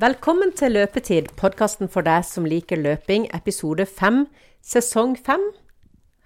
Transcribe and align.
Velkommen 0.00 0.48
til 0.56 0.72
Løpetid, 0.72 1.26
podkasten 1.36 1.90
for 1.92 2.06
deg 2.06 2.22
som 2.24 2.46
liker 2.48 2.78
løping, 2.80 3.26
episode 3.36 3.84
fem, 3.84 4.22
sesong 4.64 5.12
fem. 5.20 5.42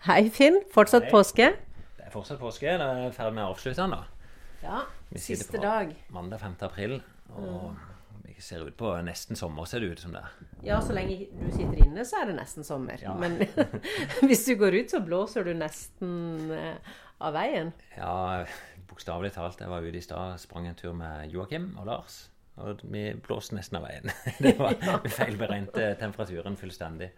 Hei, 0.06 0.28
Finn. 0.30 0.60
Fortsatt 0.70 1.08
Hei. 1.08 1.10
påske? 1.10 1.46
Det 1.96 2.04
er 2.06 2.12
fortsatt 2.12 2.38
påske. 2.38 2.68
Det 2.70 2.84
er 2.86 3.16
ferdig 3.16 3.34
med 3.34 3.42
å 3.42 3.48
avslutte 3.48 3.80
den, 3.80 3.96
da. 3.96 4.28
Ja. 4.62 4.82
Siste 5.18 5.58
dag. 5.58 5.90
Mandag 6.14 6.44
5. 6.44 6.54
april. 6.68 6.94
Og 7.34 7.72
vi 8.28 8.36
ser 8.38 8.62
ut 8.62 8.76
på 8.78 8.92
nesten 9.02 9.34
sommer, 9.40 9.66
ser 9.66 9.82
det 9.82 9.88
ut 9.96 10.04
som 10.04 10.14
det 10.14 10.22
er. 10.22 10.36
Ja, 10.68 10.78
så 10.84 10.94
lenge 10.94 11.24
du 11.32 11.48
sitter 11.48 11.80
inne, 11.88 12.04
så 12.06 12.20
er 12.20 12.30
det 12.30 12.36
nesten 12.38 12.68
sommer. 12.68 13.02
Ja. 13.02 13.16
Men 13.18 13.40
hvis 14.28 14.44
du 14.44 14.54
går 14.60 14.76
ut, 14.84 14.94
så 14.94 15.00
blåser 15.02 15.48
du 15.48 15.50
nesten 15.58 16.52
eh, 16.54 16.94
av 17.18 17.34
veien. 17.34 17.74
Ja, 17.96 18.44
bokstavelig 18.86 19.32
talt. 19.34 19.58
Jeg 19.66 19.72
var 19.74 19.82
ute 19.82 19.98
i 19.98 20.04
stad, 20.06 20.38
sprang 20.44 20.70
en 20.70 20.78
tur 20.78 20.94
med 20.94 21.26
Joakim 21.34 21.72
og 21.74 21.90
Lars. 21.90 22.20
Og 22.62 22.82
vi 22.86 23.06
blåste 23.24 23.56
nesten 23.56 23.78
av 23.80 23.86
veien. 23.88 24.10
Det 24.44 24.52
var 24.58 24.76
Vi 25.02 25.10
feilberegnet 25.10 25.98
temperaturen 25.98 26.54
fullstendig. 26.60 27.08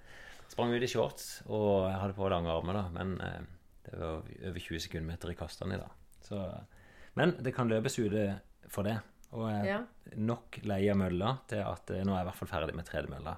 Sprang 0.49 0.73
ut 0.73 0.83
i 0.83 0.89
shorts, 0.89 1.43
og 1.51 1.89
jeg 1.91 1.99
hadde 2.01 2.17
på 2.17 2.29
lange 2.33 2.49
armer, 2.55 2.79
da. 2.79 2.85
Men 2.95 3.17
eh, 3.21 3.43
det 3.91 3.99
var 4.01 4.23
over 4.23 4.61
20 4.63 4.81
sekundmeter 4.87 5.33
i 5.33 5.37
kastene 5.37 5.77
i 5.77 5.81
dag. 5.83 5.93
Så, 6.25 6.41
men 7.19 7.35
det 7.45 7.53
kan 7.55 7.69
løpes 7.69 7.99
ute 7.99 8.25
for 8.73 8.87
det. 8.87 8.97
Og 9.37 9.49
jeg 9.51 9.67
Ja. 9.69 9.81
er 10.13 10.17
nok 10.23 10.61
lei 10.65 10.81
av 10.89 10.97
mølla 11.03 11.35
til 11.51 11.61
at 11.67 11.91
eh, 11.93 12.05
nå 12.07 12.15
er 12.15 12.21
jeg 12.23 12.27
i 12.27 12.31
hvert 12.31 12.41
fall 12.41 12.53
ferdig 12.55 12.77
med 12.79 12.87
tredemølla 12.89 13.37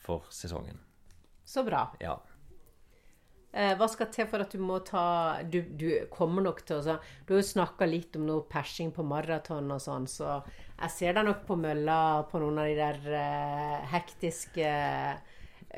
for 0.00 0.24
sesongen. 0.32 0.78
Så 1.44 1.64
bra. 1.66 1.88
Ja. 2.00 2.14
Eh, 3.54 3.72
hva 3.80 3.86
skal 3.88 4.10
til 4.12 4.26
for 4.28 4.42
at 4.44 4.52
du 4.52 4.58
må 4.60 4.76
ta 4.84 5.40
Du, 5.42 5.62
du 5.62 5.86
kommer 6.12 6.42
nok 6.44 6.58
til 6.68 6.76
å 6.76 6.82
så- 6.84 6.98
Du 7.26 7.32
har 7.34 7.40
jo 7.40 7.46
snakka 7.48 7.88
litt 7.88 8.14
om 8.16 8.26
noe 8.26 8.42
persing 8.44 8.92
på 8.92 9.02
maraton 9.02 9.70
og 9.72 9.80
sånn, 9.80 10.04
så 10.06 10.42
jeg 10.78 10.90
ser 10.90 11.12
deg 11.14 11.24
nok 11.24 11.46
på 11.46 11.56
mølla 11.58 12.28
på 12.30 12.38
noen 12.42 12.58
av 12.58 12.66
de 12.66 12.74
der 12.76 13.00
eh, 13.16 13.86
hektiske 13.88 14.68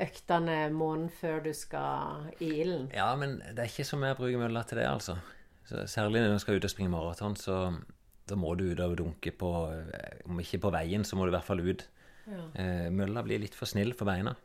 øktene 0.01 0.57
måneden 0.71 1.09
før 1.11 1.41
du 1.43 1.53
skal 1.53 2.29
i 2.39 2.51
ilden. 2.63 2.89
ja, 2.95 3.09
men 3.15 3.39
det 3.39 3.59
er 3.59 3.69
ikke 3.71 3.85
som 3.87 4.03
jeg 4.03 4.17
bruker 4.17 4.39
mølla 4.39 4.63
til 4.67 4.77
det, 4.79 4.85
altså. 4.87 5.17
Så 5.67 5.83
særlig 5.87 6.21
når 6.23 6.33
du 6.35 6.39
skal 6.43 6.55
ut 6.59 6.65
og 6.67 6.71
springe 6.73 6.91
maraton, 6.91 7.35
så 7.35 7.57
da 8.27 8.35
må 8.35 8.55
du 8.57 8.71
ut 8.71 8.79
og 8.79 8.97
dunke 8.97 9.31
på 9.37 9.49
eh, 9.71 10.21
Om 10.27 10.39
ikke 10.39 10.59
på 10.63 10.71
veien, 10.71 11.03
så 11.03 11.15
må 11.15 11.25
du 11.25 11.31
i 11.33 11.37
hvert 11.37 11.47
fall 11.47 11.59
ut. 11.63 11.87
Eh, 12.55 12.89
mølla 12.93 13.23
blir 13.23 13.39
litt 13.39 13.55
for 13.55 13.65
snill 13.65 13.93
for 13.93 14.05
beina. 14.05 14.35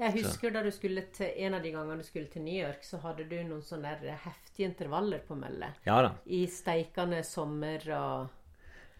Jeg 0.00 0.14
husker 0.16 0.52
da 0.54 0.62
du 0.64 0.70
skulle 0.72 1.04
til 1.12 1.32
en 1.44 1.58
av 1.58 1.64
de 1.64 1.72
gangene 1.74 2.00
du 2.00 2.06
skulle 2.06 2.30
til 2.32 2.44
New 2.46 2.56
York, 2.56 2.84
så 2.86 3.00
hadde 3.02 3.26
du 3.28 3.36
noen 3.44 3.64
sånne 3.64 3.94
heftige 4.24 4.70
intervaller 4.70 5.20
på 5.26 5.36
mølle. 5.36 5.74
Ja 5.84 5.98
da, 6.06 6.14
I 6.24 6.46
steikende 6.48 7.20
sommer 7.26 7.84
og 7.98 8.36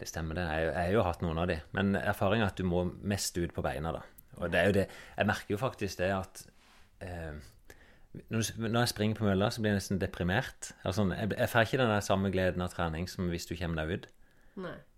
det 0.01 0.07
stemmer 0.09 0.33
det. 0.33 0.47
Jeg 0.49 0.65
jeg 0.65 0.77
har 0.81 0.95
jo 0.95 1.01
hatt 1.05 1.21
noen 1.21 1.37
av 1.37 1.47
de. 1.51 1.59
Men 1.77 1.93
erfaringa 1.99 2.47
er 2.47 2.49
at 2.49 2.57
du 2.57 2.65
må 2.65 2.87
mest 3.05 3.35
ut 3.37 3.51
på 3.53 3.61
beina, 3.61 3.91
da. 3.93 3.99
Og 4.39 4.49
det 4.49 4.57
er 4.57 4.69
jo 4.69 4.73
det 4.79 4.85
Jeg 4.89 5.27
merker 5.29 5.53
jo 5.53 5.59
faktisk 5.61 5.99
det 5.99 6.07
at 6.15 6.41
eh, 7.05 7.35
når, 8.31 8.41
du, 8.41 8.65
når 8.65 8.79
jeg 8.79 8.91
springer 8.95 9.19
på 9.19 9.27
mølla, 9.27 9.51
så 9.51 9.61
blir 9.61 9.75
jeg 9.75 9.81
nesten 9.81 10.01
deprimert. 10.01 10.71
Altså, 10.81 11.05
jeg, 11.13 11.35
jeg 11.37 11.51
får 11.51 11.67
ikke 11.67 11.81
den 11.83 11.93
der 11.93 12.07
samme 12.07 12.31
gleden 12.33 12.65
av 12.65 12.73
trening 12.73 13.05
som 13.11 13.29
hvis 13.29 13.45
du 13.45 13.53
kommer 13.59 13.83
deg 13.83 13.93
ut. 13.93 14.09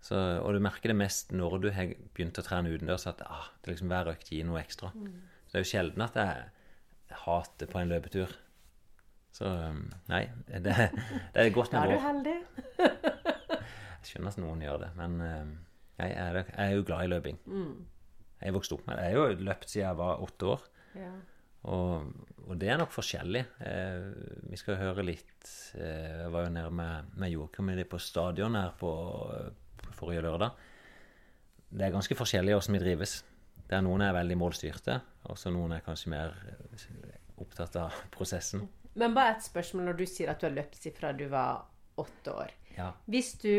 Så, 0.02 0.16
og 0.16 0.56
du 0.56 0.64
merker 0.64 0.90
det 0.90 0.98
mest 0.98 1.36
når 1.36 1.60
du 1.62 1.68
har 1.76 1.92
begynt 2.16 2.40
å 2.40 2.46
trene 2.46 2.72
utendørs, 2.72 3.06
at 3.06 3.20
ah, 3.28 3.52
det 3.62 3.74
liksom 3.74 3.92
hver 3.92 4.10
økt 4.14 4.32
gir 4.32 4.48
noe 4.48 4.62
ekstra. 4.64 4.90
Så 4.96 5.33
det 5.54 5.60
er 5.60 5.62
jo 5.62 5.70
sjelden 5.70 6.02
at 6.02 6.16
jeg 6.18 7.18
hater 7.24 7.68
på 7.70 7.78
en 7.78 7.92
løpetur. 7.92 8.32
Så 9.34 9.46
um, 9.46 9.84
nei, 10.10 10.24
det, 10.50 10.62
det 10.66 11.44
er 11.44 11.52
godt 11.54 11.70
Da 11.70 11.84
med 11.84 11.94
er 11.94 12.00
du 12.00 12.02
heldig. 12.02 12.34
Jeg 14.04 14.08
skjønner 14.10 14.34
at 14.34 14.40
noen 14.42 14.64
gjør 14.66 14.80
det, 14.82 14.88
men 14.98 15.14
um, 15.22 15.52
jeg, 16.00 16.10
er, 16.10 16.40
jeg 16.42 16.58
er 16.58 16.74
jo 16.74 16.86
glad 16.90 17.06
i 17.06 17.12
løping. 17.12 17.38
Jeg 17.46 18.52
vokste 18.52 18.56
vokst 18.58 18.74
opp 18.76 18.88
med 18.88 18.98
det. 18.98 19.04
Jeg 19.06 19.14
har 19.14 19.30
jo 19.30 19.46
løpt 19.46 19.70
siden 19.70 19.86
jeg 19.86 19.98
var 20.02 20.26
åtte 20.26 20.50
år. 20.56 20.66
Ja. 20.98 21.12
Og, 21.70 22.10
og 22.44 22.58
det 22.60 22.68
er 22.68 22.80
nok 22.82 22.92
forskjellig. 22.92 23.44
Eh, 23.64 24.08
vi 24.50 24.58
skal 24.60 24.76
høre 24.82 25.06
litt 25.06 25.46
eh, 25.78 26.24
Jeg 26.26 26.32
var 26.34 26.44
jo 26.44 26.52
nede 26.58 26.72
med, 26.76 27.14
med 27.16 27.32
Joakim 27.32 27.70
på 27.88 28.02
stadion 28.02 28.58
her 28.58 28.74
på, 28.76 28.90
på 29.80 29.94
forrige 29.96 30.26
lørdag. 30.26 30.58
Det 31.70 31.86
er 31.86 31.94
ganske 31.94 32.18
forskjellig 32.18 32.58
hvordan 32.58 32.76
vi 32.76 32.82
drives. 32.82 33.22
Det 33.68 33.76
er 33.78 33.84
Noen 33.84 34.04
er 34.04 34.16
veldig 34.16 34.36
målstyrte, 34.38 34.98
og 35.30 35.38
så 35.40 35.52
noen 35.52 35.76
er 35.76 35.84
kanskje 35.84 36.12
mer 36.12 36.34
eh, 36.50 37.14
opptatt 37.40 37.78
av 37.80 37.94
prosessen. 38.14 38.66
Men 39.00 39.14
bare 39.16 39.36
et 39.36 39.46
spørsmål 39.46 39.88
når 39.90 39.96
du 39.98 40.04
sier 40.06 40.30
at 40.30 40.42
du 40.42 40.48
har 40.48 40.54
løpt 40.54 40.84
fra 40.98 41.14
du 41.16 41.26
var 41.32 41.64
åtte 42.00 42.34
år. 42.34 42.52
Ja. 42.76 42.92
Hvis 43.10 43.34
du 43.42 43.50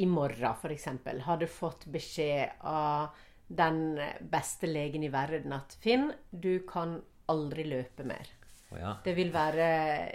i 0.00 0.06
morgen 0.06 0.54
f.eks. 0.54 0.86
hadde 1.26 1.48
fått 1.50 1.86
beskjed 1.90 2.62
av 2.66 3.16
den 3.50 3.98
beste 4.30 4.68
legen 4.70 5.02
i 5.04 5.10
verden 5.10 5.52
at 5.56 5.74
Finn, 5.82 6.12
du 6.30 6.62
kan 6.68 7.00
aldri 7.30 7.66
løpe 7.66 8.06
mer. 8.06 8.30
Oh, 8.70 8.78
ja. 8.78 8.92
Det 9.02 9.16
vil 9.16 9.32
være 9.34 9.66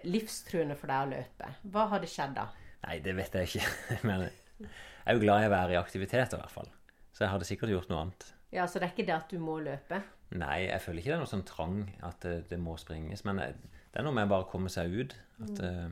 livstruende 0.07 0.77
for 0.79 0.91
deg 0.91 1.03
å 1.03 1.11
løpe. 1.11 1.51
Hva 1.73 1.89
hadde 1.91 2.09
skjedd 2.09 2.37
da? 2.37 2.47
Nei, 2.85 2.99
det 3.03 3.15
vet 3.17 3.35
jeg 3.35 3.51
ikke. 3.51 3.67
Men 4.07 4.27
jeg 4.29 4.71
er 5.11 5.17
jo 5.17 5.25
glad 5.25 5.43
i 5.43 5.49
å 5.49 5.53
være 5.53 5.75
i 5.75 5.79
aktivitet, 5.79 6.33
i 6.33 6.39
hvert 6.39 6.53
fall. 6.53 6.71
Så 7.15 7.25
jeg 7.25 7.33
hadde 7.33 7.47
sikkert 7.47 7.75
gjort 7.75 7.91
noe 7.91 8.05
annet. 8.05 8.29
Ja, 8.55 8.67
Så 8.71 8.79
det 8.79 8.87
er 8.87 8.93
ikke 8.95 9.07
det 9.07 9.17
at 9.17 9.31
du 9.31 9.39
må 9.43 9.59
løpe? 9.63 10.01
Nei, 10.35 10.65
jeg 10.65 10.81
føler 10.81 11.01
ikke 11.01 11.11
det 11.11 11.15
er 11.17 11.23
noe 11.23 11.29
sånn 11.29 11.47
trang 11.47 11.81
at 12.07 12.23
det, 12.25 12.35
det 12.49 12.59
må 12.59 12.77
springes. 12.81 13.25
Men 13.27 13.41
det 13.43 13.49
det 13.95 14.01
er 14.01 14.09
noe 14.09 14.15
med 14.17 14.27
bare 14.27 14.43
å 14.43 14.51
komme 14.51 14.67
seg 14.67 14.91
ut. 14.91 15.13
At 15.39 15.55
mm. 15.55 15.91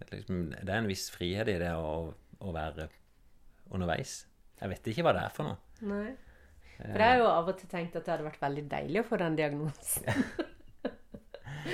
det, 0.00 0.06
er 0.06 0.12
liksom, 0.14 0.36
det 0.54 0.70
er 0.72 0.78
en 0.78 0.86
viss 0.88 1.10
frihet 1.12 1.50
i 1.52 1.58
det 1.60 1.74
å, 1.76 1.90
å 2.40 2.52
være 2.54 2.86
underveis. 3.76 4.22
Jeg 4.56 4.72
vet 4.72 4.88
ikke 4.88 5.04
hva 5.04 5.12
det 5.12 5.24
er 5.26 5.34
for 5.34 5.50
noe. 5.50 5.58
Nei. 5.84 6.14
For 6.78 6.96
jeg 6.96 7.10
har 7.10 7.20
jo 7.20 7.26
av 7.28 7.50
og 7.52 7.58
til 7.60 7.68
tenkt 7.68 7.98
at 8.00 8.06
det 8.06 8.14
hadde 8.14 8.24
vært 8.24 8.40
veldig 8.40 8.64
deilig 8.72 9.02
å 9.02 9.04
få 9.10 9.20
den 9.20 9.36
diagnosen. 9.36 10.08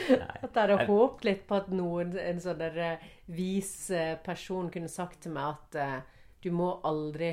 At 0.09 0.51
jeg 0.51 0.59
hadde 0.59 0.89
håpet 0.89 1.25
litt 1.25 1.47
på 1.49 1.57
at 1.57 1.69
noen, 1.73 2.11
en 2.21 2.41
sånn 2.43 2.59
der 2.61 2.75
eh, 2.85 3.07
vis 3.33 3.71
eh, 3.95 4.19
person 4.25 4.69
kunne 4.73 4.89
sagt 4.93 5.23
til 5.25 5.33
meg 5.33 5.55
at 5.55 5.79
uh, 5.81 6.19
du 6.45 6.51
må 6.53 6.67
aldri 6.85 7.31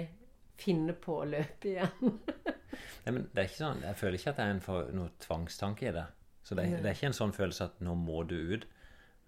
finne 0.59 0.95
på 0.95 1.17
å 1.21 1.27
løpe 1.33 1.73
igjen. 1.73 2.15
Nei, 3.05 3.11
men 3.13 3.29
det 3.33 3.41
er 3.43 3.49
ikke 3.49 3.61
sånn, 3.63 3.81
Jeg 3.81 3.95
føler 3.99 4.17
ikke 4.19 4.29
at 4.33 4.37
det 4.39 4.45
er 4.45 4.53
en 4.55 4.61
for, 4.65 4.89
noe 4.95 5.09
tvangstanke 5.19 5.87
i 5.89 5.91
det. 5.95 6.05
Så 6.45 6.55
det, 6.55 6.65
er- 6.65 6.81
det 6.83 6.89
er 6.91 6.97
ikke 6.97 7.07
en 7.11 7.17
sånn 7.17 7.33
følelse 7.33 7.63
at 7.69 7.79
'nå 7.81 7.95
må 7.97 8.23
du 8.27 8.35
ut'. 8.55 8.65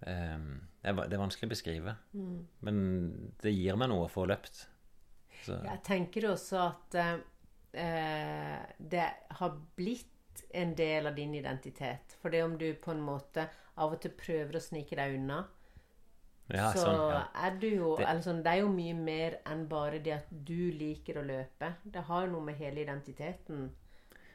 Um, 0.06 0.60
det, 0.82 0.90
er, 0.92 0.94
det 1.08 1.16
er 1.16 1.22
vanskelig 1.24 1.48
å 1.48 1.54
beskrive. 1.54 1.96
Men 2.62 3.32
det 3.42 3.50
gir 3.54 3.76
meg 3.76 3.88
noe 3.90 4.06
å 4.06 4.12
få 4.12 4.26
løpt. 4.30 4.66
Så, 5.44 5.56
Jeg 5.64 5.82
tenker 5.86 6.28
også 6.30 6.60
at 6.68 6.94
eh, 7.74 8.58
det 8.78 9.06
har 9.40 9.56
blitt 9.76 10.44
en 10.54 10.74
del 10.78 11.06
av 11.06 11.14
din 11.18 11.34
identitet. 11.34 12.16
For 12.22 12.30
det 12.30 12.42
om 12.44 12.56
du 12.58 12.68
på 12.74 12.92
en 12.94 13.02
måte 13.02 13.48
av 13.78 13.92
og 13.94 14.00
til 14.02 14.10
prøver 14.18 14.58
å 14.58 14.62
snike 14.62 14.96
deg 14.98 15.16
unna, 15.18 15.40
ja, 16.54 16.70
så 16.72 16.84
sånn, 16.86 17.10
ja. 17.12 17.22
er 17.46 17.56
du 17.60 17.66
jo 17.68 17.96
Det- 17.96 18.06
sånn, 18.24 18.42
Det 18.42 18.52
er 18.52 18.60
jo 18.62 18.68
mye 18.72 18.94
mer 18.94 19.38
enn 19.46 19.66
bare 19.68 19.98
det 20.02 20.12
at 20.12 20.26
du 20.44 20.70
liker 20.72 21.14
å 21.20 21.26
løpe. 21.26 21.74
Det 21.84 22.02
har 22.04 22.26
jo 22.26 22.32
noe 22.32 22.44
med 22.44 22.56
hele 22.56 22.80
identiteten. 22.84 23.70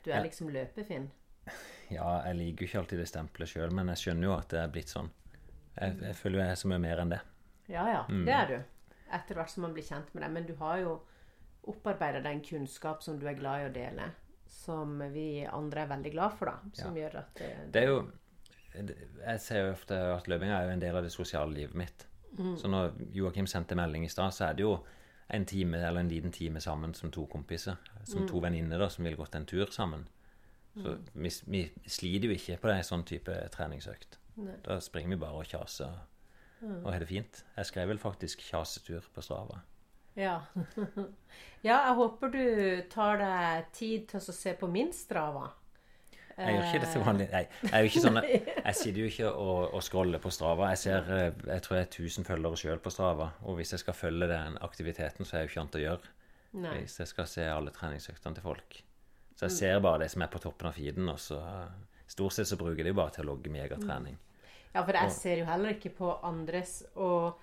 Du 0.03 0.11
er 0.11 0.17
Ja. 0.17 0.23
liksom 0.23 0.49
løpefinn. 0.51 1.09
ja, 1.89 2.23
jeg 2.25 2.35
liker 2.35 2.65
jo 2.65 2.67
ikke 2.67 2.79
alltid 2.79 2.99
det 2.99 3.07
stempelet 3.07 3.49
sjøl, 3.49 3.71
men 3.71 3.87
jeg 3.87 3.97
skjønner 3.97 4.23
jo 4.23 4.33
at 4.37 4.47
det 4.49 4.59
er 4.59 4.67
blitt 4.67 4.89
sånn. 4.93 5.09
Jeg, 5.79 5.99
jeg 6.01 6.15
føler 6.15 6.37
jo 6.37 6.43
jeg 6.43 6.51
er 6.51 6.55
så 6.61 6.67
mye 6.67 6.79
mer 6.79 6.97
enn 7.01 7.09
det. 7.09 7.21
Ja, 7.67 7.87
ja. 7.87 8.03
Mm. 8.09 8.25
Det 8.25 8.33
er 8.33 8.47
du. 8.47 8.63
Etter 9.11 9.35
hvert 9.35 9.49
som 9.49 9.63
man 9.63 9.73
blir 9.73 9.83
kjent 9.83 10.13
med 10.13 10.23
deg. 10.23 10.31
Men 10.31 10.45
du 10.45 10.55
har 10.55 10.77
jo 10.79 11.01
opparbeida 11.67 12.21
deg 12.21 12.33
en 12.35 12.41
kunnskap 12.41 13.01
som 13.03 13.17
du 13.19 13.25
er 13.27 13.33
glad 13.39 13.61
i 13.63 13.69
å 13.69 13.73
dele. 13.73 14.11
Som 14.47 14.99
vi 15.13 15.45
andre 15.49 15.81
er 15.81 15.87
veldig 15.87 16.11
glad 16.13 16.33
for, 16.37 16.45
da. 16.51 16.57
Som 16.73 16.95
gjør 16.95 17.15
at 17.23 17.33
det, 17.39 17.71
Det 17.71 17.83
er 17.83 17.87
jo 17.87 18.11
Jeg 18.73 19.39
ser 19.41 19.61
jo 19.61 19.73
ofte 19.73 19.97
at 20.15 20.27
løpinga 20.27 20.57
er 20.57 20.67
jo 20.67 20.73
en 20.73 20.81
del 20.81 20.97
av 20.97 21.05
det 21.05 21.13
sosiale 21.13 21.53
livet 21.53 21.77
mitt. 21.77 22.07
Så 22.57 22.67
når 22.67 22.95
Joakim 23.13 23.47
sendte 23.47 23.77
melding 23.77 24.07
i 24.07 24.09
stad, 24.09 24.33
så 24.33 24.47
er 24.47 24.57
det 24.57 24.65
jo 24.65 24.77
en 25.33 25.45
time 25.45 25.77
eller 25.77 26.01
en 26.01 26.09
liten 26.09 26.31
time 26.33 26.61
sammen 26.61 26.93
som 26.97 27.11
to 27.11 27.27
kompiser. 27.29 27.77
Som 28.09 28.27
to 28.27 28.41
venninner 28.41 28.89
som 28.89 29.05
ville 29.05 29.17
gått 29.17 29.35
en 29.35 29.45
tur 29.45 29.69
sammen. 29.71 30.07
Så 30.73 30.95
vi, 31.13 31.29
vi 31.45 31.61
sliter 31.85 32.27
jo 32.27 32.33
ikke 32.33 32.57
på 32.57 32.71
en 32.73 32.83
sånn 32.83 33.05
type 33.05 33.35
treningsøkt. 33.53 34.17
Nei. 34.41 34.55
Da 34.65 34.79
springer 34.81 35.13
vi 35.13 35.21
bare 35.21 35.43
og 35.43 35.45
kjaser 35.45 36.01
og 36.63 36.89
har 36.91 37.03
det 37.03 37.09
fint. 37.09 37.43
Jeg 37.57 37.65
skrev 37.65 37.87
vel 37.91 37.99
faktisk 37.99 38.41
'kjasetur' 38.41 39.09
på 39.13 39.21
Strava. 39.21 39.59
Ja. 40.15 40.41
ja, 41.67 41.77
jeg 41.87 41.95
håper 41.95 42.31
du 42.31 42.81
tar 42.89 43.17
deg 43.17 43.71
tid 43.73 44.07
til 44.07 44.19
å 44.19 44.35
se 44.35 44.53
på 44.53 44.69
min 44.71 44.93
Strava. 44.93 45.51
Jeg 46.37 46.55
gjør 46.55 46.67
ikke 46.67 46.81
det 46.81 46.89
til 46.91 47.03
vanlig. 47.05 47.27
Nei, 47.29 47.41
jeg, 47.61 47.73
er 47.77 47.87
ikke 47.89 48.03
sånn, 48.03 48.19
jeg 48.25 48.77
sitter 48.79 48.99
jo 49.03 49.09
ikke 49.11 49.31
og, 49.31 49.59
og 49.77 49.83
scroller 49.85 50.23
på 50.23 50.31
Strava. 50.33 50.71
Jeg 50.73 50.81
ser, 50.81 51.11
eh, 51.13 51.45
jeg 51.51 51.65
tror 51.65 51.77
jeg 51.77 51.85
er 51.85 51.91
1000 51.91 52.27
følgere 52.29 52.59
sjøl 52.63 52.81
på 52.81 52.93
Strava. 52.93 53.29
Og 53.45 53.59
hvis 53.59 53.75
jeg 53.75 53.83
skal 53.83 53.97
følge 53.97 54.29
den 54.31 54.57
aktiviteten, 54.65 55.29
så 55.29 55.37
er 55.37 55.43
jeg 55.43 55.49
jo 55.49 55.53
ikke 55.53 55.63
annet 55.63 55.79
å 55.79 55.83
gjøre. 55.83 56.13
Nei. 56.63 56.73
Hvis 56.81 56.99
jeg 57.01 57.11
skal 57.13 57.29
se 57.29 57.45
alle 57.49 57.73
treningsøktene 57.75 58.39
til 58.39 58.45
folk. 58.45 58.81
Så 59.33 59.47
jeg 59.47 59.57
ser 59.59 59.79
bare 59.85 60.03
det 60.03 60.11
som 60.13 60.25
er 60.25 60.33
på 60.33 60.41
toppen 60.41 60.69
av 60.69 60.77
feeden, 60.77 61.09
og 61.09 61.21
så 61.21 61.41
Stort 62.13 62.35
sett 62.35 62.49
så 62.49 62.57
bruker 62.59 62.81
jeg 62.81 62.85
det 62.85 62.91
jo 62.91 62.97
bare 62.99 63.13
til 63.15 63.23
å 63.23 63.31
logge 63.31 63.49
megatrening. 63.49 64.17
Ja, 64.73 64.83
for 64.83 64.93
jeg 64.97 65.13
ser 65.15 65.39
jo 65.39 65.47
heller 65.47 65.73
ikke 65.73 65.93
på 65.97 66.11
andres. 66.27 66.81
Og 66.99 67.39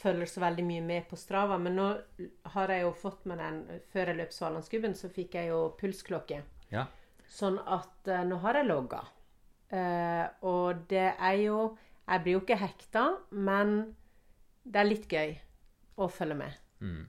følger 0.00 0.30
så 0.30 0.42
veldig 0.42 0.64
mye 0.66 0.84
med 0.84 1.08
på 1.10 1.18
Strava. 1.18 1.58
Men 1.60 1.76
nå 1.78 1.88
har 2.54 2.72
jeg 2.72 2.84
jo 2.86 2.92
fått 2.98 3.26
med 3.30 3.42
den 3.42 3.58
Før 3.92 4.12
jeg 4.12 4.20
løp 4.20 4.34
Svalandsgubben, 4.34 4.96
så 4.98 5.10
fikk 5.12 5.36
jeg 5.38 5.50
jo 5.52 5.60
pulsklokke. 5.80 6.40
Ja. 6.72 6.86
Sånn 7.30 7.58
at 7.58 8.10
eh, 8.10 8.24
nå 8.28 8.38
har 8.44 8.60
jeg 8.60 8.68
logga. 8.68 9.00
Eh, 9.74 10.26
og 10.46 10.84
det 10.90 11.08
er 11.14 11.40
jo 11.40 11.58
Jeg 12.04 12.20
blir 12.20 12.34
jo 12.34 12.40
ikke 12.42 12.60
hekta, 12.60 13.02
men 13.32 13.94
det 14.60 14.80
er 14.80 14.88
litt 14.90 15.06
gøy 15.08 15.30
å 15.96 16.08
følge 16.12 16.36
med. 16.36 16.58
Mm. 16.84 17.06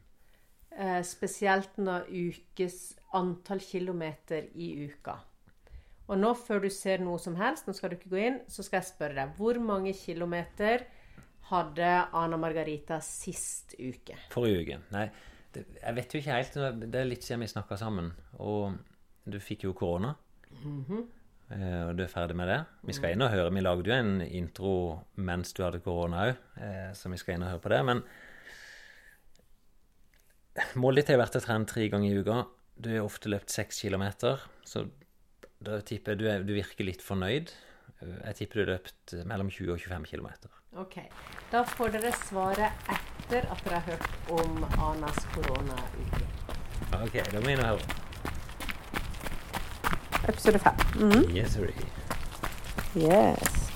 Eh, 0.72 1.02
spesielt 1.04 1.76
når 1.80 2.08
ukes 2.08 2.78
antall 3.16 3.60
kilometer 3.60 4.48
i 4.56 4.70
uka. 4.88 5.18
Og 6.08 6.20
nå, 6.22 6.32
før 6.38 6.64
du 6.64 6.70
ser 6.72 7.04
noe 7.04 7.20
som 7.20 7.36
helst, 7.40 7.68
nå 7.68 7.76
skal 7.76 7.92
du 7.92 7.98
ikke 7.98 8.14
gå 8.14 8.22
inn, 8.24 8.40
så 8.48 8.64
skal 8.64 8.80
jeg 8.80 8.92
spørre 8.94 9.18
deg 9.18 9.38
hvor 9.40 9.60
mange 9.60 9.92
kilometer 9.98 10.86
hadde 11.50 11.92
Ana 12.16 12.38
Margarita 12.40 13.00
sist 13.04 13.76
uke? 13.80 14.18
Forrige 14.34 14.64
uke. 14.64 14.82
Nei, 14.96 15.06
det, 15.54 15.66
jeg 15.82 15.98
vet 15.98 16.14
jo 16.14 16.22
ikke 16.22 16.38
helt. 16.40 16.60
Det 16.86 17.02
er 17.02 17.10
litt 17.10 17.26
siden 17.26 17.46
vi 17.46 17.52
snakka 17.52 17.78
sammen. 17.82 18.12
Og 18.40 18.76
du 19.26 19.40
fikk 19.42 19.64
jo 19.68 19.74
korona. 19.74 20.16
eh, 21.52 21.82
og 21.90 21.96
du 21.98 22.04
er 22.04 22.08
ferdig 22.12 22.36
med 22.38 22.48
det. 22.48 22.60
Vi 22.86 22.94
skal 22.94 23.12
inn 23.16 23.22
og 23.26 23.32
høre. 23.34 23.52
Vi 23.54 23.62
lagde 23.62 23.90
jo 23.90 23.94
en 23.98 24.22
intro 24.22 24.72
mens 25.18 25.54
du 25.54 25.64
hadde 25.64 25.82
korona 25.84 26.28
òg, 26.30 26.38
eh, 26.62 26.92
så 26.94 27.10
vi 27.12 27.18
skal 27.22 27.36
inn 27.36 27.44
og 27.44 27.50
høre 27.56 27.64
på 27.66 27.70
det. 27.74 27.82
Men 27.86 28.04
målet 30.80 31.04
ditt 31.04 31.14
har 31.14 31.22
vært 31.24 31.36
å 31.40 31.44
trene 31.44 31.68
tre 31.70 31.88
ganger 31.92 32.12
i 32.14 32.22
uka. 32.24 32.46
Du 32.78 32.90
har 32.92 33.06
ofte 33.06 33.30
løpt 33.32 33.50
seks 33.54 33.80
kilometer, 33.86 34.40
så 34.68 34.86
da 35.64 35.80
tipper 35.82 36.14
jeg 36.14 36.20
du, 36.20 36.26
er, 36.30 36.44
du 36.44 36.54
virker 36.56 36.86
litt 36.88 37.02
fornøyd. 37.04 37.52
Jeg 38.06 38.36
tipper 38.38 38.60
du 38.60 38.62
har 38.66 38.74
løpt 38.78 39.14
mellom 39.26 39.50
20 39.50 39.72
og 39.74 39.80
25 39.80 40.06
kilometer. 40.12 40.52
Ok. 40.76 40.98
Da 41.52 41.62
får 41.64 41.94
dere 41.96 42.12
svaret 42.26 42.90
etter 42.92 43.48
at 43.50 43.62
dere 43.64 43.80
har 43.80 43.86
hørt 43.88 44.32
om 44.36 44.66
Anas 44.90 45.22
koronauke. 45.34 46.26
Ok, 47.00 47.16
da 47.32 47.40
må 47.40 47.48
vi 47.48 47.56
inn 47.56 47.64
og 47.64 47.72
høre. 47.72 48.05
Episode 50.28 50.60
fem. 50.60 50.74
Yes. 51.36 51.58
Yes. 52.96 53.72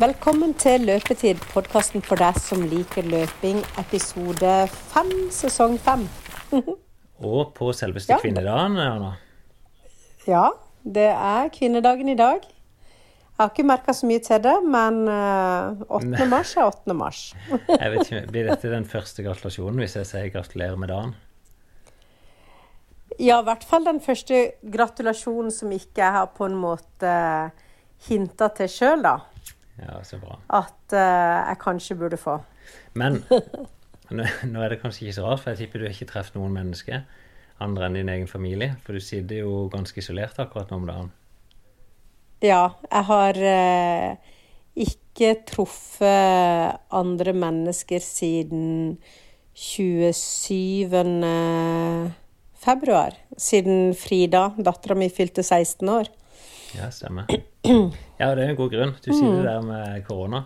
Velkommen 0.00 0.54
til 0.58 0.84
Løpetid, 0.88 1.40
podkasten 1.54 2.02
for 2.04 2.18
deg 2.20 2.36
som 2.42 2.62
liker 2.70 3.06
løping, 3.08 3.60
episode 3.80 4.54
fem, 4.92 5.12
sesong 5.34 5.76
fem. 5.82 6.06
Og 7.24 7.52
på 7.56 7.70
selveste 7.74 8.14
Ja. 8.14 8.18
kvinnedagen, 8.22 8.76
Anna. 8.78 9.12
Ja, 10.26 10.48
det 10.84 11.08
er 11.14 11.48
kvinnedagen 11.54 12.08
i 12.08 12.16
dag. 12.18 12.40
Jeg 13.34 13.42
har 13.42 13.50
ikke 13.50 13.66
merka 13.66 13.92
så 13.92 14.06
mye 14.06 14.22
til 14.22 14.38
det, 14.44 14.54
men 14.70 15.08
eh, 15.10 15.84
8. 15.90 16.26
mars 16.30 16.52
er 16.56 16.68
8. 16.70 16.94
mars. 16.94 17.22
Jeg 17.80 17.90
vet 17.90 18.04
ikke, 18.06 18.26
Blir 18.30 18.46
dette 18.52 18.70
den 18.70 18.84
første 18.86 19.24
gratulasjonen 19.26 19.80
hvis 19.82 19.96
jeg 19.98 20.06
sier 20.06 20.28
gratulerer 20.30 20.76
med 20.78 20.92
dagen? 20.94 21.14
Ja, 23.22 23.38
i 23.40 23.46
hvert 23.46 23.64
fall 23.66 23.86
den 23.86 24.00
første 24.02 24.40
gratulasjonen 24.74 25.52
som 25.54 25.72
ikke 25.74 26.02
jeg 26.02 26.16
har 26.16 26.32
på 26.34 26.48
en 26.48 26.56
måte 26.58 27.12
hinta 28.08 28.48
til 28.56 28.70
sjøl, 28.70 29.04
da. 29.04 29.18
Ja, 29.78 30.00
så 30.06 30.18
bra. 30.22 30.38
At 30.54 30.94
uh, 30.94 31.50
jeg 31.50 31.60
kanskje 31.62 31.98
burde 31.98 32.18
få. 32.20 32.38
Men 32.98 33.20
nå 34.18 34.64
er 34.64 34.74
det 34.74 34.80
kanskje 34.82 35.06
ikke 35.06 35.18
så 35.18 35.28
rart, 35.28 35.42
for 35.42 35.52
jeg 35.52 35.64
tipper 35.64 35.82
du 35.82 35.90
ikke 35.90 36.10
treffer 36.10 36.38
noen 36.38 36.54
mennesker 36.54 37.04
andre 37.62 37.88
enn 37.88 37.98
din 38.00 38.10
egen 38.10 38.30
familie. 38.30 38.74
For 38.84 38.96
du 38.96 39.02
sitter 39.02 39.44
jo 39.44 39.66
ganske 39.72 40.00
isolert 40.02 40.38
akkurat 40.42 40.70
nå 40.70 40.80
om 40.82 40.88
dagen. 40.90 41.12
Ja, 42.44 42.74
jeg 42.90 43.04
har 43.08 43.34
uh, 43.40 44.32
ikke 44.74 45.30
truffet 45.48 46.80
andre 46.92 47.32
mennesker 47.32 48.02
siden 48.02 48.98
27. 49.54 50.90
februar. 52.64 53.14
Siden 53.36 53.92
Frida, 53.98 54.48
dattera 54.58 54.96
mi, 54.98 55.08
fylte 55.12 55.42
16 55.44 55.88
år. 55.92 56.08
Ja, 56.74 56.88
stemmer. 56.90 57.28
Ja, 58.18 58.32
det 58.34 58.44
er 58.44 58.48
en 58.50 58.56
god 58.58 58.72
grunn. 58.72 58.94
Du 59.04 59.12
sier 59.12 59.36
det 59.36 59.44
der 59.46 59.60
med 59.62 60.02
korona. 60.08 60.44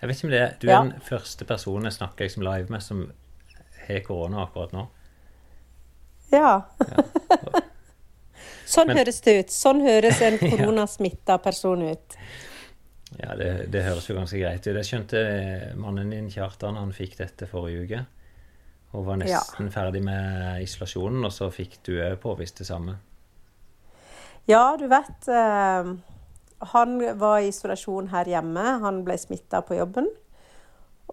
Jeg 0.00 0.08
vet 0.08 0.16
ikke 0.16 0.26
om 0.26 0.32
det 0.32 0.40
er, 0.40 0.54
Du 0.60 0.66
er 0.66 0.72
Ja. 0.72 0.80
den 0.82 1.00
første 1.04 1.44
personen 1.46 1.84
jeg 1.90 1.92
snakker 1.98 2.24
liksom 2.26 2.42
live 2.42 2.70
med 2.72 2.82
som 2.82 3.04
har 3.86 4.00
korona 4.06 4.42
akkurat 4.46 4.72
nå. 4.72 4.86
Ja. 6.32 6.62
sånn 8.70 8.86
Men- 8.90 8.98
høres 9.00 9.20
det 9.24 9.34
ut. 9.40 9.50
Sånn 9.54 9.80
høres 9.84 10.20
en 10.22 10.38
koronasmitta 10.50 11.38
person 11.42 11.82
ut. 11.90 12.16
Ja, 13.18 13.34
det, 13.34 13.70
det 13.74 13.82
høres 13.84 14.06
jo 14.08 14.14
ganske 14.14 14.38
greit 14.38 14.62
ut. 14.66 14.76
Jeg 14.78 14.86
skjønte 14.86 15.22
mannen 15.76 16.10
din, 16.14 16.28
Kjartan, 16.30 16.76
han 16.78 16.92
fikk 16.94 17.16
dette 17.18 17.48
forrige 17.50 17.84
uke. 17.86 18.04
Og 18.94 19.04
var 19.06 19.20
Ja. 19.22 19.38
nesten 19.38 19.70
ferdig 19.70 20.02
med 20.02 20.62
isolasjonen, 20.62 21.24
og 21.24 21.30
så 21.32 21.50
fikk 21.52 21.78
du 21.86 21.92
òg 22.02 22.16
påvist 22.18 22.58
det 22.58 22.66
samme. 22.66 22.96
Ja, 24.48 24.76
du 24.76 24.88
vet 24.88 25.28
eh, 25.28 25.92
Han 26.72 27.18
var 27.18 27.38
i 27.40 27.48
isolasjon 27.48 28.08
her 28.08 28.24
hjemme. 28.28 28.80
Han 28.82 29.04
ble 29.04 29.16
smitta 29.16 29.62
på 29.62 29.76
jobben. 29.78 30.08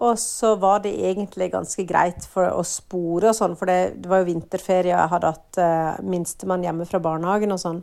Og 0.01 0.17
så 0.19 0.55
var 0.59 0.79
det 0.83 0.91
egentlig 0.93 1.51
ganske 1.53 1.85
greit 1.87 2.25
for 2.29 2.49
å 2.51 2.63
spore 2.67 3.29
og 3.31 3.35
sånn, 3.37 3.55
for 3.57 3.65
det, 3.65 4.01
det 4.01 4.09
var 4.11 4.19
jo 4.21 4.27
vinterferie, 4.33 4.93
og 4.93 4.99
jeg 4.99 5.09
hadde 5.13 5.31
hatt 5.31 5.57
eh, 5.57 6.01
minstemann 6.05 6.63
hjemme 6.63 6.85
fra 6.85 6.99
barnehagen 6.99 7.51
og 7.55 7.59
sånn. 7.63 7.79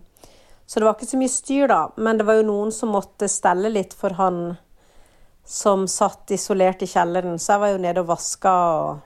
Så 0.67 0.79
det 0.81 0.87
var 0.87 0.95
ikke 0.95 1.09
så 1.11 1.19
mye 1.19 1.33
styr, 1.33 1.67
da. 1.69 1.81
Men 1.97 2.19
det 2.21 2.27
var 2.29 2.39
jo 2.39 2.47
noen 2.47 2.71
som 2.73 2.93
måtte 2.95 3.27
stelle 3.29 3.69
litt 3.73 3.95
for 3.99 4.15
han 4.21 4.57
som 5.45 5.89
satt 5.91 6.31
isolert 6.37 6.83
i 6.83 6.87
kjelleren. 6.89 7.35
Så 7.39 7.53
jeg 7.57 7.61
var 7.65 7.73
jo 7.75 7.83
nede 7.83 8.01
og 8.05 8.07
vaska 8.13 8.55
og 8.79 9.03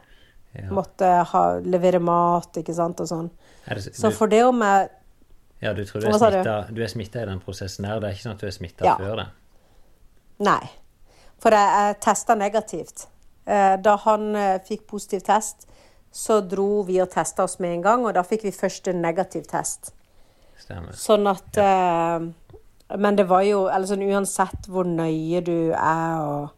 Ja. 0.55 0.71
måtte 0.73 1.05
ha, 1.33 1.43
levere 1.61 1.99
mat, 2.01 2.57
ikke 2.57 2.75
sant, 2.75 3.01
og 3.01 3.07
sånn. 3.11 3.31
Det, 3.69 3.95
Så 3.95 4.11
for 4.17 4.27
det 4.33 4.45
om 4.45 4.61
jeg 4.65 4.89
ja, 5.61 5.73
du 5.75 5.85
tror 5.85 6.01
du 6.01 6.07
er 6.07 6.13
du? 6.13 6.19
smitta 6.19 6.55
du 6.73 6.83
er 6.83 6.87
smittet 6.89 7.23
i 7.23 7.27
den 7.27 7.41
prosessen 7.43 7.85
der? 7.85 7.99
Det 8.01 8.09
er 8.09 8.15
ikke 8.15 8.23
sånn 8.29 8.35
at 8.37 8.41
du 8.41 8.47
er 8.47 8.55
smitta 8.55 8.85
Ja. 8.87 8.97
før 8.97 9.17
det? 9.17 9.27
Nei. 10.47 10.71
For 11.43 11.51
jeg, 11.55 11.69
jeg 11.89 12.01
testa 12.01 12.35
negativt. 12.39 13.07
Eh, 13.47 13.77
Da 13.77 13.97
han 13.97 14.35
eh, 14.37 14.59
fikk 14.67 14.87
positiv 14.87 15.21
test, 15.27 15.67
så 16.13 16.41
dro 16.49 16.83
vi 16.87 17.01
og 17.03 17.11
testa 17.11 17.45
oss 17.45 17.59
med 17.61 17.75
en 17.77 17.83
gang, 17.83 18.07
og 18.07 18.15
da 18.15 18.23
fikk 18.23 18.43
vi 18.49 18.51
først 18.55 18.89
en 18.89 19.03
negativ 19.03 19.45
test. 19.51 19.93
Stemmer. 20.59 20.93
Sånn 20.99 21.27
at 21.31 21.57
eh, 21.57 22.29
Men 22.99 23.17
det 23.17 23.29
var 23.29 23.43
jo 23.47 23.69
Eller 23.69 23.87
sånn 23.87 24.03
uansett 24.11 24.67
hvor 24.67 24.85
nøye 24.89 25.39
du 25.45 25.71
er, 25.71 26.17
og 26.19 26.49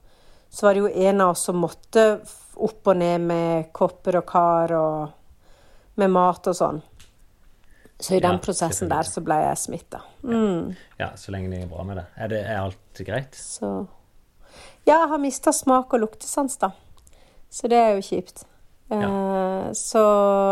Så 0.51 0.63
var 0.67 0.75
det 0.75 0.81
jo 0.81 1.09
en 1.11 1.21
av 1.21 1.31
oss 1.35 1.43
som 1.45 1.57
måtte 1.61 2.21
opp 2.67 2.91
og 2.93 3.01
ned 3.01 3.27
med 3.27 3.71
kopper 3.77 4.21
og 4.21 4.27
kar 4.29 4.75
og 4.77 5.99
med 6.01 6.13
mat 6.13 6.51
og 6.51 6.57
sånn. 6.57 6.81
Så 8.01 8.15
i 8.17 8.21
den 8.21 8.39
Ja, 8.39 8.41
prosessen 8.41 8.89
der 8.89 9.05
så 9.05 9.21
ble 9.21 9.37
jeg 9.43 9.59
smitta. 9.61 10.01
Mm. 10.25 10.77
Ja, 10.97 11.11
så 11.21 11.35
lenge 11.35 11.51
det 11.53 11.65
er 11.65 11.69
bra 11.69 11.85
med 11.85 12.01
det. 12.01 12.07
Er, 12.17 12.31
det, 12.33 12.39
er 12.47 12.63
alt 12.63 13.03
greit? 13.07 13.35
Så 13.37 13.87
Ja, 14.89 14.95
jeg 15.03 15.09
har 15.13 15.21
mista 15.21 15.53
smak 15.53 15.93
og 15.93 16.01
luktesans, 16.07 16.57
da. 16.59 16.73
Så 17.53 17.69
det 17.69 17.77
er 17.77 17.93
jo 17.99 18.07
kjipt. 18.07 18.47
Eh, 18.91 19.73
så 19.77 20.05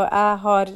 jeg 0.04 0.36
har 0.44 0.74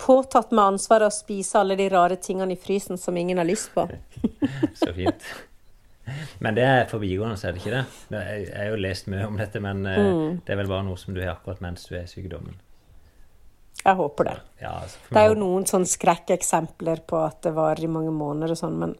påtatt 0.00 0.52
meg 0.54 0.74
ansvaret 0.74 1.10
å 1.10 1.14
spise 1.14 1.58
alle 1.60 1.76
de 1.80 1.88
rare 1.92 2.16
tingene 2.22 2.54
i 2.54 2.60
frysen 2.60 3.00
som 3.00 3.16
ingen 3.16 3.40
har 3.40 3.48
lyst 3.48 3.72
på. 3.74 3.86
Så 4.80 4.92
fint. 4.96 5.26
Men 6.44 6.54
det 6.56 6.64
er 6.68 6.86
forbigående, 6.90 7.36
så 7.40 7.48
er 7.48 7.52
det 7.56 7.62
ikke 7.62 7.76
det? 7.78 7.84
jeg 8.10 8.56
har 8.56 8.70
jo 8.70 8.80
lest 8.82 9.06
mye 9.08 9.26
om 9.26 9.36
dette, 9.40 9.60
men 9.60 9.86
eh, 9.86 9.98
Mm. 9.98 10.40
det 10.44 10.52
er 10.52 10.56
vel 10.60 10.68
bare 10.68 10.84
noe 10.84 10.96
som 11.00 11.14
du 11.14 11.20
har 11.22 11.34
akkurat 11.36 11.60
mens 11.64 11.86
du 11.88 11.94
er 11.96 12.02
i 12.04 12.10
sykdommen. 12.10 12.58
Jeg 13.84 13.96
håper 13.96 14.24
det. 14.24 14.34
Ja, 14.60 14.72
altså, 14.82 14.98
Det 15.10 15.20
er 15.20 15.28
jo 15.28 15.34
noen 15.40 15.66
sånn 15.68 15.84
skrekkeksempler 15.84 17.02
på 17.06 17.20
at 17.24 17.42
det 17.42 17.54
varer 17.56 17.84
i 17.84 17.90
mange 17.90 18.12
måneder 18.14 18.54
og 18.54 18.60
sånn, 18.60 18.78
men 18.80 18.94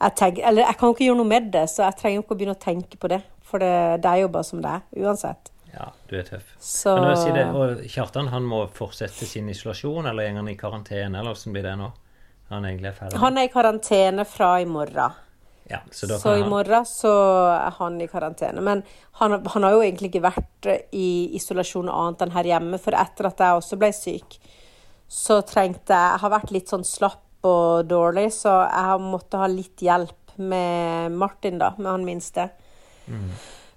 jeg, 0.00 0.14
tenker, 0.16 0.42
eller 0.48 0.66
jeg 0.66 0.78
kan 0.78 0.88
jo 0.88 0.94
ikke 0.96 1.06
gjøre 1.08 1.20
noe 1.20 1.32
med 1.32 1.52
det, 1.52 1.66
så 1.72 1.84
jeg 1.86 1.96
trenger 2.00 2.16
jo 2.18 2.24
ikke 2.24 2.34
å 2.34 2.40
begynne 2.40 2.56
å 2.56 2.64
tenke 2.64 2.98
på 3.00 3.08
det. 3.08 3.22
For 3.48 3.62
det, 3.62 4.02
det 4.04 4.10
er 4.10 4.24
jo 4.24 4.28
bare 4.28 4.44
som 4.44 4.60
det 4.60 4.74
er, 4.74 4.82
uansett. 5.04 5.52
Ja, 5.72 5.86
du 6.08 6.16
er 6.18 6.26
tøff. 6.26 6.50
Så 6.60 6.94
Men 7.00 7.16
si 7.16 7.30
det, 7.32 7.46
og 7.54 7.80
Kjartan 7.88 8.28
han 8.32 8.44
må 8.48 8.64
fortsette 8.74 9.28
sin 9.28 9.48
isolasjon, 9.48 10.06
eller 10.06 10.28
går 10.28 10.40
han 10.42 10.48
i 10.52 10.56
karantene, 10.56 11.18
eller 11.18 11.36
åssen 11.36 11.52
blir 11.56 11.64
det 11.64 11.76
nå? 11.80 11.92
Han? 12.48 12.64
Han 13.20 13.36
er 13.38 13.44
i 13.44 13.52
karantene 13.52 14.24
fra 14.24 14.54
i 14.62 14.64
morgen. 14.64 15.12
Ja, 15.68 15.82
så 15.92 16.08
Så 16.18 16.36
i 16.36 16.44
morgen 16.48 16.86
så 16.88 17.12
er 17.52 17.74
han 17.76 18.00
i 18.00 18.08
karantene. 18.08 18.62
Men 18.64 18.82
han, 19.20 19.34
han 19.46 19.66
har 19.66 19.76
jo 19.76 19.82
egentlig 19.84 20.08
ikke 20.12 20.24
vært 20.24 20.68
i 20.96 21.08
isolasjon 21.36 21.90
annet 21.92 22.24
enn 22.24 22.32
her 22.36 22.48
hjemme. 22.54 22.80
For 22.80 22.96
etter 22.96 23.28
at 23.28 23.42
jeg 23.44 23.60
også 23.60 23.78
ble 23.80 23.90
syk, 23.92 24.38
så 25.08 25.40
trengte 25.44 25.92
jeg 25.92 26.14
Jeg 26.14 26.22
har 26.24 26.32
vært 26.32 26.54
litt 26.56 26.72
sånn 26.72 26.86
slapp 26.88 27.24
og 27.48 27.86
dårlig, 27.86 28.30
så 28.34 28.54
jeg 28.64 28.86
har 28.90 29.02
måttet 29.02 29.38
ha 29.40 29.46
litt 29.46 29.84
hjelp 29.84 30.32
med 30.38 31.12
Martin, 31.12 31.58
da, 31.60 31.72
med 31.78 31.90
han 31.90 32.04
minste. 32.06 32.48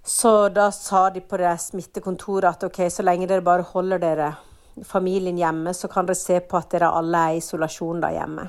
Så 0.04 0.50
da 0.50 0.72
sa 0.72 1.10
de 1.10 1.22
på 1.22 1.38
det 1.38 1.52
smittekontoret 1.62 2.50
at 2.50 2.64
OK, 2.68 2.80
så 2.90 3.06
lenge 3.06 3.28
dere 3.30 3.46
bare 3.46 3.68
holder 3.70 4.02
dere 4.02 4.32
familien 4.88 5.38
hjemme, 5.38 5.74
så 5.74 5.88
kan 5.92 6.08
dere 6.08 6.18
se 6.18 6.40
på 6.40 6.58
at 6.58 6.72
dere 6.74 6.90
alle 6.90 7.22
er 7.28 7.38
i 7.38 7.44
isolasjon 7.44 8.02
da 8.02 8.10
hjemme. 8.16 8.48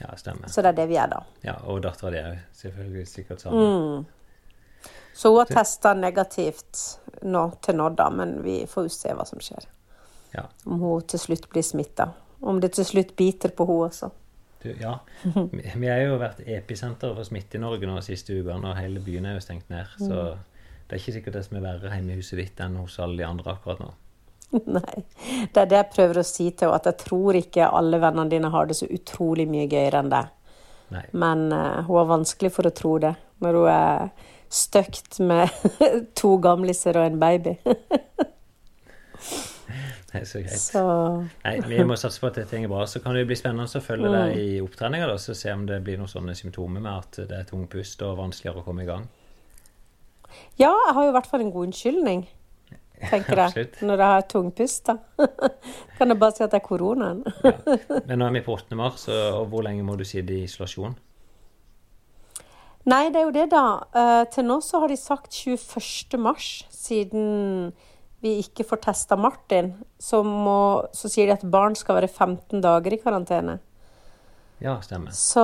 Ja, 0.00 0.16
stemmer. 0.16 0.48
Så 0.52 0.62
det 0.62 0.74
er 0.74 0.78
det 0.82 0.88
vi 0.90 0.98
er 1.00 1.08
da. 1.08 1.22
Ja, 1.46 1.56
Og 1.64 1.80
dattera 1.84 2.12
di 2.12 2.20
òg, 2.20 2.42
selvfølgelig. 2.58 3.06
Sikkert 3.08 3.40
sammen. 3.40 4.04
Så 5.16 5.30
hun 5.32 5.38
har 5.38 5.48
testa 5.48 5.94
negativt 5.96 6.82
nå 7.24 7.46
til 7.64 7.78
nå, 7.78 7.88
da, 7.96 8.10
men 8.12 8.42
vi 8.44 8.58
får 8.68 8.88
jo 8.88 8.92
se 8.92 9.14
hva 9.16 9.24
som 9.24 9.40
skjer. 9.40 9.64
Ja. 10.34 10.44
Om 10.68 10.82
hun 10.84 11.06
til 11.08 11.22
slutt 11.22 11.48
blir 11.48 11.64
smitta. 11.64 12.10
Om 12.44 12.60
det 12.60 12.74
til 12.76 12.84
slutt 12.84 13.14
biter 13.16 13.54
på 13.56 13.64
henne 13.64 13.88
også. 13.88 14.10
Du, 14.62 14.68
ja. 14.80 14.98
Vi 15.24 15.62
vi 15.80 15.88
har 15.88 16.02
jo 16.02 16.18
vært 16.20 16.42
episenter 16.44 17.14
for 17.16 17.24
smitte 17.24 17.56
i 17.56 17.62
Norge 17.62 17.88
nå 17.88 17.96
siste 18.04 18.36
uka, 18.36 18.58
og 18.58 18.76
hele 18.76 19.00
byen 19.00 19.30
er 19.30 19.38
jo 19.38 19.44
stengt 19.44 19.70
ned. 19.72 19.88
Så 19.96 20.36
det 20.86 20.96
er 20.96 21.00
ikke 21.00 21.16
sikkert 21.16 21.38
det 21.38 21.44
som 21.46 21.56
er 21.56 21.64
verre 21.64 21.94
hjemme 21.94 22.12
i 22.12 22.20
huset 22.20 22.40
ditt 22.40 22.60
enn 22.60 22.76
hos 22.82 22.98
alle 23.00 23.22
de 23.22 23.28
andre 23.28 23.56
akkurat 23.56 23.80
nå. 23.80 23.94
Nei. 24.76 25.02
Det 25.52 25.62
er 25.62 25.68
det 25.70 25.80
jeg 25.80 25.92
prøver 25.94 26.20
å 26.20 26.26
si 26.26 26.48
til 26.50 26.68
henne, 26.68 26.78
at 26.78 26.88
jeg 26.90 27.00
tror 27.04 27.38
ikke 27.38 27.68
alle 27.68 28.00
vennene 28.02 28.32
dine 28.32 28.52
har 28.54 28.70
det 28.70 28.78
så 28.78 28.88
utrolig 28.88 29.48
mye 29.50 29.66
gøyere 29.70 30.02
enn 30.02 30.12
deg. 30.12 30.32
Men 31.18 31.48
uh, 31.50 31.82
hun 31.86 31.96
har 31.98 32.10
vanskelig 32.12 32.52
for 32.54 32.68
å 32.68 32.74
tro 32.74 32.92
det 33.02 33.16
når 33.42 33.58
hun 33.58 33.68
er 33.72 34.08
støkt 34.52 35.18
med 35.26 35.50
to 36.20 36.36
gamliser 36.42 36.98
og 37.00 37.10
en 37.10 37.20
baby. 37.20 37.56
Er 40.16 40.24
så 40.24 40.40
greit. 40.40 40.60
Så 40.60 40.82
Nei, 41.44 41.54
vi 41.66 41.82
må 41.84 41.96
satse 41.98 42.22
på 42.22 42.30
at 42.30 42.38
dette 42.38 42.60
går 42.62 42.70
bra. 42.70 42.86
Så 42.88 43.02
kan 43.04 43.16
det 43.16 43.26
bli 43.28 43.36
spennende 43.36 43.66
å 43.66 43.82
følge 43.84 44.12
deg 44.12 44.38
i 44.38 44.60
opptreninga, 44.64 45.10
og 45.12 45.20
se 45.20 45.52
om 45.52 45.66
det 45.68 45.80
blir 45.84 45.98
noen 46.00 46.08
sånne 46.08 46.36
symptomer 46.38 46.80
med 46.80 46.92
at 46.92 47.20
det 47.28 47.40
er 47.40 47.48
tung 47.48 47.66
pust 47.70 48.00
og 48.06 48.16
vanskeligere 48.20 48.62
å 48.62 48.66
komme 48.66 48.86
i 48.86 48.88
gang. 48.88 49.04
ja, 50.56 50.70
jeg 50.70 50.94
har 50.94 51.04
jo 51.04 51.10
i 51.10 51.16
hvert 51.16 51.28
fall 51.30 51.44
en 51.44 51.52
god 51.52 51.68
unnskyldning, 51.68 52.24
tenker 53.10 53.42
jeg. 53.44 53.66
Når 53.82 54.02
jeg 54.02 54.12
har 54.12 54.28
tungpust, 54.30 54.86
da. 54.88 55.26
Kan 55.98 56.12
jeg 56.12 56.20
bare 56.20 56.36
si 56.36 56.44
at 56.44 56.52
det 56.52 56.60
er 56.60 56.66
koronaen. 56.66 57.24
Men 58.08 58.20
nå 58.20 58.28
er 58.28 58.38
vi 58.38 58.44
på 58.46 58.56
8. 58.56 58.78
mars, 58.78 59.08
og 59.12 59.50
hvor 59.52 59.66
lenge 59.66 59.84
må 59.86 59.98
du 59.98 60.04
sitte 60.08 60.34
i 60.36 60.44
isolasjon? 60.46 60.96
Nei, 62.86 63.08
det 63.10 63.18
er 63.18 63.26
jo 63.26 63.34
det, 63.34 63.48
da. 63.50 63.66
Eh, 63.98 64.24
til 64.30 64.46
nå 64.46 64.60
så 64.62 64.84
har 64.84 64.92
de 64.92 64.98
sagt 65.00 65.34
21. 65.34 66.20
mars, 66.22 66.50
siden 66.70 67.72
vi 68.22 68.36
ikke 68.44 68.66
får 68.68 68.84
testa 68.84 69.18
Martin. 69.18 69.72
Så, 69.98 70.22
må, 70.22 70.86
så 70.94 71.10
sier 71.10 71.26
de 71.26 71.34
at 71.34 71.48
barn 71.50 71.74
skal 71.78 71.98
være 71.98 72.10
15 72.10 72.62
dager 72.62 72.94
i 72.94 73.00
karantene. 73.02 73.58
Ja, 74.62 74.78
stemmer. 74.80 75.10
Så 75.12 75.42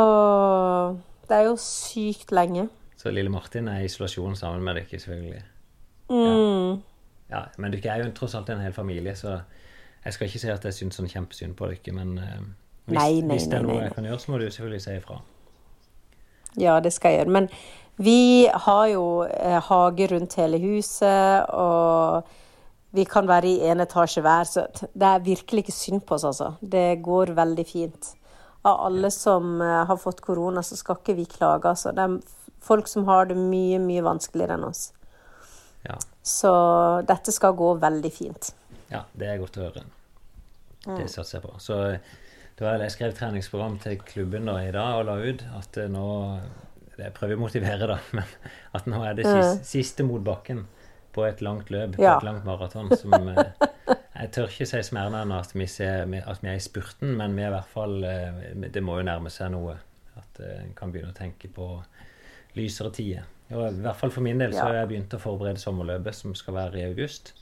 det 1.28 1.40
er 1.40 1.50
jo 1.50 1.58
sykt 1.60 2.32
lenge. 2.32 2.68
Så 2.96 3.10
lille 3.10 3.32
Martin 3.32 3.66
er 3.68 3.82
i 3.82 3.90
isolasjon 3.90 4.38
sammen 4.38 4.62
med 4.62 4.78
deg, 4.78 4.94
selvfølgelig. 4.94 5.42
Mm. 6.12 6.78
Ja, 6.78 6.91
Men 7.58 7.74
dere 7.74 7.94
er 7.94 8.04
jo 8.04 8.14
tross 8.16 8.34
alt 8.38 8.50
en 8.52 8.62
hel 8.64 8.74
familie, 8.76 9.14
så 9.16 9.40
jeg 10.04 10.16
skal 10.16 10.26
ikke 10.26 10.42
si 10.42 10.50
at 10.50 10.64
jeg 10.66 10.76
syns 10.76 10.98
sånn 10.98 11.10
kjempesynd 11.10 11.54
på 11.58 11.68
dere, 11.70 11.94
men 11.96 12.16
eh, 12.18 12.40
hvis, 12.86 12.96
Nei, 12.98 13.20
nei, 13.22 13.36
hvis 13.36 13.46
det 13.50 13.60
er 13.60 13.66
noe 13.66 13.78
nei. 13.78 13.84
jeg 13.86 13.94
kan 13.96 14.08
gjøre, 14.08 14.22
så 14.24 14.32
må 14.32 14.40
du 14.40 14.48
selvfølgelig 14.48 14.82
si 14.82 14.96
ifra. 14.98 15.18
Ja, 16.60 16.80
det 16.84 16.92
skal 16.92 17.14
jeg 17.14 17.22
gjøre. 17.22 17.34
Men 17.38 17.48
vi 18.02 18.48
har 18.66 18.86
jo 18.90 19.04
eh, 19.24 19.58
hage 19.68 20.08
rundt 20.10 20.34
hele 20.40 20.58
huset, 20.62 21.46
og 21.54 22.26
vi 22.92 23.04
kan 23.08 23.28
være 23.28 23.48
i 23.48 23.70
én 23.70 23.84
etasje 23.84 24.24
hver, 24.24 24.48
så 24.48 24.66
det 24.92 25.08
er 25.08 25.24
virkelig 25.24 25.64
ikke 25.64 25.76
synd 25.76 26.02
på 26.08 26.18
oss, 26.18 26.26
altså. 26.28 26.54
Det 26.60 27.02
går 27.04 27.32
veldig 27.38 27.66
fint. 27.68 28.10
Av 28.68 28.82
alle 28.88 29.10
som 29.14 29.60
eh, 29.62 29.78
har 29.88 30.00
fått 30.00 30.24
korona, 30.24 30.64
så 30.66 30.76
skal 30.76 30.98
ikke 30.98 31.16
vi 31.20 31.28
klage, 31.30 31.70
altså. 31.70 31.94
Det 31.94 32.04
er 32.08 32.18
folk 32.62 32.90
som 32.90 33.06
har 33.08 33.30
det 33.30 33.38
mye, 33.38 33.78
mye 33.82 34.04
vanskeligere 34.04 34.58
enn 34.58 34.68
oss. 34.68 34.90
Ja, 35.88 35.96
Så 36.22 36.50
dette 37.08 37.32
skal 37.34 37.54
gå 37.58 37.72
veldig 37.82 38.12
fint. 38.14 38.52
ja 38.92 39.04
det 39.18 39.28
er 39.32 39.38
godt 39.42 39.56
å 39.58 39.64
høre. 39.66 39.82
Mm. 40.86 40.96
Det 40.98 41.08
satser 41.10 41.38
jeg 41.40 41.46
på. 41.46 41.56
Så 41.62 41.78
da 42.58 42.68
har 42.68 42.82
jeg 42.84 42.92
skrev 42.94 43.14
treningsprogram 43.18 43.78
til 43.82 43.98
klubben 44.06 44.46
da 44.46 44.58
i 44.62 44.70
dag 44.74 45.00
og 45.00 45.06
la 45.08 45.16
ut 45.22 45.42
at 45.58 45.76
eh, 45.82 45.88
nå 45.90 46.06
Jeg 46.98 47.14
prøver 47.16 47.34
å 47.38 47.40
motivere, 47.40 47.86
da, 47.88 47.96
men 48.12 48.24
at 48.76 48.86
nå 48.86 48.98
er 49.08 49.14
det 49.18 49.24
siste, 49.26 49.64
siste 49.64 50.04
mot 50.06 50.22
bakken 50.22 50.66
på 51.12 51.24
et 51.26 51.40
langt 51.44 51.70
løp, 51.72 51.96
på 51.96 52.02
Ja. 52.04 52.18
et 52.18 52.24
langt 52.24 52.44
maraton. 52.44 52.90
Som 52.96 53.12
eh, 53.32 53.52
Jeg 54.22 54.30
tør 54.36 54.46
ikke 54.52 54.66
si 54.68 54.94
mer 54.94 55.10
enn 55.18 55.32
at 55.34 55.54
vi, 55.56 55.66
ser, 55.66 56.04
at 56.04 56.42
vi 56.44 56.48
er 56.52 56.60
i 56.60 56.62
spurten, 56.62 57.16
men 57.18 57.34
vi 57.34 57.42
er 57.42 57.48
i 57.50 57.54
hvert 57.56 57.72
fall 57.72 58.04
eh, 58.04 58.68
Det 58.70 58.82
må 58.84 58.98
jo 59.00 59.06
nærme 59.08 59.30
seg 59.32 59.50
noe. 59.56 59.74
At 60.20 60.38
eh, 60.44 60.60
en 60.62 60.74
kan 60.78 60.92
begynne 60.92 61.10
å 61.10 61.16
tenke 61.16 61.48
på 61.50 61.66
lysere 62.54 62.92
tider. 62.92 63.24
Og 63.52 63.66
I 63.68 63.82
hvert 63.84 63.96
fall 64.00 64.10
for 64.10 64.20
min 64.24 64.38
del 64.40 64.52
så 64.54 64.62
har 64.68 64.74
jeg 64.80 64.88
begynt 64.88 65.14
å 65.16 65.20
forberede 65.20 65.60
sommerløpet 65.60 66.14
som 66.14 66.34
skal 66.34 66.54
være 66.54 66.78
i 66.80 66.84
august. 66.90 67.32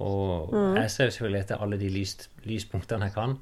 Og 0.00 0.52
Mm. 0.52 0.74
jeg 0.76 0.90
ser 0.90 1.04
jo 1.04 1.10
selvfølgelig 1.10 1.40
etter 1.40 1.62
alle 1.62 1.78
de 1.78 1.88
lys, 1.90 2.28
lyspunktene 2.44 3.04
jeg 3.08 3.14
kan. 3.14 3.38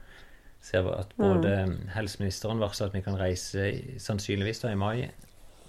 Ser 0.60 0.86
at 0.98 1.12
både 1.16 1.50
helseministeren 1.94 2.58
varsler 2.58 2.86
at 2.88 2.92
vi 2.94 3.02
kan 3.02 3.18
reise 3.18 3.98
sannsynligvis 3.98 4.60
da 4.62 4.68
i 4.72 4.74
mai. 4.74 5.10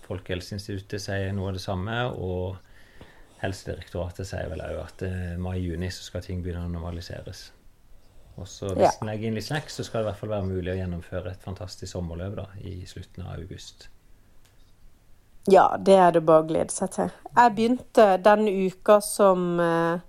Folkehelseinstituttet 0.07 1.01
sier 1.03 1.33
noe 1.33 1.49
av 1.49 1.53
det 1.53 1.61
samme. 1.61 1.97
Og 2.15 2.57
Helsedirektoratet 3.41 4.25
sier 4.25 4.49
vel 4.49 4.63
òg 4.65 4.79
at 4.81 5.03
eh, 5.05 5.35
mai-juni 5.37 5.91
så 5.93 6.07
skal 6.07 6.23
ting 6.25 6.41
begynne 6.41 6.65
å 6.65 6.71
normaliseres. 6.71 7.51
Og 8.37 8.47
så 8.49 8.71
hvis 8.73 8.81
Ja. 8.83 8.91
en 9.01 9.07
legger 9.07 9.27
inn 9.27 9.35
litt 9.35 9.45
snacks, 9.45 9.75
så 9.77 9.83
skal 9.85 10.01
det 10.03 10.07
i 10.07 10.11
hvert 10.11 10.19
fall 10.19 10.29
være 10.29 10.47
mulig 10.47 10.73
å 10.73 10.77
gjennomføre 10.77 11.31
et 11.31 11.41
fantastisk 11.43 11.91
sommerløp 11.93 12.35
da, 12.35 12.45
i 12.63 12.83
slutten 12.85 13.25
av 13.25 13.39
august. 13.39 13.89
Ja, 15.47 15.69
det 15.79 15.95
er 15.95 16.11
det 16.15 16.25
bare 16.27 16.43
å 16.43 16.47
glede 16.49 16.73
seg 16.75 16.91
til. 16.95 17.11
Jeg 17.37 17.55
begynte 17.55 18.07
den 18.23 18.47
uka 18.67 18.97
som 19.03 19.59
eh, 19.63 19.99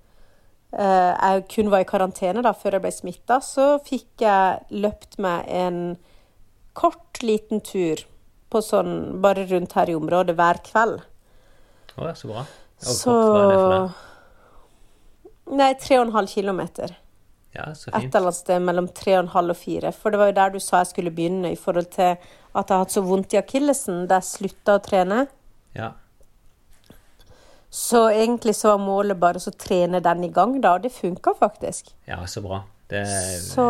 eh, 0.74 1.12
jeg 1.14 1.44
kun 1.52 1.70
var 1.70 1.84
i 1.84 1.88
karantene 1.88 2.42
da, 2.42 2.54
før 2.56 2.78
jeg 2.78 2.84
ble 2.86 2.92
smitta, 2.94 3.38
så 3.44 3.68
fikk 3.86 4.24
jeg 4.24 4.80
løpt 4.84 5.18
meg 5.22 5.46
en 5.46 5.80
kort, 6.78 7.22
liten 7.22 7.62
tur 7.66 8.04
på 8.48 8.60
sånn 8.62 9.20
bare 9.22 9.46
rundt 9.50 9.74
her 9.78 9.90
i 9.90 9.96
området 9.98 10.36
hver 10.38 10.60
kveld. 10.66 11.02
Å, 11.98 12.06
ja, 12.06 12.14
så 12.18 12.30
bra. 12.30 12.44
Og 12.78 12.94
Så. 12.94 13.14
Nei, 15.58 15.72
tre 15.80 15.98
og 15.98 16.06
en 16.06 16.14
halv 16.14 16.30
kilometer. 16.30 16.92
Ja, 17.56 17.70
så 17.74 17.90
Et 17.96 18.04
eller 18.04 18.28
annet 18.28 18.36
sted 18.36 18.60
mellom 18.62 18.88
tre 18.94 19.14
og 19.16 19.24
en 19.24 19.32
halv 19.32 19.54
og 19.54 19.56
fire. 19.56 19.92
For 19.96 20.12
det 20.12 20.20
var 20.20 20.30
jo 20.30 20.36
der 20.36 20.52
du 20.54 20.58
sa 20.60 20.82
jeg 20.82 20.92
skulle 20.92 21.14
begynne, 21.14 21.52
i 21.52 21.56
forhold 21.56 21.88
til 21.94 22.12
at 22.12 22.68
jeg 22.68 22.74
har 22.74 22.84
hatt 22.84 22.92
så 22.94 23.02
vondt 23.04 23.34
i 23.34 23.40
akillesen 23.40 24.04
da 24.10 24.20
jeg 24.20 24.28
slutta 24.28 24.76
å 24.76 24.84
trene. 24.84 25.24
Ja. 25.76 25.92
Så 27.70 28.06
egentlig 28.10 28.54
så 28.56 28.74
var 28.74 28.84
målet 28.84 29.20
bare 29.20 29.40
å 29.40 29.56
trene 29.56 30.00
den 30.04 30.24
i 30.24 30.32
gang, 30.32 30.56
da, 30.60 30.76
og 30.76 30.84
det 30.84 30.92
funka 30.92 31.34
faktisk. 31.38 31.92
ja, 32.08 32.24
så 32.26 32.42
bra. 32.44 32.62
Det 32.88 33.04
Så 33.44 33.64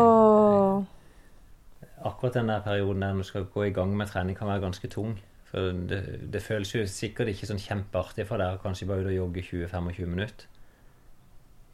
akkurat 2.06 2.34
den 2.34 2.46
der 2.46 2.60
perioden 2.62 3.02
der 3.02 3.14
du 3.14 3.22
skal 3.22 3.44
gå 3.44 3.64
i 3.64 3.70
gang 3.74 3.96
med 3.96 4.06
trening, 4.06 4.36
kan 4.36 4.48
være 4.48 4.60
ganske 4.60 4.88
tung. 4.88 5.18
For 5.50 5.72
det, 5.90 6.32
det 6.32 6.42
føles 6.42 6.74
jo 6.74 6.84
sikkert 6.86 7.32
ikke 7.32 7.48
sånn 7.48 7.62
kjempeartig 7.62 8.26
for 8.28 8.38
deg 8.38 8.58
å 8.58 8.62
kanskje 8.62 8.86
bare 8.86 9.06
ut 9.06 9.10
og 9.10 9.16
jogge 9.16 9.42
20-25 9.42 10.06
minutter. 10.06 10.46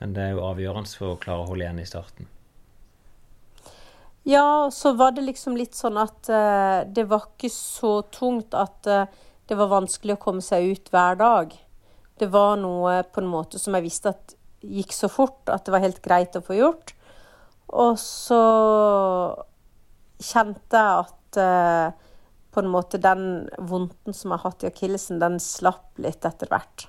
Men 0.01 0.15
det 0.17 0.23
er 0.23 0.33
jo 0.35 0.47
avgjørende 0.47 0.91
for 0.99 1.15
å 1.15 1.21
klare 1.21 1.45
å 1.45 1.51
holde 1.51 1.67
igjen 1.67 1.83
i 1.83 1.89
starten. 1.89 2.31
Ja, 4.25 4.71
så 4.73 4.95
var 4.97 5.13
det 5.13 5.27
liksom 5.27 5.57
litt 5.57 5.77
sånn 5.77 5.99
at 6.01 6.31
uh, 6.33 6.81
det 6.89 7.05
var 7.11 7.29
ikke 7.29 7.51
så 7.53 7.99
tungt 8.09 8.57
at 8.57 8.89
uh, 8.89 9.05
det 9.45 9.59
var 9.59 9.69
vanskelig 9.69 10.17
å 10.17 10.23
komme 10.23 10.45
seg 10.45 10.71
ut 10.73 10.89
hver 10.93 11.19
dag. 11.21 11.53
Det 12.17 12.31
var 12.33 12.57
noe 12.57 13.03
på 13.05 13.21
en 13.21 13.29
måte 13.29 13.61
som 13.61 13.77
jeg 13.77 13.85
visste 13.85 14.15
at 14.15 14.37
gikk 14.65 14.95
så 14.97 15.11
fort 15.13 15.51
at 15.53 15.67
det 15.67 15.75
var 15.75 15.85
helt 15.85 16.01
greit 16.05 16.39
å 16.39 16.45
få 16.45 16.57
gjort. 16.57 16.95
Og 17.75 17.99
så 18.01 18.41
kjente 20.25 20.81
jeg 20.81 21.05
at 21.05 21.41
uh, 21.45 21.93
på 22.55 22.63
en 22.63 22.73
måte 22.73 23.03
den 23.03 23.51
vondten 23.59 24.17
som 24.17 24.33
jeg 24.33 24.41
har 24.41 24.51
hatt 24.55 24.65
i 24.65 24.71
akillesen, 24.71 25.21
den 25.21 25.41
slapp 25.43 25.99
litt 26.01 26.25
etter 26.25 26.49
hvert. 26.49 26.89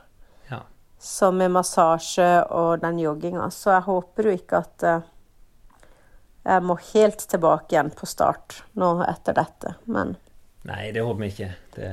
Så 0.99 1.31
med 1.35 1.51
massasje 1.53 2.29
og 2.55 2.81
den 2.81 2.99
jogginga. 3.01 3.49
Så 3.53 3.73
jeg 3.75 3.85
håper 3.87 4.29
jo 4.29 4.35
ikke 4.35 4.61
at 4.63 4.85
eh, 4.87 5.11
jeg 6.45 6.63
må 6.65 6.77
helt 6.93 7.25
tilbake 7.29 7.75
igjen 7.75 7.91
på 7.93 8.07
start 8.09 8.61
nå 8.79 8.97
etter 9.05 9.37
dette. 9.37 9.75
Men 9.85 10.15
Nei, 10.65 10.89
det 10.93 11.03
håper 11.05 11.21
vi 11.21 11.31
ikke. 11.33 11.51
Det, 11.75 11.89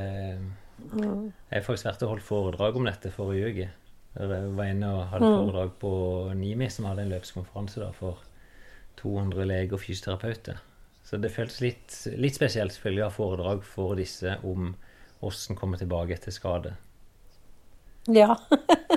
jeg 0.93 1.33
har 1.53 1.65
faktisk 1.67 1.89
vært 1.91 2.05
og 2.07 2.15
holdt 2.15 2.27
foredrag 2.27 2.77
om 2.79 2.89
dette 2.89 3.13
forrige 3.13 3.51
uke. 3.53 3.71
Jeg 4.13 4.53
var 4.57 4.69
inne 4.69 4.91
og 4.93 5.09
hadde 5.13 5.29
foredrag 5.29 5.75
på 5.81 5.93
NIMI, 6.37 6.69
som 6.73 6.89
hadde 6.89 7.07
en 7.07 7.13
løpskonferanse 7.13 7.81
da, 7.81 7.91
for 7.97 8.21
200 9.01 9.49
leger 9.49 9.77
og 9.77 9.83
fysioterapeuter. 9.85 10.61
Så 11.05 11.19
det 11.21 11.33
føltes 11.35 11.61
litt, 11.65 11.95
litt 12.21 12.37
spesielt 12.37 12.75
selvfølgelig 12.75 13.05
å 13.05 13.09
ha 13.09 13.15
foredrag 13.15 13.65
for 13.67 13.97
disse 13.99 14.37
om 14.47 14.75
hvordan 15.23 15.59
komme 15.59 15.81
tilbake 15.81 16.17
etter 16.17 16.35
skade. 16.35 16.75
Ja. 18.11 18.37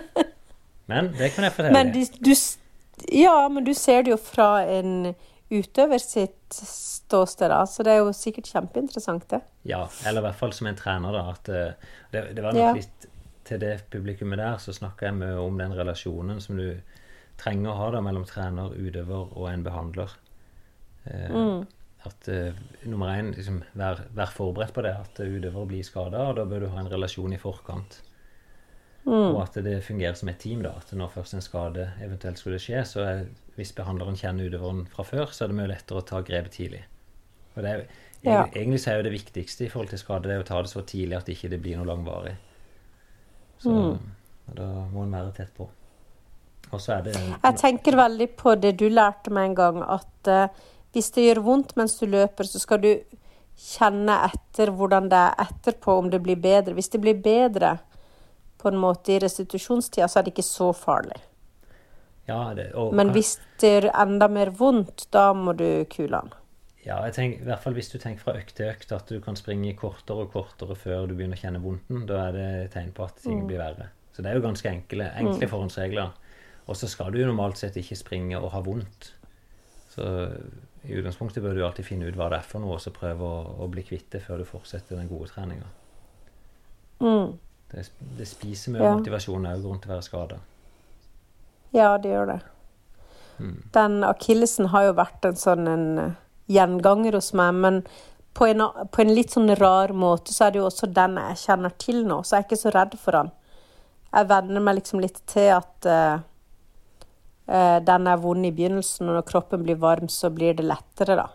Men 0.92 1.12
det 1.18 1.32
kan 1.36 1.48
jeg 1.48 1.54
fortelle. 1.56 1.74
Men 1.74 1.92
du, 1.94 2.02
du 2.22 2.34
Ja, 3.12 3.48
men 3.50 3.64
du 3.66 3.74
ser 3.74 4.04
det 4.06 4.12
jo 4.14 4.18
fra 4.22 4.62
en 4.70 5.16
utøver 5.52 5.98
sitt 6.02 6.54
ståsted, 6.56 7.50
da. 7.52 7.64
Så 7.70 7.84
det 7.86 7.92
er 7.96 8.04
jo 8.04 8.14
sikkert 8.16 8.48
kjempeinteressant, 8.50 9.26
det. 9.30 9.40
Ja, 9.68 9.84
eller 10.06 10.22
i 10.22 10.26
hvert 10.28 10.40
fall 10.40 10.54
som 10.54 10.70
en 10.70 10.78
trener, 10.78 11.14
da. 11.14 11.24
At 11.34 11.50
eh, 11.50 11.74
det, 12.14 12.22
det 12.38 12.46
var 12.46 12.54
nok 12.56 12.62
Ja. 12.64 12.74
litt 12.78 13.10
til 13.46 13.60
det 13.62 13.74
publikummet 13.94 14.40
der, 14.42 14.56
så 14.62 14.74
snakka 14.74 15.06
jeg 15.10 15.18
mye 15.20 15.36
om 15.42 15.58
den 15.62 15.74
relasjonen 15.78 16.40
som 16.42 16.58
du 16.58 16.80
trenger 17.38 17.74
å 17.74 17.80
ha 17.82 17.90
da 17.94 18.00
mellom 18.02 18.24
trener, 18.26 18.74
utøver 18.74 19.34
og 19.38 19.50
en 19.52 19.66
behandler. 19.66 20.14
Eh, 21.06 21.36
At 22.06 22.28
eh, 22.30 22.54
nummer 22.86 23.10
én, 23.18 23.32
liksom, 23.36 23.64
vær, 23.78 24.04
vær 24.14 24.30
forberedt 24.34 24.74
på 24.78 24.82
det, 24.86 24.94
at 24.94 25.20
utøver 25.26 25.66
blir 25.70 25.86
skada, 25.86 26.28
og 26.30 26.36
da 26.38 26.46
bør 26.46 26.66
du 26.66 26.68
ha 26.74 26.80
en 26.84 26.90
relasjon 26.94 27.34
i 27.34 27.42
forkant. 27.42 28.00
Og 29.06 29.42
at 29.44 29.54
det 29.64 29.84
fungerer 29.86 30.16
som 30.18 30.30
et 30.30 30.40
team. 30.40 30.64
da, 30.64 30.70
At 30.78 30.92
når 30.98 31.12
først 31.14 31.34
en 31.38 31.42
skade 31.42 31.92
eventuelt 32.02 32.40
skulle 32.42 32.58
skje, 32.60 32.82
så 32.90 33.04
er, 33.06 33.26
hvis 33.56 33.72
behandleren 33.78 34.18
kjenner 34.18 34.50
utøveren 34.50 34.88
fra 34.90 35.04
før, 35.06 35.30
så 35.32 35.46
er 35.46 35.48
det 35.52 35.58
mye 35.60 35.70
lettere 35.70 36.02
å 36.02 36.06
ta 36.06 36.22
grepet 36.26 36.52
tidlig. 36.58 36.82
Og 37.56 37.64
det 37.64 37.72
er, 37.72 37.86
Ja. 38.24 38.46
egentlig, 38.48 38.80
så 38.82 38.92
er 38.92 38.98
jo 38.98 39.04
det 39.04 39.12
viktigste 39.14 39.66
i 39.66 39.70
forhold 39.70 39.90
til 39.90 40.00
skade 40.00 40.24
det 40.24 40.32
er 40.32 40.42
å 40.44 40.48
ta 40.48 40.62
det 40.62 40.72
så 40.72 40.82
tidlig 40.82 41.18
at 41.18 41.28
ikke 41.30 41.50
det 41.50 41.62
blir 41.62 41.78
noe 41.78 41.86
langvarig. 41.86 42.36
Så 43.60 43.70
Mm. 43.70 44.00
da 44.56 44.64
må 44.92 45.04
en 45.04 45.12
være 45.12 45.34
tett 45.36 45.54
på. 45.56 45.70
Og 46.74 46.80
så 46.82 46.98
er 46.98 47.02
det 47.04 47.14
Jeg 47.16 47.56
tenker 47.58 47.96
veldig 47.96 48.36
på 48.36 48.60
det 48.60 48.78
du 48.78 48.90
lærte 48.90 49.30
meg 49.30 49.50
en 49.50 49.56
gang, 49.56 49.84
at 49.84 50.28
uh, 50.28 50.48
hvis 50.94 51.12
det 51.12 51.36
gjør 51.36 51.44
vondt 51.44 51.76
mens 51.78 52.00
du 52.00 52.08
løper, 52.08 52.44
så 52.44 52.60
skal 52.60 52.80
du 52.82 53.00
kjenne 53.56 54.32
etter 54.32 54.72
hvordan 54.72 55.10
det 55.10 55.14
er 55.18 55.46
etterpå, 55.46 56.00
om 56.00 56.10
det 56.10 56.24
blir 56.24 56.36
bedre. 56.36 56.74
Hvis 56.74 56.90
det 56.90 57.02
blir 57.02 57.14
bedre 57.22 57.80
på 58.66 58.74
en 58.74 58.82
måte 58.82 59.16
i 59.16 59.22
restitusjonstida, 59.22 60.10
så 60.10 60.20
er 60.20 60.26
det 60.26 60.34
ikke 60.34 60.48
så 60.48 60.72
farlig. 60.76 61.22
Ja, 62.26 62.40
det, 62.58 62.72
og, 62.74 62.94
Men 62.98 63.14
hvis 63.14 63.36
det 63.62 63.70
gjør 63.70 63.92
enda 63.94 64.28
mer 64.32 64.50
vondt, 64.58 65.06
da 65.14 65.30
må 65.38 65.54
du 65.58 65.86
kule 65.94 66.24
an. 66.24 66.34
Ja, 66.86 67.00
jeg 67.08 67.16
tenker, 67.16 67.42
i 67.42 67.48
hvert 67.48 67.64
fall 67.64 67.74
hvis 67.78 67.90
du 67.90 67.98
tenker 68.02 68.22
fra 68.22 68.36
økt 68.38 68.56
til 68.58 68.70
økt 68.70 68.92
at 68.94 69.10
du 69.10 69.18
kan 69.22 69.38
springe 69.38 69.74
kortere 69.78 70.26
og 70.26 70.34
kortere 70.34 70.78
før 70.78 71.08
du 71.10 71.16
begynner 71.18 71.38
å 71.38 71.42
kjenne 71.42 71.62
vondten, 71.62 72.04
da 72.10 72.28
er 72.28 72.36
det 72.36 72.50
et 72.66 72.76
tegn 72.78 72.92
på 72.98 73.06
at 73.08 73.22
ting 73.24 73.46
blir 73.50 73.62
verre. 73.62 73.90
Så 74.14 74.24
det 74.24 74.32
er 74.32 74.38
jo 74.38 74.46
ganske 74.46 74.70
enkle, 74.70 75.10
enkle 75.22 75.50
forhåndsregler. 75.50 76.14
Og 76.66 76.78
så 76.78 76.90
skal 76.90 77.12
du 77.14 77.20
jo 77.20 77.30
normalt 77.30 77.60
sett 77.62 77.78
ikke 77.78 77.98
springe 77.98 78.38
og 78.40 78.52
ha 78.54 78.62
vondt. 78.66 79.12
Så 79.94 80.06
i 80.86 80.94
utgangspunktet 80.98 81.44
bør 81.44 81.58
du 81.58 81.64
alltid 81.66 81.88
finne 81.88 82.10
ut 82.10 82.18
hva 82.18 82.30
det 82.32 82.40
er 82.40 82.48
for 82.48 82.62
noe, 82.62 82.78
og 82.78 82.84
så 82.84 82.94
prøve 82.94 83.26
å, 83.26 83.42
å 83.66 83.70
bli 83.72 83.84
kvitt 83.86 84.12
det 84.14 84.22
før 84.26 84.42
du 84.42 84.50
fortsetter 84.50 84.98
den 85.00 85.10
gode 85.10 85.30
treninga. 85.34 85.70
Mm. 87.02 87.36
Det, 87.72 87.88
det 88.18 88.28
spiser 88.30 88.76
mye 88.76 88.84
Ja. 88.84 88.98
motivasjon 88.98 89.48
òg 89.50 89.64
rundt 89.64 89.88
å 89.88 89.94
være 89.96 90.06
skada. 90.06 90.42
Ja, 91.76 91.98
det 91.98 92.10
gjør 92.10 92.26
det. 92.34 92.42
Den 93.76 94.04
akillesen 94.08 94.70
har 94.72 94.86
jo 94.88 94.94
vært 94.96 95.26
en 95.28 95.40
sånn 95.40 95.68
en 95.68 95.88
eh, 96.00 96.14
gjenganger 96.48 97.18
hos 97.18 97.34
meg, 97.36 97.58
men 97.60 97.82
på 98.36 98.48
en, 98.48 98.64
på 98.92 99.02
en 99.02 99.14
litt 99.16 99.34
sånn 99.34 99.52
rar 99.60 99.92
måte 99.96 100.34
så 100.36 100.46
er 100.46 100.54
det 100.54 100.62
jo 100.62 100.70
også 100.70 100.88
den 100.92 101.18
jeg 101.20 101.42
kjenner 101.42 101.74
til 101.82 102.04
nå, 102.08 102.22
så 102.24 102.36
jeg 102.36 102.44
er 102.44 102.48
ikke 102.48 102.62
så 102.62 102.74
redd 102.76 102.96
for 103.02 103.18
den. 103.18 103.32
Jeg 104.16 104.30
venner 104.32 104.64
meg 104.64 104.78
liksom 104.80 105.02
litt 105.04 105.22
til 105.28 105.50
at 105.56 105.88
uh, 105.88 106.20
den 107.84 108.08
er 108.12 108.22
vond 108.24 108.48
i 108.48 108.52
begynnelsen, 108.56 109.10
og 109.10 109.18
når 109.18 109.28
kroppen 109.28 109.64
blir 109.64 109.80
varm, 109.80 110.08
så 110.12 110.32
blir 110.32 110.56
det 110.56 110.68
lettere, 110.68 111.18
da. 111.20 111.28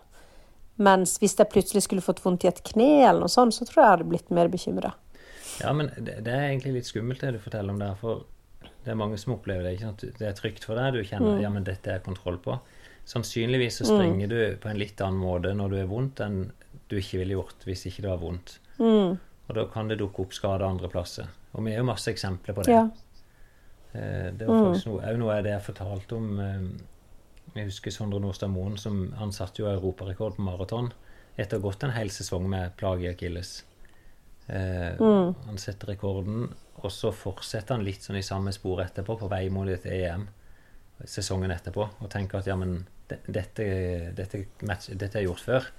Mens 0.81 1.17
hvis 1.21 1.37
jeg 1.37 1.49
plutselig 1.51 1.85
skulle 1.85 2.05
fått 2.05 2.21
vondt 2.23 2.45
i 2.45 2.49
et 2.49 2.63
kne, 2.65 3.03
eller 3.03 3.25
noe 3.25 3.33
sånt, 3.33 3.53
så 3.53 3.65
tror 3.65 3.81
jeg 3.81 3.85
jeg 3.85 3.95
hadde 3.95 4.09
blitt 4.13 4.33
mer 4.33 4.49
bekymra. 4.49 4.93
Ja, 5.61 5.71
men 5.77 5.89
det, 5.97 6.19
det 6.25 6.33
er 6.33 6.47
egentlig 6.49 6.73
litt 6.79 6.89
skummelt 6.89 7.21
det 7.21 7.33
du 7.35 7.39
forteller 7.43 7.73
om 7.73 7.79
der, 7.81 7.95
for 7.99 8.23
det 8.83 8.91
er 8.93 8.97
mange 8.97 9.17
som 9.21 9.33
opplever 9.35 9.63
det. 9.67 9.73
ikke 9.77 9.87
sant? 9.89 10.05
Det 10.19 10.27
er 10.27 10.37
trygt 10.37 10.65
for 10.65 10.75
deg, 10.79 10.93
du 10.93 11.03
kjenner 11.05 11.41
ja, 11.43 11.49
men 11.53 11.63
dette 11.67 11.91
er 11.93 11.99
kontroll 12.05 12.37
på. 12.41 12.57
Sannsynligvis 13.05 13.79
så 13.81 13.85
springer 13.89 14.27
du 14.29 14.39
på 14.61 14.69
en 14.69 14.77
litt 14.79 15.01
annen 15.01 15.19
måte 15.21 15.53
når 15.57 15.69
du 15.73 15.77
er 15.81 15.89
vondt, 15.89 16.19
enn 16.21 16.51
du 16.89 16.97
ikke 16.99 17.21
ville 17.21 17.33
gjort 17.37 17.63
hvis 17.65 17.85
ikke 17.89 18.03
det 18.05 18.09
var 18.11 18.21
vondt. 18.21 18.57
Og 19.49 19.55
da 19.57 19.65
kan 19.73 19.87
det 19.89 19.97
dukke 19.99 20.21
opp 20.25 20.33
skader 20.33 20.65
andre 20.67 20.89
plasser. 20.89 21.27
Og 21.53 21.65
vi 21.65 21.73
har 21.73 21.81
jo 21.81 21.87
masse 21.89 22.11
eksempler 22.13 22.55
på 22.55 22.63
det. 22.67 22.71
Ja. 22.77 22.83
Eh, 23.93 24.31
Det 24.37 24.47
var 24.47 24.61
faktisk 24.71 24.87
noe, 24.87 25.01
også 25.01 25.17
noe 25.19 25.35
av 25.37 25.43
det 25.43 25.51
jeg 25.55 25.65
fortalte 25.65 26.15
om 26.15 26.39
eh, 26.39 26.61
Jeg 27.57 27.65
husker 27.67 27.91
Sondre 27.91 28.21
Nordstad 28.23 28.47
Moen, 28.53 28.77
som 28.79 29.11
han 29.19 29.31
satte 29.35 29.59
jo 29.61 29.67
europarekord 29.67 30.37
på 30.37 30.45
maraton 30.45 30.91
etter 31.37 31.57
å 31.57 31.59
ha 31.61 31.65
gått 31.69 31.83
en 31.83 31.91
hel 31.95 32.09
sesong 32.13 32.47
med 32.49 32.77
plage 32.79 33.11
Eh, 34.51 34.99
Han 34.99 35.57
setter 35.57 35.93
rekorden, 35.93 36.49
og 36.81 36.91
så 36.91 37.11
fortsetter 37.15 37.77
han 37.77 37.85
litt 37.85 38.03
sånn 38.03 38.19
i 38.19 38.25
samme 38.25 38.51
spor 38.55 38.81
etterpå, 38.83 39.15
på 39.21 39.29
vei 39.31 39.45
mot 39.53 39.69
et 39.69 39.85
EM 39.87 40.27
sesongen 41.07 41.53
etterpå, 41.53 41.87
og 42.01 42.09
tenker 42.11 42.41
at 42.41 42.49
ja, 42.49 42.57
men 42.59 42.81
dette, 43.07 43.63
dette, 44.17 44.43
match, 44.67 44.91
dette 44.91 45.19
er 45.19 45.25
gjort 45.25 45.45
før. 45.45 45.71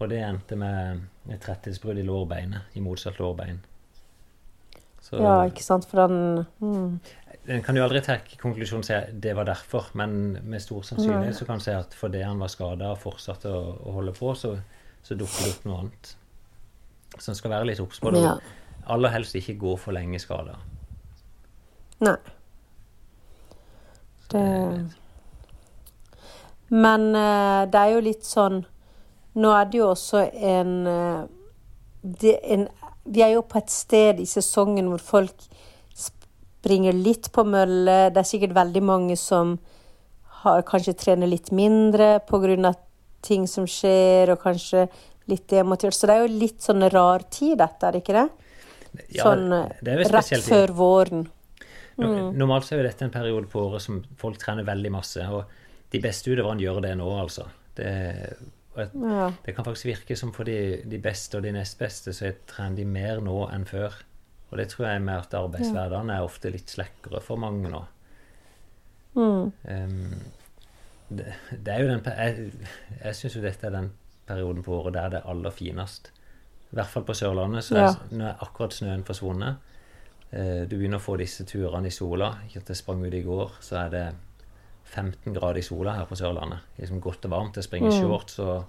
Og 0.00 0.08
det 0.10 0.22
endte 0.24 0.56
med 0.58 1.02
et 1.30 1.42
tretthetsbrudd 1.42 2.00
i 2.00 2.06
lårbeinet, 2.06 2.72
i 2.78 2.82
motsatt 2.82 3.20
lårbein. 3.22 3.60
Så 5.02 5.18
ja, 5.18 5.34
ikke 5.50 5.64
sant, 5.66 5.86
for 5.90 6.06
den 6.06 6.44
mm. 6.62 6.90
en 7.50 7.62
kan 7.66 7.76
jo 7.76 7.82
aldri 7.82 8.00
trekke 8.06 8.38
konklusjonen 8.38 8.84
og 8.84 8.86
si 8.86 8.94
at 8.94 9.10
det 9.22 9.34
var 9.34 9.48
derfor, 9.48 9.90
men 9.98 10.36
med 10.46 10.62
stor 10.62 10.86
sannsynlighet 10.86 11.40
så 11.40 11.46
kan 11.48 11.58
en 11.58 11.64
si 11.64 11.74
at 11.74 11.94
fordi 11.98 12.22
han 12.22 12.38
var 12.38 12.52
skada 12.52 12.92
og 12.94 13.02
fortsatte 13.02 13.50
å, 13.50 13.62
å 13.82 13.94
holde 13.98 14.14
på, 14.14 14.30
så, 14.38 14.54
så 15.02 15.18
dukket 15.18 15.42
det 15.42 15.54
opp 15.56 15.66
noe 15.66 15.80
annet. 15.82 16.12
Så 17.18 17.30
en 17.32 17.38
skal 17.38 17.52
være 17.52 17.68
litt 17.70 17.80
obs 17.82 18.00
på 18.00 18.12
det. 18.14 18.22
Ja. 18.24 18.36
Aller 18.92 19.12
helst 19.14 19.36
ikke 19.38 19.58
gå 19.60 19.76
for 19.80 19.94
lenge 19.94 20.18
skada. 20.22 20.56
Nei. 22.02 22.16
Det 24.32 24.42
Men 26.68 27.14
eh, 27.14 27.62
det 27.68 27.80
er 27.80 27.90
jo 27.92 28.00
litt 28.00 28.24
sånn 28.24 28.62
Nå 29.36 29.50
er 29.52 29.66
det 29.68 29.78
jo 29.78 29.90
også 29.90 30.22
en, 30.32 30.72
eh, 30.88 31.20
det, 32.00 32.38
en 32.42 32.66
Vi 33.04 33.22
er 33.24 33.34
jo 33.36 33.44
på 33.44 33.60
et 33.60 33.70
sted 33.72 34.20
i 34.20 34.26
sesongen 34.28 34.88
hvor 34.88 35.04
folk 35.04 35.46
springer 35.96 36.94
litt 36.94 37.32
på 37.34 37.44
mølle. 37.44 38.10
Det 38.14 38.20
er 38.22 38.28
sikkert 38.28 38.54
veldig 38.54 38.82
mange 38.86 39.16
som 39.18 39.56
har, 40.42 40.62
kanskje 40.66 40.94
trener 40.98 41.30
litt 41.30 41.50
mindre 41.52 42.20
pga. 42.28 42.74
ting 43.22 43.46
som 43.46 43.66
skjer, 43.66 44.32
og 44.32 44.40
kanskje 44.42 44.88
litt 45.30 45.46
demotivert. 45.48 45.94
Så 45.94 46.08
det 46.08 46.16
er 46.16 46.24
jo 46.26 46.38
litt 46.40 46.64
sånn 46.64 46.86
rar 46.90 47.24
tid, 47.30 47.58
dette, 47.60 47.86
er 47.86 47.92
det 47.96 48.02
ikke 48.02 48.16
det? 48.18 48.28
Ja, 49.16 49.24
Sånn 49.24 49.48
det 49.84 49.94
rett 50.12 50.32
før 50.44 50.72
våren. 50.76 51.26
Mm. 51.96 52.32
Normalt 52.36 52.66
så 52.66 52.74
er 52.74 52.82
jo 52.82 52.88
dette 52.88 53.04
en 53.06 53.12
periode 53.14 53.48
på 53.52 53.60
året 53.68 53.84
som 53.84 54.02
folk 54.20 54.38
trener 54.40 54.66
veldig 54.68 54.90
masse. 54.92 55.24
Og 55.32 55.44
de 55.92 56.00
beste 56.00 56.32
utøverne 56.32 56.60
gjør 56.64 56.80
det 56.84 56.94
nå, 57.00 57.08
altså. 57.20 57.46
Det, 57.76 57.88
et- 58.76 58.94
Ja. 58.94 59.30
det 59.44 59.54
kan 59.56 59.64
faktisk 59.64 59.86
virke 59.86 60.16
som 60.16 60.32
for 60.32 60.44
de, 60.44 60.82
de 60.84 60.98
beste 60.98 61.36
og 61.36 61.42
de 61.42 61.52
nest 61.52 61.78
beste, 61.78 62.12
så 62.12 62.32
trener 62.46 62.76
de 62.76 62.84
mer 62.84 63.20
nå 63.20 63.48
enn 63.52 63.64
før. 63.64 63.92
Og 64.50 64.58
det 64.58 64.68
tror 64.68 64.88
jeg 64.88 65.02
med 65.02 65.14
at 65.16 65.34
arbeidshverdagen 65.34 66.10
er 66.10 66.20
ofte 66.24 66.50
litt 66.52 66.68
slekkere 66.68 67.22
for 67.22 67.36
mange 67.40 67.70
nå. 67.72 67.82
Mm. 69.14 69.52
Um, 69.68 70.20
det, 71.12 71.34
det 71.52 71.68
er 71.74 71.82
jo 71.82 71.88
den 71.88 72.04
Jeg, 72.04 72.52
jeg 73.04 73.14
syns 73.18 73.34
jo 73.36 73.42
dette 73.44 73.66
er 73.68 73.74
den 73.74 73.90
perioden 74.32 74.64
på 74.64 74.74
året 74.80 74.96
der 74.96 75.12
det 75.12 75.20
er 75.20 75.30
aller 75.30 75.54
finest. 75.54 76.10
I 76.72 76.78
hvert 76.78 76.88
fall 76.88 77.04
på 77.04 77.14
Sørlandet. 77.16 77.64
Så 77.68 77.76
Ja. 77.76 77.92
er, 77.92 78.16
nå 78.16 78.24
er 78.30 78.42
akkurat 78.42 78.74
snøen 78.74 79.04
forsvunnet. 79.04 79.56
Eh, 80.32 80.64
du 80.64 80.76
begynner 80.78 80.98
å 80.98 81.04
få 81.04 81.18
disse 81.20 81.44
turene 81.44 81.86
i 81.86 81.94
sola. 81.94 82.38
Jeg 82.54 82.64
sprang 82.76 83.04
ut 83.04 83.14
i 83.14 83.22
går, 83.22 83.58
så 83.60 83.84
er 83.84 83.90
det 83.90 84.06
15 84.84 85.34
grader 85.34 85.58
i 85.58 85.62
sola 85.62 85.96
her 85.96 86.06
på 86.08 86.16
Sørlandet. 86.16 86.60
Liksom 86.78 87.00
godt 87.00 87.24
og 87.28 87.30
varmt. 87.30 87.56
Jeg 87.56 87.64
springer 87.64 87.92
mm. 87.92 88.00
shorts 88.00 88.38
og 88.38 88.64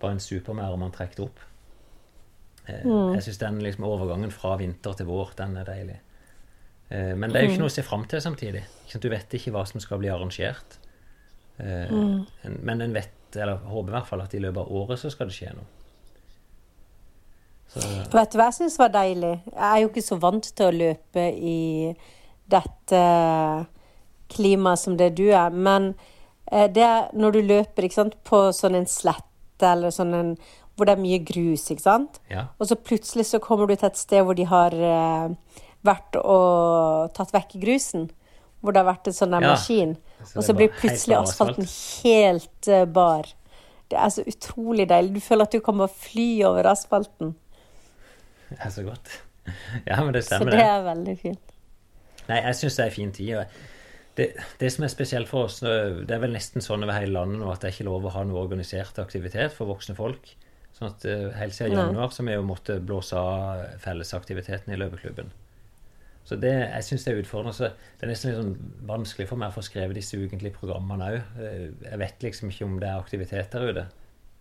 bare 0.00 0.12
en 0.12 0.22
supermær 0.22 0.74
om 0.74 0.84
man 0.86 0.94
trekker 0.94 1.24
opp. 1.24 1.40
Eh, 2.68 2.86
Jeg 3.14 3.22
syns 3.22 3.38
den 3.38 3.62
liksom 3.62 3.84
overgangen 3.84 4.30
fra 4.30 4.56
vinter 4.56 4.96
til 4.96 5.06
vår, 5.06 5.34
den 5.36 5.56
er 5.56 5.64
deilig. 5.64 5.98
Eh, 6.90 7.14
men 7.14 7.30
det 7.30 7.40
er 7.40 7.46
jo 7.46 7.54
ikke 7.54 7.64
noe 7.64 7.70
å 7.70 7.78
se 7.78 7.86
fram 7.86 8.06
til 8.10 8.22
samtidig. 8.22 8.64
Du 9.00 9.08
vet 9.08 9.34
ikke 9.34 9.52
hva 9.54 9.66
som 9.66 9.82
skal 9.82 9.98
bli 10.02 10.10
arrangert. 10.10 10.78
Eh, 11.58 11.92
men 12.58 12.80
en 12.82 12.94
vet, 12.96 13.12
eller 13.36 13.56
håper 13.70 13.92
i 13.92 13.96
hvert 13.98 14.08
fall, 14.08 14.20
at 14.24 14.34
i 14.34 14.40
løpet 14.42 14.62
av 14.64 14.72
året 14.80 14.98
så 14.98 15.10
skal 15.12 15.28
det 15.30 15.36
skje 15.36 15.52
noe. 15.54 15.68
Så 17.70 17.80
Vet 18.10 18.32
du 18.32 18.38
hva 18.40 18.48
jeg 18.48 18.56
syns 18.58 18.78
var 18.80 18.90
deilig? 18.94 19.34
Jeg 19.46 19.66
er 19.68 19.82
jo 19.84 19.90
ikke 19.92 20.02
så 20.02 20.16
vant 20.18 20.48
til 20.58 20.66
å 20.66 20.74
løpe 20.74 21.26
i 21.38 21.60
dette 22.50 23.02
klimaet 24.34 24.78
som 24.82 24.96
det 24.98 25.12
du 25.18 25.28
er. 25.30 25.50
Men 25.54 25.92
eh, 26.50 26.66
det 26.70 26.82
er 26.86 27.12
når 27.14 27.36
du 27.36 27.40
løper 27.46 27.86
sant, 27.94 28.16
på 28.26 28.48
sånn 28.56 28.74
en 28.80 28.88
slette 28.90 29.70
eller 29.74 29.94
sånn 29.94 30.14
en 30.16 30.32
hvor 30.80 30.88
det 30.88 30.94
er 30.96 31.02
mye 31.02 31.18
grus, 31.28 31.66
ikke 31.68 31.82
sant? 31.84 32.20
ja. 32.32 32.46
Og 32.56 32.70
så 32.70 32.76
plutselig 32.80 33.26
så 33.28 33.38
kommer 33.42 33.68
du 33.68 33.74
til 33.76 33.90
et 33.90 33.98
sted 34.00 34.22
hvor 34.24 34.34
de 34.38 34.46
har 34.48 34.72
eh, 34.72 35.58
vært 35.84 36.16
og 36.22 37.10
tatt 37.16 37.34
vekk 37.36 37.58
grusen. 37.60 38.06
Hvor 38.64 38.72
det 38.72 38.80
har 38.82 38.88
vært 38.88 39.10
en 39.10 39.16
sånn 39.18 39.36
Ja. 39.36 39.42
maskin. 39.52 39.92
Og 40.20 40.44
så 40.44 40.54
blir 40.56 40.72
plutselig 40.74 41.16
asfalten 41.16 41.68
helt 42.04 42.68
eh, 42.68 42.84
bar. 42.84 43.28
Det 43.90 43.98
er 43.98 44.12
så 44.14 44.24
utrolig 44.28 44.86
deilig. 44.90 45.14
Du 45.16 45.24
føler 45.24 45.48
at 45.48 45.54
du 45.56 45.60
kan 45.64 45.78
bare 45.80 45.90
fly 45.90 46.28
over 46.46 46.68
asfalten. 46.70 47.34
Det 48.50 48.58
er 48.58 48.72
så 48.74 48.86
godt. 48.86 49.16
Ja, 49.88 49.96
men 50.04 50.12
det 50.14 50.20
stemmer, 50.26 50.52
det 50.52 50.52
Så 50.52 50.58
det. 50.60 50.66
er 50.68 50.82
veldig 50.84 51.14
fint. 51.18 51.52
Nei, 52.28 52.36
jeg 52.44 52.56
syns 52.58 52.76
det 52.76 52.84
er 52.84 52.92
fin 52.94 53.12
tid. 53.16 53.54
Det, 54.14 54.26
det 54.60 54.68
som 54.70 54.84
er 54.84 54.92
spesielt 54.92 55.30
for 55.30 55.48
oss, 55.48 55.56
det 55.64 56.12
er 56.14 56.20
vel 56.22 56.34
nesten 56.36 56.62
sånn 56.62 56.84
over 56.84 56.94
hele 56.94 57.16
landet 57.16 57.40
nå 57.40 57.48
at 57.50 57.62
det 57.64 57.70
er 57.70 57.74
ikke 57.74 57.88
lov 57.88 58.06
å 58.06 58.12
ha 58.14 58.22
noe 58.28 58.42
organisert 58.44 59.00
aktivitet 59.02 59.56
for 59.56 59.70
voksne 59.72 59.96
folk. 59.98 60.28
Sånn 60.76 60.92
at 60.92 61.06
eh, 61.08 61.30
Helt 61.40 61.56
siden 61.56 61.78
januar 61.78 62.12
så 62.14 62.24
vi 62.26 62.36
jo 62.36 62.44
måttet 62.46 62.84
blåse 62.86 63.18
av 63.18 63.64
fellesaktiviteten 63.82 64.76
i 64.76 64.78
løpeklubben. 64.78 65.32
Så 66.24 66.36
det, 66.38 66.52
jeg 66.52 66.84
syns 66.86 67.04
det 67.04 67.12
er 67.14 67.22
utfordrende. 67.22 67.54
Så 67.56 67.70
det 67.98 68.06
er 68.06 68.10
nesten 68.12 68.30
litt 68.30 68.38
sånn 68.38 68.72
vanskelig 68.86 69.26
for 69.28 69.36
meg 69.40 69.50
å 69.50 69.56
få 69.56 69.62
skrevet 69.66 69.96
disse 69.98 70.18
ukentlige 70.20 70.54
programmene 70.54 71.08
òg. 71.10 71.22
Jeg 71.88 71.98
vet 71.98 72.20
liksom 72.26 72.50
ikke 72.52 72.64
om 72.68 72.76
det 72.78 72.88
er 72.88 73.00
aktivitet 73.00 73.50
der 73.50 73.70
ute. 73.70 73.86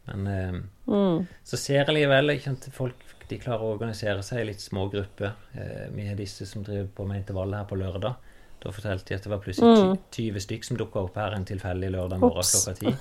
Men 0.10 0.28
eh, 0.28 0.60
Mm. 0.89 1.28
så 1.46 1.58
ser 1.58 1.84
jeg 1.86 1.94
likevel 1.96 2.32
at 2.36 2.70
folk 2.74 2.96
de 3.30 3.38
klarer 3.38 3.62
å 3.62 3.74
organisere 3.76 4.24
seg 4.26 4.39
i 4.42 4.46
litt 4.50 4.62
små 4.62 4.88
grupper. 4.92 5.34
Eh, 5.56 5.88
vi 5.94 6.08
er 6.10 6.15
disse 6.18 6.46
som 6.50 6.63
driver 6.63 6.88
på 6.98 7.06
med 7.08 7.18
intervallet 7.24 7.60
her 7.62 7.65
på 7.70 7.78
lørdag. 7.78 8.15
Da 8.60 8.72
fortalte 8.76 9.06
de 9.08 9.15
at 9.15 9.24
det 9.24 9.30
var 9.32 9.39
plutselig 9.39 9.78
Mm. 9.86 9.98
20 10.12 10.39
stykk 10.46 10.63
som 10.65 10.78
dukka 10.78 11.00
opp 11.06 11.15
her 11.15 11.34
en 11.38 11.46
tilfeldig 11.46 11.92
lørdag 11.94 12.20
morgen 12.20 12.38
Ops. 12.42 12.65
klokka 12.65 12.80
ti. 12.80 12.96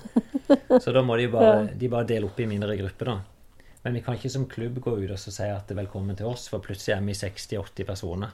Så 0.81 0.93
da 0.93 1.03
må 1.03 1.17
de 1.19 1.27
bare, 1.29 1.67
de 1.79 1.88
bare 1.88 2.07
dele 2.07 2.27
opp 2.29 2.38
i 2.41 2.47
mindre 2.47 2.77
grupper, 2.79 3.05
da. 3.07 3.21
Men 3.85 3.95
vi 3.95 4.01
kan 4.03 4.14
ikke 4.17 4.31
som 4.31 4.47
klubb 4.47 4.79
gå 4.81 4.97
ut 5.03 5.11
og 5.11 5.19
så 5.19 5.33
si 5.33 5.43
at 5.49 5.67
det 5.67 5.77
er 5.77 5.83
velkommen 5.85 6.17
til 6.17 6.27
oss, 6.27 6.47
for 6.49 6.61
plutselig 6.61 6.95
er 6.97 7.01
vi 7.01 7.12
60-80 7.12 7.85
personer. 7.87 8.31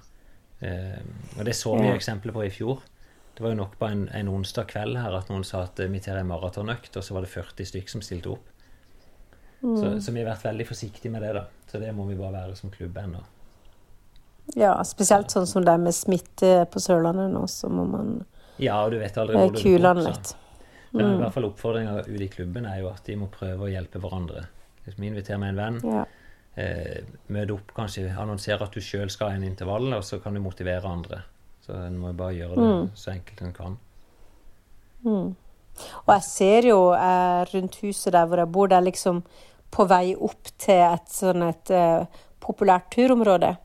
Eh, 0.61 1.01
og 1.39 1.45
det 1.45 1.55
så 1.59 1.75
vi 1.81 1.89
eksempler 1.93 2.33
på 2.33 2.45
i 2.47 2.51
fjor. 2.51 2.81
Det 3.35 3.43
var 3.43 3.51
jo 3.51 3.57
nok 3.59 3.79
på 3.79 3.87
en, 3.91 4.09
en 4.15 4.29
onsdag 4.31 4.69
kveld 4.71 4.97
her 4.97 5.17
at 5.19 5.29
noen 5.29 5.45
sa 5.45 5.65
at 5.67 5.81
eh, 5.81 5.89
vi 5.91 6.01
tar 6.01 6.17
en 6.21 6.29
maratonøkt, 6.31 6.97
og 6.97 7.03
så 7.05 7.15
var 7.17 7.25
det 7.27 7.33
40 7.35 7.67
stykk 7.73 7.89
som 7.91 8.03
stilte 8.03 8.31
opp. 8.37 8.47
Mm. 9.65 9.77
Så, 9.81 9.91
så 10.07 10.13
vi 10.13 10.21
har 10.23 10.29
vært 10.35 10.45
veldig 10.45 10.67
forsiktige 10.69 11.11
med 11.13 11.23
det, 11.25 11.33
da. 11.35 11.47
Så 11.71 11.81
det 11.83 11.91
må 11.97 12.05
vi 12.07 12.15
bare 12.19 12.33
være 12.37 12.57
som 12.57 12.71
klubb 12.71 12.97
ennå. 13.01 13.23
Ja, 14.61 14.77
spesielt 14.85 15.33
sånn 15.33 15.47
som 15.49 15.65
det 15.65 15.73
er 15.73 15.81
med 15.81 15.95
smitte 15.97 16.51
på 16.71 16.81
Sørlandet 16.85 17.31
nå, 17.33 17.47
så 17.49 17.71
må 17.73 17.87
man 17.89 18.11
Ja, 18.61 18.77
du 18.93 18.99
vet 19.01 19.17
aldri 19.19 19.39
eh, 19.39 19.47
hvor 19.47 19.55
det 19.57 19.63
kule 19.65 19.95
den 19.97 20.05
litt. 20.05 20.35
Mm. 20.37 20.41
Men 20.95 21.07
i 21.07 21.15
Mm. 21.15 21.21
hvert 21.25 21.33
fall 21.35 21.45
oppfordringa 21.49 21.95
ute 22.07 22.23
i 22.23 22.29
klubben 22.31 22.67
er 22.71 22.77
jo 22.85 22.91
at 22.93 23.03
de 23.09 23.17
må 23.19 23.27
prøve 23.33 23.67
å 23.67 23.71
hjelpe 23.73 23.99
hverandre. 23.99 24.45
Hvis 24.85 24.95
vi 25.01 25.09
inviterer 25.09 25.41
med 25.43 25.49
en 25.49 25.57
venn, 25.59 25.81
Ja. 25.97 26.05
Eh, 26.57 27.03
møte 27.29 27.55
opp, 27.57 27.73
kanskje 27.77 28.09
annonsere 28.17 28.63
at 28.67 28.75
du 28.75 28.81
sjøl 28.81 29.11
skal 29.11 29.31
ha 29.33 29.39
en 29.39 29.47
intervall, 29.49 29.93
og 29.97 30.05
så 30.05 30.21
kan 30.23 30.35
du 30.35 30.41
motivere 30.45 30.85
andre. 30.91 31.23
Så 31.65 31.73
en 31.87 31.97
må 31.99 32.13
jo 32.13 32.19
bare 32.19 32.37
gjøre 32.37 32.55
det 32.61 32.69
Mm. 32.69 32.91
så 32.95 33.11
enkelt 33.15 33.41
en 33.43 33.53
kan. 33.57 33.77
Mm. 35.05 35.35
Og 36.07 36.13
jeg 36.15 36.23
ser 36.29 36.69
jo 36.69 36.79
eh, 36.95 37.45
rundt 37.55 37.77
huset 37.83 38.13
der 38.15 38.27
hvor 38.27 38.39
jeg 38.39 38.53
bor, 38.53 38.69
det 38.71 38.77
er 38.79 38.87
liksom 38.87 39.23
på 39.75 39.87
vei 39.91 40.15
opp 40.15 40.51
til 40.59 40.85
et 40.87 41.11
sånn 41.11 41.43
et 41.49 41.71
eh, 41.75 42.05
populært 42.41 42.91
turområde. 42.95 43.57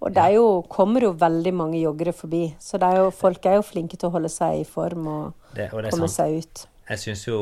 Og 0.00 0.12
det 0.12 0.22
er 0.22 0.34
jo, 0.36 0.62
kommer 0.68 1.00
jo 1.06 1.12
veldig 1.16 1.52
mange 1.56 1.78
joggere 1.80 2.12
forbi. 2.12 2.54
Så 2.60 2.76
er 2.82 2.98
jo, 2.98 3.10
folk 3.10 3.46
er 3.46 3.54
jo 3.56 3.62
flinke 3.64 3.96
til 3.96 4.10
å 4.10 4.12
holde 4.12 4.28
seg 4.28 4.60
i 4.60 4.64
form 4.68 5.06
og 5.08 5.54
Det, 5.54 5.70
og 5.72 5.86
komme 5.88 6.08
sant. 6.10 6.16
seg 6.18 6.36
ut. 6.42 6.66
Jeg 6.90 6.98
syns 6.98 7.24
jo 7.26 7.38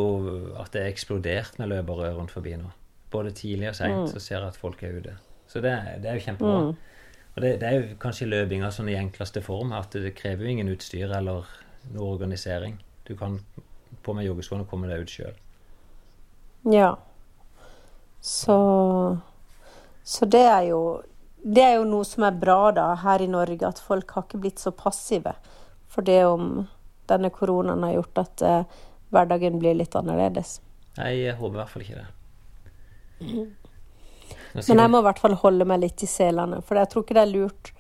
at 0.61 0.71
det 0.73 0.83
er 0.85 0.93
eksplodert 0.93 1.59
med 1.59 1.69
løpere 1.73 2.13
rundt 2.15 2.31
forbi 2.33 2.55
nå. 2.57 2.71
Både 3.15 3.31
tidlig 3.37 3.71
og 3.71 3.79
seint 3.79 4.03
Mm. 4.03 4.11
så 4.11 4.21
ser 4.21 4.41
jeg 4.41 4.49
at 4.51 4.59
folk 4.59 4.83
er 4.83 4.99
ute. 4.99 5.15
Så 5.47 5.61
det, 5.63 5.75
det 6.03 6.11
er 6.11 6.19
jo 6.19 6.25
kjempebra. 6.27 6.61
Mm. 6.61 6.77
Og 7.35 7.43
det, 7.43 7.53
det 7.61 7.69
er 7.69 7.77
jo 7.79 7.97
kanskje 8.03 8.29
løpinga 8.31 8.71
sånn 8.75 8.91
i 8.91 8.99
enkleste 8.99 9.43
form, 9.43 9.73
at 9.75 9.95
det 9.95 10.15
krever 10.19 10.45
jo 10.47 10.51
ingen 10.55 10.71
utstyr 10.71 11.11
eller 11.11 11.49
noe 11.95 12.13
organisering. 12.15 12.77
Du 13.07 13.15
kan 13.19 13.41
på 14.03 14.15
med 14.15 14.27
joggeskoene 14.27 14.65
og 14.65 14.71
komme 14.71 14.89
deg 14.91 15.03
ut 15.05 15.11
sjøl. 15.15 15.35
Ja. 16.71 16.95
Så 18.21 19.19
Så 20.03 20.25
det 20.25 20.45
er 20.45 20.63
jo 20.71 21.03
Det 21.45 21.63
er 21.63 21.75
jo 21.77 21.85
noe 21.85 22.05
som 22.09 22.25
er 22.25 22.33
bra 22.41 22.71
da 22.73 22.95
her 22.97 23.21
i 23.21 23.27
Norge, 23.29 23.69
at 23.69 23.79
folk 23.79 24.11
har 24.17 24.25
ikke 24.25 24.41
blitt 24.41 24.63
så 24.63 24.71
passive. 24.73 25.35
For 25.89 26.01
det 26.03 26.25
om 26.25 26.69
denne 27.07 27.29
koronaen 27.31 27.83
har 27.85 27.99
gjort 27.99 28.19
at 28.23 28.43
eh, 28.43 28.65
hverdagen 29.13 29.59
blir 29.61 29.77
litt 29.77 29.93
annerledes. 29.95 30.61
Jeg 30.97 31.35
håper 31.37 31.53
i 31.53 31.61
hvert 31.61 31.69
fall 31.75 31.85
ikke 31.85 31.99
det. 32.01 32.07
Sier 33.21 34.75
Men 34.75 34.85
jeg 34.85 34.91
må 34.93 35.01
i 35.03 35.07
hvert 35.09 35.19
fall 35.23 35.35
holde 35.43 35.67
meg 35.69 35.81
litt 35.83 36.03
i 36.05 36.09
selene. 36.11 36.61
For 36.63 36.79
jeg 36.79 36.91
tror 36.93 37.05
ikke 37.05 37.17
det 37.19 37.25
er 37.27 37.33
lurt 37.35 37.73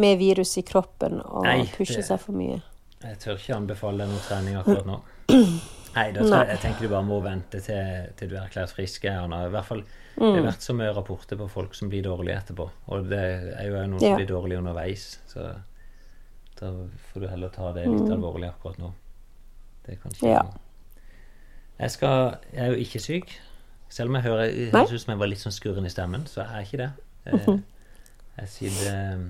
med 0.00 0.18
virus 0.20 0.52
i 0.60 0.62
kroppen 0.66 1.18
å 1.20 1.42
pushe 1.74 2.02
seg 2.06 2.20
for 2.22 2.36
mye. 2.38 2.60
Jeg 3.00 3.18
tør 3.22 3.38
ikke 3.40 3.56
anbefale 3.56 4.06
noe 4.06 4.20
trening 4.26 4.58
akkurat 4.60 4.86
nå. 4.86 4.98
Nei, 5.96 6.04
da 6.14 6.22
tror 6.22 6.36
jeg, 6.44 6.48
jeg 6.52 6.60
tenker 6.62 6.86
du 6.86 6.92
bare 6.92 7.02
må 7.08 7.16
vente 7.24 7.58
til, 7.64 8.04
til 8.18 8.30
du 8.30 8.36
er 8.36 8.44
erklært 8.44 8.70
frisk. 8.76 9.08
Erna. 9.10 9.40
I 9.48 9.50
hvert 9.50 9.66
fall, 9.66 9.80
Det 10.14 10.28
har 10.36 10.44
vært 10.46 10.62
så 10.62 10.76
mye 10.78 10.92
rapporter 10.94 11.40
på 11.40 11.48
folk 11.50 11.74
som 11.74 11.90
blir 11.90 12.04
dårlige 12.06 12.36
etterpå. 12.38 12.68
Og 12.94 13.08
det 13.10 13.18
er 13.56 13.66
jo 13.66 13.80
noen 13.80 13.98
Ja. 13.98 14.12
som 14.12 14.20
blir 14.20 14.28
dårlige 14.30 14.60
underveis. 14.62 15.06
Så 15.26 15.48
da 16.60 16.70
får 17.10 17.20
du 17.24 17.28
heller 17.32 17.48
ta 17.50 17.72
det 17.74 17.88
litt 17.88 18.12
alvorlig 18.12 18.52
akkurat 18.52 18.78
nå. 18.78 18.92
Det 19.86 19.96
er 19.96 20.02
kanskje 20.04 20.30
Ja. 20.30 20.44
Jeg, 21.80 21.90
skal, 21.90 22.36
jeg 22.52 22.60
er 22.68 22.74
jo 22.76 22.80
ikke 22.84 23.00
syk. 23.00 23.34
Selv 23.90 24.12
om 24.12 24.18
jeg 24.18 24.28
hører 24.28 24.52
høres 24.70 24.92
ut 24.94 25.02
som 25.02 25.12
jeg 25.14 25.20
var 25.20 25.30
litt 25.30 25.42
sånn 25.42 25.54
skurren 25.54 25.88
i 25.88 25.92
stemmen, 25.92 26.26
så 26.30 26.44
er 26.44 26.60
jeg 26.60 26.68
ikke 26.68 26.82
det. 26.84 26.90
Jeg, 27.26 27.56
jeg 28.38 28.52
sitter 28.52 28.90
eh, 28.92 29.24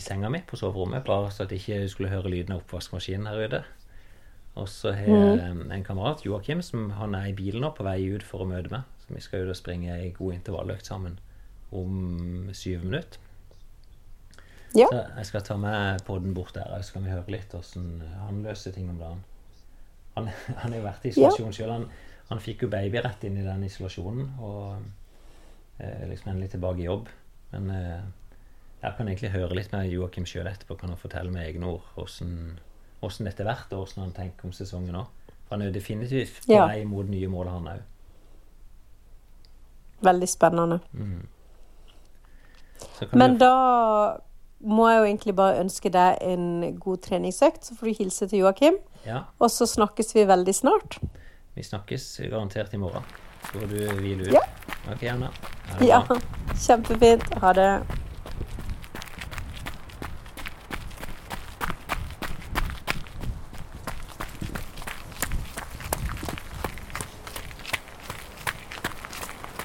i 0.00 0.04
senga 0.04 0.30
mi 0.32 0.40
på 0.48 0.56
soverommet, 0.56 1.04
bare 1.04 1.30
så 1.30 1.44
at 1.44 1.52
jeg 1.52 1.60
ikke 1.60 1.92
skulle 1.92 2.12
høre 2.12 2.32
lyden 2.32 2.54
av 2.54 2.62
oppvaskmaskinen 2.62 3.28
her 3.28 3.44
ute. 3.44 3.62
Og 4.54 4.68
så 4.68 4.92
har 4.96 5.08
jeg 5.08 5.40
eh, 5.40 5.60
en 5.76 5.84
kamerat, 5.84 6.24
Joakim, 6.26 6.62
som 6.64 6.90
han 6.98 7.16
er 7.16 7.30
i 7.30 7.36
bilen 7.36 7.64
nå 7.64 7.72
på 7.76 7.84
vei 7.86 7.98
ut 8.12 8.24
for 8.26 8.44
å 8.44 8.48
møte 8.48 8.72
meg. 8.72 8.88
Så 9.04 9.12
vi 9.12 9.24
skal 9.24 9.44
ut 9.44 9.52
og 9.52 9.58
springe 9.58 9.92
ei 9.96 10.12
god 10.16 10.38
intervalløkt 10.38 10.88
sammen 10.88 11.18
om 11.72 12.48
syv 12.56 12.84
minutter. 12.84 13.20
Ja. 14.76 14.86
Så 14.88 15.02
jeg 15.18 15.28
skal 15.28 15.44
ta 15.44 15.56
med 15.60 16.00
podden 16.06 16.32
bort 16.34 16.54
der, 16.56 16.72
så 16.80 16.96
kan 16.96 17.04
vi 17.04 17.12
høre 17.12 17.32
litt 17.34 17.52
åssen 17.56 18.00
han 18.22 18.40
løser 18.44 18.72
ting 18.72 18.88
om 18.88 19.00
dagen. 19.00 19.20
Han, 20.16 20.28
han 20.62 20.72
har 20.72 20.78
jo 20.78 20.86
vært 20.86 21.04
i 21.04 21.12
isolasjon 21.12 21.56
sjøl. 21.56 21.86
Han, 22.32 22.40
fikk 22.40 22.62
jo 22.64 22.68
baby 22.72 23.00
rett 23.04 23.24
inn 23.28 23.36
i 23.36 23.44
den 23.44 23.64
isolasjonen 23.68 24.30
og 24.40 24.82
eh, 25.78 26.06
liksom 26.08 26.32
endelig 26.32 26.50
tilbake 26.54 26.80
i 26.80 26.86
jobb. 26.88 27.08
Men 27.52 27.70
eh, 27.70 28.02
jeg 28.82 28.96
kan 28.96 29.08
egentlig 29.12 29.30
høre 29.34 29.54
litt 29.58 29.72
med 29.74 29.90
Joakim 29.92 30.24
sjøl 30.26 30.48
etterpå. 30.48 30.78
Kan 30.80 30.88
han 30.94 30.98
fortelle 31.00 31.30
med 31.34 31.44
egne 31.46 31.68
ord 31.76 31.84
åssen 32.02 32.56
dette 33.26 33.42
har 33.44 33.50
vært, 33.52 33.72
og 33.76 33.84
åssen 33.84 34.02
han 34.06 34.12
tenker 34.16 34.48
om 34.48 34.52
sesongen 34.56 34.96
òg. 34.96 35.06
For 35.44 35.56
han 35.56 35.62
er 35.66 35.70
jo 35.72 35.76
definitivt 35.76 36.40
på 36.46 36.54
Ja. 36.56 36.66
vei 36.70 36.84
mot 36.88 37.08
nye 37.10 37.28
mål, 37.28 37.48
han 37.52 37.68
òg. 37.76 37.80
Veldig 40.02 40.28
spennende. 40.28 40.80
Mm. 40.92 41.26
Men 43.12 43.32
du- 43.34 43.38
da 43.44 44.18
må 44.64 44.88
jeg 44.88 44.98
jo 44.98 45.04
egentlig 45.04 45.34
bare 45.36 45.60
ønske 45.60 45.90
deg 45.90 46.18
en 46.22 46.78
god 46.78 47.02
treningsøkt, 47.02 47.64
så 47.64 47.74
får 47.76 47.86
du 47.86 47.94
hilse 48.04 48.28
til 48.28 48.38
Joakim. 48.38 48.78
Ja, 49.06 49.24
Og 49.40 49.50
så 49.50 49.66
snakkes 49.66 50.14
vi 50.14 50.24
veldig 50.24 50.54
snart. 50.54 50.98
Vi 51.54 51.62
snakkes 51.62 52.20
garantert 52.30 52.74
i 52.74 52.78
morgen. 52.80 53.02
Så 53.42 53.58
får 53.58 53.66
du 53.66 53.78
hvile 54.00 54.28
ut. 54.28 54.32
Ja. 54.32 54.40
Ok, 54.92 55.02
Anna. 55.02 55.30
Det 55.78 55.86
Ja, 55.88 56.02
kjempefint. 56.66 57.34
Ha 57.42 57.52
det. 57.52 57.70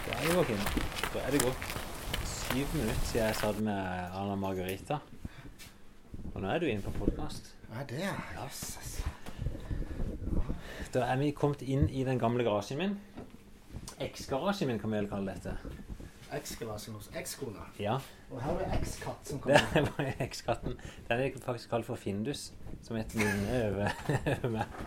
Ja, 0.10 0.34
Joakim. 0.34 0.58
Da 1.14 1.20
er 1.28 1.32
det 1.36 1.42
gått 1.44 1.68
syv 2.28 2.74
minutter 2.76 3.06
siden 3.10 3.26
jeg 3.28 3.40
satt 3.42 3.60
med 3.64 4.16
Anna 4.16 4.36
Margarita. 4.40 5.00
Og 6.34 6.42
nå 6.44 6.52
er 6.54 6.62
du 6.64 6.70
inne 6.72 6.84
på 6.86 6.94
podkast. 7.02 7.52
Hva 7.68 7.84
er 7.84 7.90
det? 7.92 8.12
Da 10.98 11.04
er 11.06 11.20
vi 11.22 11.28
kommet 11.38 11.62
inn 11.62 11.84
i 11.94 12.02
den 12.08 12.18
gamle 12.18 12.42
garasjen 12.42 12.80
min. 12.80 12.94
Eks-garasjen 14.02 14.66
min, 14.72 14.80
kan 14.82 14.90
vi 14.90 14.98
vel 14.98 15.10
kalle 15.12 15.36
dette. 15.36 15.52
Eks-garasjen 16.34 16.96
hos 16.98 17.12
ekskona. 17.14 17.68
Ja, 17.78 18.00
Og 18.32 18.42
her 18.42 18.64
er 18.66 18.74
ekskatt 18.80 19.30
som 19.30 19.38
det 19.44 19.60
kommer. 19.62 19.92
var 20.00 20.10
eks-katten. 20.26 20.80
Den 21.06 21.22
er 21.22 21.38
faktisk 21.44 21.70
kalt 21.70 21.86
for 21.86 22.02
Findus, 22.02 22.48
som 22.82 22.98
et 22.98 23.14
minne 23.14 23.60
over, 23.68 23.94
over 24.40 24.56
meg. 24.56 24.82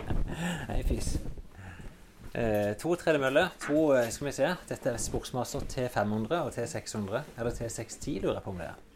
Nei, 0.73 0.81
fys. 0.91 1.13
Eh, 2.35 2.75
to 2.83 2.97
tredemøller. 2.99 3.55
To, 3.69 3.93
eh, 3.95 4.11
skal 4.11 4.33
vi 4.33 4.35
se. 4.35 4.51
Dette 4.67 4.91
er 4.91 4.99
Sportsmaster 5.07 5.63
T500 5.63 6.41
og 6.41 6.51
T600. 6.59 7.23
Eller 7.39 7.55
T610, 7.55 8.19
lurer 8.25 8.41
jeg 8.41 8.49
på 8.49 8.57
om 8.57 8.59
det 8.65 8.73
er. 8.73 8.87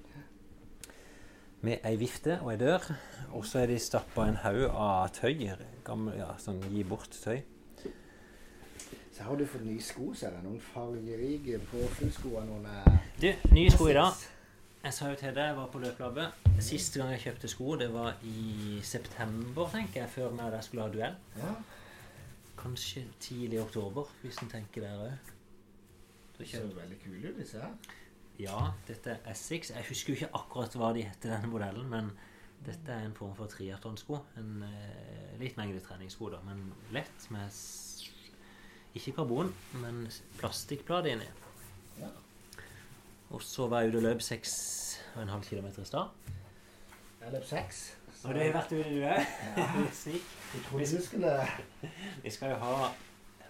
Med 1.64 1.80
ei 1.88 1.96
vifte 1.96 2.36
og 2.42 2.50
ei 2.52 2.58
dør. 2.60 2.84
Og 3.32 3.46
så 3.48 3.62
er 3.62 3.70
de 3.72 3.78
stappa 3.80 4.26
en 4.28 4.36
haug 4.42 4.66
av 4.68 5.08
tøy. 5.16 5.46
Gammel, 5.86 6.18
ja, 6.20 6.34
sånn 6.40 6.60
gi 6.68 6.84
bort-tøy. 6.84 7.40
Så 9.14 9.24
har 9.24 9.38
du 9.38 9.46
fått 9.46 9.64
nye 9.64 9.80
sko, 9.82 10.10
så 10.12 10.26
er 10.28 10.36
det 10.36 10.42
noen 10.44 10.60
fargerike 10.60 11.60
påfyllsko 11.70 12.32
og 12.34 12.48
noen 12.48 12.64
eh, 12.66 12.96
Du, 13.22 13.28
nye 13.54 13.70
sko 13.72 13.86
i 13.88 13.94
dag. 13.96 14.24
Jeg 14.84 14.96
sa 14.96 15.08
jo 15.08 15.16
til 15.16 15.30
deg, 15.32 15.46
jeg 15.52 15.56
var 15.56 15.68
på 15.72 15.80
løplabbet. 15.80 16.40
Siste 16.66 17.00
gang 17.00 17.14
jeg 17.14 17.22
kjøpte 17.22 17.48
sko, 17.48 17.76
det 17.80 17.88
var 17.94 18.18
i 18.26 18.80
september, 18.84 19.70
tenker 19.72 20.02
jeg, 20.02 20.10
før 20.12 20.34
vi 20.34 20.62
skulle 20.66 20.84
ha 20.84 20.92
duell. 20.92 21.16
Ja. 21.38 21.54
Kanskje 22.60 23.06
tidlig 23.22 23.56
i 23.56 23.62
oktober, 23.62 24.10
hvis 24.20 24.42
en 24.44 24.52
tenker 24.52 24.84
der 24.84 25.06
òg. 25.06 25.32
Det 26.36 26.50
ser 26.50 26.66
veldig 26.66 26.98
kule 27.06 27.30
ut, 27.30 27.38
disse 27.38 27.62
her. 27.62 27.72
Ja, 28.42 28.72
dette 28.88 29.12
er 29.14 29.30
Essex. 29.30 29.70
Jeg 29.70 29.86
husker 29.88 30.12
jo 30.12 30.18
ikke 30.18 30.32
akkurat 30.34 30.74
hva 30.78 30.88
de 30.96 31.04
heter, 31.06 31.30
denne 31.36 31.50
modellen, 31.52 31.86
men 31.90 32.08
dette 32.66 32.90
er 32.90 33.04
en 33.06 33.14
form 33.14 33.34
for 33.38 33.46
triatonsko. 33.52 34.18
En 34.40 34.64
eh, 34.66 35.34
litt 35.40 35.56
mengde 35.60 35.82
treningssko, 35.84 36.30
da, 36.34 36.40
men 36.46 36.64
lett 36.96 37.28
med 37.34 37.54
ikke 38.94 39.14
karbon, 39.16 39.52
men 39.82 40.04
plastikkblad 40.38 41.06
inni. 41.10 41.26
Ja. 42.00 42.10
Og 43.34 43.42
så 43.42 43.66
var 43.70 43.82
jeg 43.84 43.92
ute 43.94 44.02
og 44.02 44.06
løp 44.08 44.22
6,5 44.22 45.48
km 45.48 45.70
i 45.82 45.86
stad. 45.88 46.30
Jeg 47.24 47.32
løp 47.34 47.46
6. 47.48 47.82
så- 48.14 48.28
Og 48.28 48.34
du 48.34 48.40
har 48.40 48.52
vært 48.54 48.72
ute, 48.72 48.90
du 48.90 49.02
òg? 49.02 49.90
Snik. 49.92 50.22
Trodde 50.68 50.86
du 50.98 51.02
skulle 51.02 51.32
Vi 52.22 52.30
skal 52.30 52.50
jo 52.54 52.56
ha 52.62 52.92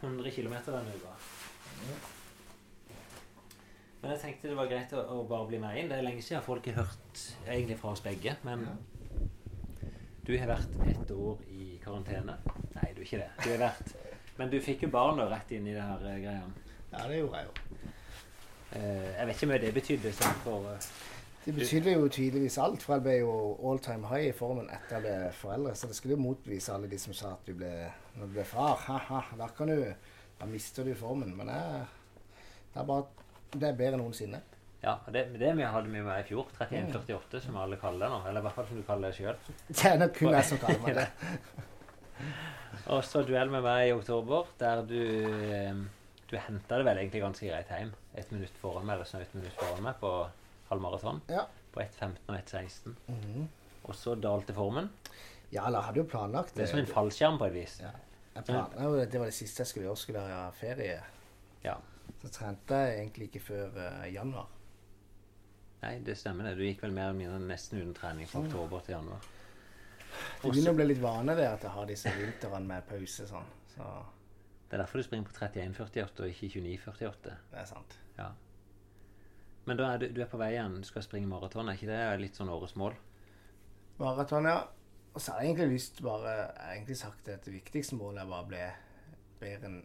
100 0.00 0.30
km 0.30 0.54
denne 0.66 0.94
uka. 0.96 1.16
Men 4.04 4.12
jeg 4.12 4.20
tenkte 4.20 4.50
det 4.50 4.56
var 4.58 4.66
greit 4.68 4.90
å, 4.92 5.00
å 5.00 5.22
bare 5.24 5.46
bli 5.48 5.58
med 5.62 5.78
inn. 5.80 5.86
Det 5.88 5.96
er 5.96 6.04
lenge 6.04 6.20
siden 6.20 6.42
folk 6.44 6.66
har 6.68 6.82
hørt 6.82 7.20
egentlig 7.46 7.78
fra 7.80 7.94
oss 7.94 8.02
begge. 8.04 8.34
Men 8.44 8.66
du 10.28 10.34
har 10.36 10.50
vært 10.50 10.74
ett 10.90 11.12
år 11.14 11.40
i 11.48 11.78
karantene. 11.80 12.34
Nei, 12.74 12.90
du 12.92 13.00
er 13.00 13.06
ikke 13.06 13.22
det. 13.22 13.30
Du 13.40 13.48
har 13.54 13.62
vært 13.62 13.94
Men 14.36 14.52
du 14.52 14.58
fikk 14.60 14.84
jo 14.84 14.90
barna 14.92 15.24
rett 15.30 15.54
inn 15.56 15.70
i 15.70 15.72
det 15.72 15.86
her 15.88 16.04
eh, 16.10 16.20
greia. 16.20 16.44
Ja, 16.90 17.06
det 17.08 17.16
gjorde 17.22 17.40
jeg 17.40 17.48
jo. 17.48 17.88
Eh, 18.74 19.08
jeg 19.14 19.26
vet 19.30 19.34
ikke 19.38 19.48
hva 19.48 19.52
mye 19.54 19.64
det 19.64 19.72
betydde 19.78 20.14
sånn 20.20 20.38
for 20.44 20.68
eh, 20.74 20.92
Det 21.46 21.56
betydde 21.62 21.96
jo 21.96 22.12
tydeligvis 22.18 22.60
alt, 22.60 22.84
for 22.84 22.98
jeg 22.98 23.06
ble 23.06 23.16
jo 23.22 23.34
all 23.70 23.80
time 23.88 24.12
high 24.12 24.28
i 24.28 24.36
formen 24.36 24.68
etter 24.68 24.98
jeg 24.98 25.06
ble 25.06 25.32
foreldre. 25.40 25.72
Så 25.80 25.88
det 25.88 25.96
skulle 25.96 26.18
jo 26.18 26.26
motbevise 26.26 26.76
alle 26.76 26.92
de 26.92 27.00
som 27.00 27.16
sa 27.16 27.32
at 27.38 27.48
du 27.48 27.56
ble, 27.56 27.72
når 28.18 28.28
du 28.28 28.36
ble 28.36 28.48
far, 28.52 28.76
ha-ha, 28.84 29.24
da 29.40 29.48
kan 29.56 29.72
du 29.72 29.80
Da 30.34 30.50
mister 30.50 30.84
du 30.84 30.92
formen. 30.98 31.30
Men 31.38 31.48
jeg, 31.48 31.84
det 32.74 32.80
er 32.82 32.88
bare 32.88 33.23
Det 33.54 33.70
er 33.70 33.78
bedre 33.78 33.98
enn 33.98 34.04
noensinne. 34.04 34.40
Ja, 34.84 34.98
det, 35.08 35.22
det 35.40 35.52
vi 35.56 35.64
hadde 35.64 35.88
vi 35.88 36.02
med 36.04 36.20
i 36.20 36.26
fjor. 36.28 36.50
3148, 36.58 37.40
som 37.46 37.56
alle 37.56 37.78
kaller 37.80 38.04
det 38.04 38.10
nå. 38.12 38.20
Eller 38.28 38.42
i 38.42 38.44
hvert 38.44 38.58
fall 38.58 38.66
som 38.68 38.80
du 38.80 38.84
kaller 38.84 39.12
det 39.12 39.16
sjøl. 39.16 39.38
Det 39.70 39.84
er 39.88 40.00
nok 40.02 40.16
kun 40.18 40.34
jeg 40.34 40.48
som 40.50 40.60
kaller 40.60 40.82
meg 40.84 40.98
det. 40.98 41.06
Og 42.92 43.00
så 43.06 43.22
duell 43.24 43.52
med 43.52 43.64
meg 43.64 43.88
i 43.88 43.94
oktober, 43.96 44.50
der 44.60 44.82
du 44.84 44.98
eh, 45.00 45.78
Du 46.28 46.34
henta 46.36 46.80
det 46.80 46.86
vel 46.88 47.00
egentlig 47.00 47.22
ganske 47.22 47.48
greit 47.48 47.70
hjem. 47.72 47.94
Et 48.20 48.32
minutt 48.34 48.60
foran 48.60 48.84
meg, 48.84 48.98
eller 48.98 49.08
snaut 49.08 49.36
minutt 49.36 49.56
foran 49.56 49.84
meg 49.86 49.96
på 50.02 50.10
halvmaraton. 50.68 51.22
Ja. 51.32 51.46
På 51.72 51.80
1.15 51.80 52.18
og 52.28 52.36
1.16. 52.36 52.98
Mhm. 53.08 53.48
Og 53.84 53.96
så 53.96 54.14
dalte 54.16 54.54
formen. 54.56 54.90
Ja, 55.52 55.66
eller 55.66 55.84
hadde 55.84 56.00
jo 56.00 56.06
planlagt 56.08 56.54
Det 56.56 56.64
er 56.64 56.70
som 56.70 56.80
en 56.80 56.88
fallskjerm 56.88 57.36
på 57.40 57.48
et 57.48 57.56
vis. 57.56 57.78
Ja. 57.84 57.92
Jeg 58.34 58.46
planla 58.48 58.86
jo 58.88 59.02
Det 59.04 59.20
var 59.20 59.28
det 59.30 59.36
siste 59.36 59.62
jeg 59.62 59.70
skulle 59.70 59.88
gjøre. 59.88 60.00
Skulle 60.00 60.28
ha 60.28 60.46
ferie. 60.56 61.00
Ja. 61.64 61.76
Så 62.24 62.30
trente 62.32 62.76
jeg 62.80 63.00
egentlig 63.02 63.28
ikke 63.28 63.42
før 63.44 63.74
eh, 63.82 64.04
januar. 64.14 64.48
Nei, 65.82 65.98
det 66.00 66.16
stemmer 66.16 66.48
det. 66.48 66.54
Du 66.56 66.64
gikk 66.64 66.80
vel 66.86 66.94
mer 66.96 67.10
eller 67.10 67.18
mindre 67.18 67.40
nesten 67.44 67.82
uten 67.82 67.92
trening 67.96 68.28
fra 68.30 68.40
oktober 68.40 68.84
til 68.86 68.94
januar. 68.96 69.26
Det 70.14 70.48
begynner 70.48 70.72
å 70.72 70.78
bli 70.78 70.86
litt 70.86 71.02
vane 71.02 71.34
det 71.36 71.44
at 71.50 71.66
jeg 71.66 71.74
har 71.74 71.90
disse 71.90 72.12
vintrene 72.16 72.64
med 72.70 72.86
pause 72.88 73.26
sånn. 73.28 73.50
Så 73.74 73.88
Det 74.70 74.78
er 74.78 74.80
derfor 74.80 74.98
du 75.02 75.04
springer 75.04 75.28
på 75.28 75.36
31,48 75.36 76.24
og 76.24 76.30
ikke 76.30 76.62
29,48. 76.64 77.34
det 77.50 77.58
er 77.60 77.68
sant. 77.68 77.98
Ja. 78.16 78.30
Men 79.68 79.76
da 79.76 79.90
er 79.92 80.00
du, 80.00 80.06
du 80.16 80.22
er 80.24 80.30
på 80.30 80.40
vei 80.40 80.54
igjen. 80.54 80.80
Du 80.80 80.88
skal 80.88 81.04
springe 81.04 81.28
maraton. 81.28 81.68
Er 81.68 81.76
ikke 81.76 81.90
det 81.92 82.00
litt 82.22 82.40
sånn 82.40 82.52
årets 82.52 82.76
mål? 82.80 82.96
Maraton, 84.00 84.48
ja. 84.48 84.64
Og 85.12 85.20
så 85.20 85.34
har 85.34 85.44
jeg 85.44 85.52
egentlig 85.52 85.76
lyst 85.76 86.00
bare 86.02 86.32
Jeg 86.32 86.56
har 86.58 86.72
egentlig 86.72 86.96
sagt 86.98 87.28
at 87.28 87.44
det 87.44 87.52
viktigste 87.54 88.00
målet 88.00 88.24
er 88.24 88.32
bare 88.32 88.46
å 88.46 88.48
bli 88.48 88.64
bedre 89.44 89.68
enn 89.68 89.78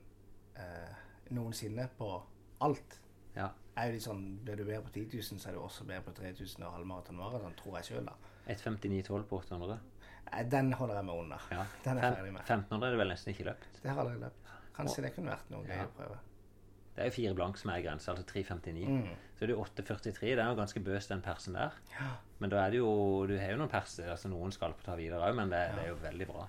eh, 0.55 1.05
noensinne 1.35 1.87
på 1.97 2.09
alt. 2.65 2.99
Ja. 3.35 3.49
Er 3.77 3.87
jo 3.89 3.95
litt 3.95 4.03
sånn, 4.03 4.23
Blir 4.43 4.57
du 4.59 4.65
bedre 4.65 4.81
på 4.87 4.91
10 4.91 5.05
000, 5.13 5.39
så 5.39 5.49
er 5.49 5.55
du 5.55 5.61
også 5.63 5.85
bedre 5.87 6.01
på 6.09 6.13
3000 6.17 6.65
og 6.67 6.73
halvmaraton 6.75 7.15
maraton, 7.19 7.53
tror 7.59 7.77
jeg 7.79 7.91
sjøl, 7.91 8.05
da. 8.09 8.15
1,59,12 8.51 9.23
på 9.29 9.39
800. 9.43 9.77
Den 10.51 10.73
holder 10.73 10.95
jeg 10.99 11.05
meg 11.07 11.15
under. 11.23 11.45
Ja. 11.53 11.63
Den 11.85 11.97
er 12.01 12.09
jeg 12.09 12.17
ferdig 12.19 12.33
med. 12.33 12.41
1500 12.41 12.87
er 12.87 12.91
det 12.95 12.99
vel 13.03 13.13
nesten 13.13 13.33
ikke 13.33 13.47
løpt. 13.51 13.69
Det 13.83 13.93
har 13.95 14.09
jeg 14.11 14.19
løpt. 14.25 14.49
Kanskje 14.79 15.03
det 15.05 15.13
kunne 15.15 15.31
vært 15.33 15.49
noe 15.53 15.63
gøy 15.67 15.75
Ja. 15.77 15.85
å 15.87 15.95
prøve. 15.95 16.17
Det 16.95 17.05
er 17.05 17.09
jo 17.11 17.15
fire 17.15 17.35
blank 17.37 17.57
som 17.61 17.69
er 17.71 17.81
grensa, 17.85 18.11
altså 18.11 18.25
3,59. 18.27 18.87
Mm. 18.89 19.11
Så 19.37 19.43
er 19.45 19.47
det 19.47 19.55
jo 19.55 19.61
8,43. 19.63 20.19
Det 20.35 20.43
er 20.43 20.49
jo 20.49 20.55
ganske 20.59 20.81
bøs, 20.83 21.07
den 21.07 21.21
persen 21.23 21.55
der. 21.55 21.77
Ja. 21.95 22.09
Men 22.43 22.51
da 22.51 22.59
er 22.65 22.73
det 22.73 22.79
jo 22.81 22.89
Du 23.29 23.37
har 23.39 23.53
jo 23.53 23.59
noen 23.61 23.71
perser, 23.71 24.09
altså 24.11 24.27
noen 24.31 24.51
skal 24.51 24.73
på 24.75 24.83
ta 24.83 24.97
videre 24.99 25.29
òg, 25.29 25.35
men 25.37 25.51
det, 25.53 25.61
det 25.77 25.85
er 25.85 25.91
jo 25.93 25.99
veldig 26.03 26.27
bra. 26.27 26.47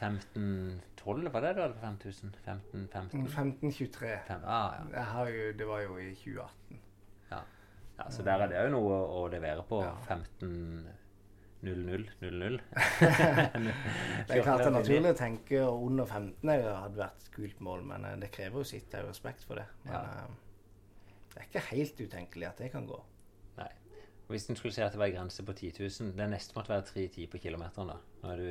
15,12 0.00 1.28
var 1.32 1.40
det 1.44 1.50
du 1.56 1.60
hadde 1.62 1.74
på 1.74 1.80
5000? 1.84 2.34
15, 2.44 2.88
15? 2.92 3.20
1523. 3.26 4.14
Fem, 4.26 4.40
ah, 4.44 4.78
ja. 4.94 5.26
Jo, 5.28 5.52
det 5.58 5.66
var 5.68 5.80
jo 5.84 5.98
i 6.00 6.10
2018. 6.14 6.80
Ja. 7.30 7.40
ja, 7.98 8.06
så 8.10 8.22
der 8.26 8.44
er 8.46 8.48
det 8.52 8.62
jo 8.64 8.72
noe 8.78 8.96
å 9.20 9.22
levere 9.32 9.62
på. 9.68 9.82
Ja. 9.84 9.94
15 10.08 10.88
00 11.62 12.06
00. 12.24 12.60
Det 12.80 14.36
er 14.36 14.42
klart 14.42 14.62
det 14.62 14.68
er 14.70 14.72
naturlig 14.78 15.10
å 15.12 15.18
tenke 15.18 15.60
under 15.68 16.06
15 16.08 16.48
er 16.54 16.62
hadde 16.72 17.00
vært 17.02 17.26
et 17.26 17.32
kult 17.34 17.60
mål, 17.66 17.82
men 17.90 18.06
eh, 18.08 18.14
det 18.22 18.30
krever 18.32 18.62
jo 18.62 18.68
sitt. 18.70 18.88
Jo 18.96 19.04
respekt 19.10 19.44
for 19.44 19.60
det. 19.60 19.66
Men 19.84 19.94
Ja. 19.94 20.00
eh, 20.00 21.16
det 21.34 21.42
er 21.42 21.48
ikke 21.50 21.66
helt 21.70 22.00
utenkelig 22.00 22.48
at 22.48 22.58
det 22.64 22.70
kan 22.72 22.86
gå. 22.88 22.96
Nei. 23.58 23.68
Hvis 24.30 24.48
en 24.50 24.56
skulle 24.56 24.72
si 24.74 24.80
at 24.82 24.92
det 24.94 24.98
var 25.02 25.10
en 25.12 25.18
grense 25.18 25.44
på 25.44 25.52
10 25.52 25.72
000 26.00 26.12
Det 26.16 26.26
neste 26.30 26.54
måtte 26.56 26.72
være 26.72 26.86
3,10 26.88 27.28
på 27.30 27.38
kilometeren. 27.42 27.88
da. 27.92 27.96
Nå 28.22 28.32
er 28.32 28.36
du 28.36 28.50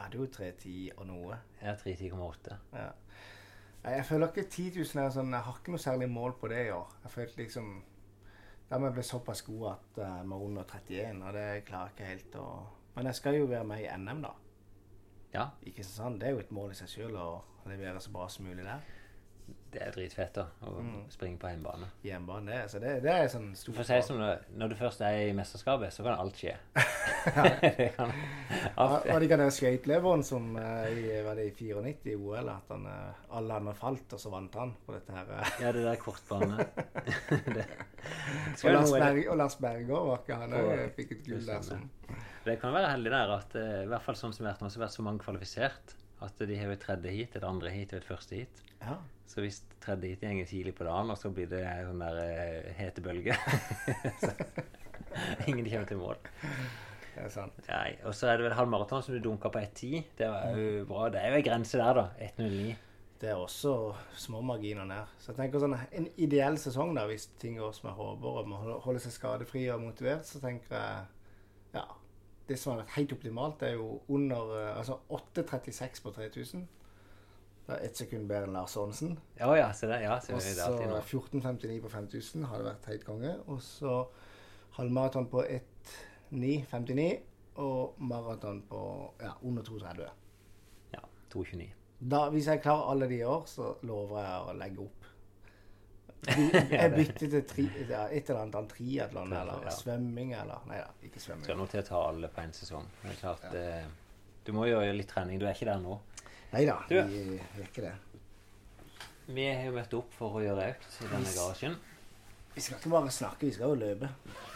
Jeg 0.00 0.06
hadde 0.06 0.16
jo 0.16 0.26
3.10 0.32 0.74
og 0.96 1.06
noe. 1.10 1.36
Ja, 1.60 1.74
3,10,8. 1.76 2.54
Ja. 2.72 2.86
Jeg 3.84 4.04
føler 4.08 4.30
ikke 4.30 4.44
10 4.48 4.64
000 4.76 5.02
er 5.02 5.12
sånn 5.12 5.32
Jeg 5.32 5.44
har 5.44 5.58
ikke 5.58 5.72
noe 5.72 5.80
særlig 5.80 6.08
mål 6.12 6.34
på 6.40 6.48
det 6.48 6.62
i 6.66 6.70
år. 6.72 6.94
Jeg 7.04 7.12
følte 7.12 7.42
liksom 7.42 7.68
Da 8.70 8.78
må 8.78 8.88
jeg 8.88 8.96
bli 8.96 9.04
såpass 9.04 9.42
god 9.44 9.66
at 9.74 9.98
vi 9.98 10.06
uh, 10.06 10.22
må 10.30 10.38
under 10.46 10.64
31, 10.64 11.20
og 11.26 11.36
det 11.36 11.46
klarer 11.68 11.90
jeg 11.90 11.96
ikke 11.96 12.08
helt 12.14 12.38
å 12.40 12.46
Men 12.96 13.10
jeg 13.10 13.18
skal 13.20 13.36
jo 13.36 13.50
være 13.50 13.68
med 13.68 13.84
i 13.84 13.90
NM, 13.98 14.24
da. 14.24 14.32
Ja, 15.34 15.46
Ikke 15.68 15.84
sant? 15.84 16.20
Det 16.20 16.30
er 16.30 16.36
jo 16.38 16.42
et 16.46 16.56
mål 16.56 16.72
i 16.72 16.80
seg 16.80 16.88
sjøl 16.94 17.20
å 17.20 17.28
levere 17.68 18.00
så 18.00 18.12
bra 18.14 18.28
som 18.32 18.48
mulig 18.48 18.64
der. 18.64 18.80
Det 19.70 19.80
er 19.86 19.92
dritfett 19.94 20.34
da, 20.34 20.44
å 20.66 20.70
Mm. 20.80 21.04
springe 21.12 21.38
på 21.38 21.46
hjemmebane. 21.46 21.86
Hjemmebane, 22.02 22.46
det. 22.50 22.70
Så 22.72 22.80
det, 22.82 22.96
det 23.04 23.10
er 23.12 23.28
sånn 23.30 23.52
stor 23.54 23.76
For 23.76 23.84
å 23.84 23.86
si 23.86 23.98
som 24.06 24.18
det, 24.18 24.30
Når 24.58 24.68
du 24.72 24.74
først 24.80 25.00
er 25.06 25.18
i 25.28 25.32
mesterskapet, 25.36 25.92
så 25.94 26.02
kan 26.02 26.18
alt 26.18 26.34
skje. 26.40 26.56
kan 27.96 28.10
Og, 28.76 29.06
var 29.06 29.20
det 29.20 29.28
ikke 29.28 29.38
den 29.38 29.52
skøyteløperen 29.54 30.24
som 30.26 30.56
eh, 30.58 30.88
i, 30.90 31.04
var 31.22 31.38
det 31.38 31.46
i 31.50 31.52
94 31.54 32.10
i 32.10 32.16
OL 32.18 32.50
at 32.50 32.72
han, 32.74 32.86
eh, 32.90 33.20
alle 33.38 33.58
andre 33.60 33.74
falt, 33.78 34.16
og 34.16 34.22
så 34.24 34.32
vant 34.34 34.58
han 34.58 34.74
på 34.86 34.96
dette 34.96 35.14
her? 35.14 35.30
eh. 35.38 35.52
Ja, 35.62 35.72
det 35.76 35.84
der 35.86 36.00
kortbane. 36.02 36.66
det, 37.54 37.66
Og 38.64 38.74
Lars, 38.74 38.90
Berg, 38.96 39.22
og 39.30 39.36
Lars 39.38 39.56
Berger 39.60 40.04
var 40.10 40.18
ikke 40.24 40.40
han 40.42 40.58
òg? 40.58 40.74
Fikk 40.98 41.12
et 41.18 41.24
gull 41.28 41.46
der. 41.46 41.62
stemmer. 41.62 41.86
Som, 42.10 42.26
det 42.44 42.58
kan 42.62 42.74
være 42.74 42.90
heldig 42.96 43.10
der 43.14 43.34
at 43.36 43.54
i 43.60 43.86
hvert 43.90 44.02
fall 44.02 44.16
sånn 44.18 44.32
som 44.34 44.42
vi 44.44 44.48
har 44.48 44.56
vært 44.56 44.64
nå, 44.66 44.70
så 44.72 44.80
har 44.80 44.86
vært 44.88 44.96
så 44.98 45.04
mange 45.06 45.22
kvalifisert 45.22 45.96
at 46.22 46.44
de 46.48 46.58
har 46.58 46.72
et 46.72 46.82
tredje 46.82 47.12
heat, 47.14 47.36
et 47.36 47.46
andre 47.46 47.72
heat 47.72 47.94
og 47.94 48.02
et 48.02 48.10
første 48.12 48.36
heat. 48.42 48.62
ja. 48.82 48.98
Så 49.30 49.44
hvis 49.44 49.60
tredje 49.78 50.08
heat 50.10 50.24
går 50.24 50.46
tidlig 50.50 50.74
på 50.74 50.84
dagen, 50.84 51.10
så 51.16 51.30
blir 51.30 51.46
det 51.46 51.60
en 51.62 51.92
sånn 51.92 52.00
der 52.02 52.16
eh, 52.24 52.70
hete 52.74 53.02
bølge 53.04 53.36
så, 54.22 54.32
Ingen 55.46 55.68
kommer 55.68 55.86
til 55.86 56.00
mål. 56.00 56.18
Det 57.14 57.22
er 57.24 57.30
sant. 57.30 57.60
Nei, 57.68 57.92
Og 58.06 58.14
så 58.14 58.26
er 58.30 58.38
det 58.38 58.48
vel 58.48 58.56
halvmaraton 58.58 59.04
som 59.06 59.14
du 59.14 59.20
dunka 59.22 59.50
på 59.54 59.62
1,10. 59.62 60.02
Det 60.18 60.30
var 60.30 60.58
jo 60.58 60.84
bra. 60.88 61.08
Det 61.14 61.22
er 61.22 61.30
jo 61.30 61.38
ei 61.38 61.46
grense 61.46 61.78
der, 61.78 62.00
da. 62.00 62.04
1,09. 62.26 62.74
Det 63.20 63.28
er 63.28 63.38
også 63.38 63.74
små 64.16 64.40
marginer 64.40 64.86
ned. 64.88 65.14
Så 65.20 65.30
jeg 65.30 65.40
tenker 65.42 65.62
sånn, 65.62 65.76
En 65.92 66.06
ideell 66.16 66.58
sesong, 66.58 66.94
da, 66.96 67.04
hvis 67.10 67.28
ting 67.42 67.58
går 67.60 67.74
som 67.76 67.90
jeg 67.90 67.98
håper, 67.98 68.38
og 68.40 68.48
man 68.48 68.62
holde 68.64 68.78
holder 68.86 69.04
seg 69.04 69.14
skadefri 69.14 69.66
og 69.74 69.82
motivert, 69.84 70.24
så 70.26 70.40
tenker 70.42 70.74
jeg 70.74 71.02
ja, 71.76 71.84
Det 72.50 72.58
som 72.58 72.72
har 72.72 72.80
vært 72.80 72.96
helt 72.96 73.12
optimalt, 73.14 73.62
er 73.62 73.76
jo 73.78 74.00
under 74.10 74.54
eh, 74.58 74.70
altså 74.74 74.98
8.36 75.14 76.02
på 76.02 76.10
3000. 76.16 76.66
Det 77.68 77.76
er 77.76 77.86
ett 77.86 78.00
sekund 78.00 78.26
bedre 78.26 78.48
enn 78.48 78.56
Lars 78.56 78.74
Aanesen. 78.80 79.12
Ja, 79.38 79.52
ja, 79.54 79.68
se 79.76 79.86
det. 79.86 80.00
Ja, 80.02 80.16
Og. 80.18 80.40
Det 80.42 80.50
er 80.50 80.56
så 80.58 80.70
alltid 80.72 80.88
noe. 80.90 81.02
14.59 81.06 81.76
på 81.84 81.92
5000 81.92 82.46
hadde 82.50 82.66
vært 82.66 82.88
helt 82.90 83.04
konge. 83.06 83.34
Og 83.46 83.60
så 83.62 83.92
halvmaraton 84.80 85.28
på 85.30 85.44
1.9,59. 85.46 87.10
Og 87.62 88.00
maraton 88.02 88.64
på 88.66 88.80
ja, 89.20 89.36
under 89.46 89.62
2,30. 89.62 90.10
Ja, 90.96 91.04
2,29. 91.34 91.68
Da, 92.00 92.24
hvis 92.34 92.48
jeg 92.48 92.62
klarer 92.64 92.90
alle 92.90 93.06
de 93.10 93.20
i 93.20 93.26
år, 93.28 93.44
så 93.46 93.74
lover 93.86 94.22
jeg 94.24 94.42
å 94.48 94.58
legge 94.58 94.86
opp. 94.88 94.99
Jeg 96.70 96.92
bytter 96.92 97.30
til 97.32 97.44
tri, 97.48 97.64
ja, 97.88 98.02
et 98.12 98.28
eller 98.28 98.42
annet 98.42 98.68
triatlon 98.74 99.32
eller 99.32 99.62
Ja. 99.64 99.70
svømming 99.72 100.34
eller 100.36 100.66
Nei 100.68 100.78
da, 100.82 100.90
ikke 101.06 101.20
svømming. 101.22 101.46
Skal 101.48 101.56
nå 101.56 101.66
til 101.72 101.80
å 101.80 101.86
ta 101.86 102.02
alle 102.10 102.28
på 102.28 102.42
én 102.44 102.52
sesong. 102.52 102.86
Det 103.02 103.14
er 103.14 103.20
klart 103.22 103.46
eh, 103.56 103.86
Du 104.44 104.52
må 104.56 104.66
gjøre 104.68 104.92
litt 104.96 105.08
trening. 105.08 105.40
Du 105.40 105.46
er 105.48 105.54
ikke 105.56 105.70
der 105.70 105.80
nå. 105.80 105.96
Nei 106.52 106.64
da, 106.68 106.76
vi 106.90 107.00
vi 107.06 107.38
er 107.40 107.66
ikke 107.68 107.86
det. 107.86 107.94
Vi 109.30 109.44
har 109.46 109.64
jo 109.68 109.72
møtt 109.76 109.92
opp 109.94 110.12
for 110.18 110.36
å 110.40 110.42
gjøre 110.42 110.68
økt 110.74 111.00
i 111.04 111.08
denne 111.12 111.30
garasjen. 111.36 111.76
Vi 112.54 112.60
skal 112.64 112.80
ikke 112.80 112.90
bare 112.90 113.12
snakke, 113.14 113.46
vi 113.46 113.52
skal 113.54 113.70
jo 113.70 113.78
løpe. 113.78 114.08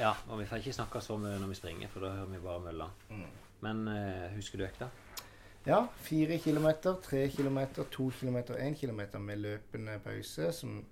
Ja, 0.02 0.10
og 0.28 0.40
vi 0.40 0.46
får 0.50 0.58
ikke 0.64 0.72
snakke 0.74 1.00
så 1.04 1.14
mye 1.22 1.36
når 1.38 1.52
vi 1.52 1.58
springer, 1.60 1.88
for 1.92 2.02
da 2.02 2.10
hører 2.16 2.32
vi 2.32 2.40
bare 2.42 2.64
mølla. 2.64 2.88
Mm. 3.14 3.28
Men 3.62 3.84
eh, 3.92 4.32
husker 4.34 4.58
du 4.58 4.64
økta? 4.66 4.88
Ja, 5.64 5.78
fire 6.04 6.36
kilometer, 6.42 6.98
tre 7.06 7.22
kilometer, 7.32 7.86
to 7.94 8.10
kilometer, 8.18 8.58
én 8.60 8.74
kilometer 8.76 9.22
med 9.22 9.38
løpende 9.40 9.94
pause, 10.04 10.50
som 10.52 10.82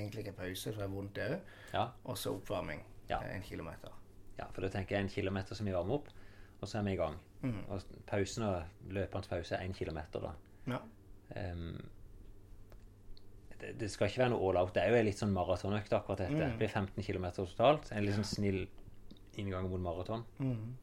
egentlig 0.00 0.24
ikke 0.26 0.36
pause, 0.38 0.72
for 0.72 0.80
det 0.82 0.86
er 0.88 0.94
vondt 0.94 1.14
det 1.16 1.26
òg. 1.30 1.40
Ja. 1.74 1.86
Og 2.04 2.18
så 2.18 2.32
oppvarming. 2.36 2.82
Ja. 3.10 3.20
En 3.30 3.42
kilometer. 3.42 3.90
ja, 4.38 4.44
for 4.52 4.60
da 4.60 4.68
tenker 4.68 4.96
jeg 4.96 5.04
en 5.06 5.08
kilometer 5.08 5.54
som 5.56 5.66
vi 5.66 5.72
varmer 5.72 5.94
opp, 5.94 6.08
og 6.60 6.68
så 6.68 6.78
er 6.78 6.82
vi 6.88 6.92
i 6.92 6.96
gang. 7.00 7.14
Mm. 7.42 7.60
Og 7.68 7.82
pausen 8.06 8.42
og 8.44 8.62
løperens 8.90 9.28
pause 9.30 9.54
er 9.56 9.64
én 9.68 9.72
kilometer, 9.76 10.20
da. 10.20 10.32
Ja. 10.66 10.80
Um, 11.52 11.78
det, 13.60 13.70
det 13.80 13.90
skal 13.90 14.10
ikke 14.10 14.20
være 14.24 14.32
noe 14.34 14.48
all 14.50 14.58
out. 14.60 14.74
Det 14.74 14.82
er 14.82 14.90
jo 14.92 14.98
en 15.00 15.06
litt 15.08 15.20
sånn 15.20 15.32
maratonøkt, 15.32 15.92
akkurat 15.96 16.20
dette. 16.24 16.34
Mm. 16.36 16.42
Det 16.42 16.58
blir 16.60 16.72
15 16.72 17.06
km 17.06 17.26
totalt. 17.38 17.88
En 17.96 18.04
litt 18.04 18.16
sånn 18.18 18.28
snill 18.28 18.66
inngang 19.40 19.68
mot 19.72 19.80
maraton. 19.80 20.24
Mm. 20.40 20.74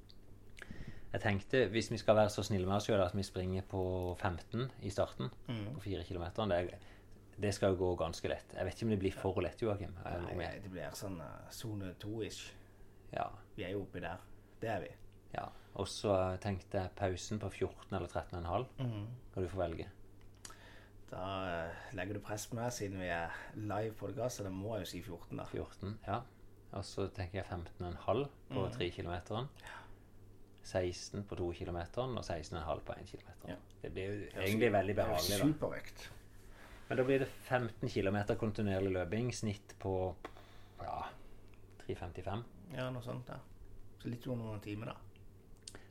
Jeg 1.14 1.22
tenkte, 1.22 1.68
hvis 1.70 1.92
vi 1.94 2.00
skal 2.02 2.18
være 2.18 2.32
så 2.34 2.42
snille 2.46 2.66
med 2.66 2.80
oss 2.80 2.88
sjøl 2.90 3.02
at 3.04 3.14
vi 3.14 3.22
springer 3.26 3.66
på 3.70 3.84
15 4.18 4.64
i 4.82 4.90
starten, 4.90 5.30
Mm. 5.48 5.76
på 5.76 5.82
4 5.86 6.04
km 6.08 6.24
det 6.50 6.58
er, 6.58 6.72
det 7.38 7.54
skal 7.56 7.74
jo 7.74 7.80
gå 7.80 7.96
ganske 8.04 8.30
lett. 8.30 8.54
Jeg 8.54 8.66
vet 8.68 8.76
ikke 8.78 8.86
om 8.86 8.94
det 8.94 9.00
blir 9.02 9.16
for 9.16 9.42
lett, 9.42 9.62
Joakim. 9.62 9.96
Nei, 10.06 10.52
det 10.64 10.70
blir 10.72 10.94
sånn 10.98 11.18
sone 11.54 11.92
uh, 11.92 11.98
to-ish. 12.02 12.52
Ja. 13.14 13.28
Vi 13.58 13.66
er 13.66 13.74
jo 13.76 13.84
oppi 13.86 14.02
der. 14.04 14.22
Det 14.62 14.70
er 14.70 14.86
vi. 14.86 14.94
ja. 15.36 15.50
Og 15.74 15.88
så 15.90 16.14
tenkte 16.38 16.78
jeg 16.78 16.94
pausen 16.94 17.40
på 17.42 17.50
14 17.50 17.96
eller 17.98 18.08
13,5. 18.08 18.68
Kan 18.78 19.46
du 19.46 19.50
få 19.50 19.64
velge. 19.64 19.88
Da 21.10 21.24
uh, 21.66 21.82
legger 21.98 22.18
du 22.18 22.22
press 22.26 22.46
på 22.50 22.58
meg, 22.58 22.70
siden 22.74 23.02
vi 23.02 23.10
er 23.10 23.34
live 23.58 23.96
podkast, 23.98 24.38
så 24.38 24.46
da 24.46 24.54
må 24.54 24.76
jeg 24.78 24.86
jo 24.86 24.92
si 24.92 25.02
14, 25.02 25.40
da. 25.42 25.48
14, 25.50 25.98
ja. 26.06 26.20
Og 26.74 26.86
så 26.86 27.08
tenker 27.14 27.42
jeg 27.42 27.48
15,5 27.50 28.24
på 28.54 28.68
3 28.78 28.90
km. 28.94 29.16
16 30.64 31.26
på 31.30 31.36
2 31.36 31.52
km 31.60 31.80
og 32.06 32.24
16,5 32.24 32.86
på 32.88 32.96
1 33.02 33.12
km. 33.12 33.30
Ja. 33.50 33.58
Det 33.82 33.92
blir 33.94 34.04
jo 34.04 34.14
egentlig 34.42 34.72
veldig 34.74 34.96
Det 34.96 35.04
er 35.04 35.10
jo 35.10 35.18
behagelig. 35.18 35.40
Supervekt. 35.54 36.12
Men 36.88 37.00
da 37.00 37.06
blir 37.08 37.24
det 37.24 37.30
15 37.48 37.90
km 37.90 38.18
kontinuerlig 38.40 38.92
løping. 38.94 39.32
Snitt 39.34 39.76
på 39.80 39.96
ja, 40.82 41.00
3,55. 41.88 42.44
Ja, 42.76 42.90
noe 42.92 43.04
sånt, 43.06 43.28
da. 43.30 43.40
Så 44.02 44.12
litt 44.12 44.26
under 44.28 44.52
noen 44.52 44.64
timer, 44.64 44.92
da. 44.92 45.14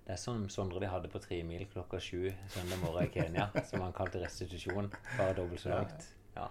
Det 0.03 0.17
er 0.17 0.19
som 0.19 0.49
Sondre 0.51 0.81
de 0.83 0.91
hadde 0.91 1.09
på 1.09 1.21
tremil 1.23 1.63
klokka 1.71 2.01
sju 2.03 2.27
søndag 2.51 2.81
morgen 2.83 3.07
i 3.07 3.13
Kenya, 3.15 3.47
som 3.71 3.85
han 3.85 3.95
kalte 3.97 4.21
restitusjon. 4.23 4.91
Bare 5.15 5.37
dobbelt 5.39 5.63
så 5.63 5.73
langt. 5.73 6.09
Ja. 6.35 6.49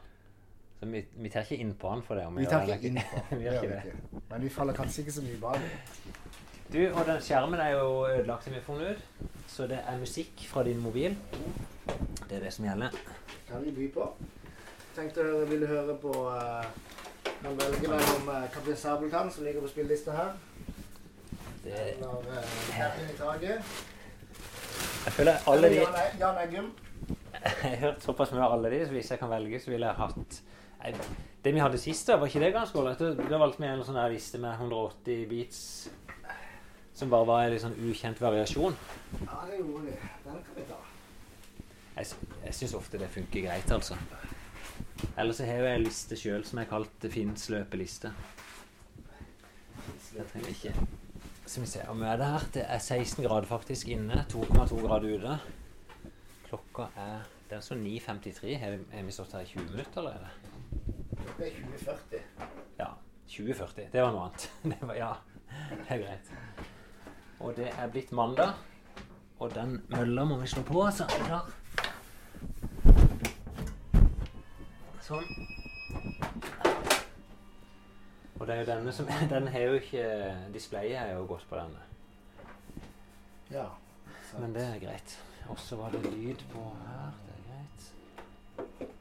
Så 0.80 0.88
vi, 0.90 1.04
vi 1.14 1.30
tar 1.30 1.46
ikke 1.46 1.60
inn 1.62 1.76
på 1.78 1.92
han 1.92 2.02
for 2.06 2.18
det. 2.18 2.26
om 2.26 2.40
Vi 2.40 2.48
tar 2.50 2.66
ikke 2.66 2.90
innpå 2.90 3.20
inn 3.20 3.30
på 3.30 3.38
vi 3.42 3.46
gjør 3.46 3.60
ikke 3.60 3.74
vi 3.74 3.78
det. 3.78 4.22
Men 4.32 4.48
vi 4.48 4.54
faller 4.56 4.78
kanskje 4.78 5.04
ikke 5.04 5.16
så 5.20 5.26
mye 5.26 5.42
bak. 5.44 5.68
Du, 6.72 6.80
og 6.88 7.04
den 7.06 7.20
skjermen 7.20 7.60
er 7.60 7.74
jo 7.76 7.88
ødelagt, 8.08 8.46
som 8.48 8.56
vi 8.56 8.62
har 8.62 8.66
funnet 8.66 8.96
ut. 8.96 9.32
Så 9.52 9.68
det 9.68 9.82
er 9.84 10.00
musikk 10.00 10.46
fra 10.48 10.64
din 10.64 10.80
mobil. 10.80 11.18
Det 12.30 12.38
er 12.38 12.46
det 12.46 12.54
som 12.56 12.66
gjelder. 12.66 12.96
Kan 13.50 13.66
vi 13.66 13.76
by 13.76 13.90
på? 13.92 14.08
Tenkte 14.96 15.24
dere 15.24 15.48
ville 15.50 15.68
høre 15.68 15.96
på 16.02 16.12
uh, 16.12 16.66
Kan 17.42 17.58
velge 17.60 17.88
mellom 17.88 18.28
uh, 18.28 18.44
Kaptein 18.54 18.78
Sabeltann, 18.78 19.32
som 19.32 19.44
ligger 19.44 19.64
på 19.64 19.72
spillelista 19.72 20.12
her, 20.12 20.34
Det, 21.64 21.74
eller 21.94 22.28
uh, 22.28 22.44
Captain 22.76 23.10
i 23.10 23.18
taket. 23.18 23.74
jeg 25.06 25.14
føler 25.14 25.48
alle 25.48 25.70
de 25.70 25.76
Jan, 25.76 26.00
Jan 26.20 26.42
Eggum. 26.44 26.72
Jeg 27.42 27.70
har 27.70 27.76
hørt 27.78 28.04
såpass 28.04 28.32
mye 28.32 28.44
av 28.46 28.54
alle 28.54 28.70
de, 28.70 28.86
så 28.86 28.92
hvis 28.94 29.12
jeg 29.12 29.20
kan 29.20 29.30
velge, 29.30 29.60
så 29.60 29.72
ville 29.72 29.88
jeg 29.88 29.98
hatt 29.98 30.42
Nei, 30.84 30.92
Det 31.44 31.54
vi 31.54 31.62
hadde 31.64 31.78
sist, 31.82 32.08
da, 32.08 32.20
var 32.22 32.30
ikke 32.30 32.44
det 32.44 32.52
ganske 32.54 32.78
ålreit? 32.78 33.02
Da 33.30 33.40
valgte 33.42 33.64
vi 33.64 33.70
en 33.70 33.82
sånn 33.86 33.98
her 33.98 34.14
liste 34.14 34.38
med 34.42 34.54
180 34.60 35.24
beats 35.30 35.62
som 37.02 37.10
bare 37.10 37.26
var 37.26 37.44
en 37.44 37.54
litt 37.54 37.64
sånn 37.64 37.78
ukjent 37.90 38.20
variasjon. 38.22 38.76
Ja, 39.24 39.40
det 39.50 39.56
gjorde 39.58 39.88
vi. 39.88 39.94
Den 40.26 40.44
kan 40.46 40.58
vi 40.58 40.66
ta. 40.70 40.78
Jeg, 41.96 42.20
jeg 42.44 42.54
syns 42.60 42.76
ofte 42.78 43.00
det 43.02 43.08
funker 43.10 43.48
greit, 43.48 43.72
altså. 43.74 43.98
Eller 45.18 45.34
så 45.34 45.46
har 45.46 45.64
jeg 45.66 45.80
en 45.80 45.86
liste 45.86 46.18
sjøl 46.20 46.46
som 46.48 46.62
jeg 46.62 46.70
kalt 46.70 47.08
Finns 47.14 47.50
løpeliste. 47.54 48.12
Det 50.12 50.26
trenger 50.28 50.50
jeg 50.52 50.58
ikke. 50.58 50.88
Skal 51.46 51.64
vi 51.64 51.70
se 51.72 51.84
om 51.92 52.00
vi 52.00 52.08
er 52.08 52.24
her. 52.24 52.48
Det 52.54 52.64
er 52.68 52.80
16 52.80 53.24
grader 53.26 53.48
faktisk 53.48 53.88
inne. 53.92 54.26
2,2 54.32 54.82
grader 54.86 55.16
ute. 55.18 55.38
Klokka 56.48 56.90
er 57.00 57.30
Det 57.50 57.58
er 57.58 57.64
så 57.66 57.76
9.53. 57.76 58.58
Har 58.60 58.78
vi, 59.04 59.12
stått 59.12 59.34
her 59.34 59.44
i 59.44 59.46
20 59.46 59.72
minutter 59.72 60.02
allerede? 60.02 60.30
Det 61.38 61.48
er 61.48 61.58
2040. 61.62 62.22
Ja. 62.80 62.90
2040. 63.28 63.90
Det 63.92 64.04
var 64.04 64.12
noe 64.16 64.28
annet. 64.28 64.50
Det 64.72 64.88
var, 64.88 64.96
ja, 64.96 65.14
det 65.72 65.96
er 65.96 66.04
greit. 66.04 66.32
Og 67.40 67.56
det 67.56 67.72
er 67.72 67.92
blitt 67.92 68.12
mandag. 68.12 68.54
Og 69.40 69.52
den 69.56 69.80
mølla 69.90 70.26
må 70.28 70.38
vi 70.42 70.48
slå 70.48 70.64
på, 70.68 70.84
så 70.94 71.08
er 71.08 71.18
du 71.18 71.26
klar. 71.26 71.61
Sånn. 75.02 75.26
Og 78.40 78.48
det 78.48 78.56
er 78.56 78.62
jo 78.62 78.68
denne 78.72 78.94
som 78.96 79.10
Den 79.34 79.48
har 79.54 79.66
jo 79.68 79.74
ikke 79.80 80.06
Displayet 80.54 80.98
er 81.02 81.12
jo 81.18 81.26
godt 81.30 81.46
på 81.50 81.60
denne. 81.60 81.84
Ja. 83.52 83.68
Men 84.40 84.54
det 84.56 84.64
er 84.64 84.80
greit. 84.86 85.18
Og 85.52 85.60
så 85.60 85.76
var 85.76 85.92
det 85.92 86.04
lyd 86.08 86.46
på 86.54 86.64
her. 86.86 87.12
Det 87.26 87.34
er 87.36 87.44
greit. 87.50 88.92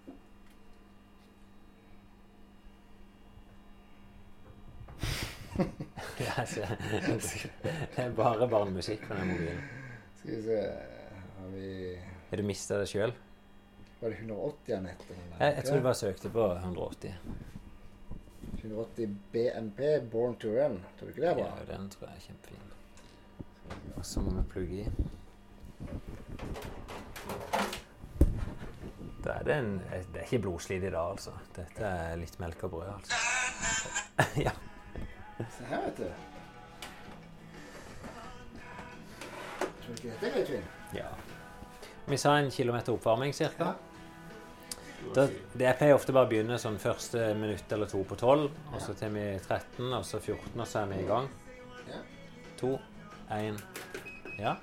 Ja, 6.20 6.46
så- 6.46 6.60
det 7.62 8.02
er 8.04 8.10
bare 8.14 8.48
barnemusikk 8.48 9.06
på 9.08 9.14
den 9.14 9.28
mobilen. 9.28 9.62
Skal 10.18 10.36
vi 10.36 10.42
se 10.42 10.60
Har 11.38 11.48
vi 11.48 11.96
Har 12.30 12.36
du 12.36 12.42
mista 12.42 12.78
det 12.80 12.88
sjøl? 12.88 13.12
Var 14.00 14.08
det 14.10 14.16
180 14.16 14.74
han 14.74 14.86
het? 14.86 15.02
Jeg, 15.10 15.54
jeg 15.56 15.64
tror 15.64 15.76
du 15.76 15.82
bare 15.82 15.94
søkte 15.94 16.30
på 16.32 16.44
180. 16.54 17.14
180 18.58 19.16
BNP, 19.32 19.80
Born 20.12 20.36
to 20.36 20.48
Run. 20.48 20.78
Tror 20.98 21.06
du 21.06 21.12
ikke 21.12 21.20
det 21.22 21.30
er 21.30 21.34
bra? 21.34 21.48
Ja, 21.58 21.76
den 21.76 21.90
tror 21.90 22.08
jeg 22.08 22.16
er 22.16 22.20
kjempefin. 22.20 22.66
Og 23.96 24.06
så 24.06 24.20
må 24.20 24.30
vi 24.30 24.42
plugge 24.52 24.74
i. 24.80 24.88
Det 29.24 29.34
er 29.36 29.52
en, 29.58 29.74
det 30.12 30.22
er 30.22 30.24
ikke 30.24 30.38
blodslit 30.46 30.82
i 30.82 30.90
dag, 30.90 31.10
altså. 31.10 31.30
Dette 31.56 31.84
er 31.84 32.16
litt 32.16 32.40
melk 32.40 32.64
og 32.64 32.70
brød, 32.70 32.88
altså. 32.94 33.20
ja. 34.46 34.54
Se 35.40 35.68
her, 35.68 35.84
vet 35.84 36.00
du. 36.00 36.08
Tror 39.60 39.86
du 39.86 39.92
ikke 39.92 40.08
dette 40.08 40.26
er 40.26 40.34
greit, 40.38 40.48
Finn? 40.56 40.66
ja. 40.96 41.12
Vi 42.10 42.16
sa 42.18 42.38
en 42.40 42.50
kilometer 42.50 42.96
oppvarming 42.96 43.34
cirka. 43.36 43.64
Ja. 43.64 43.89
Da, 45.10 45.24
det 45.58 45.64
jeg 45.64 45.74
pleier 45.80 45.96
ofte 45.96 46.14
bare 46.14 46.28
å 46.28 46.30
begynne 46.30 46.56
sånn 46.62 46.76
første 46.78 47.32
minutt 47.34 47.72
eller 47.74 47.88
to 47.90 48.02
på 48.06 48.14
12, 48.14 48.44
og 48.70 48.82
så 48.82 48.94
til 48.94 49.10
vi 49.16 49.24
13, 49.42 49.88
og 49.90 50.04
så 50.06 50.20
14, 50.22 50.52
og 50.54 50.68
så 50.70 50.84
er 50.84 50.92
vi 50.92 51.00
i 51.02 51.06
gang. 51.08 51.26
To, 52.60 52.76
én 53.34 53.58
Ja. 54.38 54.54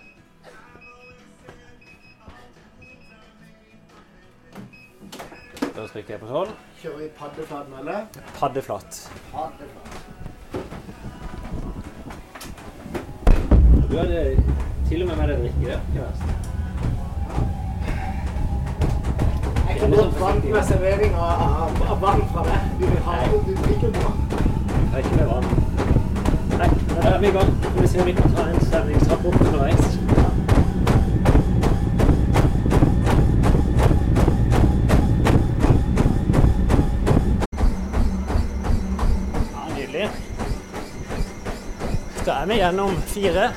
Da 5.75 5.85
trykker 5.91 6.15
jeg 6.15 6.21
på 6.23 6.27
12. 6.31 6.55
Kjører 6.81 6.97
vi 7.03 7.07
paddeflat 7.19 7.67
eller? 7.79 8.07
Paddeflatt. 8.39 9.01
Paddeflat. 9.33 9.93
Du 13.87 13.97
hadde 13.97 14.23
til 14.89 15.03
og 15.03 15.07
med 15.11 15.17
med 15.17 15.27
deg 15.33 15.43
drikke, 15.43 15.65
det. 15.65 15.81
Ikke 15.91 16.07
verst. 16.07 16.56
Ikke 19.77 19.95
godt 19.95 20.19
vant 20.21 20.45
med 20.51 20.63
servering 20.63 21.15
av, 21.15 21.81
vann 22.01 22.21
fra 22.33 22.43
deg. 22.47 22.59
Du 22.79 22.85
vil 22.85 23.01
ha 23.05 23.17
bra. 23.97 24.11
Det 24.73 24.93
er 24.93 24.97
ikke 24.97 25.15
med 25.15 25.27
vann. 25.31 25.45
Nei, 26.57 26.69
da 26.89 27.09
er 27.11 27.19
vi 27.21 27.27
i 27.27 27.31
gang. 27.35 27.51
Vi 27.77 27.87
se 27.87 27.99
om 28.01 28.05
vi 28.05 28.15
kan 28.17 28.35
ta 28.35 28.45
en 28.49 28.61
stemningsrapport 28.65 29.41
underveis. 29.41 29.97
Ja, 39.53 39.65
nydelig. 39.75 40.09
Da 42.25 42.31
er 42.31 42.47
vi 42.49 42.61
gjennom 42.63 42.97
fire 43.13 43.51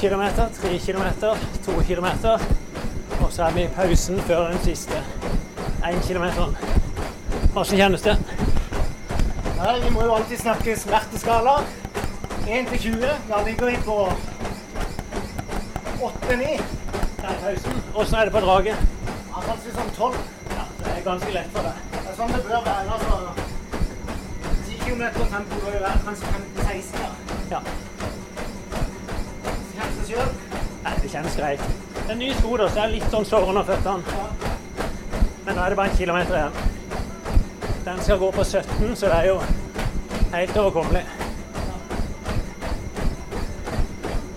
kilometer, 0.00 0.50
tre 0.60 0.78
kilometer, 0.78 1.46
to 1.66 1.78
kilometer. 1.86 2.48
Og 3.20 3.32
så 3.32 3.42
er 3.42 3.54
vi 3.54 3.62
i 3.68 3.70
pausen 3.76 4.18
før 4.26 4.50
den 4.50 4.60
siste 4.66 5.04
én 5.88 6.00
km. 6.06 6.24
Hvordan 7.52 7.76
kjennes 7.76 8.02
det? 8.02 8.16
Nei, 9.58 9.80
vi 9.84 9.90
må 9.90 10.04
jo 10.06 10.14
alltid 10.14 10.38
snakke 10.38 10.76
smerteskala. 10.78 11.58
1 12.48 12.68
til 12.72 12.78
20. 12.78 13.14
Da 13.28 13.42
ligger 13.46 13.66
vi 13.66 13.76
på 13.84 13.96
8-9. 16.00 16.62
Det 17.18 17.32
er. 17.50 17.58
Åssen 17.94 18.18
er 18.18 18.24
det 18.24 18.32
på 18.32 18.40
draget? 18.40 18.76
Ja, 19.32 19.42
kanskje 19.48 19.74
sånn 19.74 19.90
12. 19.96 20.16
Ja, 20.54 20.64
det 20.78 20.92
er 20.94 21.02
ganske 21.08 21.32
lett 21.34 21.50
for 21.56 21.66
deg. 21.66 21.82
Det 21.96 22.04
er 22.04 22.16
sånn 22.20 22.32
det 22.36 22.42
bør 22.46 22.62
være. 22.68 22.96
altså. 22.96 23.14
10 24.68 24.78
km 24.84 25.04
tempo 25.18 25.60
bør 25.64 25.74
jo 25.76 25.82
være 25.86 26.04
kanskje 26.06 26.26
15-16. 26.36 27.50
Ja. 27.50 27.62
Kjennes 29.74 29.74
Kjenner 29.74 30.06
sjøl? 30.12 30.30
Nei, 30.84 30.94
det 31.02 31.10
kjennes 31.16 31.36
greit. 31.36 31.66
Det 31.98 32.14
er 32.14 32.20
nye 32.22 32.34
sko, 32.38 32.56
da, 32.56 32.68
så 32.68 32.74
det 32.78 32.84
er 32.86 32.94
litt 32.94 33.10
sånn 33.12 33.26
sårende 33.28 33.50
under 33.56 33.66
føttene. 33.68 34.02
Men 34.38 34.47
nå 35.58 35.64
er 35.64 35.68
det 35.68 35.76
bare 35.76 35.90
en 35.90 35.96
kilometer 35.96 36.34
igjen. 36.38 36.52
Den 37.84 38.00
skal 38.00 38.18
gå 38.18 38.30
på 38.30 38.44
17, 38.44 38.96
så 38.96 39.06
det 39.06 39.16
er 39.16 39.26
jo 39.26 39.38
helt 40.34 40.56
overkommelig. 40.56 41.04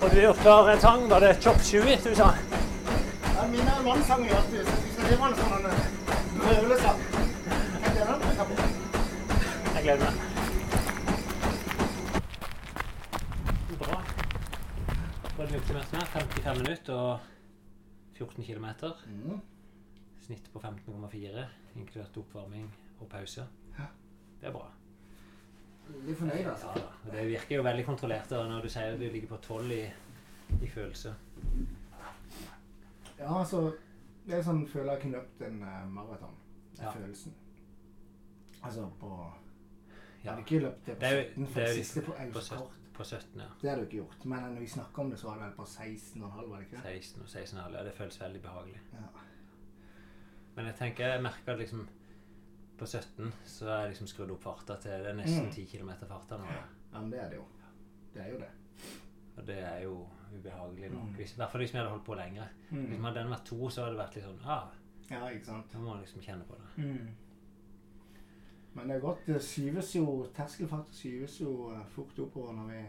Og 0.02 0.10
du 0.10 0.16
dyrker 0.16 0.80
tang, 0.82 1.10
var 1.10 1.20
det 1.20 1.36
chop 1.44 1.62
shui 1.62 1.94
du 2.06 2.16
sa? 2.18 2.32
Ja, 3.36 3.46
min 3.52 3.70
er 3.74 3.84
mannsang 3.86 4.26
i 4.26 4.34
hvis 4.50 4.66
det 4.98 5.20
var 5.20 5.28
en 5.28 5.38
sånn 5.38 5.52
dere 5.54 5.76
den? 5.78 5.92
Jeg 9.76 9.84
gleder 9.84 10.02
meg. 10.02 10.14
Bra. 13.78 14.02
Hva 15.36 15.44
er 15.44 15.46
det 15.46 15.54
vi 15.54 15.62
oppsummert 15.62 15.94
med? 15.94 16.04
55 16.18 16.66
minutter 16.66 16.94
og 16.94 17.20
14 18.18 18.44
km. 18.44 18.68
Snitt 20.22 20.50
på 20.54 20.60
15,4, 20.60 21.46
inkludert 21.76 22.18
oppvarming 22.18 22.68
og 23.00 23.08
pause. 23.10 23.48
Ja. 23.80 23.86
Det 24.42 24.48
er 24.48 24.54
bra. 24.54 24.68
Veldig 25.90 26.16
fornøyd, 26.18 26.46
altså. 26.46 26.68
Ja. 26.76 26.84
Og 27.06 27.12
det 27.16 27.28
virker 27.28 27.56
jo 27.56 27.64
veldig 27.66 27.86
kontrollert 27.86 28.30
da, 28.30 28.44
når 28.48 28.62
du 28.62 28.70
sier 28.70 28.98
du 28.98 29.06
ligger 29.10 29.28
på 29.34 29.38
12 29.38 29.72
i, 29.76 29.82
i 30.62 30.68
følelse. 30.70 31.16
Ja, 33.20 33.40
altså 33.40 33.72
Det 34.26 34.38
er 34.38 34.44
sånn 34.46 34.62
føler 34.70 34.94
jeg 34.94 35.02
kunne 35.02 35.18
løpt 35.18 35.42
en 35.48 35.64
uh, 35.66 35.88
maraton. 35.90 36.36
Den 36.78 36.86
Ja. 36.86 36.92
følelsen. 36.94 37.34
Altså 38.64 38.86
på 39.00 39.10
Jeg 40.22 40.26
Ja. 40.26 40.30
hadde 40.36 40.42
ikke 40.46 40.60
løpt 40.68 40.86
det 40.86 40.96
på 40.96 41.00
Det 41.00 41.10
er 41.10 41.16
jo- 41.18 41.30
17, 41.34 41.48
for 41.48 41.60
det 41.60 41.64
er 41.70 41.74
det 41.74 41.86
siste 41.86 42.02
på 42.02 42.12
på 42.12 42.38
Auskort. 42.38 42.78
På 42.94 43.04
17, 43.04 43.40
ja. 43.42 43.46
Det 43.62 43.70
hadde 43.70 43.82
du 43.82 43.86
ikke 43.88 43.98
gjort. 43.98 44.26
Men 44.26 44.40
når 44.54 44.60
vi 44.60 44.68
snakka 44.68 45.02
om 45.02 45.10
det, 45.10 45.20
så 45.20 45.28
var 45.28 45.34
det 45.38 45.44
vel 45.44 45.54
på 45.58 45.66
16,5, 45.66 46.50
var 46.50 46.58
det 46.58 46.66
ikke 46.68 46.76
det? 46.78 46.84
16 47.04 47.22
og 47.22 47.28
16,5. 47.30 47.74
Ja, 47.78 47.84
det 47.84 47.94
føles 47.94 48.22
veldig 48.22 48.42
behagelig. 48.42 48.80
Ja. 48.94 49.00
Men 50.56 50.66
jeg 50.72 50.76
tenker, 50.76 51.08
jeg 51.16 51.24
merker 51.24 51.54
at 51.54 51.60
liksom 51.60 51.88
på 52.82 52.86
17 52.88 53.32
så 53.46 53.68
er 53.70 53.82
jeg 53.86 53.90
liksom 53.94 54.08
skrudd 54.10 54.32
opp 54.34 54.42
farta 54.44 54.76
til 54.82 55.04
det 55.06 55.12
er 55.12 55.18
nesten 55.20 55.46
Mm. 55.46 55.52
10 55.54 55.66
km 55.70 55.92
farta 56.10 56.38
nå. 56.42 56.46
ja, 56.50 57.00
men 57.00 57.10
det 57.12 57.20
er 57.22 57.30
det 57.30 57.38
jo. 57.38 57.46
Det 58.14 58.22
er 58.24 58.30
jo 58.34 58.40
det. 58.42 58.50
Og 59.38 59.46
det 59.48 59.58
er 59.64 59.82
jo 59.84 59.94
ubehagelig 60.36 60.90
nok. 60.92 61.08
Mm. 61.10 61.16
Hvis, 61.16 61.34
I 61.34 61.36
hvert 61.40 61.52
fall 61.52 61.62
hvis 61.62 61.74
vi 61.74 61.78
hadde 61.78 61.90
holdt 61.94 62.06
på 62.06 62.16
lenger. 62.16 62.48
Hvis 62.70 62.90
vi 62.90 63.04
hadde 63.04 63.20
den 63.20 63.30
vært 63.32 63.46
to, 63.46 63.70
så 63.70 63.82
hadde 63.86 63.96
det 63.96 64.02
vært 64.04 64.16
litt 64.16 64.26
sånn 64.26 64.42
ah, 64.46 64.68
Ja, 65.12 65.22
ikke 65.30 65.46
sant. 65.46 65.70
Da 65.72 65.78
må 65.80 65.90
man 65.94 66.02
liksom 66.02 66.22
kjenne 66.26 66.46
på 66.48 66.56
det. 66.60 66.84
Mm. 66.84 67.08
Men 68.74 68.88
det 68.88 68.96
er 68.96 69.02
godt. 69.04 69.26
Det 69.28 69.42
skyves 69.44 69.96
jo 69.96 70.06
Terskelfart 70.36 70.94
skyves 70.96 71.40
jo 71.42 71.72
eh, 71.76 71.86
fort 71.96 72.20
oppover 72.24 72.54
når 72.56 72.70
vi 72.72 72.82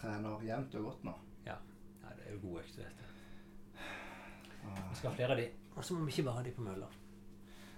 trener 0.00 0.42
jevnt 0.46 0.74
og 0.80 0.84
godt 0.88 1.04
nå. 1.06 1.14
Ja, 1.46 1.56
det 2.02 2.26
er 2.26 2.32
jo 2.34 2.40
god 2.48 2.60
økt, 2.62 2.76
dette. 2.76 2.90
du. 3.74 4.70
Vi 4.90 4.96
skal 4.98 5.10
ha 5.10 5.16
flere 5.16 5.30
av 5.36 5.38
de. 5.40 5.48
Og 5.76 5.84
så 5.84 5.94
må 5.94 6.04
vi 6.04 6.10
ikke 6.12 6.30
ha 6.32 6.42
de 6.42 6.50
på 6.52 6.62
mølla. 6.62 6.86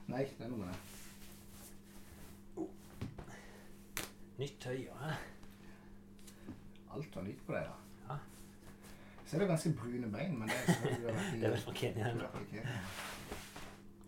nei, 0.09 0.25
det 0.39 0.45
er 0.45 0.49
noe 0.51 0.59
med 0.59 0.69
det. 0.73 0.77
Nytt 4.39 4.57
tøy, 4.61 4.79
ja. 4.89 5.13
Alt 6.93 7.17
var 7.17 7.23
nytt 7.23 7.43
på 7.47 7.53
deg, 7.55 7.65
da. 7.69 7.75
Ja. 8.09 8.17
Så 9.27 9.37
er 9.37 9.41
det 9.45 9.49
ganske 9.53 9.73
brune 9.79 10.09
bein, 10.13 10.39
men 10.39 10.49
det 10.49 10.57
er 10.57 10.73
selvfølgelig 10.73 11.11
i- 11.11 11.37
Det 11.41 11.47
er 11.47 11.51
vel 11.55 11.61
fra 11.61 11.73
Kenya. 11.73 12.05
Det 12.05 12.63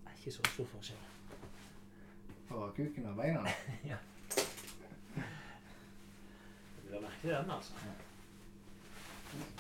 er 0.07 0.17
ikke 0.19 0.33
så 0.33 0.43
stor 0.55 0.67
forskjell. 0.73 0.99
På 2.49 2.71
kuken 2.77 3.07
og 3.07 3.17
beina. 3.17 3.41
ja. 3.93 3.97
Du 5.15 6.91
la 6.91 7.01
merke 7.01 7.21
til 7.21 7.31
den, 7.31 7.51
altså. 7.51 7.73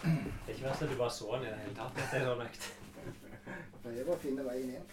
Det 0.02 0.10
er 0.48 0.48
ikke 0.54 0.62
verst 0.68 0.82
at 0.82 0.90
du 0.90 0.96
bare 0.96 1.10
så 1.10 1.30
den 1.36 1.42
i 1.46 1.50
det 1.52 1.58
hele 1.60 1.74
tatt. 1.78 1.94
Det 1.94 2.02
er 2.20 2.24
så 2.24 2.34
økt. 2.48 2.72
Prøver 3.84 4.14
å 4.14 4.14
finne 4.16 4.44
veien 4.46 4.70
inn. 4.78 4.84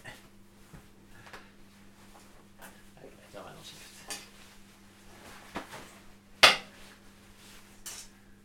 Det 2.58 3.06
er 3.06 3.14
greit 3.14 3.38
å 3.40 3.44
ha. 3.46 3.52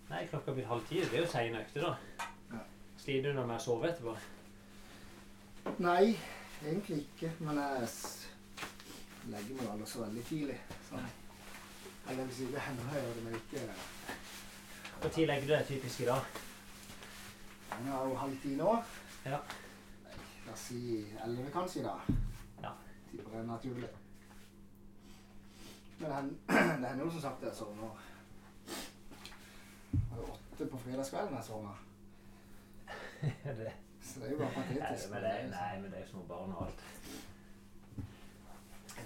Nei, 0.08 0.22
klokka 0.32 0.56
blir 0.56 0.70
halv 0.70 0.88
ti. 0.88 1.02
Det 1.04 1.20
er 1.20 1.26
jo 1.26 1.34
sein 1.34 1.60
økte, 1.60 1.84
da. 1.84 1.92
Ja. 2.54 2.64
Sliter 3.04 3.28
du 3.28 3.42
når 3.42 3.52
med 3.52 3.60
å 3.60 3.66
sove 3.66 3.92
etterpå? 3.92 4.16
Nei, 5.84 6.16
egentlig 6.64 7.02
ikke. 7.04 7.34
Men 7.44 7.60
jeg 7.66 7.92
legger 9.36 9.60
meg 9.60 9.76
aldri 9.76 9.92
så 9.92 10.06
veldig 10.06 10.26
tidlig. 10.32 10.58
Sånn. 10.88 11.14
Eller 12.08 12.36
si, 12.40 12.48
det 12.56 12.64
hender 12.64 12.96
jeg 12.96 13.04
gjør 13.04 13.16
det, 13.20 13.28
men 13.28 13.40
ikke 13.44 13.68
Når 15.04 15.24
legger 15.36 15.48
du 15.48 15.56
deg 15.58 15.72
typisk 15.76 16.08
i 16.08 16.12
dag? 16.16 16.36
Den 17.76 17.92
er 17.92 18.04
jo 18.08 18.22
halv 18.24 18.44
ti 18.48 18.56
nå. 18.56 18.82
Ja. 19.28 19.44
Nei, 20.48 20.56
si 20.56 20.82
elleve 21.24 21.52
kanskje 21.52 21.84
da. 21.84 21.96
Ja. 22.64 22.72
Tipper 23.12 23.32
det 23.32 23.40
er 23.40 23.48
naturlig. 23.48 23.90
Men 26.00 26.12
det 26.12 26.38
det 26.82 26.88
hender 26.88 27.04
jo 27.06 27.12
som 27.12 27.22
sagt 27.22 27.44
jeg 27.44 27.56
sovner 27.56 27.90
Det 29.92 30.00
var 30.12 30.18
jo 30.18 30.28
åtte 30.34 30.68
på 30.72 30.78
fredagskvelden 30.78 31.36
jeg 31.36 31.44
sovna. 31.44 31.74
Så 34.08 34.20
det 34.20 34.28
er 34.28 34.32
jo 34.32 34.38
bare 34.38 34.52
nei, 34.54 34.62
patetisk. 34.62 35.10
men 35.12 35.24
det, 35.24 35.32
nei, 35.52 35.82
men 35.82 35.92
det 35.92 35.98
er 35.98 36.06
jo 36.06 36.10
små 36.12 36.24
barn 36.30 36.52
og 36.56 36.66
alt. 36.66 36.84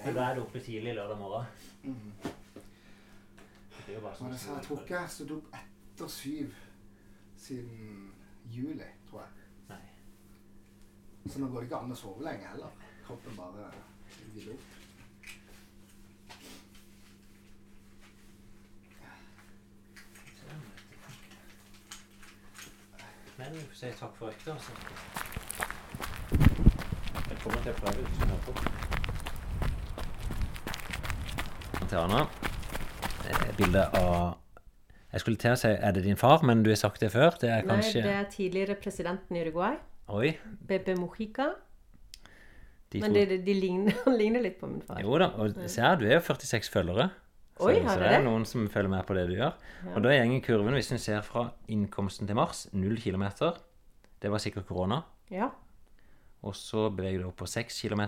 Men 0.04 0.16
da 0.16 0.22
er 0.28 0.36
du 0.36 0.42
oppe 0.42 0.60
tidlig 0.60 0.94
lørdag 0.96 1.18
morgen. 1.18 1.46
Mhm. 1.84 2.12
Det 3.78 3.88
er 3.88 3.94
jo 3.94 4.02
bare 4.02 4.16
sånn. 4.16 4.32
jeg 4.32 4.66
tror 4.68 4.82
ikke 4.82 4.94
jeg 4.94 5.02
har 5.02 5.10
stått 5.10 5.32
opp 5.36 5.56
etter 5.58 6.08
syv 6.08 6.54
siden 7.38 8.12
juli. 8.54 8.78
Nei. 8.78 9.01
Så 11.30 11.40
nå 11.40 11.48
går 11.48 11.60
det 11.62 11.68
ikke 11.70 11.82
an 11.84 11.94
å 11.94 11.96
sove 11.96 12.26
lenge 12.26 12.48
heller. 12.52 12.72
Kroppen 13.06 13.36
bare 13.38 13.70
vil 14.36 14.54
opp. 14.56 14.70
Men 23.42 23.54
vi 23.54 23.62
får 23.66 23.76
si 23.76 23.92
takk 23.98 24.18
for 24.20 24.30
økta, 24.30 24.54
Jeg 27.30 27.38
kommer 27.42 27.62
til 27.64 27.72
å 27.72 27.78
prøve 27.80 28.04
ut 28.04 28.12
som 28.18 28.28
hører 28.30 28.44
på. 28.46 28.52
Til 31.90 31.98
Anna. 31.98 32.20
Eh, 33.26 33.48
Bilde 33.58 33.84
av 33.98 34.38
Jeg 35.12 35.20
skulle 35.24 35.38
til 35.42 35.52
å 35.56 35.58
si 35.60 35.68
er 35.74 35.92
det 35.92 36.04
din 36.06 36.20
far, 36.22 36.44
men 36.46 36.62
du 36.64 36.70
har 36.70 36.78
sagt 36.80 37.02
det 37.02 37.10
før. 37.12 37.32
Det 37.42 37.50
er 37.50 37.66
Nei, 37.66 37.74
kanskje 37.74 38.04
det 38.06 38.14
er 38.20 38.30
tidligere 38.32 38.76
presidenten 38.80 39.36
i 39.36 39.42
Uruguay, 39.44 39.76
Oi. 40.12 40.34
Pepe 40.68 40.96
Mojica. 41.00 41.52
De 42.92 43.00
Men 43.00 43.14
de, 43.16 43.38
de, 43.40 43.54
ligner, 43.56 43.96
han 44.04 44.18
ligner 44.22 44.44
litt 44.44 44.58
på 44.60 44.68
min 44.68 44.82
far. 44.84 45.00
Jo 45.04 45.16
da. 45.22 45.30
Og 45.40 45.56
se 45.72 45.84
her, 45.84 45.96
du 46.00 46.06
er 46.10 46.18
jo 46.18 46.24
46 46.28 46.72
følgere. 46.74 47.10
Så, 47.56 47.70
Oi, 47.70 47.78
så 47.86 47.96
det 48.02 48.08
er 48.10 48.18
det? 48.18 48.26
noen 48.26 48.44
som 48.48 48.66
følger 48.74 48.92
med 48.92 49.06
på 49.08 49.16
det 49.16 49.26
du 49.30 49.36
gjør. 49.38 49.56
Ja. 49.86 49.94
Og 49.96 50.04
da 50.04 50.12
er 50.12 50.22
gjenger 50.24 50.44
kurven, 50.48 50.76
hvis 50.76 50.92
en 50.96 51.02
ser 51.04 51.24
fra 51.24 51.46
innkomsten 51.72 52.28
til 52.28 52.36
mars, 52.40 52.66
0 52.74 52.98
kilometer. 53.00 53.60
Det 54.22 54.32
var 54.34 54.42
sikkert 54.44 54.68
korona. 54.70 55.02
Ja. 55.32 55.52
Og 56.42 56.56
så 56.58 56.90
beveger 56.92 57.22
du 57.22 57.30
opp 57.30 57.38
på 57.44 57.48
6 57.48 57.78
km. 57.86 58.04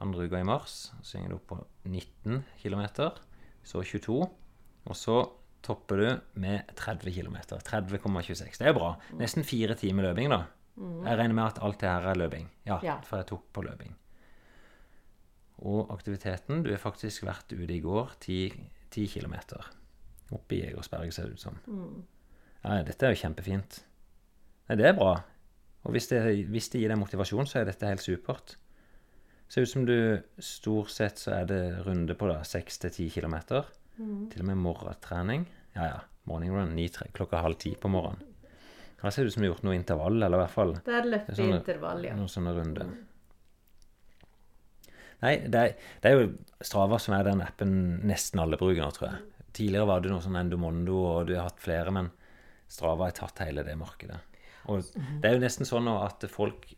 Andre 0.00 0.26
uka 0.26 0.40
i 0.40 0.46
mars 0.48 0.90
så 1.04 1.18
gjenger 1.18 1.34
du 1.34 1.38
opp 1.38 1.48
på 1.52 1.58
19 1.84 2.40
km. 2.62 2.82
Så 3.62 3.84
22. 3.84 4.16
Og 4.88 4.96
så 4.96 5.20
topper 5.62 5.96
du 6.00 6.20
med 6.40 6.66
30 6.76 7.12
km. 7.12 7.36
30,26. 7.64 8.58
Det 8.58 8.66
er 8.70 8.72
bra. 8.76 8.94
Nesten 9.18 9.44
fire 9.44 9.74
timer 9.78 10.08
løping, 10.10 10.30
da. 10.32 10.44
Jeg 10.80 11.18
regner 11.18 11.34
med 11.36 11.44
at 11.44 11.58
alt 11.62 11.80
det 11.82 11.88
her 11.90 12.06
er 12.08 12.14
løping. 12.16 12.46
Ja, 12.66 12.78
Ja. 12.82 12.98
for 13.04 13.16
jeg 13.20 13.26
tok 13.26 13.42
på 13.52 13.62
løping. 13.66 13.94
Og 15.60 15.90
aktiviteten 15.92 16.62
Du 16.64 16.70
har 16.70 16.78
faktisk 16.80 17.22
vært 17.26 17.52
ute 17.52 17.74
i 17.74 17.80
går 17.84 18.14
10, 18.20 18.52
10 18.90 19.06
km. 19.08 19.34
Oppe 20.32 20.54
i 20.56 20.60
Jegersberg, 20.62 21.12
ser 21.12 21.24
det 21.28 21.32
ut 21.32 21.40
som. 21.40 21.58
Ja, 22.64 22.82
dette 22.86 23.06
er 23.06 23.14
jo 23.14 23.20
kjempefint. 23.28 23.80
Nei, 24.68 24.76
det 24.76 24.86
er 24.86 24.92
bra. 24.96 25.16
Og 25.84 25.92
hvis 25.92 26.08
det, 26.08 26.20
hvis 26.52 26.68
det 26.70 26.80
gir 26.82 26.88
deg 26.92 26.98
motivasjon, 27.00 27.46
så 27.48 27.60
er 27.60 27.64
dette 27.70 27.86
helt 27.88 28.00
supert. 28.04 28.56
Ser 29.50 29.62
ut 29.66 29.68
som 29.72 29.84
du 29.88 30.22
stort 30.38 30.90
sett 30.94 31.18
så 31.18 31.32
er 31.40 31.46
det 31.50 31.62
runde 31.86 32.14
på 32.14 32.28
da, 32.30 32.40
6-10 32.46 33.08
km. 33.10 33.34
Til 33.98 34.40
og 34.42 34.46
med 34.48 34.56
morgentrening. 34.62 35.46
Ja, 35.76 35.84
ja. 35.90 35.98
Morning 36.30 36.52
run 36.54 36.74
9, 36.76 36.88
tre- 36.94 37.10
klokka 37.16 37.40
halv 37.42 37.56
ti 37.60 37.74
på 37.80 37.88
morgenen. 37.90 38.22
Her 39.00 39.10
ser 39.10 39.24
det 39.24 39.30
ut 39.30 39.34
som 39.34 39.42
du 39.42 39.48
har 39.48 39.54
gjort 39.54 39.64
noe 39.64 39.74
intervall, 39.78 40.18
eller 40.22 40.36
i 40.36 40.40
hvert 40.42 40.52
fall 40.52 40.74
Det 40.84 40.92
er 40.94 41.06
løpeintervall, 41.08 42.02
ja. 42.04 42.14
noen 42.18 42.28
sånne 42.28 42.52
runder. 42.56 42.90
Nei, 45.20 45.34
det 45.52 45.60
er, 45.60 45.74
det 46.00 46.10
er 46.10 46.16
jo 46.18 46.28
Strava 46.64 46.98
som 47.00 47.14
er 47.16 47.24
den 47.28 47.40
appen 47.44 47.72
nesten 48.08 48.40
alle 48.42 48.58
bruker 48.60 48.82
nå, 48.84 48.90
tror 48.96 49.08
jeg. 49.10 49.22
Tidligere 49.56 49.88
var 49.88 50.02
det 50.04 50.12
noe 50.12 50.22
sånn 50.24 50.36
Endomondo, 50.40 50.98
og 51.10 51.26
du 51.28 51.34
har 51.36 51.48
hatt 51.48 51.60
flere, 51.60 51.92
men 51.92 52.10
Strava 52.70 53.08
har 53.08 53.16
tatt 53.16 53.40
hele 53.44 53.64
det 53.66 53.76
markedet. 53.80 54.20
Og 54.70 54.84
det 55.20 55.26
er 55.30 55.36
jo 55.38 55.42
nesten 55.42 55.68
sånn 55.68 55.86
nå 55.88 55.96
at 56.04 56.24
folk 56.30 56.68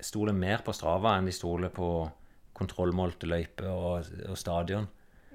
stoler 0.00 0.36
mer 0.36 0.62
på 0.64 0.72
Strava 0.76 1.16
enn 1.18 1.28
de 1.28 1.34
stoler 1.34 1.72
på 1.74 1.88
kontrollmålte 2.56 3.28
løyper 3.28 3.68
og, 3.72 4.08
og 4.28 4.36
stadion. 4.38 4.86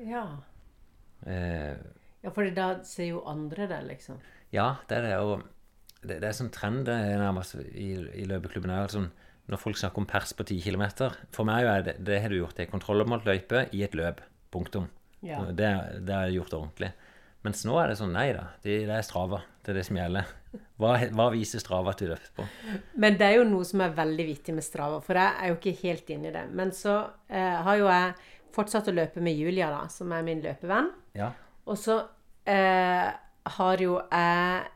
Ja. 0.05 0.23
Eh, 1.25 1.75
ja, 2.25 2.31
for 2.33 2.49
da 2.55 2.69
ser 2.87 3.11
jo 3.11 3.23
andre 3.29 3.67
det, 3.69 3.81
liksom. 3.89 4.21
Ja, 4.53 4.75
det 4.89 4.99
er 4.99 5.07
det. 5.09 5.15
Og 5.21 5.45
det, 6.05 6.19
det 6.21 6.29
er 6.29 6.37
sånn 6.37 6.53
trend 6.53 6.89
nærmest 6.89 7.57
i, 7.61 7.91
i 7.93 8.27
løpeklubben 8.29 8.73
òg. 8.73 8.89
Sånn, 8.93 9.09
når 9.51 9.61
folk 9.61 9.77
snakker 9.77 10.01
om 10.01 10.09
pers 10.09 10.33
på 10.33 10.45
10 10.47 10.63
km 10.65 10.85
For 11.35 11.45
meg 11.45 11.67
er 11.69 11.83
det, 11.85 11.97
det 12.05 12.21
har 12.23 12.33
du 12.33 12.39
gjort. 12.39 12.55
Det 12.57 12.65
er 12.65 12.71
kontrollmålt 12.71 13.27
løype 13.29 13.67
i 13.75 13.83
et 13.85 13.97
løp. 13.97 14.23
Punktum. 14.53 14.87
Ja. 15.25 15.43
Det, 15.51 15.69
det 16.05 16.15
er 16.15 16.33
gjort 16.33 16.53
ordentlig. 16.55 16.93
Mens 17.45 17.61
nå 17.67 17.75
er 17.77 17.91
det 17.91 17.99
sånn 17.99 18.13
Nei 18.15 18.31
da, 18.33 18.47
det, 18.65 18.79
det 18.87 18.95
er 18.95 19.05
Strava. 19.05 19.43
Det 19.61 19.73
er 19.73 19.79
det 19.79 19.85
som 19.85 19.97
gjelder. 19.99 20.29
Hva, 20.81 20.95
hva 21.13 21.27
viser 21.33 21.61
Strava 21.61 21.93
at 21.93 22.01
du 22.01 22.07
løper 22.09 22.31
på? 22.37 22.45
Men 23.01 23.17
det 23.19 23.27
er 23.27 23.39
jo 23.39 23.47
noe 23.49 23.65
som 23.67 23.83
er 23.85 23.93
veldig 23.97 24.25
vittig 24.29 24.55
med 24.55 24.65
Strava, 24.65 25.01
for 25.03 25.19
jeg 25.19 25.33
er 25.41 25.51
jo 25.51 25.57
ikke 25.59 25.75
helt 25.83 26.09
inne 26.15 26.29
i 26.31 26.33
det. 26.33 26.45
Men 26.57 26.73
så 26.73 26.95
eh, 27.29 27.57
har 27.67 27.81
jo 27.81 27.89
jeg 27.91 28.13
fortsatt 28.55 28.89
å 28.89 28.95
løpe 28.95 29.21
med 29.23 29.37
Julia, 29.37 29.67
da, 29.73 29.83
som 29.91 30.13
er 30.15 30.25
min 30.25 30.41
løpevenn. 30.45 30.89
Ja. 31.15 31.31
Og 31.65 31.79
så 31.79 31.99
eh, 32.45 33.07
har 33.57 33.81
jo 33.81 33.97
jeg 34.11 34.71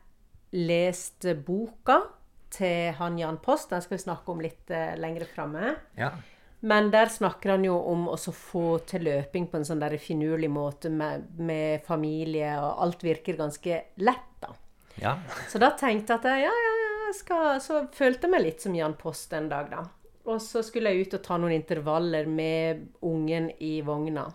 lest 0.55 1.27
boka 1.45 2.01
til 2.49 2.93
han 2.97 3.19
Jan 3.19 3.37
Post. 3.43 3.69
Den 3.69 3.83
skal 3.85 3.97
vi 3.97 4.03
snakke 4.03 4.33
om 4.33 4.41
litt 4.41 4.71
eh, 4.73 4.95
lenger 4.97 5.27
framme. 5.29 5.75
Ja. 5.99 6.13
Men 6.59 6.89
der 6.91 7.11
snakker 7.11 7.53
han 7.55 7.63
jo 7.63 7.77
om 7.87 8.07
å 8.11 8.17
få 8.17 8.79
til 8.89 9.05
løping 9.07 9.47
på 9.47 9.59
en 9.59 9.67
sånn 9.67 9.79
der 9.79 9.95
finurlig 10.01 10.49
måte 10.51 10.91
med, 10.91 11.29
med 11.39 11.85
familie, 11.87 12.51
og 12.59 12.81
alt 12.83 13.05
virker 13.05 13.39
ganske 13.39 13.77
lett, 14.03 14.33
da. 14.43 14.51
ja. 14.99 15.13
Så 15.47 15.61
da 15.61 15.71
tenkte 15.79 16.17
jeg 16.17 16.19
at 16.19 16.27
jeg, 16.27 16.49
ja, 16.49 16.57
ja, 16.65 16.73
ja, 16.83 17.13
skal 17.15 17.61
Så 17.63 17.85
følte 17.95 18.27
jeg 18.27 18.33
meg 18.33 18.43
litt 18.43 18.65
som 18.65 18.75
Jan 18.75 18.97
Post 18.99 19.33
en 19.37 19.47
dag, 19.51 19.71
da. 19.71 19.85
Og 20.29 20.43
så 20.43 20.61
skulle 20.65 20.91
jeg 20.91 21.07
ut 21.07 21.15
og 21.15 21.23
ta 21.25 21.39
noen 21.39 21.55
intervaller 21.55 22.27
med 22.27 22.89
ungen 23.07 23.49
i 23.63 23.79
vogna. 23.85 24.27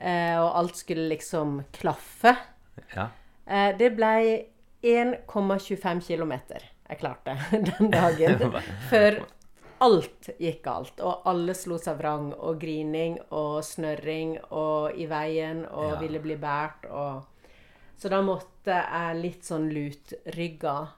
Eh, 0.00 0.36
og 0.40 0.56
alt 0.58 0.76
skulle 0.76 1.08
liksom 1.08 1.62
klaffe. 1.72 2.36
ja. 2.96 3.08
Eh, 3.46 3.76
det 3.76 3.90
ble 3.96 4.46
1,25 4.82 6.00
km 6.06 6.32
jeg 6.88 6.98
klarte 7.00 7.34
den 7.78 7.90
dagen. 7.90 8.42
Før 8.90 9.22
alt 9.84 10.28
gikk 10.38 10.60
galt. 10.66 11.00
Og 11.00 11.22
alle 11.28 11.54
slo 11.56 11.78
seg 11.80 11.96
vrang. 11.98 12.26
Og 12.36 12.58
grining 12.60 13.16
og 13.32 13.62
snørring 13.64 14.36
og 14.52 14.92
i 15.00 15.06
veien 15.10 15.64
og 15.70 15.94
Ja. 15.94 16.00
ville 16.02 16.20
bli 16.20 16.36
båret 16.36 16.84
og 16.90 17.24
Så 17.96 18.10
da 18.10 18.18
måtte 18.26 18.74
jeg 18.74 19.16
litt 19.22 19.44
sånn 19.46 19.68
lutrygga 19.72 20.88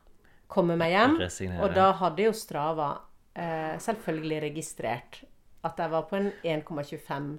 komme 0.48 0.76
meg 0.80 0.90
hjem. 0.94 1.18
Og 1.60 1.74
da 1.74 1.90
hadde 1.92 2.22
jo 2.24 2.32
Strava 2.32 3.00
eh, 3.36 3.76
selvfølgelig 3.78 4.40
registrert 4.42 5.20
at 5.62 5.76
jeg 5.78 5.90
var 5.92 6.06
på 6.08 6.16
en 6.16 6.32
1,25 6.42 6.64
km 6.64 7.38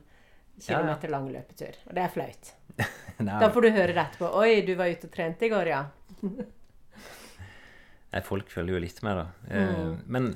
Ja. 0.66 0.82
lang 1.10 1.28
løpetur. 1.32 1.76
Og 1.88 1.96
det 1.96 2.04
er 2.04 2.14
flaut. 2.14 2.54
Da 3.18 3.50
får 3.50 3.66
du 3.66 3.70
høre 3.74 3.94
det 3.94 4.02
etterpå. 4.04 4.28
'Oi, 4.30 4.62
du 4.62 4.76
var 4.78 4.92
ute 4.94 5.08
og 5.10 5.14
trente 5.14 5.48
i 5.48 5.50
går, 5.50 5.70
ja'. 5.72 5.86
Nei, 8.14 8.22
folk 8.22 8.52
følger 8.54 8.78
jo 8.78 8.82
litt 8.84 9.02
med, 9.04 9.18
da. 9.18 9.26
Mm. 9.50 9.96
men 10.06 10.30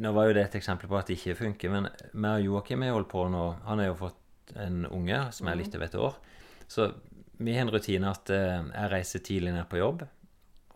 nå 0.00 0.12
var 0.12 0.28
jo 0.28 0.36
det 0.36 0.44
et 0.46 0.54
eksempel 0.58 0.88
på 0.90 0.96
at 0.98 1.10
det 1.10 1.16
ikke 1.18 1.36
funker. 1.40 1.72
Men 1.72 1.88
vi 2.12 2.30
og 2.30 2.44
Joakim 2.44 2.84
har 2.84 2.94
holdt 2.96 3.10
på 3.10 3.24
nå 3.32 3.44
Han 3.66 3.80
har 3.80 3.90
jo 3.90 3.98
fått 4.00 4.54
en 4.56 4.86
unge 4.86 5.20
som 5.32 5.48
er 5.48 5.58
litt 5.58 5.74
over 5.74 5.86
et 5.86 5.98
år. 5.98 6.18
Så 6.68 6.90
vi 7.38 7.54
har 7.56 7.66
en 7.66 7.72
rutine 7.72 8.10
at 8.10 8.30
eh, 8.32 8.60
jeg 8.60 8.92
reiser 8.92 9.24
tidlig 9.24 9.54
ned 9.56 9.66
på 9.70 9.80
jobb. 9.80 10.06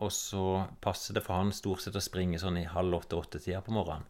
Og 0.01 0.11
så 0.13 0.45
passer 0.81 1.15
det 1.17 1.23
for 1.25 1.37
han 1.37 1.53
stort 1.53 1.83
sett 1.83 1.97
å 1.97 2.03
springe 2.03 2.39
sånn 2.41 2.57
i 2.57 2.67
halv 2.69 3.01
åtte-åtte-tida 3.01 3.61
på 3.65 3.73
morgenen. 3.75 4.07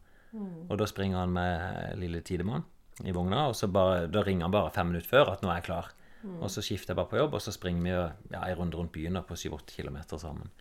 Og 0.70 0.78
da 0.80 0.88
springer 0.88 1.20
han 1.20 1.34
med 1.36 2.00
lille 2.00 2.22
Tidemann 2.24 2.64
i 3.06 3.14
vogna, 3.16 3.48
og 3.50 3.56
så 3.58 3.70
bare, 3.72 4.06
da 4.12 4.24
ringer 4.26 4.48
han 4.48 4.54
bare 4.54 4.74
fem 4.76 4.92
minutter 4.92 5.10
før 5.10 5.34
at 5.34 5.44
nå 5.44 5.52
er 5.52 5.62
jeg 5.62 5.70
klar. 5.70 5.92
Og 6.22 6.52
så 6.54 6.62
skifter 6.62 6.94
jeg 6.94 7.00
bare 7.00 7.10
på 7.10 7.18
jobb, 7.18 7.34
og 7.38 7.42
så 7.42 7.54
springer 7.54 7.82
vi 7.82 7.94
ja, 8.36 8.42
en 8.44 8.58
runde 8.60 8.78
rundt 8.78 8.92
byen 8.94 9.18
på 9.26 9.38
syv-åtte 9.40 9.74
kilometer 9.74 10.22
sammen. 10.22 10.52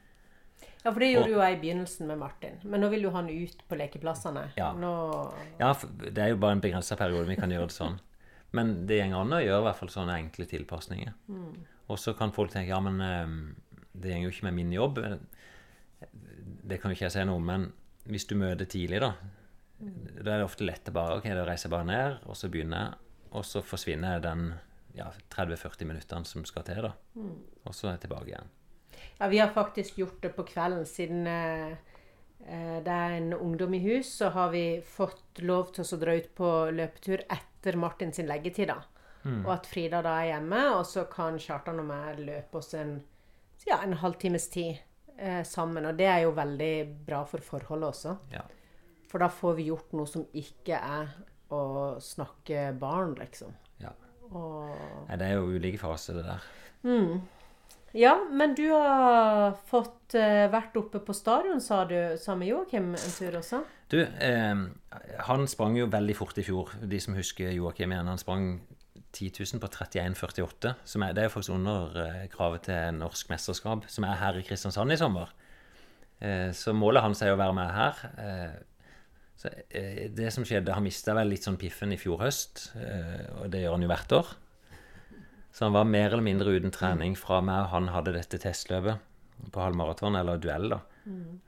Ja, 0.81 0.89
for 0.89 1.03
det 1.03 1.11
gjorde 1.11 1.33
jo 1.35 1.41
jeg 1.43 1.57
i 1.57 1.59
begynnelsen 1.61 2.09
med 2.09 2.21
Martin. 2.23 2.55
Men 2.65 2.81
nå 2.81 2.89
vil 2.93 3.05
jo 3.05 3.11
han 3.13 3.29
ut 3.29 3.65
på 3.69 3.77
lekeplassene. 3.77 4.47
Ja. 4.57 4.71
Nå 4.73 4.93
Ja, 5.61 5.75
det 6.01 6.23
er 6.23 6.33
jo 6.33 6.39
bare 6.41 6.57
en 6.57 6.63
begrensa 6.65 6.97
periode 6.97 7.29
vi 7.29 7.37
kan 7.37 7.53
gjøre 7.53 7.69
det 7.69 7.77
sånn. 7.77 7.99
Men 8.57 8.73
det 8.89 9.03
går 9.03 9.19
an 9.21 9.37
å 9.37 9.43
gjøre 9.43 9.61
i 9.61 9.67
hvert 9.69 9.79
fall 9.79 9.93
sånne 9.93 10.17
enkle 10.23 10.47
tilpasninger. 10.49 11.13
Og 11.93 11.99
så 12.01 12.15
kan 12.19 12.33
folk 12.35 12.51
tenke 12.55 12.73
ja, 12.73 12.81
men 12.83 12.97
eh, 13.03 13.35
det 13.93 14.11
går 14.17 14.25
jo 14.25 14.33
ikke 14.33 14.47
med 14.49 14.57
min 14.57 14.73
jobb. 14.75 14.99
Det 16.01 16.79
kan 16.81 16.91
jo 16.91 16.97
ikke 16.97 17.05
jeg 17.05 17.15
si 17.15 17.25
noe 17.29 17.39
om, 17.39 17.47
men 17.47 17.69
hvis 18.11 18.27
du 18.27 18.35
møter 18.41 18.67
tidlig, 18.67 18.99
da, 19.05 19.13
da 19.81 20.35
er 20.35 20.41
det 20.43 20.47
ofte 20.47 20.67
lett 20.67 20.89
å 20.91 20.95
bare 20.95 21.19
Ok, 21.19 21.29
da 21.33 21.45
reiser 21.49 21.69
jeg 21.69 21.75
bare 21.75 21.89
ned, 21.89 22.19
og 22.29 22.37
så 22.37 22.51
begynner 22.53 22.83
jeg, 22.85 23.13
og 23.31 23.47
så 23.49 23.63
forsvinner 23.65 24.21
den 24.25 24.51
ja, 24.97 25.07
30-40 25.33 25.89
minuttene 25.89 26.29
som 26.29 26.45
skal 26.49 26.67
til, 26.67 26.83
da. 26.89 26.95
Og 27.65 27.77
så 27.77 27.89
er 27.89 27.97
jeg 27.97 28.05
tilbake 28.09 28.33
igjen. 28.33 28.51
Ja, 29.21 29.29
vi 29.31 29.39
har 29.41 29.55
faktisk 29.55 30.01
gjort 30.01 30.21
det 30.25 30.35
på 30.37 30.45
kvelden 30.49 30.85
siden 30.89 31.27
eh, 31.31 31.79
det 32.85 32.93
er 32.93 33.17
en 33.19 33.33
ungdom 33.37 33.75
i 33.77 33.83
hus, 33.85 34.11
så 34.21 34.31
har 34.35 34.51
vi 34.51 34.81
fått 34.85 35.43
lov 35.45 35.73
til 35.77 35.85
å 35.85 36.01
dra 36.01 36.17
ut 36.17 36.31
på 36.35 36.51
løpetur 36.73 37.25
etter 37.29 37.77
Martin 37.77 38.13
sin 38.17 38.29
leggetid, 38.29 38.73
da. 38.73 38.81
Og 39.45 39.51
at 39.53 39.67
Frida 39.69 40.01
da 40.05 40.15
er 40.23 40.31
hjemme, 40.33 40.61
og 40.79 40.87
så 40.89 41.05
kan 41.11 41.37
Kjartan 41.41 41.83
og 41.83 41.89
meg 41.91 42.23
løpe 42.25 42.61
oss 42.61 42.73
en, 42.79 42.95
ja, 43.67 43.83
en 43.85 43.99
halvtimes 44.01 44.49
tid 44.53 44.79
eh, 45.19 45.43
sammen. 45.45 45.85
Og 45.91 45.99
det 45.99 46.09
er 46.09 46.23
jo 46.25 46.33
veldig 46.37 46.73
bra 47.07 47.21
for 47.29 47.45
forholdet 47.45 47.91
også. 47.91 48.17
Ja. 48.33 48.47
For 49.11 49.23
da 49.23 49.31
får 49.33 49.59
vi 49.59 49.69
gjort 49.71 49.93
noe 49.99 50.07
som 50.07 50.25
ikke 50.39 50.79
er 50.79 51.11
å 51.51 51.63
snakke 52.03 52.71
barn, 52.79 53.17
liksom. 53.19 53.53
ja. 53.83 53.91
Og 54.31 54.71
Nei, 55.09 55.19
det 55.19 55.27
er 55.27 55.39
jo 55.41 55.51
ulike 55.59 55.81
faser, 55.83 56.21
det 56.21 56.29
der. 56.29 56.49
Ja, 57.99 58.13
men 58.31 58.55
du 58.55 58.69
har 58.71 59.57
fått 59.67 60.15
uh, 60.15 60.47
vært 60.53 60.77
oppe 60.79 61.01
på 61.03 61.15
stadion, 61.17 61.59
sa 61.59 61.83
du, 61.91 61.97
sammen 62.23 62.45
med 62.45 62.53
Joakim 62.53 62.93
en 62.95 63.17
tur 63.17 63.41
også? 63.41 63.65
Du, 63.91 63.99
eh, 63.99 64.61
han 65.27 65.49
sprang 65.51 65.75
jo 65.75 65.89
veldig 65.91 66.15
fort 66.15 66.39
i 66.39 66.45
fjor. 66.47 66.71
De 66.87 67.01
som 67.03 67.17
husker 67.19 67.51
Joakim 67.51 67.91
igjen, 67.91 68.07
han 68.07 68.23
sprang 68.23 68.53
10 69.11 69.59
på 69.59 69.67
31,48. 69.67 70.75
Som 70.85 71.03
er, 71.03 71.15
det 71.17 71.25
er 71.25 71.33
faktisk 71.33 71.57
under 71.57 71.99
eh, 72.05 72.27
kravet 72.31 72.69
til 72.69 72.95
norsk 73.01 73.33
mesterskap, 73.33 73.89
som 73.91 74.07
er 74.07 74.21
her 74.23 74.39
i 74.39 74.45
Kristiansand 74.47 74.95
i 74.95 75.01
sommer. 75.01 75.35
Eh, 76.21 76.51
så 76.55 76.75
målet 76.77 77.03
hans 77.03 77.23
er 77.25 77.35
å 77.35 77.41
være 77.41 77.57
med 77.57 77.75
her. 77.75 78.05
Eh, 78.23 78.59
så 79.41 79.49
eh, 79.73 80.09
det 80.13 80.29
som 80.35 80.45
skjedde, 80.45 80.75
Han 80.77 80.85
mista 80.85 81.15
vel 81.17 81.31
litt 81.33 81.47
sånn 81.47 81.57
piffen 81.61 81.95
i 81.95 81.99
fjor 82.01 82.21
høst, 82.21 82.67
eh, 82.77 83.25
og 83.41 83.51
det 83.53 83.63
gjør 83.65 83.77
han 83.79 83.87
jo 83.87 83.91
hvert 83.93 84.13
år. 84.19 84.33
Så 85.51 85.65
han 85.67 85.73
var 85.75 85.89
mer 85.89 86.13
eller 86.13 86.23
mindre 86.27 86.53
uten 86.55 86.71
trening 86.75 87.17
fra 87.19 87.41
meg 87.43 87.71
han 87.73 87.89
hadde 87.91 88.13
dette 88.15 88.39
testløpet 88.39 89.01
på 89.51 89.63
halvmaraton, 89.65 90.19
eller 90.21 90.39
duell, 90.39 90.69
da. 90.77 90.81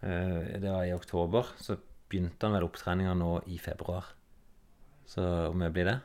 Eh, 0.03 0.59
Det 0.59 0.71
var 0.73 0.85
i 0.89 0.95
oktober. 0.97 1.53
Så 1.61 1.77
begynte 2.11 2.49
han 2.49 2.57
vel 2.57 2.65
opptreninga 2.67 3.13
nå 3.15 3.43
i 3.53 3.59
februar. 3.63 4.09
Så 5.07 5.21
hvor 5.23 5.55
mye 5.61 5.71
blir 5.73 5.85
det? 5.91 5.99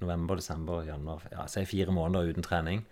November, 0.00 0.36
desember, 0.36 0.82
januar 0.84 1.22
Ja, 1.32 1.46
si 1.46 1.64
fire 1.64 1.92
måneder 1.92 2.32
uten 2.32 2.42
trening. 2.42 2.84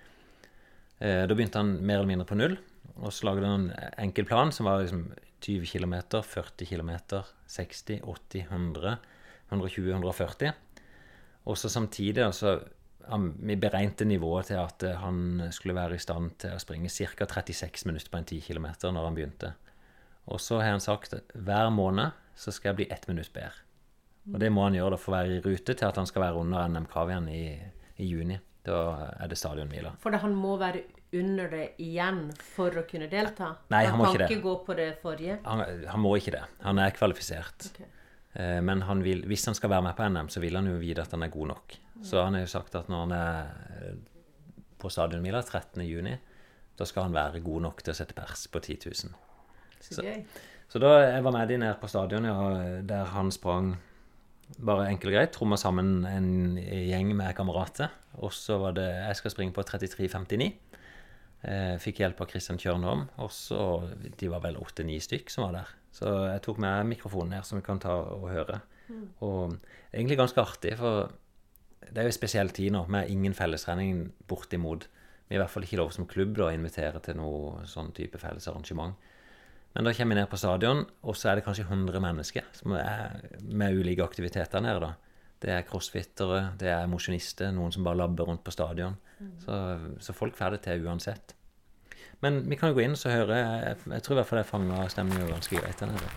Eh, 1.01 1.26
Da 1.26 1.34
begynte 1.34 1.57
han 1.57 1.78
mer 1.84 1.99
eller 1.99 2.12
mindre 2.12 2.26
på 2.28 2.36
null. 2.36 2.59
Og 3.01 3.11
så 3.11 3.24
lagde 3.26 3.47
han 3.49 3.70
en 3.70 3.90
enkel 3.99 4.24
plan 4.28 4.53
som 4.53 4.66
var 4.66 4.82
liksom 4.84 5.09
20 5.41 5.66
km, 5.66 5.95
40 6.22 6.66
km, 6.66 6.93
60, 7.47 8.01
80, 8.05 8.47
100, 8.51 8.97
120, 9.51 9.91
140. 9.91 10.55
Og 11.45 11.59
så 11.59 11.68
samtidig 11.68 12.24
altså, 12.24 12.61
Vi 13.37 13.57
beregnet 13.61 14.07
nivået 14.07 14.47
til 14.47 14.57
at 14.57 14.82
eh, 14.82 14.97
han 14.97 15.43
skulle 15.53 15.74
være 15.74 15.95
i 15.95 16.01
stand 16.01 16.30
til 16.41 16.55
å 16.57 16.61
springe 16.62 16.89
ca. 16.89 17.26
36 17.28 17.85
minutter 17.85 18.09
på 18.09 18.16
en 18.16 18.24
10 18.24 18.41
km 18.41 18.66
når 18.95 19.05
han 19.05 19.14
begynte. 19.14 19.51
Og 20.32 20.41
så 20.41 20.62
har 20.62 20.72
han 20.72 20.80
sagt 20.80 21.12
hver 21.35 21.68
måned 21.68 22.16
så 22.35 22.51
skal 22.51 22.70
jeg 22.70 22.76
bli 22.76 22.87
ett 22.91 23.05
minutt 23.09 23.28
bedre. 23.32 23.61
Og 24.32 24.41
det 24.41 24.49
må 24.53 24.64
han 24.64 24.74
gjøre 24.74 24.95
da 24.95 24.99
for 25.01 25.12
å 25.12 25.16
være 25.18 25.37
i 25.37 25.43
rute 25.45 25.74
til 25.76 25.87
at 25.87 25.99
han 26.01 26.09
skal 26.09 26.24
være 26.24 26.41
under 26.41 26.68
NM-kravet 26.72 27.28
i, 27.28 27.45
i 28.01 28.09
juni. 28.09 28.39
Da 28.64 28.78
er 29.20 29.28
det 29.28 29.37
stadionhviler. 29.37 29.99
For 30.01 30.16
han 30.16 30.32
må 30.39 30.57
være 30.57 30.87
under 31.14 31.50
det 31.52 31.64
igjen 31.82 32.22
for 32.54 32.74
å 32.80 32.84
kunne 32.88 33.08
delta? 33.12 33.52
Nei, 33.72 33.84
han 33.86 33.98
må 33.98 34.08
ikke 34.10 34.18
det. 34.18 34.26
Han 34.26 34.28
kan 34.28 34.38
ikke 34.38 34.46
gå 34.46 34.54
på 34.66 34.76
det 34.78 34.88
forrige? 35.02 35.36
Han, 35.46 35.62
han 35.90 36.02
må 36.02 36.14
ikke 36.18 36.34
det. 36.36 36.42
Han 36.64 36.80
er 36.82 36.94
kvalifisert. 36.96 37.68
Okay. 37.70 37.86
Eh, 38.34 38.60
Men 38.66 38.82
han 38.88 39.02
vil, 39.06 39.22
hvis 39.30 39.46
han 39.46 39.54
skal 39.58 39.70
være 39.70 39.86
med 39.88 39.96
på 39.98 40.08
NM, 40.10 40.30
så 40.34 40.42
vil 40.42 40.58
han 40.58 40.70
jo 40.70 40.78
vite 40.80 41.04
at 41.06 41.14
han 41.14 41.22
er 41.26 41.32
god 41.34 41.52
nok. 41.54 41.76
Så 42.04 42.22
han 42.24 42.34
har 42.34 42.44
jo 42.44 42.50
sagt 42.50 42.74
at 42.74 42.90
når 42.90 43.04
han 43.06 43.16
er 43.16 43.38
eh, 43.78 43.94
på 44.82 44.90
stadionmila 44.90 45.40
13.6, 45.46 46.16
da 46.74 46.86
skal 46.90 47.06
han 47.06 47.14
være 47.14 47.40
god 47.44 47.62
nok 47.68 47.82
til 47.86 47.94
å 47.94 47.96
sette 47.96 48.16
pers 48.18 48.48
på 48.50 48.60
10 48.60 48.90
000. 48.90 49.14
Så. 49.84 50.02
Så 50.72 50.80
da 50.82 50.94
jeg 51.04 51.22
var 51.22 51.34
med 51.36 51.50
de 51.52 51.58
ned 51.60 51.76
på 51.78 51.88
stadion, 51.92 52.24
ja, 52.26 52.80
der 52.82 53.12
han 53.12 53.30
sprang 53.30 53.76
bare 54.58 54.88
enkelt 54.90 55.12
og 55.12 55.16
greit. 55.16 55.32
Tromma 55.36 55.58
sammen 55.60 56.04
en 56.08 56.56
gjeng 56.58 57.12
med 57.16 57.34
kamerater. 57.36 57.92
Og 58.18 58.32
så 58.34 58.58
var 58.58 58.74
det 58.76 58.86
Jeg 58.88 59.16
skal 59.20 59.34
springe 59.34 59.54
på 59.54 59.62
33,59. 59.62 60.50
Eh, 61.45 61.74
fikk 61.82 62.01
hjelp 62.01 62.22
av 62.24 62.28
Kristian 62.30 62.59
Kjørnholm. 62.61 63.09
Og 63.20 63.32
så 63.34 63.59
De 64.16 64.30
var 64.32 64.40
vel 64.45 64.57
åtte-ni 64.57 64.97
stykk 65.03 65.30
som 65.30 65.47
var 65.47 65.59
der. 65.59 65.74
Så 65.95 66.09
jeg 66.32 66.42
tok 66.42 66.59
med 66.59 66.88
mikrofonen 66.90 67.36
her, 67.36 67.42
som 67.42 67.59
vi 67.59 67.66
kan 67.66 67.78
ta 67.78 67.92
og 67.95 68.30
høre. 68.32 68.62
Og 69.22 69.59
egentlig 69.92 70.18
ganske 70.18 70.40
artig, 70.40 70.76
for 70.76 71.12
det 71.84 72.01
er 72.01 72.09
jo 72.09 72.12
en 72.12 72.18
spesiell 72.18 72.51
tid 72.51 72.72
nå, 72.74 72.86
med 72.88 73.11
ingen 73.11 73.34
fellestrening 73.34 74.12
bortimot. 74.28 74.88
Vi 75.28 75.36
er 75.36 75.38
i 75.38 75.42
hvert 75.42 75.53
fall 75.53 75.64
ikke 75.64 75.78
lov 75.80 75.92
som 75.95 76.09
klubb 76.09 76.34
da, 76.36 76.49
å 76.49 76.57
invitere 76.57 77.01
til 77.05 77.16
noe 77.16 77.64
sånn 77.68 77.92
type 77.97 78.18
felles 78.18 78.49
arrangement. 78.49 78.97
Men 79.74 79.84
da 79.84 79.95
kommer 79.95 80.14
vi 80.14 80.20
ned 80.20 80.30
på 80.30 80.38
stadion, 80.38 80.84
og 81.03 81.16
så 81.16 81.30
er 81.30 81.38
det 81.38 81.47
kanskje 81.47 81.66
100 81.66 82.03
mennesker 82.03 82.51
som 82.55 82.76
er 82.78 83.24
med 83.42 83.74
ulike 83.74 84.05
aktiviteter 84.05 84.62
nede. 84.62 84.80
da. 84.80 84.92
Det 85.43 85.51
er 85.53 85.64
crossfittere, 85.68 86.55
det 86.61 86.70
er 86.72 86.87
mosjonister, 86.89 87.51
noen 87.53 87.72
som 87.74 87.85
bare 87.85 88.01
labber 88.01 88.28
rundt 88.30 88.45
på 88.45 88.55
stadion. 88.55 88.97
Så, 89.45 89.78
så 90.01 90.12
folk 90.12 90.37
får 90.37 90.57
det 90.57 90.61
til 90.66 90.87
uansett. 90.87 91.35
Men 92.20 92.51
vi 92.51 92.57
kan 92.57 92.70
jo 92.70 92.78
gå 92.78 92.85
inn 92.85 92.97
og 92.97 93.11
høre 93.12 93.37
Jeg, 93.37 93.76
jeg 93.91 94.03
tror 94.03 94.14
i 94.14 94.18
hvert 94.20 94.28
fall 94.30 94.39
jeg 94.41 94.49
fanga 94.49 94.89
stemninga 94.89 95.26
ganske 95.28 95.61
greit 95.61 95.80
der 95.80 95.93
nede. 95.93 96.09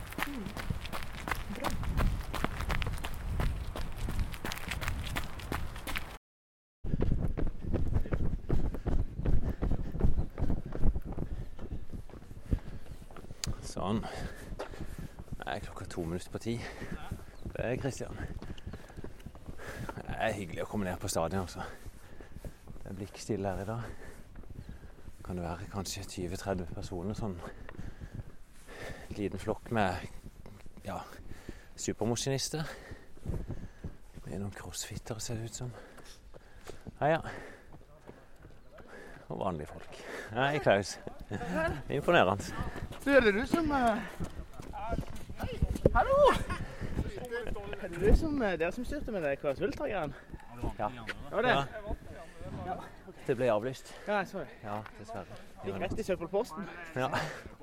Sånn. 13.68 14.00
Det 14.58 15.46
er 15.46 15.64
klokka 15.68 15.86
to 15.92 16.08
minutter 16.08 16.32
på 16.32 16.44
ti. 16.48 16.60
Det 17.52 17.66
er 17.66 17.76
Kristian. 17.84 18.47
Er 20.28 20.34
hyggelig 20.36 20.66
å 20.66 20.68
komme 20.68 20.84
ned 20.84 20.98
på 21.00 21.08
stadion, 21.08 21.46
altså. 21.46 21.62
Det 22.44 22.90
er 22.90 22.96
blikkstille 22.98 23.48
her 23.48 23.62
i 23.64 23.68
dag. 23.70 23.86
Kan 25.24 25.40
det 25.40 25.46
være 25.46 25.70
kanskje 25.72 26.04
20-30 26.04 26.74
personer 26.76 27.16
sånn. 27.16 27.38
En 29.06 29.16
liten 29.16 29.40
flokk 29.40 29.72
med 29.78 30.04
ja, 30.84 30.98
supermosjonister. 31.80 32.68
Med 34.26 34.36
noen 34.42 34.52
crossfittere, 34.58 35.24
ser 35.24 35.40
det 35.40 35.48
ut 35.48 35.62
som. 35.62 35.72
Heia. 37.00 37.24
Og 39.30 39.40
vanlige 39.46 39.72
folk. 39.72 40.04
Hei, 40.36 40.52
Klaus. 40.60 40.98
Imponerende. 41.88 42.52
Du, 43.00 43.14
er 43.16 43.24
det 43.24 43.38
du 43.40 43.46
som 43.48 43.72
uh... 43.72 43.96
Hallo! 45.96 46.57
Er 47.88 47.92
det 47.92 48.02
du 48.02 48.16
som, 48.16 48.42
eh, 48.42 48.60
dere 48.60 48.72
som 48.72 48.86
styrte 48.86 49.12
med 49.12 49.22
det 49.22 49.38
KS-Ultragreiene? 49.40 50.14
Ja. 50.80 50.88
Det 51.30 51.32
var 51.32 51.42
det? 51.42 51.50
Ja. 51.50 52.74
Det 53.28 53.36
ble 53.38 53.52
avlyst. 53.52 53.96
Ja, 54.08 54.18
jeg 54.18 54.28
så 54.28 54.40
det. 54.40 54.48
Ja, 54.64 54.80
dessverre. 55.00 55.38
Gikk 55.66 55.80
rett 55.82 56.00
i 56.00 56.04
søppelposten. 56.04 56.68
Ja. 56.96 57.08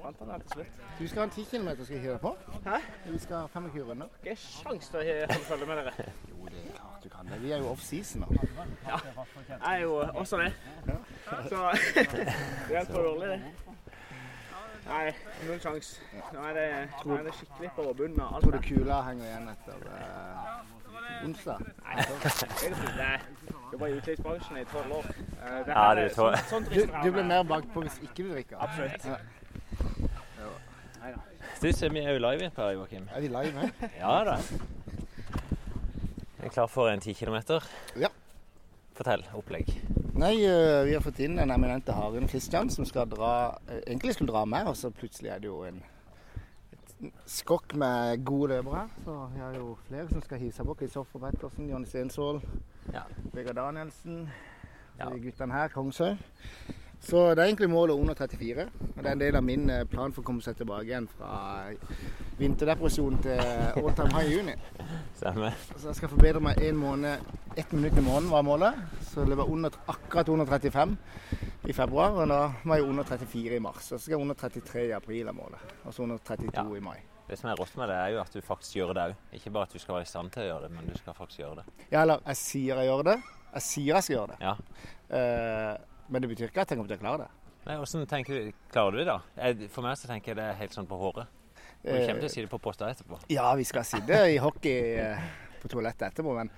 Fant 0.02 0.16
han 0.30 0.40
til 0.40 0.50
slutt. 0.54 0.80
Du 0.98 1.08
skal 1.08 1.18
ha 1.18 1.24
en 1.24 1.30
10 1.30 1.44
km, 1.44 1.84
skal 1.84 1.98
hive 1.98 2.18
på? 2.18 2.36
Hæ? 2.64 2.80
Vi 3.10 3.18
skal 3.18 3.36
ha 3.36 3.46
25 3.46 3.90
runder. 3.90 4.06
Ikke 4.24 4.36
sjans 4.36 4.88
til 4.88 4.98
å 5.00 5.38
følge 5.50 5.66
med 5.66 5.76
dere. 5.76 5.92
Jo, 6.30 6.48
det 6.48 6.64
er 6.64 6.72
klart 6.78 7.04
du 7.04 7.08
kan 7.08 7.28
det. 7.28 7.42
Vi 7.42 7.52
er 7.52 7.58
jo 7.58 7.68
off-season 7.74 8.24
nå. 8.24 8.26
Jeg 9.50 9.74
er 9.74 9.78
jo 9.82 9.94
også 10.14 10.36
det. 10.40 10.52
Så 11.48 11.68
det 12.68 12.76
er 12.76 12.80
jo 12.80 12.96
dårlig, 12.96 13.28
det. 13.28 13.73
Nei, 14.84 15.14
null 15.46 15.60
sjans. 15.62 15.94
Nå 16.34 16.44
er 16.50 16.58
det, 16.58 16.68
nå 17.04 17.16
er 17.16 17.26
det 17.28 17.34
skikkelig 17.38 17.70
på 17.76 17.86
bunnen 17.96 18.20
av 18.20 18.36
alt. 18.36 18.44
Tror 18.44 18.56
du 18.58 18.66
kula 18.68 19.00
henger 19.08 19.30
igjen 19.30 19.48
etter 19.54 19.86
uh, 19.88 21.24
onsdag? 21.24 21.64
Nei, 21.84 21.96
det 22.04 23.08
er 23.08 23.24
jobba 23.74 23.88
i 23.88 23.96
utelivsbransjen 23.98 24.58
i 24.60 24.64
tolv 24.70 24.92
år. 24.98 25.08
Eh, 25.44 25.66
det 25.66 25.72
Ja, 25.74 25.86
det 25.94 26.04
er 26.04 26.12
sånn, 26.14 26.36
sånn 26.50 26.68
Du, 26.70 26.80
du 26.86 27.08
blir 27.16 27.26
mer 27.26 27.42
bakpå 27.48 27.82
hvis 27.86 27.96
ikke 28.06 28.22
du 28.22 28.34
drikker. 28.34 28.60
Absolutt. 28.62 29.08
Ja. 29.08 29.18
Du 31.60 31.72
ser 31.72 31.92
vi 31.92 32.00
er 32.04 32.16
jo 32.16 32.20
live 32.22 32.50
her, 32.56 32.70
Joakim. 32.76 33.08
Er 33.14 33.20
vi 33.24 33.28
live 33.32 33.52
her? 33.58 33.90
Ja 33.98 34.14
da. 34.28 34.36
Er 36.44 36.52
klar 36.52 36.68
for 36.68 36.90
en 36.92 37.00
ti 37.00 37.14
kilometer? 37.16 37.64
Ja. 37.96 38.12
Fortell. 38.94 39.24
Opplegg. 39.34 39.70
Nei, 40.14 40.34
eh, 40.46 40.84
vi 40.86 40.94
har 40.94 41.02
fått 41.02 41.18
inn 41.24 41.34
den 41.36 41.50
eminente 41.50 41.92
Harun 41.96 42.28
Kristian 42.30 42.70
som 42.70 42.86
skal 42.86 43.08
dra 43.10 43.58
eh, 43.66 43.80
Egentlig 43.88 44.14
skulle 44.14 44.30
dra 44.30 44.44
med, 44.46 44.68
og 44.70 44.76
så 44.78 44.92
plutselig 44.94 45.32
er 45.34 45.42
det 45.42 45.50
jo 45.50 45.64
en 45.66 45.80
skokk 47.26 47.74
med 47.74 48.22
gode 48.24 48.54
løpere. 48.54 48.86
Så 49.04 49.16
vi 49.34 49.40
har 49.42 49.56
jo 49.58 49.74
flere 49.88 50.08
som 50.08 50.22
skal 50.22 50.38
hive 50.40 50.54
seg 50.56 50.68
på. 50.70 50.76
Kristoffer 50.84 51.24
Pettersen, 51.26 51.68
Jonny 51.70 51.90
Stensvold, 51.90 52.46
Ja. 52.92 53.02
Vegard 53.34 53.58
Danielsen. 53.58 54.28
Ja. 54.98 55.10
De 55.10 55.18
guttene 55.20 55.52
her, 55.52 55.68
Kongshaug. 55.74 56.16
Så 57.04 57.20
det 57.36 57.42
er 57.42 57.50
egentlig 57.50 57.68
målet 57.70 57.94
under 58.00 58.14
34. 58.16 58.64
Og 58.96 59.00
det 59.02 59.06
er 59.06 59.12
en 59.12 59.20
del 59.20 59.36
av 59.36 59.44
min 59.44 59.68
eh, 59.70 59.84
plan 59.84 60.12
for 60.14 60.24
å 60.24 60.28
komme 60.30 60.40
seg 60.44 60.56
tilbake 60.56 60.86
igjen 60.88 61.04
fra 61.12 61.70
vinterdepresjon 62.38 63.18
til 63.22 63.40
all 63.40 63.92
time 63.96 64.10
high 64.16 64.30
i 64.30 64.36
juni. 64.38 64.54
Samme. 65.20 65.50
Så 65.76 65.90
jeg 65.90 65.98
skal 66.00 66.12
forbedre 66.14 66.40
meg 66.42 66.60
en 66.64 66.78
måned, 66.80 67.26
ett 67.60 67.72
minutt 67.76 67.98
i 68.00 68.04
måneden 68.04 68.30
var 68.32 68.46
målet. 68.46 68.80
Så 69.10 69.24
det 69.28 69.36
var 69.38 69.50
under, 69.52 69.74
akkurat 69.92 70.28
under 70.32 70.48
35 70.48 70.96
i 71.68 71.72
februar, 71.76 72.16
og 72.24 72.28
da 72.32 72.40
var 72.64 72.80
jeg 72.80 72.88
under 72.88 73.04
34 73.08 73.56
i 73.58 73.62
mars. 73.62 73.90
Og 73.92 73.98
så 73.98 74.04
skal 74.06 74.16
jeg 74.16 74.24
under 74.24 74.34
33 74.40 74.86
i 74.88 74.94
april 74.96 75.28
av 75.30 75.36
målet, 75.38 75.76
og 75.84 75.94
så 75.94 76.02
under 76.08 76.18
32 76.24 76.56
Ja. 76.56 76.64
i 76.76 76.80
mai. 76.88 76.98
Det 77.28 77.38
som 77.40 77.48
er 77.48 77.56
rått 77.56 77.76
med 77.80 77.88
det, 77.88 77.94
er 77.96 78.10
jo 78.12 78.20
at 78.20 78.34
du 78.34 78.40
faktisk 78.44 78.74
gjør 78.76 78.90
det 78.94 79.04
òg. 79.08 79.14
Ikke 79.38 79.50
bare 79.54 79.64
at 79.64 79.72
du 79.72 79.78
skal 79.80 79.94
være 79.96 80.04
i 80.04 80.10
stand 80.10 80.30
til 80.34 80.42
å 80.42 80.46
gjøre 80.50 80.66
det, 80.66 80.74
men 80.74 80.90
du 80.90 80.98
skal 80.98 81.14
faktisk 81.16 81.40
gjøre 81.40 81.62
det. 81.62 81.64
Ja, 81.90 82.02
eller 82.02 82.20
jeg 82.26 82.36
sier 82.36 82.76
jeg 82.82 82.90
gjør 82.90 83.04
det. 83.08 83.14
Jeg 83.54 83.62
sier 83.64 83.94
jeg 83.94 84.02
skal 84.04 84.16
gjøre 84.16 84.34
det. 84.34 84.38
Ja. 84.44 84.54
Eh, 85.16 85.74
men 86.08 86.22
det 86.22 86.28
betyr 86.30 86.50
ikke 86.50 86.64
at 86.64 86.70
jeg 86.72 86.78
kommer 86.78 86.90
til 86.92 86.98
å 86.98 87.02
klare 87.04 87.24
det. 87.24 87.30
Nei, 87.64 87.76
Hvordan 87.80 88.06
tenker 88.10 88.34
du, 88.36 88.52
klarer 88.72 88.92
du 88.92 88.98
det, 89.00 89.06
da? 89.08 89.68
For 89.72 89.86
meg 89.86 89.96
så 89.96 90.08
tenker 90.10 90.32
jeg 90.32 90.38
det 90.40 90.48
er 90.50 90.58
helt 90.58 90.74
sånn 90.76 90.88
på 90.88 90.98
håret. 91.00 91.30
Og 91.84 91.92
du 91.92 92.06
kommer 92.06 92.20
til 92.24 92.28
å 92.28 92.32
si 92.32 92.44
det 92.44 92.50
på 92.52 92.60
posta 92.64 92.90
etterpå. 92.92 93.18
Ja, 93.32 93.50
vi 93.56 93.64
skal 93.68 93.84
si 93.88 94.00
det 94.08 94.20
i 94.34 94.38
hockey 94.40 94.98
eh, 95.00 95.24
på 95.62 95.68
toalettet 95.72 96.10
etterpå, 96.10 96.34
men 96.36 96.52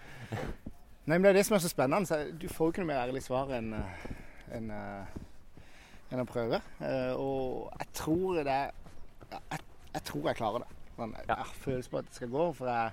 Nei, 1.06 1.20
men 1.20 1.22
Det 1.22 1.30
er 1.30 1.38
det 1.38 1.44
som 1.46 1.54
er 1.54 1.62
så 1.62 1.70
spennende. 1.70 2.06
Så 2.10 2.18
du 2.34 2.48
får 2.50 2.66
jo 2.66 2.72
ikke 2.74 2.82
noe 2.82 2.90
mer 2.90 3.04
ærlig 3.04 3.22
svar 3.22 3.50
enn 3.54 3.68
en, 3.76 4.70
eh, 4.74 6.16
å 6.18 6.26
prøve. 6.26 6.58
Eh, 6.82 7.12
Og 7.14 7.70
jeg 7.78 7.92
tror 7.94 8.40
det 8.42 8.56
jeg, 9.30 9.60
jeg 9.94 10.02
tror 10.06 10.26
jeg 10.30 10.38
klarer 10.40 10.64
det. 10.64 10.72
Sånn, 10.96 11.14
jeg 11.20 11.36
har 11.36 11.54
følelse 11.62 11.92
på 11.92 12.00
at 12.00 12.08
det 12.10 12.18
skal 12.18 12.32
gå, 12.32 12.46
for 12.58 12.70
jeg 12.72 12.92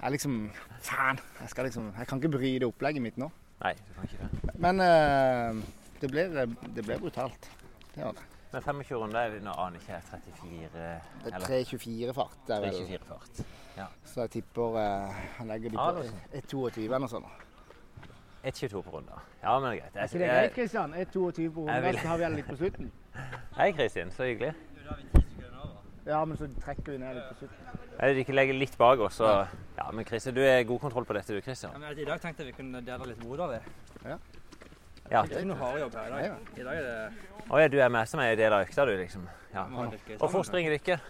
jeg 0.00 0.14
liksom 0.14 0.36
Faen! 0.80 1.18
Jeg, 1.42 1.64
liksom, 1.66 1.90
jeg 1.98 2.08
kan 2.08 2.20
ikke 2.22 2.32
bryte 2.38 2.68
opplegget 2.70 3.04
mitt 3.04 3.18
nå. 3.20 3.26
Nei, 3.60 3.74
du 3.86 3.94
kan 3.94 4.08
ikke 4.08 4.28
det. 4.32 4.54
Men 4.66 4.80
uh, 4.80 5.62
det 6.00 6.10
blir, 6.10 6.36
det 6.74 6.84
blir 6.84 6.98
brutalt. 6.98 7.50
Det 7.94 8.02
gjør 8.02 8.16
det. 8.18 8.26
Men 8.52 8.62
25 8.62 8.96
runder 8.98 9.20
er 9.20 9.42
nå 9.44 9.52
aner 9.62 9.78
ikke 9.78 9.92
jeg 9.92 10.02
34 10.10 10.70
Det 10.74 10.86
er 10.86 11.36
eller 11.36 11.46
3.24-fart. 11.46 12.38
Det 12.48 12.56
er 12.56 12.64
vel 12.64 12.78
3.24 12.80 13.04
fart. 13.06 13.42
Så 14.04 14.20
jeg 14.24 14.30
tipper 14.30 14.78
eh, 14.80 15.20
Han 15.38 15.52
legger 15.52 15.70
de 15.70 15.78
Ja, 15.78 15.90
på 15.92 16.02
ah, 16.02 16.40
1,22 16.40 16.80
eller 16.84 17.04
noe 17.04 17.12
sånt. 17.12 17.46
1,22 18.44 18.82
på 18.82 18.96
runder. 18.96 19.22
Ja, 19.42 19.58
men 19.58 19.70
det 19.70 19.76
er 19.76 19.82
greit. 19.84 19.94
Er 19.94 20.08
ikke 20.08 20.18
det 20.18 20.32
greit, 20.32 20.54
Kristian? 20.56 20.94
1,22 20.94 21.50
på 21.54 21.68
Jeg 21.68 21.82
vil- 21.82 22.00
så 22.00 22.08
har 22.08 22.16
vi 22.16 22.24
alle 22.24 22.36
litt 22.36 22.48
på 22.48 22.56
slutten. 22.56 22.92
Hei, 23.56 23.70
Kristin. 23.72 24.10
Så 24.10 24.24
hyggelig. 24.24 24.54
Ja, 26.10 26.24
men 26.26 26.36
så 26.36 26.48
trekker 26.64 26.96
vi 26.96 26.98
ned 26.98 27.14
litt 27.14 27.28
på 27.30 27.36
slutten. 27.44 27.80
Jeg 28.00 28.08
vil 28.10 28.16
legger 28.18 28.36
legge 28.38 28.56
litt 28.58 28.76
bak 28.80 29.02
oss. 29.06 29.20
Så... 29.20 29.28
Ja, 29.78 29.86
men 29.94 30.06
Christian, 30.08 30.34
du 30.34 30.40
er 30.42 30.64
god 30.66 30.80
kontroll 30.82 31.06
på 31.06 31.14
dette, 31.16 31.36
du, 31.36 31.40
Christian. 31.44 31.72
Ja, 31.76 31.82
men 31.84 31.98
I 31.98 32.06
dag 32.08 32.20
tenkte 32.22 32.42
jeg 32.42 32.50
vi 32.50 32.56
kunne 32.58 32.82
dele 32.84 33.10
litt 33.12 33.22
mot 33.24 33.38
av 33.46 33.54
det. 33.54 33.60
Ja. 34.04 34.18
Det 35.10 35.16
er 35.18 35.40
ikke 35.40 35.46
noe 35.50 35.58
hardjobb 35.58 35.96
her 35.98 36.06
i 36.06 36.10
dag. 36.10 36.50
I 36.56 36.66
dag 36.66 36.76
er 36.80 36.84
det 36.86 37.48
Å 37.50 37.58
ja, 37.62 37.70
du 37.72 37.78
er 37.82 37.88
med 37.90 38.10
som 38.10 38.20
er 38.22 38.34
en 38.34 38.38
del 38.38 38.54
av 38.54 38.66
økta, 38.66 38.84
du, 38.86 38.92
liksom? 39.00 39.24
Ja. 39.54 39.64
må 39.66 39.86
Og 39.88 39.90
hvor 39.90 40.28
sammen. 40.30 40.50
springer 40.50 40.76
dere? 40.76 41.00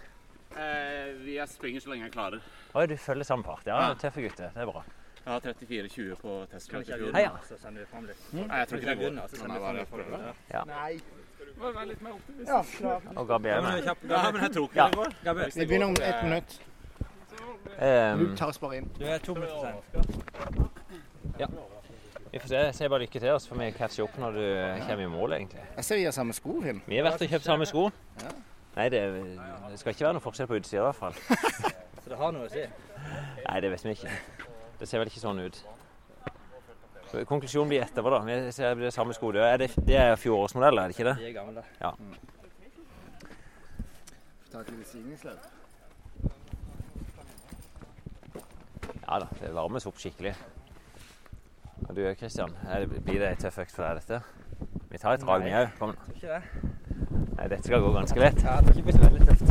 Eh, 0.56 1.28
jeg 1.34 1.48
springer 1.48 1.84
så 1.84 1.92
lenge 1.92 2.08
jeg 2.08 2.14
klarer. 2.14 2.46
Å 2.72 2.84
ja, 2.84 2.88
du 2.90 2.96
følger 2.96 3.28
samme 3.28 3.44
part. 3.44 3.66
Ja, 3.68 3.80
Ja. 3.90 3.94
tøffe 3.94 4.24
gutter. 4.24 4.50
Det 4.54 4.64
er 4.64 4.72
bra. 4.72 4.84
Jeg 5.20 5.32
har 5.32 5.40
34,20 5.40 6.14
på 6.16 6.36
testmøtet 6.50 6.94
i 6.94 6.98
fjor. 7.02 7.12
Hei, 7.12 7.22
ja. 7.22 7.36
så 7.44 7.58
sender 7.60 7.84
vi 7.84 7.90
fram 7.92 8.06
litt? 8.08 8.22
Nei, 8.32 8.46
jeg 8.58 8.68
tror 8.68 8.78
ikke 8.78 8.88
det 8.88 8.96
går. 8.96 9.10
begynner, 9.10 9.26
Nei. 10.66 11.00
Litt? 11.86 11.98
Ja. 12.46 12.62
Nei. 12.80 13.16
Og 13.16 13.28
Gabi 13.28 13.48
er 13.48 13.60
med. 13.62 13.84
Ja, 13.84 14.30
men 14.32 14.42
jeg 14.42 14.52
tror 14.52 14.68
ikke 14.68 14.76
Ja. 14.76 14.86
det 14.88 14.96
går. 14.96 15.50
Vi 15.54 15.66
begynner 15.66 15.86
om 15.86 15.96
ett 16.02 16.22
minutt. 16.24 16.60
Um, 17.80 18.18
Du 18.18 18.36
tar 18.36 18.46
oss 18.48 18.58
bare 18.58 18.76
inn. 18.76 18.90
du 18.98 19.04
er 19.04 19.18
to 19.18 19.34
minutter 19.34 19.60
sen. 19.60 20.20
vi 22.32 22.38
får 22.38 22.48
se. 22.48 22.72
Sier 22.72 22.88
bare 22.88 23.00
lykke 23.00 23.20
til, 23.20 23.40
så 23.40 23.48
får 23.48 23.56
vi 23.58 23.70
catche 23.70 24.02
opp 24.02 24.18
når 24.18 24.30
du 24.32 24.84
kommer 24.86 25.04
i 25.04 25.06
mål, 25.08 25.32
egentlig. 25.32 25.60
Jeg 25.76 25.84
ser 25.84 25.96
vi 25.96 26.04
har 26.04 26.12
samme 26.12 26.32
sko, 26.32 26.60
Finn. 26.62 26.82
Vi 26.86 26.96
har 26.96 27.04
vært 27.04 27.22
og 27.22 27.28
kjøpt 27.28 27.44
samme 27.44 27.66
sko. 27.66 27.90
Ja. 28.22 28.30
Nei, 28.76 28.88
det, 28.88 29.00
det 29.70 29.78
skal 29.80 29.90
ikke 29.94 30.04
være 30.06 30.12
noe 30.14 30.22
forskjell 30.22 30.46
på 30.46 30.54
utstyret, 30.60 30.80
i 30.80 30.84
hvert 30.84 30.96
fall. 30.96 31.14
Så 32.04 32.08
det 32.12 32.18
har 32.18 32.32
noe 32.32 32.46
å 32.46 32.50
si. 32.52 32.62
Nei, 33.48 33.60
det 33.60 33.70
vet 33.70 33.84
vi 33.84 33.90
ikke. 33.90 34.10
Det 34.80 34.88
ser 34.88 34.98
vel 35.02 35.10
ikke 35.10 35.20
sånn 35.20 35.40
ut. 35.42 35.58
Konklusjonen 37.26 37.68
blir 37.72 37.82
etterpå, 37.82 38.10
da. 38.12 38.20
Vi 38.26 38.52
ser 38.54 38.68
det 38.70 38.76
blir 38.80 38.92
samme 38.94 39.14
skole. 39.16 39.42
Er, 39.42 39.56
det, 39.64 39.72
det 39.86 39.96
er 39.98 40.14
fjorårsmodeller, 40.20 40.82
er 40.82 40.92
det 40.92 40.98
ikke 40.98 41.08
det? 41.08 41.16
De 41.18 41.28
er 41.28 41.34
gamle. 41.34 41.64
Ta 44.50 44.60
et 44.60 44.70
lite 44.70 44.88
stigningsløp. 44.88 45.42
Ja 49.10 49.18
da, 49.18 49.26
det 49.40 49.50
varmes 49.54 49.86
opp 49.90 49.98
skikkelig. 49.98 50.34
Og 51.88 51.96
du 51.96 52.04
Kristian, 52.18 52.52
blir 53.02 53.18
det 53.18 53.28
ei 53.30 53.38
tøff 53.40 53.58
økt 53.62 53.74
for 53.74 53.86
deg, 53.86 53.98
dette? 53.98 54.20
Vi 54.90 54.98
tar 54.98 55.16
et 55.16 55.24
drag, 55.24 55.42
vi 55.42 55.54
òg. 55.54 55.72
Kom. 55.78 55.94
Ikke 56.14 56.36
det. 56.36 56.42
Nei, 57.38 57.46
dette 57.48 57.62
skal 57.64 57.82
gå 57.82 57.90
ganske 57.94 58.22
lett. 58.22 58.42
Ja, 58.44 58.58
det 58.60 58.70
har 58.70 58.76
ikke 58.76 58.86
blitt 58.90 59.02
veldig 59.02 59.22
tøft. 59.26 59.46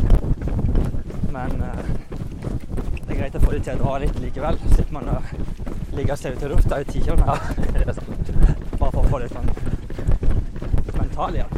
Men 1.34 1.50
uh, 1.60 1.80
det 3.00 3.10
er 3.10 3.18
greit 3.18 3.36
å 3.36 3.42
få 3.44 3.52
det 3.56 3.62
til 3.66 3.74
å 3.76 3.82
dra 3.82 3.96
litt 4.04 4.20
likevel. 4.22 4.60
Sitter 4.76 4.92
man 4.94 5.10
å 5.12 5.18
ligge 5.96 6.12
og 6.12 6.18
til 6.40 6.52
ut 6.52 6.66
i 6.80 6.84
ti 6.88 7.00
er 7.88 7.92
sant. 7.96 8.30
Bare 8.78 8.92
for 8.92 9.02
å 9.02 9.10
få 9.10 9.20
litt 9.22 9.34
sånn 9.34 9.50
mental 10.98 11.38
hjelp. 11.40 11.56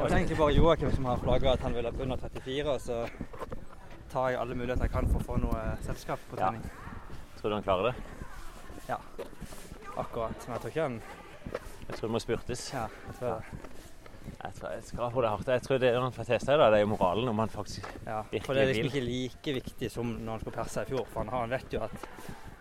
Det 0.00 0.06
er 0.06 0.16
egentlig 0.16 0.38
bare 0.38 0.54
Joakim 0.56 0.92
som 0.94 1.04
har 1.10 1.20
flagga 1.22 1.52
at 1.54 1.64
han 1.64 1.74
vil 1.76 1.86
opp 1.90 2.00
under 2.00 2.16
34, 2.16 2.74
og 2.74 2.80
så 2.80 3.00
tar 4.10 4.30
jeg 4.32 4.40
alle 4.40 4.56
muligheter 4.58 4.88
jeg 4.88 4.94
kan 4.94 5.08
for 5.12 5.20
å 5.20 5.26
få 5.28 5.36
noe 5.42 5.64
selskap 5.86 6.22
på 6.30 6.38
Ja. 6.40 6.50
trening. 6.50 6.70
Tror 7.40 7.50
du 7.50 7.54
han 7.54 7.62
klarer 7.62 7.90
det? 7.90 7.94
Ja. 8.88 8.98
Akkurat. 9.96 10.46
Men 10.46 10.56
jeg 10.56 10.60
tror 10.60 10.70
ikke 10.70 10.82
han 10.82 11.00
Jeg 11.90 11.98
tror 11.98 12.08
det 12.08 12.14
må 12.14 12.20
spurtes. 12.22 12.72
Ja, 12.72 12.86
jeg 13.08 13.14
tror 13.18 13.28
det. 13.40 13.79
Jeg 14.40 14.54
tror 14.56 14.72
jeg 14.72 14.84
skal 14.88 15.10
få 15.12 15.22
det 15.24 15.30
hardt. 15.32 15.48
Jeg 15.52 15.62
tror 15.66 15.80
det 15.82 15.90
han 15.96 16.12
får 16.16 16.28
testa, 16.28 16.56
det 16.56 16.78
er 16.78 16.84
jo 16.84 16.90
moralen 16.92 17.28
om 17.32 17.38
han 17.42 17.50
faktisk 17.52 17.86
Ja, 18.06 18.22
Virkelig 18.30 18.44
for 18.46 18.56
det 18.56 18.62
er 18.62 18.70
liksom 18.70 18.88
ikke 18.90 19.04
like 19.06 19.54
viktig 19.60 19.90
som 19.92 20.12
når 20.16 20.32
han 20.32 20.40
skulle 20.44 20.56
perse 20.56 20.84
i 20.84 20.90
fjor. 20.92 21.06
For 21.12 21.22
han, 21.24 21.32
har, 21.34 21.46
han 21.46 21.54
vet 21.54 21.76
jo 21.76 21.82
at 21.84 22.06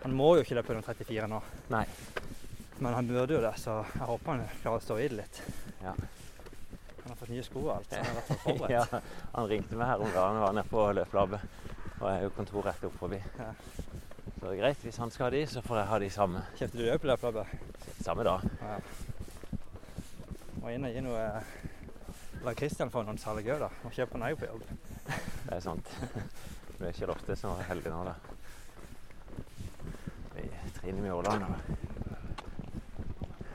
han 0.03 0.15
må 0.15 0.29
jo 0.37 0.43
ikke 0.45 0.55
løpe 0.59 0.75
under 0.75 0.87
34 0.87 1.27
nå. 1.31 1.41
Nei. 1.75 1.83
Men 2.79 2.95
han 2.95 3.07
burde 3.11 3.35
jo 3.35 3.41
det, 3.43 3.53
så 3.59 3.81
jeg 3.83 4.07
håper 4.07 4.31
han 4.31 4.43
klarer 4.61 4.79
å 4.79 4.83
stå 4.83 4.97
i 4.99 5.07
det 5.11 5.17
litt. 5.19 5.41
Ja. 5.83 5.93
Han 7.03 7.11
har 7.11 7.17
fått 7.19 7.31
nye 7.33 7.43
sko 7.43 7.63
og 7.65 7.73
alt. 7.75 7.91
så 7.91 7.99
Han 7.99 8.07
har 8.07 8.17
vært 8.19 8.31
så 8.31 8.39
forberedt. 8.45 8.75
Ja, 8.75 9.01
han 9.35 9.49
ringte 9.51 9.79
meg 9.79 9.91
her 9.91 10.03
om 10.05 10.13
dagen 10.15 10.39
var 10.43 10.55
nede 10.55 10.71
på 10.71 10.85
løpelabbet. 10.95 11.47
Og 11.99 12.05
jeg 12.07 12.15
har 12.15 12.23
jo 12.23 12.33
kontor 12.37 12.67
rett 12.69 12.85
opp 12.87 12.95
forbi. 13.01 13.19
Ja. 13.39 13.49
Så 14.39 14.45
det 14.45 14.53
er 14.53 14.59
greit. 14.61 14.83
Hvis 14.85 14.99
han 15.03 15.11
skal 15.11 15.27
ha 15.27 15.31
de, 15.35 15.43
så 15.51 15.63
får 15.65 15.81
jeg 15.81 15.89
ha 15.91 15.99
de 16.05 16.09
samme. 16.15 16.43
Kjøpte 16.59 16.79
du 16.79 16.85
òg 16.93 17.01
på 17.03 17.09
løpelabbet? 17.11 17.55
Samme 18.05 18.23
dag. 18.27 18.45
Ja. 18.63 18.77
Må 20.59 20.73
inn 20.73 20.85
og 20.87 20.91
gi 20.93 21.03
noe 21.03 21.19
eh, 21.23 21.43
La 22.43 22.53
Christian 22.55 22.91
få 22.91 23.03
noen 23.07 23.19
salg 23.19 23.47
òg, 23.47 23.59
da. 23.61 23.69
Og 23.87 23.95
kjøpe 23.95 24.17
han 24.17 24.27
òg 24.29 24.39
på 24.39 24.47
jobb. 24.47 24.63
Det 25.09 25.55
er 25.55 25.63
sant. 25.63 25.91
Vi 26.79 26.85
er 26.87 26.93
ikke 26.93 27.09
Lotte 27.09 27.35
så 27.35 27.51
heldige 27.67 27.69
heldig 27.69 27.91
nå, 27.91 28.01
da. 28.07 28.15
Vi 30.35 30.45
triner 30.79 31.01
med 31.03 31.13
Åland. 31.17 31.43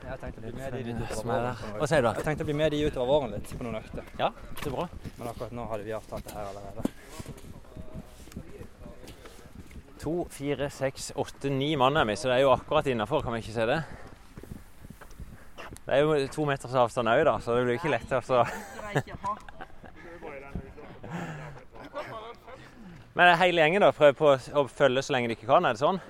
Jeg 0.05 0.19
tenkte 0.21 0.37
å 0.37 0.43
bli 0.43 0.51
med 0.53 0.75
de 0.75 0.81
litt 0.85 0.99
utover 1.01 1.25
våren. 1.25 1.45
der. 1.47 1.55
på 1.57 1.65
noen 1.65 1.79
Hva 1.81 1.87
sier 1.89 2.05
du? 2.05 2.09
Jeg 2.11 2.25
tenkte 2.27 2.45
å 2.45 2.49
bli 2.49 2.57
med 2.59 2.75
de 2.75 2.81
utover 2.85 3.09
våren 3.09 3.33
litt 3.33 3.53
på 3.57 3.65
noen 3.65 3.79
økter. 3.79 4.11
Ja, 4.21 4.29
det 4.61 4.69
er 4.69 4.75
bra. 4.75 4.85
Men 5.17 5.29
akkurat 5.31 5.55
nå 5.57 5.65
hadde 5.71 5.87
vi 5.87 5.95
avtalt 5.97 6.29
det 6.29 6.35
her 6.37 6.49
allerede. 6.51 6.81
To, 10.05 10.13
fire, 10.29 10.69
seks, 10.69 11.09
åtte, 11.17 11.49
ni 11.49 11.71
mann 11.81 11.97
er 11.97 12.05
vi, 12.05 12.13
så 12.21 12.29
det 12.29 12.35
er 12.37 12.45
jo 12.45 12.53
akkurat 12.53 12.85
innafor, 12.91 13.25
kan 13.25 13.33
vi 13.33 13.41
ikke 13.41 13.55
se 13.55 13.65
det? 13.65 13.79
Det 15.85 15.93
er 15.93 16.01
jo 16.01 16.15
to 16.33 16.45
meters 16.45 16.73
avstand 16.77 17.09
òg, 17.09 17.23
da, 17.27 17.35
så 17.41 17.55
det 17.57 17.65
blir 17.67 17.79
ikke 17.79 17.93
lett 17.93 18.11
altså. 18.13 18.43
Men 23.15 23.31
hele 23.39 23.63
gjengen 23.63 23.85
da, 23.85 23.91
prøver 23.95 24.17
på 24.19 24.31
å 24.59 24.65
følge 24.67 25.05
så 25.05 25.15
lenge 25.15 25.31
de 25.31 25.37
ikke 25.37 25.47
kan, 25.47 25.65
er 25.65 25.77
det 25.77 25.81
sånn? 25.81 26.01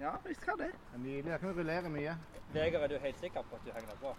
Ja, 0.00 0.16
vi 0.24 0.34
skal 0.34 0.58
det. 0.58 0.72
Det 0.72 0.96
er 0.96 1.02
nydelig. 1.04 1.30
Jeg 1.30 1.40
kan 1.42 1.54
rullere 1.58 1.92
mye. 1.92 2.16
Vegard, 2.54 2.82
er 2.82 2.88
du 2.90 3.04
helt 3.04 3.20
sikker 3.22 3.44
på 3.46 3.60
at 3.60 3.66
du 3.66 3.70
henger 3.76 3.92
deg 3.92 4.00
på? 4.02 4.14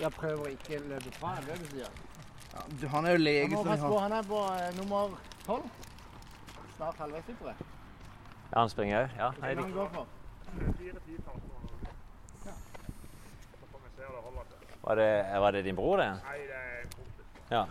Jeg 0.00 0.10
prøver 0.16 0.46
å 0.46 0.52
ikke 0.54 0.78
løpe 0.86 1.12
fra, 1.18 1.34
er 1.36 1.44
det 1.50 1.58
du 1.60 1.68
sier? 1.74 2.00
Ja, 2.52 2.64
du, 2.80 2.86
han 2.94 3.06
er 3.06 3.16
jo 3.16 3.20
lege, 3.20 3.52
så 3.52 3.68
han 3.68 3.84
på, 3.84 3.98
han 4.00 4.16
er 4.16 4.24
på 4.30 4.40
uh, 4.40 4.64
nummer 4.78 5.12
12. 5.44 5.60
Snart 6.78 7.04
halvveis, 7.04 7.28
tipper. 7.28 7.62
Ja, 8.48 8.56
han 8.56 8.72
springer 8.72 9.02
òg? 9.02 9.14
Ja. 9.18 9.30
Hva 9.36 9.52
kan 9.52 9.62
han 9.66 9.76
gå 9.76 9.86
for. 9.92 10.10
Var, 14.82 14.96
det, 14.96 15.40
var 15.40 15.52
det 15.52 15.62
din 15.62 15.76
bror, 15.76 15.96
det? 15.96 16.10
Nei, 16.24 16.40
Ja. 17.50 17.66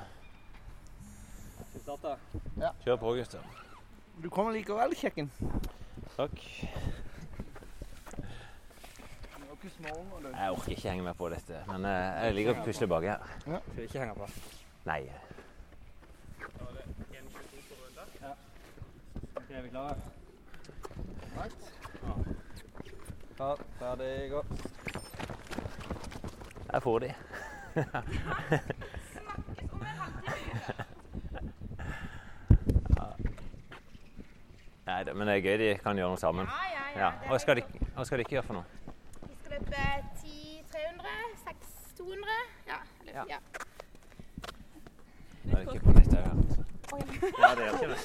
Skal 1.56 1.74
vi 1.74 1.80
starte? 1.80 2.16
Kjør 2.84 2.96
på, 2.96 3.14
gutter. 3.14 3.40
Du 4.24 4.30
kommer 4.30 4.52
likevel, 4.52 4.96
kjekken. 4.96 5.32
Takk. 6.16 6.38
Er. 6.64 7.02
Jeg 10.40 10.52
orker 10.52 10.72
ikke 10.74 10.90
henge 10.90 11.04
meg 11.06 11.16
på 11.18 11.30
dette, 11.30 11.60
men 11.68 11.86
eh, 11.86 12.26
jeg 12.26 12.36
liker 12.38 12.56
å 12.56 12.64
pusle 12.66 12.88
baki 12.90 13.12
her. 13.12 13.28
Skal 13.44 13.76
vi 13.78 13.86
ikke 13.86 14.02
henge 14.02 14.16
på? 14.18 14.30
Nei. 14.90 15.02
Ok, 19.36 19.52
er 19.52 19.62
vi 19.62 19.70
klare? 19.70 19.96
Klar, 23.42 23.58
ferdig, 23.80 24.30
gå. 24.32 24.44
Jeg 26.74 26.82
får 26.84 27.00
de. 27.00 27.14
Nei, 34.86 35.04
men 35.14 35.28
det 35.28 35.36
er 35.36 35.44
gøy 35.46 35.58
de 35.62 35.68
kan 35.84 35.98
gjøre 36.00 36.12
noe 36.14 36.20
sammen. 36.20 36.48
Ja, 36.50 36.54
ja, 36.74 36.86
ja. 36.96 37.02
Ja. 37.06 37.10
Hva 37.30 37.38
skal, 37.42 37.62
de, 37.62 37.86
hva 37.96 38.04
skal 38.08 38.20
de 38.20 38.26
ikke 38.26 38.36
gjøre 38.38 38.48
for 38.48 38.56
noe? 38.60 38.66
De 39.22 39.36
skal 39.44 39.52
løpe 39.56 39.84
10 40.22 40.64
300, 40.74 41.14
6 41.46 41.54
200. 42.00 42.40
Ja. 42.68 42.80
Eller, 43.02 43.14
Ja. 43.14 43.24
ja. 43.30 43.40
Det 45.44 45.54
er 45.54 45.62
ikke 45.62 45.80
på 45.86 45.92
nettet 45.96 46.18
her. 46.18 46.24
Altså. 46.32 46.62
Ja, 46.92 47.50
det 47.56 47.64
er 47.66 47.72
ikke 47.74 47.90
det. 47.94 48.00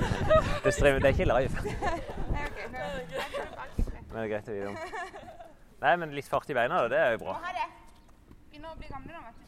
Det, 0.64 0.70
streamer, 0.74 0.98
det 0.98 1.04
er 1.04 1.14
ikke 1.16 1.24
live, 1.28 1.50
Nei, 2.32 2.44
ok, 2.46 2.58
nå- 2.72 2.78
nei, 2.78 2.88
nå 3.12 3.18
er 3.18 3.28
det 3.36 3.56
bak. 3.58 4.01
Men 4.12 4.20
det 4.20 4.24
er 4.24 4.32
greit 4.34 4.48
å 4.48 4.56
vite 4.56 4.68
om. 4.68 4.76
Nei, 5.82 5.94
men 5.98 6.14
litt 6.14 6.30
fart 6.30 6.50
i 6.52 6.54
beina, 6.56 6.74
da, 6.84 6.88
det 6.92 7.00
er 7.00 7.10
jo 7.16 7.20
bra. 7.24 7.32
Må 7.40 7.44
ha 7.46 7.52
det. 7.56 7.68
Begynner 8.50 8.70
å 8.74 8.76
bli 8.78 8.88
gamle 8.92 9.10
da. 9.16 9.20
vet 9.26 9.36
du. 9.38 9.42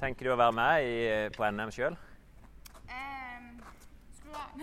Tenker 0.00 0.22
du 0.28 0.30
å 0.32 0.38
være 0.38 0.54
med 0.56 0.74
i, 0.86 0.88
på 1.36 1.42
NM 1.50 1.70
sjøl? 1.74 1.94
Um, 2.90 3.46
Skru 4.16 4.30
av. 4.36 4.48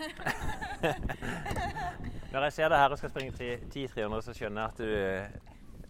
Når 2.34 2.40
jeg 2.48 2.54
ser 2.56 2.68
deg 2.72 2.78
her 2.80 2.90
og 2.94 2.98
skal 2.98 3.12
springe 3.12 3.32
10-300, 3.36 4.20
så 4.26 4.32
skjønner 4.34 4.60
jeg 4.62 4.68
at 4.72 4.78
du 4.80 4.88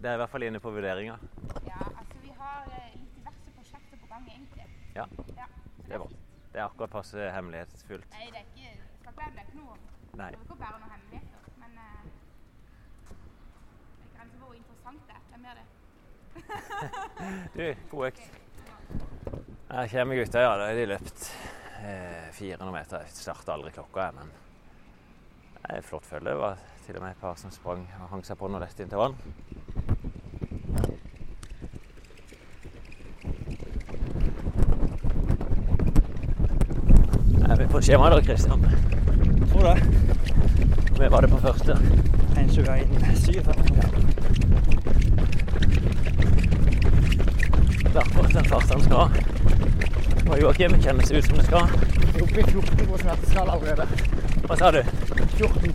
Det 0.02 0.08
er 0.10 0.14
i 0.18 0.20
hvert 0.20 0.32
fall 0.32 0.44
inne 0.44 0.60
på 0.60 0.72
vurderinga. 0.74 1.16
Ja, 1.64 1.78
altså 1.86 2.16
vi 2.20 2.30
har 2.36 2.60
eh, 2.68 2.92
litt 2.98 3.12
diverse 3.16 3.50
prosjekter 3.56 3.96
på 4.02 4.06
gang, 4.10 4.24
egentlig. 4.28 4.66
Ja. 4.96 5.04
Ja. 5.38 5.46
Det 5.78 5.92
er 5.94 5.98
bra. 6.02 6.08
Det 6.52 6.58
er 6.60 6.64
akkurat 6.66 6.90
passe 6.92 7.18
hemmelighetsfullt. 7.34 8.08
Nei, 8.12 8.26
det 8.34 8.40
er 8.42 8.46
ikke 8.50 8.68
skal 9.00 9.12
ikke 9.12 9.22
er 9.40 9.44
noe. 9.58 9.74
Nei. 10.14 10.30
Det 10.30 10.36
er 10.38 10.42
ikke 10.44 10.58
bare 10.60 10.78
noe 10.82 10.90
hemmeligheter, 10.92 11.40
men 11.62 11.72
eh, 11.84 12.04
det 13.08 14.04
er 14.04 14.08
grenser 14.18 14.38
for 14.38 14.46
hvor 14.46 14.54
interessant 14.60 15.00
det 15.08 15.14
er. 15.16 15.22
Det 15.30 15.36
er 15.38 15.42
mer 15.46 15.54
det. 15.60 15.66
Du, 17.54 17.74
god 17.90 18.06
økt. 18.06 18.22
Her 19.70 19.88
kommer 19.88 20.14
gutta, 20.14 20.40
ja. 20.40 20.56
Da 20.56 20.66
har 20.68 20.74
de 20.74 20.86
løpt 20.86 21.28
eh, 21.82 22.30
400 22.32 22.72
meter. 22.74 23.04
Jeg 23.06 23.16
starta 23.16 23.54
aldri 23.54 23.72
klokka, 23.74 24.08
jeg, 24.08 24.14
men 24.18 24.32
det 25.54 25.70
er 25.70 25.78
et 25.80 25.88
flott 25.88 26.06
følge. 26.06 26.30
Det 26.30 26.38
var 26.38 26.58
til 26.86 26.96
og 26.98 27.02
med 27.02 27.10
et 27.14 27.20
par 27.22 27.34
som 27.40 27.50
sprang 27.54 27.86
og 28.02 28.10
hang 28.12 28.24
seg 28.26 28.38
på 28.38 28.48
noe 28.50 28.60
lett 28.62 28.80
inntil 28.84 29.00
vann. 29.00 29.16
Er 37.44 37.56
vi 37.60 37.66
på 37.70 37.80
skjema 37.84 38.10
da, 38.12 38.20
Kristian? 38.24 38.60
Tror 39.52 39.62
det. 39.70 39.76
Vi 40.98 41.06
var 41.10 41.20
det 41.24 41.30
på 41.30 41.38
første. 41.42 41.72
1.21,7. 42.34 44.04
Det 47.94 48.04
på 48.14 48.22
den 48.22 48.44
farten 48.44 48.80
skal. 48.82 49.08
Og 50.30 50.40
Joakim 50.40 50.82
kjennes 50.82 51.10
ut 51.12 51.24
som 51.24 51.36
det 51.38 51.44
skal. 51.46 51.68
Det 51.70 52.16
er 52.18 52.22
oppe 52.24 52.40
i 52.40 52.42
14 52.42 52.86
på 52.90 52.98
smerteskala 52.98 53.52
allerede. 53.54 53.86
Hva 54.48 54.56
sa 54.58 54.70
du? 54.74 54.80
14 55.36 55.74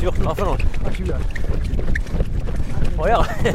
14 0.00 0.24
hva 0.24 0.34
for 0.34 0.44
noe? 0.50 0.58
av 0.82 0.90
20. 0.98 1.14
Å 2.98 3.06
ja. 3.06 3.20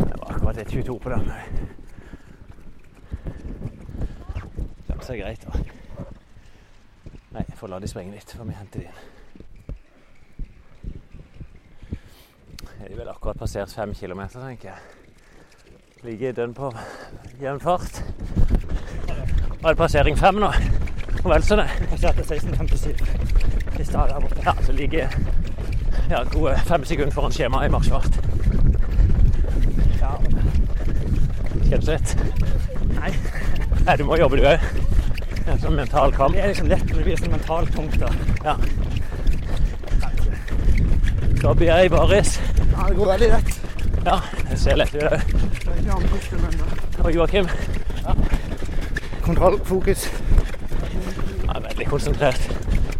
Det 0.00 0.16
var 0.16 0.28
akkurat 0.32 0.56
det 0.56 0.64
22 0.70 0.98
på 0.98 1.08
den. 1.12 1.24
Det 4.88 4.96
er 4.96 5.20
greit, 5.20 5.44
da. 5.44 5.52
Nei, 7.34 7.44
jeg 7.44 7.56
får 7.60 7.68
la 7.68 7.84
de 7.84 7.92
sprenge 7.92 8.16
litt, 8.16 8.32
for 8.32 8.48
vi 8.48 8.56
henter 8.56 8.80
de 8.80 8.88
inn. 8.88 9.13
Er 12.84 12.90
har 12.90 12.98
vel 12.98 13.08
akkurat 13.08 13.38
passert 13.38 13.70
fem 13.72 13.94
kilometer, 13.96 14.42
tenker 14.44 14.68
jeg. 14.68 14.78
Ligger 16.04 16.34
dønn 16.36 16.50
på 16.52 16.68
jevn 17.40 17.60
fart. 17.62 18.02
Var 19.62 19.70
det 19.70 19.78
passering 19.78 20.18
fem 20.20 20.36
nå? 20.42 20.50
Og 21.22 21.30
vel 21.30 21.46
så 21.46 21.56
det. 21.56 21.64
Passerte 21.88 22.26
16,57 22.28 23.80
i 23.80 23.86
stad 23.88 24.12
der 24.12 24.20
borte. 24.20 24.42
Ja, 24.44 24.52
så 24.66 24.72
ligger 24.76 25.08
ja, 26.10 26.20
gode 26.34 26.58
fem 26.68 26.84
sekunder 26.84 27.14
foran 27.16 27.32
skjemaet 27.32 27.70
i 27.70 27.72
marsjfart. 27.72 28.20
Ja, 30.02 30.12
Kjennes 31.64 31.88
litt? 31.88 32.16
Nei. 32.98 33.14
Nei, 33.86 33.96
du 33.96 34.04
må 34.04 34.20
jobbe 34.20 34.42
du 34.42 34.44
òg. 34.50 34.68
En 35.46 35.64
sånn 35.64 35.80
mental 35.80 36.12
kamp. 36.12 36.36
det 36.36 36.44
er 36.44 36.52
liksom 36.52 36.68
lett, 36.68 36.84
men 36.90 37.00
det 37.00 37.08
blir 37.08 37.24
sånn 37.24 37.32
mentalt 37.32 37.72
tungt. 37.72 37.96
da. 38.04 38.12
Ja. 38.44 38.58
Da 41.40 41.56
blir 41.56 41.72
jeg 41.72 41.88
i 41.88 41.96
baris. 41.96 42.36
Ja, 42.74 42.88
det 42.88 42.96
går 42.96 43.06
veldig 43.06 43.28
lett. 43.28 43.60
Ja, 44.04 44.20
det 44.50 44.58
ser 44.60 44.76
lett 44.76 44.94
ut. 44.94 45.00
Det 45.00 45.12
er 45.12 45.94
uh, 45.94 47.04
Og 47.04 47.14
Joakim 47.14 47.48
kontroll, 49.24 49.58
fokus. 49.64 50.12
Ja, 51.46 51.60
veldig 51.60 51.86
konsentrert. 51.86 52.40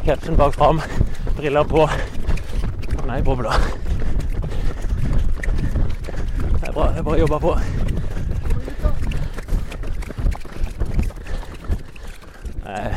Capsen 0.05 0.37
bak 0.37 0.55
fram, 0.55 0.81
briller 1.37 1.65
på. 1.65 1.89
Han 3.01 3.11
er 3.11 3.19
i 3.19 3.23
bobla. 3.23 3.53
Det 6.61 6.69
er 6.69 6.73
bra. 6.73 6.89
Det 6.89 6.99
er 6.99 7.03
bare 7.03 7.17
å 7.17 7.21
jobbe 7.21 7.41
på. 7.45 7.53
Det 12.65 12.79
er 12.79 12.97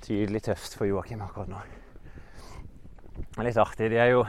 tydelig 0.00 0.42
tøft 0.48 0.78
for 0.78 0.88
Joakim 0.88 1.20
akkurat 1.26 1.52
nå. 1.52 1.60
Det 3.18 3.42
er 3.42 3.48
litt 3.50 3.60
artig. 3.60 3.92
De 3.92 4.00
er 4.00 4.14
jo 4.14 4.24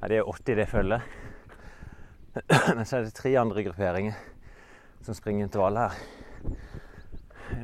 ja, 0.00 0.08
det 0.08 0.16
er 0.16 0.28
80 0.28 0.56
det 0.56 0.68
følget. 0.68 1.02
Men 2.76 2.84
så 2.86 2.96
er 2.96 3.06
det 3.06 3.14
tre 3.14 3.34
andre 3.40 3.64
grupperinger 3.64 4.14
som 5.02 5.14
springer 5.14 5.46
intervall 5.46 5.76
her. 5.76 5.98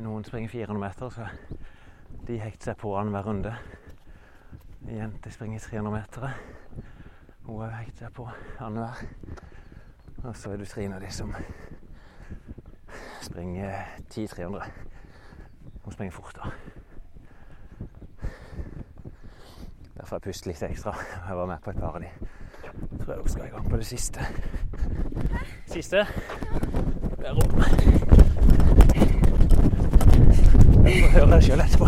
Noen 0.01 0.25
springer 0.25 0.49
400 0.49 0.81
meter, 0.81 1.09
så 1.09 1.27
de 2.27 2.39
hekter 2.41 2.71
seg 2.71 2.79
på 2.81 2.95
annenhver 2.97 3.27
runde. 3.29 3.55
Ei 4.87 4.97
jente 4.99 5.31
springer 5.31 5.61
300 5.61 5.93
meter. 5.93 6.27
De 7.45 7.59
hekter 7.77 8.07
seg 8.07 8.15
på 8.17 8.27
annenhver. 8.59 9.05
Og 10.25 10.35
så 10.35 10.51
er 10.51 10.57
du 10.57 10.65
Trine 10.65 10.97
av 10.97 11.05
de 11.05 11.11
som 11.13 11.33
springer 13.21 13.85
10-300. 14.09 14.65
Hun 15.83 15.93
springer 15.93 16.13
fort, 16.15 16.37
da. 16.39 16.84
Derfor 19.97 20.15
jeg 20.15 20.21
pustet 20.21 20.47
litt 20.47 20.63
ekstra. 20.63 20.93
Jeg 21.27 21.37
var 21.37 21.45
med 21.45 21.57
på 21.63 21.69
et 21.69 21.77
par 21.79 21.95
av 21.95 22.01
de. 22.03 22.09
Tror 22.99 23.13
jeg 23.13 23.21
også 23.21 23.33
skal 23.33 23.45
i 23.45 23.49
gang 23.53 23.69
på 23.69 23.77
det 23.77 23.85
siste. 23.85 24.19
Siste. 25.71 26.05
Det 27.17 27.27
er 27.27 27.33
rom. 27.33 27.51
Jeg 30.85 31.03
får 31.03 31.09
høre 31.15 31.31
det 31.31 31.43
sjøl 31.43 31.59
etterpå. 31.63 31.85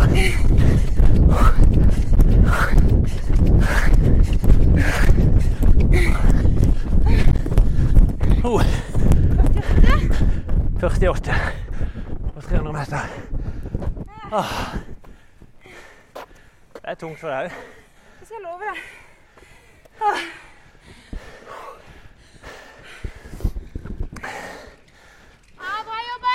Oh. 8.44 8.62
48 10.80 11.34
på 12.34 12.40
300 12.40 12.72
meter. 12.72 12.98
Ah. 14.32 14.44
Det 16.72 16.84
er 16.84 16.94
tungt 16.94 17.20
for 17.20 17.28
deg 17.28 17.50
òg. 17.50 17.52
Jeg 18.38 18.44
skal 18.44 18.52
love 18.52 18.64
deg. 18.70 18.78
Ah, 25.58 25.80
bra 25.88 25.98
jobba! 26.06 26.34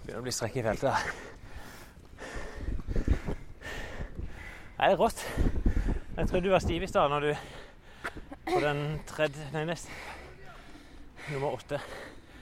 Begynner 0.00 0.18
å 0.18 0.24
bli 0.24 0.32
strekk 0.34 0.56
i 0.58 0.64
feltet. 0.66 0.90
her. 0.90 1.12
Det 4.74 4.88
er 4.88 4.96
rått. 4.98 5.22
Jeg 6.16 6.26
trodde 6.32 6.42
du 6.48 6.50
var 6.50 6.64
stiv 6.64 6.82
i 6.82 6.88
stad 6.90 7.14
når 7.14 7.20
du 7.28 7.30
på 8.50 8.58
den 8.64 8.82
tredje 9.06 9.46
Nei, 9.54 9.62
nest 9.70 9.86
nummer 11.28 11.54
åtte. 11.54 11.78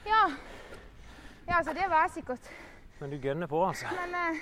Ja. 0.07 0.23
ja, 1.45 1.59
altså 1.59 1.77
det 1.77 1.85
var 1.93 2.07
jeg 2.07 2.15
sikkert. 2.17 2.51
Men 2.99 3.09
du 3.11 3.17
gønner 3.17 3.47
på, 3.47 3.61
altså. 3.67 3.85
Men 3.95 4.15
eh, 4.15 4.39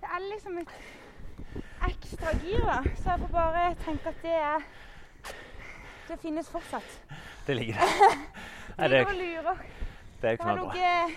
det 0.00 0.08
er 0.14 0.24
liksom 0.34 0.58
et 0.58 0.72
ekstra 1.88 2.32
gir, 2.42 2.60
da. 2.68 2.78
Så 2.96 3.10
jeg 3.10 3.20
får 3.20 3.30
bare 3.32 3.74
tenke 3.84 4.08
at 4.08 4.22
det 4.22 4.34
er 4.38 4.66
Det 6.08 6.18
finnes 6.20 6.48
fortsatt. 6.50 7.02
Det 7.46 7.56
ligger 7.56 7.74
der. 7.74 8.16
Nei, 8.78 8.88
det, 8.88 8.96
er 8.98 9.00
jo 9.00 9.18
lurer. 9.18 9.56
det 10.20 10.28
er 10.28 10.30
jo 10.30 10.36
Det 10.36 10.44
har 10.44 10.56
knallbra. 10.56 10.76
eh, 10.76 11.14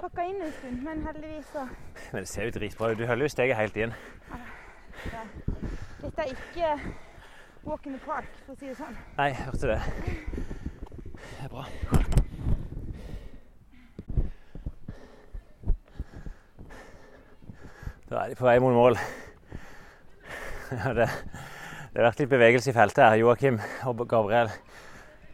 pakka 0.00 0.24
inn 0.30 0.42
en 0.42 0.52
stund, 0.52 0.82
men 0.82 1.06
heldigvis 1.06 1.46
så 1.52 1.66
Men 2.12 2.20
det 2.24 2.28
ser 2.28 2.44
jo 2.44 2.50
dritbra 2.58 2.90
ut. 2.90 2.98
Du 2.98 3.06
holder 3.06 3.24
jo 3.24 3.28
steget 3.28 3.56
helt 3.56 3.76
inn. 3.76 3.94
Dette 6.02 6.22
er 6.22 6.34
ikke 6.34 6.80
walk 7.64 7.86
in 7.86 7.92
the 7.92 8.02
park, 8.06 8.28
for 8.46 8.52
å 8.52 8.58
si 8.58 8.66
det 8.66 8.76
sånn. 8.78 8.98
Nei, 9.18 9.30
jeg 9.32 9.42
hørte 9.44 9.74
det. 9.74 9.80
Det 11.18 11.44
er 11.44 11.48
bra. 11.52 11.64
Da 18.08 18.22
er 18.22 18.30
de 18.30 18.36
på 18.38 18.46
vei 18.46 18.56
mot 18.64 18.72
mål. 18.72 18.94
Det, 20.68 21.04
det 21.04 21.96
har 21.96 22.06
vært 22.06 22.18
litt 22.20 22.30
bevegelse 22.30 22.70
i 22.70 22.74
feltet 22.76 23.00
her. 23.04 23.16
Joakim 23.20 23.56
og 23.88 24.02
Gabriel 24.08 24.50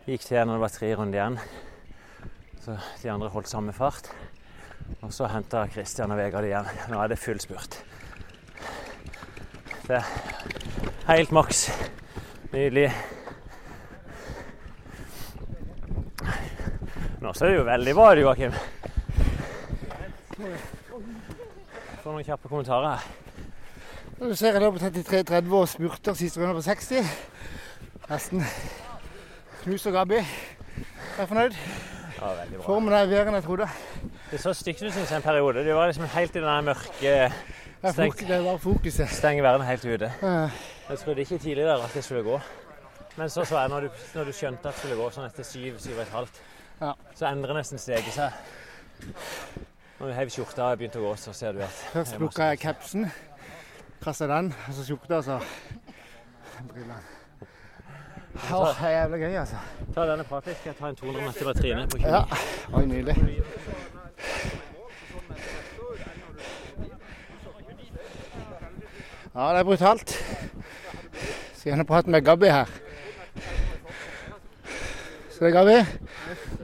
gikk 0.07 0.23
til 0.27 0.43
når 0.43 0.57
det 0.57 0.63
var 0.63 0.75
tre 0.75 0.91
runder 0.95 1.19
igjen. 1.19 1.39
Så 2.63 2.77
de 3.03 3.11
andre 3.11 3.31
holdt 3.35 3.51
samme 3.51 3.75
fart. 3.75 4.11
Og 5.03 5.11
så 5.15 5.27
henta 5.31 5.65
Christian 5.71 6.15
og 6.15 6.19
Vegard 6.19 6.47
igjen. 6.47 6.71
Nå 6.91 6.99
er 7.03 7.11
det 7.11 7.19
full 7.23 7.43
spurt. 7.43 7.79
Det 9.87 9.99
er 9.99 10.07
helt 11.11 11.35
maks. 11.35 11.67
Nydelig. 12.55 12.89
Nå 17.23 17.35
ser 17.35 17.51
det 17.51 17.59
jo 17.59 17.69
veldig 17.71 17.99
bra 17.99 18.15
ut, 18.15 18.23
Joakim. 18.23 18.63
Får 22.05 22.13
noen 22.13 22.27
kjappe 22.27 22.49
kommentarer. 22.51 23.01
Du 24.19 24.35
ser 24.37 24.53
jeg 24.55 24.63
lå 24.63 24.69
på 24.75 24.81
33,30 24.83 25.55
og 25.57 25.69
spurter 25.73 26.17
siste 26.19 26.41
runde 26.43 26.55
på 26.59 26.63
60. 26.67 27.15
Nesten 28.11 28.45
knus 29.65 29.87
og 29.89 29.97
Gabi. 29.97 30.19
Jeg 30.21 31.23
er 31.25 31.31
fornøyd. 31.31 31.57
Ja, 32.19 32.29
veldig 32.43 32.59
bra. 32.59 32.67
Formen 32.67 32.93
er 32.95 33.09
bedre 33.09 33.25
enn 33.33 33.39
jeg 33.39 33.47
trodde. 33.47 33.69
Det 34.31 34.41
så 34.43 34.53
stygt 34.57 34.83
ut 34.85 34.93
synes 34.93 35.11
jeg 35.11 35.17
en 35.17 35.25
periode. 35.25 35.65
Det 35.67 35.75
var 35.77 35.89
liksom 35.91 36.07
helt 36.15 36.37
i 36.37 36.43
den 36.45 36.69
mørke 36.69 37.15
Stengt. 37.85 38.23
det 38.29 38.41
var 38.45 38.61
fokuset. 38.63 39.09
Stenge 39.13 39.43
verden 39.45 39.67
helt 39.67 39.85
ute. 39.85 40.13
Jeg 40.23 40.99
trodde 41.01 41.21
ikke 41.25 41.39
tidligere 41.39 41.81
at 41.85 41.95
det 41.97 42.05
skulle 42.05 42.23
gå. 42.27 42.39
Men 43.17 43.31
så 43.31 43.45
så 43.45 43.59
jeg 43.61 43.69
når 43.73 43.81
du, 43.81 43.89
når 44.15 44.25
du 44.25 44.33
skjønte 44.33 44.69
at 44.69 44.75
det 44.75 44.81
skulle 44.83 44.97
gå 45.01 45.09
sånn 45.15 45.27
etter 45.29 45.47
syv, 45.47 45.79
syv 45.79 45.97
og 45.97 46.03
et 46.03 46.15
halvt, 46.19 46.41
Ja. 46.81 46.93
så 47.15 47.27
endrer 47.31 47.55
nesten 47.55 47.79
steget 47.79 48.13
seg. 48.13 48.33
Når 50.05 50.11
du 50.11 50.17
heiv 50.19 50.31
skjorta 50.35 50.65
og 50.69 50.77
begynte 50.77 50.99
å 51.01 51.03
gå, 51.07 51.11
så 51.17 51.33
ser 51.33 51.55
du 51.57 51.63
at 51.65 51.77
Først 51.95 52.19
plukka 52.21 52.51
jeg 52.51 52.59
capsen, 52.61 53.07
pressa 54.03 54.27
den, 54.29 54.51
og 54.53 54.75
så 54.77 54.83
skjorta, 54.85 55.17
og 55.17 55.25
så 55.25 55.39
brillene. 56.69 56.99
Åh, 58.35 58.67
det 58.67 58.91
er 58.91 58.93
jævlig 58.99 59.21
gøy, 59.23 59.39
altså. 59.41 59.63
Ta 59.95 60.05
denne 60.11 60.27
praten. 60.29 60.59
Skal 60.59 60.75
jeg 60.75 60.77
ta 60.83 60.91
en 60.93 61.01
200 61.01 61.25
meter 61.25 61.49
med 61.49 61.63
Trine 61.63 61.87
på 61.89 62.03
20? 62.03 62.13
Ja. 62.13 62.21
Oi, 62.77 62.85
nydelig. 62.93 63.17
Ja, 69.33 69.49
det 69.49 69.65
er 69.65 69.69
brutalt. 69.73 70.17
Skal 71.57 71.71
gjerne 71.73 71.91
prate 71.95 72.13
med 72.13 72.29
Gabby 72.29 72.53
her. 72.53 72.79
Så 75.33 75.41
det 75.41 75.55
er 75.55 75.59
Gabi. 75.63 75.83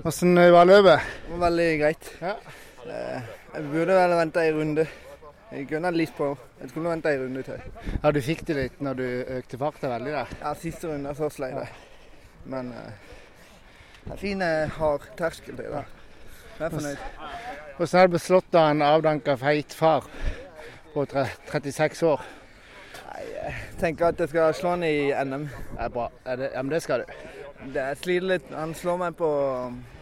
Åssen 0.05 0.37
var 0.37 0.75
løpet? 0.77 1.13
Det 1.25 1.39
var 1.39 1.47
veldig 1.49 1.71
greit. 1.87 2.17
Ja. 2.21 2.37
Eh, 2.91 3.23
Jeg 3.55 3.65
burde 3.71 3.95
vel 3.95 4.17
vente 4.19 4.43
en 4.47 4.59
runde. 4.59 4.87
Jeg 5.51 5.67
kunne 5.71 5.91
litt 5.95 6.13
på. 6.17 6.31
Jeg 6.61 6.71
skulle 6.71 6.91
vente 6.91 7.13
en 7.15 7.23
runde 7.25 7.43
til. 7.47 7.63
Ja, 8.03 8.11
du 8.11 8.21
fikk 8.23 8.45
det 8.47 8.57
litt 8.57 8.83
når 8.83 8.99
du 8.99 9.07
økte 9.39 9.59
farta 9.59 9.91
veldig 9.91 10.13
der. 10.15 10.35
Ja, 10.43 10.53
siste 10.59 10.91
runde 10.91 11.15
så 11.19 11.31
sleit 11.31 11.57
jeg. 11.59 11.71
Men 12.51 12.73
eh, 12.75 13.15
det 14.05 14.13
er 14.15 14.21
fin, 14.21 14.43
hard 14.79 15.07
terskel 15.19 15.59
til 15.59 15.71
det. 15.75 15.85
Jeg 16.59 16.67
er 16.67 16.75
fornøyd. 16.75 17.07
Hvordan 17.77 18.01
er 18.01 18.07
det 18.07 18.15
beslått 18.17 18.45
slått 18.51 18.61
av 18.61 18.71
en 18.71 18.83
avdanka 18.85 19.37
feit 19.41 19.73
far 19.73 20.07
på 20.95 21.07
36 21.07 22.03
år? 22.11 22.27
Jeg 23.21 23.55
tenker 23.81 24.11
at 24.11 24.21
jeg 24.21 24.29
skal 24.33 24.55
slå 24.55 24.75
han 24.75 24.85
i 24.85 25.11
NM. 25.25 25.47
Det 25.49 25.87
er 25.87 25.95
bra. 25.95 26.11
Er 26.25 26.37
det, 26.37 26.51
ja, 26.55 26.63
men 26.63 26.75
det 26.75 26.83
skal 26.85 27.05
du. 27.05 27.15
Det 27.75 27.81
jeg 27.87 28.01
sliter 28.03 28.29
litt. 28.35 28.53
Han 28.55 28.75
slår 28.77 29.01
meg 29.01 29.17
på 29.19 29.31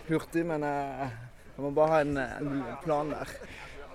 hurtig, 0.08 0.44
men 0.46 0.66
jeg, 0.66 1.10
jeg 1.58 1.64
må 1.64 1.70
bare 1.74 1.90
ha 1.90 2.00
en, 2.04 2.16
en 2.22 2.58
plan 2.84 3.08
der. 3.10 3.30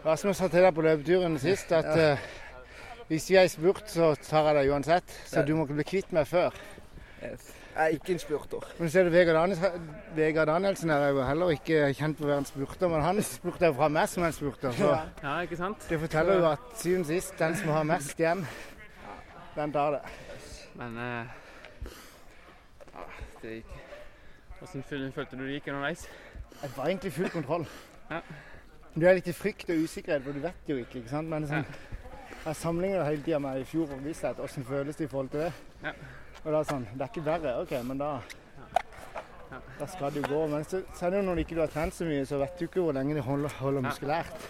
Hva 0.04 0.18
som 0.20 0.28
jeg 0.34 0.36
sa 0.36 0.50
til 0.52 0.66
deg 0.66 0.74
på 0.76 0.84
løpeturen 0.84 1.38
sist, 1.40 1.70
at 1.72 1.88
eh, 1.96 2.24
hvis 3.08 3.30
vi 3.32 3.38
er 3.40 3.48
i 3.48 3.52
spurt, 3.52 3.86
så 3.88 4.10
tar 4.20 4.50
jeg 4.50 4.58
deg 4.58 4.72
uansett. 4.76 5.14
Så 5.30 5.40
Ja. 5.40 5.46
du 5.48 5.54
må 5.56 5.64
ikke 5.64 5.78
bli 5.80 5.86
kvitt 5.88 6.12
meg 6.12 6.28
før. 6.28 6.52
Yes. 7.24 7.54
Jeg 7.74 7.86
er 7.86 7.96
ikke 7.96 8.12
en 8.14 8.20
spurter. 8.20 8.66
Men 8.78 8.90
ser 8.92 9.08
du 9.08 9.10
det 9.10 9.16
Vegard 9.16 9.40
Danielsen, 9.40 9.86
Vegard 10.18 10.48
Danielsen 10.52 10.92
er 10.94 11.08
jo 11.08 11.24
heller 11.26 11.54
ikke 11.56 11.80
kjent 11.98 12.20
for 12.20 12.28
å 12.28 12.34
være 12.34 12.44
en 12.44 12.50
spurter, 12.52 12.92
men 12.92 13.02
han 13.02 13.22
spurte 13.26 13.66
jo 13.72 13.78
fra 13.80 13.88
meg 13.96 14.12
som 14.12 14.28
en 14.28 14.36
spurter. 14.36 14.76
Så 14.78 14.92
Ja, 15.24 15.40
ikke 15.48 15.58
sant? 15.58 15.88
det 15.90 16.00
forteller 16.04 16.42
jo 16.44 16.50
at 16.52 16.68
syvende 16.84 17.08
sist, 17.08 17.34
den 17.40 17.56
som 17.56 17.72
har 17.74 17.88
mest 17.88 18.20
igjen, 18.20 18.44
den 19.56 19.72
tar 19.74 19.96
det. 19.96 20.04
Men 20.76 20.98
uh, 20.98 21.26
det 23.42 23.56
gikk 23.62 23.74
Åssen 24.64 24.84
følte 24.88 25.36
du 25.36 25.44
det 25.48 25.58
gikk 25.58 25.72
underveis? 25.74 26.06
Det 26.62 26.72
var 26.78 26.86
egentlig 26.88 27.14
full 27.14 27.30
kontroll. 27.30 27.66
Ja. 28.10 28.20
Du 28.96 29.06
er 29.10 29.14
litt 29.18 29.28
i 29.28 29.34
frykt 29.34 29.70
og 29.74 29.82
usikkerhet, 29.84 30.24
for 30.24 30.32
du 30.38 30.40
vet 30.44 30.70
jo 30.70 30.78
ikke. 30.78 31.00
ikke 31.02 31.10
sant? 31.10 31.30
Men 31.30 31.48
sånn, 31.50 31.66
jeg 32.46 32.56
sammenligner 32.60 33.00
det 33.02 33.08
hele 33.10 33.24
tida 33.26 33.40
med 33.40 33.62
i 33.62 33.66
fjor 33.66 33.90
og 33.96 34.04
visshet. 34.06 34.38
Hvordan 34.38 34.68
føles 34.68 34.96
det 35.00 35.08
i 35.08 35.12
forhold 35.12 35.30
til 35.34 35.40
det? 35.48 35.52
Ja. 35.84 35.94
Og 36.44 36.52
da 36.52 36.58
er 36.58 36.58
det 36.64 36.68
sånn, 36.70 36.88
Det 36.94 37.02
er 37.02 37.12
ikke 37.14 37.26
verre. 37.26 37.54
OK, 37.64 37.72
men 37.88 37.98
da 38.04 38.12
da 39.80 39.86
skal 39.88 40.12
det 40.14 40.22
jo 40.24 40.30
gå. 40.34 40.48
Men 40.50 40.64
så, 40.66 40.82
så 40.98 41.06
er 41.06 41.10
det 41.14 41.20
jo 41.22 41.26
når 41.28 41.42
ikke 41.44 41.56
har 41.60 41.68
trent 41.74 41.94
så 41.94 42.06
mye, 42.06 42.26
så 42.26 42.38
vet 42.42 42.56
du 42.60 42.66
ikke 42.66 42.82
hvor 42.82 42.94
lenge 42.98 43.14
det 43.18 43.24
holder, 43.26 43.50
holder 43.60 43.82
Ja. 43.82 43.88
muskulært. 43.90 44.48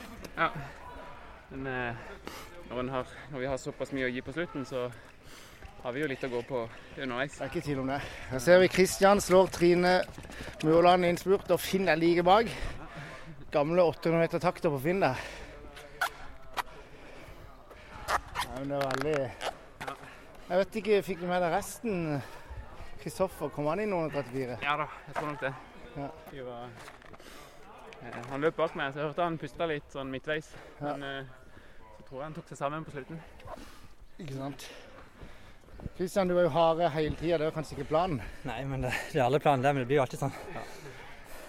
Men 1.52 1.68
eh, 1.68 1.96
når, 2.70 2.90
har, 2.92 3.08
når 3.32 3.40
vi 3.40 3.46
har 3.52 3.58
såpass 3.62 3.92
mye 3.94 4.08
å 4.08 4.14
gi 4.14 4.22
på 4.26 4.32
slutten, 4.36 4.66
så 4.66 4.86
har 5.84 5.92
vi 5.92 6.00
jo 6.00 6.08
litt 6.08 6.22
å 6.24 6.30
gå 6.32 6.42
på 6.48 6.60
underveis. 6.96 7.34
Det 7.36 7.44
er 7.44 7.50
ikke 7.52 7.66
tvil 7.66 7.80
om 7.82 7.90
det. 7.92 8.00
Her 8.30 8.42
ser 8.44 8.62
vi 8.62 8.70
Kristian 8.72 9.20
slår 9.22 9.50
Trine 9.52 9.98
Mørland 10.64 11.04
i 11.04 11.10
en 11.12 11.20
og 11.36 11.60
Finn 11.60 11.90
er 11.92 12.00
like 12.00 12.24
bak. 12.24 12.48
Gamle 13.52 13.84
800 13.84 14.22
meter 14.22 14.40
takter 14.40 14.72
på 14.72 14.80
Finn 14.80 15.02
der. 15.04 15.20
Ja, 18.44 18.60
men 18.60 18.72
det 18.72 18.78
er 18.78 18.88
veldig 18.94 19.18
Jeg 20.48 20.62
vet 20.62 20.80
ikke, 20.80 21.02
fikk 21.04 21.20
du 21.20 21.28
med 21.28 21.44
deg 21.44 21.52
resten? 21.52 22.00
Kristoffer, 23.04 23.52
kom 23.52 23.68
han 23.68 23.84
inn 23.84 23.92
under 23.92 24.16
34? 24.24 24.58
Ja 24.64 24.78
da, 24.80 24.88
jeg 25.10 25.18
tror 25.18 25.30
nok 25.34 25.44
det. 25.44 25.54
Ja. 25.98 26.10
Var, 26.48 26.64
eh, 28.00 28.24
han 28.32 28.48
løp 28.48 28.56
bak 28.56 28.80
meg, 28.80 28.94
så 28.94 29.04
jeg 29.04 29.10
hørte 29.10 29.28
han 29.28 29.42
pusta 29.42 29.68
litt 29.68 29.92
sånn 29.92 30.14
midtveis. 30.14 30.54
Ja. 30.80 30.94
Men 30.94 31.04
eh, 31.10 31.36
så 31.98 32.08
tror 32.08 32.22
jeg 32.22 32.26
han 32.30 32.40
tok 32.40 32.50
seg 32.54 32.64
sammen 32.64 32.88
på 32.88 32.96
slutten. 32.96 33.24
Ikke 34.24 34.40
sant. 34.40 34.72
Kristian, 35.98 36.28
du 36.28 36.38
er 36.38 36.44
jo 36.48 36.50
harde 36.50 36.90
hele 36.90 37.16
tida. 37.16 37.38
Det 37.38 37.48
er 37.48 37.52
kanskje 37.56 37.78
ikke 37.78 37.90
planen. 37.92 38.22
Nei, 38.48 38.64
men 38.66 38.82
det, 38.88 38.94
det 39.14 39.20
er 39.22 39.26
alle 39.26 39.40
planer, 39.40 39.64
der, 39.64 39.74
Men 39.74 39.84
det 39.84 39.88
blir 39.92 40.00
jo 40.02 40.06
alltid 40.06 40.20
sånn. 40.24 40.34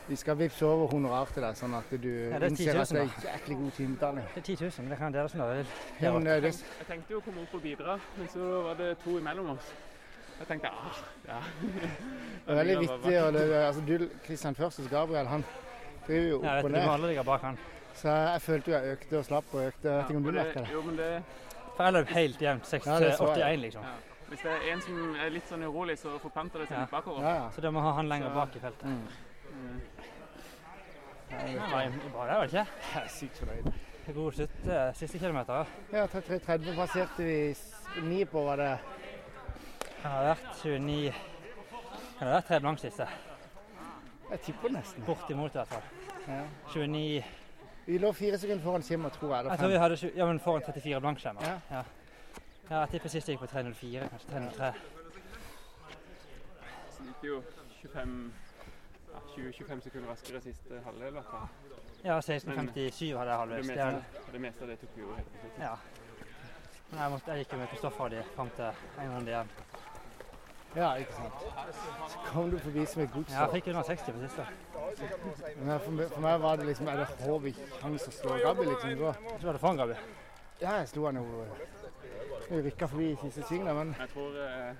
Vi 0.09 0.17
skal 0.21 0.37
vippse 0.37 0.67
over 0.69 0.91
honorar 0.93 1.31
til 1.33 1.41
deg, 1.47 1.57
sånn 1.57 1.75
at 1.79 1.89
du 1.97 2.11
Ja, 2.13 2.37
det 2.43 2.51
er 2.51 2.57
10 2.57 2.67
innser 2.67 2.75
000 2.77 2.83
at 2.83 2.91
det 2.93 3.01
er 3.01 3.31
jæklig 3.31 3.57
god 3.63 3.71
timebetaling. 3.79 4.27
Det 4.35 4.43
er 4.43 4.47
10 4.51 4.57
000, 4.65 4.73
men 4.85 4.91
det 4.93 4.99
kan 5.01 5.15
dere 5.15 5.33
som 5.33 5.41
dere 5.41 5.57
vil. 5.63 5.71
Ja, 6.03 6.13
men 6.13 6.27
jeg, 6.29 6.43
tenkte, 6.45 6.77
Jeg 6.83 6.89
tenkte 6.91 7.15
jo 7.15 7.21
å 7.23 7.25
komme 7.25 7.45
opp 7.47 7.55
og 7.57 7.63
bidra, 7.65 7.97
men 8.19 8.29
så 8.35 8.51
var 8.67 8.77
det 8.83 8.91
to 9.05 9.17
imellom 9.23 9.51
oss. 9.55 9.73
Jeg 10.35 10.47
tenkte 10.51 10.69
ah, 10.75 11.01
ja. 11.29 11.41
det 11.63 12.53
er 12.53 12.59
veldig 12.61 12.79
vittig. 12.83 13.17
Og 13.23 13.33
det, 13.39 13.45
altså, 13.65 13.85
du, 13.89 14.09
Kristian 14.27 14.55
først, 14.59 14.81
og 14.85 14.91
Gabriel, 14.93 15.27
han 15.31 15.45
driver 16.07 16.29
jo 16.29 16.41
Ja, 16.43 16.57
jeg 16.59 16.59
opp 16.59 16.65
og 16.65 16.73
vet, 16.73 16.83
du 16.83 16.87
må 16.91 16.97
ned. 16.99 17.09
ligge 17.09 17.25
bak 17.25 17.47
han. 17.49 17.59
Så 17.95 18.11
jeg 18.11 18.43
følte 18.43 18.71
jo 18.71 18.77
jeg 18.77 18.97
økte 18.99 19.19
og 19.19 19.25
slapp 19.25 19.55
og 19.55 19.61
økte. 19.71 19.89
Jeg 19.89 19.97
vet 20.03 20.11
ikke 20.11 20.17
om 20.21 20.25
du 20.25 20.29
og 20.29 20.35
det- 20.35 20.43
merker 20.45 20.61
det? 20.61 20.73
Jo, 20.75 20.83
men 20.83 20.97
det, 21.01 21.13
For 21.77 21.85
jeg 21.85 21.93
løp 21.97 22.09
helt 22.19 22.43
jevnt. 22.43 22.67
6 22.67 22.87
Ja, 22.87 22.99
det 22.99 23.07
til 23.09 23.17
så 23.17 23.29
jeg. 23.33 23.39
81, 23.55 23.61
liksom. 23.63 23.83
ja. 23.83 24.14
Hvis 24.29 24.41
det 24.43 24.51
er 24.53 24.73
en 24.73 24.81
som 24.81 25.15
er 25.21 25.31
litt 25.31 25.47
sånn 25.49 25.63
urolig, 25.63 25.99
så 25.99 26.19
forplanter 26.19 26.59
det 26.65 26.69
seg 26.69 26.77
Ja. 26.77 26.81
litt 26.81 26.91
bakover. 26.91 27.23
Ja, 27.23 27.35
ja. 27.35 27.51
Så 27.51 27.61
da 27.61 27.71
må 27.71 27.81
ha 27.81 27.93
han 27.93 28.09
lenger 28.09 28.29
Så- 28.29 28.35
bak 28.35 28.57
i 28.57 28.59
feltet. 28.59 28.85
Mm. 28.85 29.09
Det 31.31 31.61
var 31.73 31.85
det 31.85 32.13
var 32.15 32.27
det 32.27 32.45
ikke? 32.53 32.67
Jeg 32.95 33.03
er 33.05 33.09
sykt 33.09 33.39
fornøyd. 33.39 33.73
God 34.15 34.33
slutt 34.37 34.67
eh, 34.69 34.93
siste 34.95 35.19
kilometer. 35.19 35.65
Ja, 35.93 36.07
3.30 36.07 36.75
passerte 36.77 37.25
vi 37.25 37.51
s- 37.53 37.87
ni 38.03 38.25
på, 38.25 38.45
var 38.45 38.57
det 38.57 38.79
Kan 40.03 40.11
ha 40.11 40.35
vært 40.35 40.55
29 40.63 41.13
Kan 42.19 42.29
ha 42.29 42.35
vært 42.41 42.47
tre 42.47 42.61
blank 42.61 42.79
siste. 42.79 43.07
Jeg 44.31 44.41
tipper 44.43 44.69
nesten. 44.69 45.05
Bortimot 45.07 45.55
i 45.55 45.59
hvert 45.59 45.69
fall. 45.69 45.83
Ja. 46.29 46.43
29 46.75 47.25
Vi 47.87 47.99
lå 47.99 48.13
fire 48.15 48.39
sekunder 48.39 48.63
foran 48.65 48.83
skjema, 48.83 49.11
tror 49.13 49.35
jeg. 49.37 49.45
Jeg 49.51 49.59
tror 49.59 49.69
vi 49.69 49.77
hadde 49.79 49.97
20, 49.97 50.13
ja, 50.17 50.27
men 50.27 50.39
foran 50.41 50.63
34 50.63 51.01
blank 51.01 51.19
skjema. 51.19 51.41
Ja. 51.43 51.59
Ja. 51.71 51.83
Ja, 52.71 52.79
jeg 52.81 52.89
tipper 52.95 53.09
sist 53.13 53.29
jeg 53.29 53.37
gikk 53.39 53.45
på 53.47 53.51
3.04, 53.59 54.09
kanskje 54.13 54.29
3.03. 54.31 54.73
Så 56.95 57.03
det 57.03 57.09
gikk 57.11 57.25
jo 57.29 57.43
25 57.83 58.33
ja, 59.15 59.21
20-25 59.35 59.81
sekunder 59.89 60.09
raskere 60.11 60.41
siste 60.43 60.81
halvdel. 60.85 61.09
i 61.09 61.17
hvert 61.19 61.31
fall. 61.31 61.49
Ja, 62.05 62.19
16.57 62.21 63.17
hadde 63.19 63.31
jeg 63.31 63.39
halvveis. 63.39 63.67
Det 63.67 63.77
meste, 63.77 64.33
det 64.33 64.41
meste 64.41 64.63
av 64.65 64.69
det 64.73 64.79
tok 64.81 64.97
vi 64.97 65.03
jo 65.05 65.15
helt 65.19 65.31
på 65.35 65.43
slutten. 65.45 65.63
ja. 65.69 65.77
Men 66.91 67.01
jeg, 67.03 67.11
måtte, 67.11 67.31
jeg 67.33 67.39
gikk 67.45 67.53
jo 67.53 67.59
med 67.59 67.69
Kristoffer 67.73 68.05
og 68.05 68.11
de 68.13 68.19
fram 68.37 68.51
til 68.57 68.65
en 69.03 69.15
runde 69.17 69.31
igjen. 69.33 69.49
Ja, 70.77 70.89
ikke 70.99 71.13
sant. 71.15 71.35
Så 72.13 72.19
kom 72.27 72.51
du 72.51 72.59
forbi 72.59 72.85
som 72.91 73.03
et 73.03 73.13
gods. 73.15 73.33
Ja, 73.33 73.41
jeg 73.47 73.51
fikk 73.57 73.69
160 73.73 74.13
på 74.13 74.21
siste. 74.25 74.47
Men 75.63 75.81
for, 75.81 75.91
meg- 75.97 76.11
for 76.13 76.21
meg 76.27 76.41
var 76.43 76.57
det 76.61 76.67
liksom 76.69 76.89
Er 76.93 76.97
det 77.01 77.07
Håvik 77.25 77.59
han 77.83 77.99
som 77.99 78.13
slår 78.13 78.43
Gabby, 78.45 78.67
liksom? 78.69 78.91
Så, 78.99 79.13
Så 79.41 79.47
var 79.47 79.53
det 79.53 79.61
foran, 79.65 79.77
Gabby? 79.77 79.97
ja, 80.61 80.71
jeg 80.81 80.89
slo 80.89 81.05
han 81.07 81.17
jo 81.17 81.47
Vi 82.51 82.61
rykka 82.63 82.87
forbi 82.87 83.07
i 83.13 83.17
siste 83.23 83.43
sving, 83.49 83.65
men 83.65 83.95
Jeg 83.99 84.09
tror, 84.09 84.35
eh, 84.37 84.75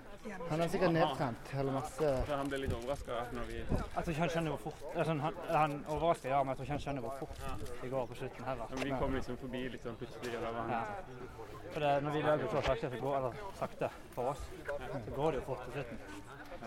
han 0.51 0.61
er 0.61 0.69
sikkert 0.69 0.93
nedtrent. 0.93 1.53
Eller 1.59 1.73
masse 1.73 2.11
han 2.29 2.49
ble 2.49 2.59
litt 2.59 2.75
overraska 2.77 3.21
når 3.33 3.47
vi 3.49 3.57
Jeg 3.57 3.69
tror 3.95 4.11
ikke 4.13 4.21
han 4.21 4.33
skjønner 4.35 4.55
hvor 4.55 4.63
fort 4.67 5.07
sånn, 5.09 5.21
han, 5.21 5.39
han 5.49 5.77
overrasker, 5.89 6.29
ja, 6.29 6.43
men 6.43 6.53
jeg 6.53 6.57
tror 6.57 6.65
ikke 6.67 6.77
han 6.77 6.85
skjønner 6.85 7.07
hvor 7.07 7.17
fort 7.19 7.81
det 7.83 7.91
går 7.95 8.07
på 8.11 8.19
slutten 8.21 8.45
heller. 8.51 8.75
Men 8.75 8.85
vi 8.85 8.99
kom 9.01 9.17
liksom 9.19 9.41
forbi 9.45 9.63
litt 9.75 9.89
sånn 9.89 9.99
plutselig. 10.03 10.37
og 10.37 10.43
Da 10.45 10.51
var 10.51 10.61
han 10.61 10.71
Ja. 10.71 10.83
For 11.73 11.81
det, 11.81 11.93
når 12.05 12.11
vi 12.13 12.23
løper 12.23 12.53
så 12.53 12.63
sakte, 12.69 12.91
så 12.91 13.01
går, 13.01 13.17
eller 13.17 13.33
sakte 13.59 13.91
for 14.15 14.35
oss, 14.35 14.45
så 14.67 15.17
går 15.17 15.31
det 15.31 15.41
jo 15.41 15.47
fort 15.49 15.65
på 15.67 15.73
slutten. 15.79 15.99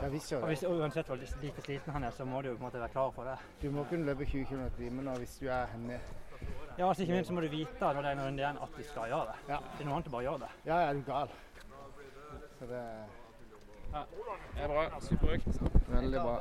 Ja, 0.01 0.07
visste 0.13 0.37
Og 0.37 0.47
hvis, 0.47 0.63
uansett 0.63 1.07
hvor 1.07 1.17
like 1.17 1.61
sliten 1.61 1.93
han 1.93 2.03
er, 2.03 2.11
så 2.11 2.25
må 2.25 2.41
du 2.41 2.49
jo 2.49 2.55
på 2.55 2.61
en 2.61 2.67
måte 2.67 2.79
være 2.79 2.93
klar 2.93 3.11
for 3.15 3.23
det. 3.23 3.37
Du 3.61 3.71
må 3.71 3.83
kunne 3.89 4.05
løpe 4.05 4.25
20 4.25 4.45
km 4.45 4.65
i 4.65 4.69
timen 4.77 5.09
hvis 5.17 5.37
du 5.41 5.47
er 5.47 5.65
henne. 5.71 5.99
Ja, 6.77 6.87
altså 6.87 7.03
ikke 7.03 7.13
minst 7.13 7.31
må 7.31 7.41
du 7.41 7.47
vite 7.49 7.79
når 7.81 8.01
det 8.01 8.05
er 8.05 8.11
en 8.11 8.21
runde 8.25 8.41
igjen 8.43 8.57
at 8.61 8.69
du 8.77 8.83
skal 8.85 9.07
gjøre 9.09 9.25
det. 9.31 9.37
Ja. 9.49 9.57
Det 9.73 9.81
er 9.81 9.87
noe 9.87 9.95
annet 9.97 10.09
å 10.09 10.13
bare 10.13 10.25
gjøre 10.27 10.41
det. 10.43 10.49
Ja, 10.65 10.79
ja, 10.83 10.93
du 10.93 10.99
er 10.99 11.07
gal. 11.07 11.29
Så 12.59 12.65
det 12.69 12.81
er 12.81 13.05
Det 14.53 14.63
er 14.63 14.67
bra. 14.67 14.99
Superøkt. 15.01 15.47
veldig 15.87 16.19
bra. 16.21 16.35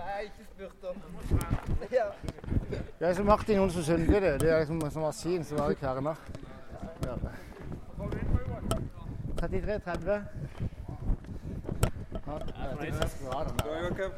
Det 2.98 3.08
er 3.08 3.12
som 3.14 3.26
Martin 3.26 3.56
Johnsen 3.56 3.82
Sundby, 3.82 4.12
det. 4.12 4.40
Det 4.40 4.50
er 4.50 4.58
liksom 4.58 4.90
som 4.90 5.02
maskin 5.02 5.44
som 5.44 5.58
har 5.58 5.72
kverner. 5.74 6.14
33-30. 9.36 10.10
Ja, 12.26 12.38
jeg 12.64 13.90
ikke 13.90 14.02
jeg. 14.02 14.10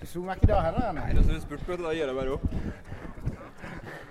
Du 0.00 0.06
så 0.06 0.20
meg 0.20 0.36
ikke 0.36 0.52
da 0.52 0.60
heller, 0.60 0.92
Nei, 0.92 1.12
Nei, 1.12 1.16
altså, 1.16 1.40
spurt 1.40 1.80
da 1.80 1.92
gir 1.96 2.06
jeg 2.10 2.16
bare 2.16 2.32
opp. 2.34 2.42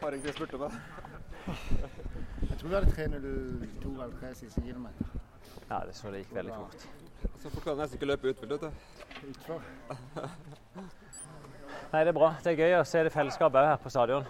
Har 0.01 0.15
egentlig 0.15 0.34
spurt 0.34 0.59
meg. 0.59 1.03
Jeg 1.44 2.58
tror 2.60 2.70
vi 2.70 2.76
hadde 2.76 2.91
3.02 2.91 3.94
eller 3.94 4.16
3 4.20 4.36
siste 4.36 4.62
kilometer. 4.62 5.06
Ja, 5.70 5.80
det 5.88 5.96
så 5.96 6.12
det 6.12 6.24
gikk 6.24 6.36
veldig 6.36 6.54
fort. 6.56 6.88
Så 7.41 7.50
folk 7.50 7.64
kan 7.64 7.78
nesten 7.80 7.98
ikke 7.98 8.10
løpe 8.12 8.32
utfor, 8.32 8.48
vet 8.48 8.62
du. 8.62 8.70
Utfor. 9.30 9.62
Nei, 11.94 12.02
det 12.04 12.08
er 12.08 12.16
bra. 12.16 12.34
Det 12.44 12.54
er 12.54 12.62
gøy 12.64 12.76
å 12.80 12.86
se 12.88 13.04
det 13.04 13.14
fellesskapet 13.14 13.60
òg 13.60 13.70
her 13.72 13.80
på 13.84 13.91
stadion. 13.94 14.26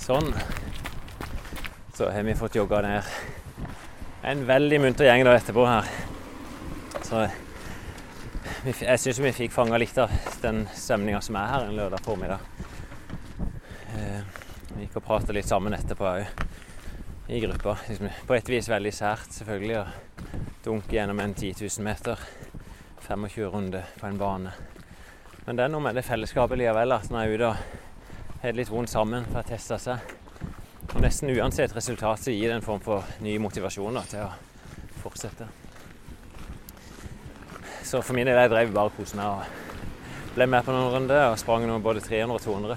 Sånn. 0.00 0.32
Så 1.96 2.08
har 2.10 2.24
vi 2.26 2.34
fått 2.38 2.56
jogga 2.56 2.80
ned 2.84 3.14
en 4.30 4.44
veldig 4.48 4.80
munter 4.82 5.08
gjeng 5.08 5.24
da 5.24 5.36
etterpå 5.38 5.64
her. 5.68 5.88
Så 7.06 7.24
jeg 8.60 9.00
syns 9.00 9.18
vi 9.24 9.30
fikk 9.32 9.54
fanga 9.54 9.78
litt 9.80 9.96
av 9.98 10.10
den 10.42 10.66
stemninga 10.76 11.22
som 11.24 11.36
er 11.40 11.46
her 11.48 11.62
en 11.64 11.78
lørdag 11.78 12.02
formiddag. 12.04 12.42
Eh, 13.96 14.18
vi 14.74 14.82
gikk 14.84 14.98
og 15.00 15.06
prata 15.06 15.32
litt 15.32 15.48
sammen 15.48 15.72
etterpå 15.72 16.04
òg, 16.04 16.42
i 17.32 17.40
gruppa. 17.40 17.78
Liksom, 17.88 18.10
på 18.28 18.36
et 18.36 18.50
vis 18.52 18.68
veldig 18.68 18.92
sært, 18.92 19.32
selvfølgelig. 19.32 19.78
å 19.80 19.86
dunke 20.64 20.92
gjennom 20.92 21.22
en 21.24 21.32
10 21.34 21.54
000 21.56 21.86
meter. 21.86 22.20
25 23.06 23.48
runder 23.48 23.88
på 23.96 24.06
en 24.06 24.18
bane. 24.20 24.52
Men 25.46 25.56
det 25.56 25.64
er 25.64 25.72
noe 25.72 25.80
med 25.80 25.96
det 25.96 26.04
fellesskapet 26.04 26.60
likevel, 26.60 26.92
at 26.92 27.08
en 27.08 27.16
er 27.16 27.32
ute 27.32 27.48
og 27.48 28.42
har 28.42 28.60
litt 28.60 28.68
vondt 28.68 28.92
sammen 28.92 29.24
for 29.30 29.40
å 29.40 29.48
teste 29.48 29.80
seg. 29.80 30.14
Og 30.90 31.00
nesten 31.00 31.32
uansett 31.32 31.72
resultat 31.72 32.26
så 32.26 32.36
gir 32.36 32.52
det 32.52 32.60
en 32.60 32.68
form 32.68 32.84
for 32.84 33.08
ny 33.24 33.38
motivasjon 33.40 33.96
da, 33.96 34.04
til 34.04 34.28
å 34.28 34.30
fortsette. 35.00 35.48
Så 37.82 38.02
for 38.02 38.16
min 38.16 38.28
del 38.28 38.38
jeg 38.38 38.50
drev 38.52 38.72
bare 38.74 38.92
kosen 38.94 39.20
her 39.22 39.40
og 39.40 40.34
ble 40.34 40.46
med 40.46 40.64
på 40.64 40.74
noen 40.74 40.92
runder 40.94 41.30
og 41.30 41.38
sprang 41.40 41.66
noen 41.66 41.82
både 41.82 42.02
300 42.04 42.36
og 42.36 42.42
200. 42.44 42.76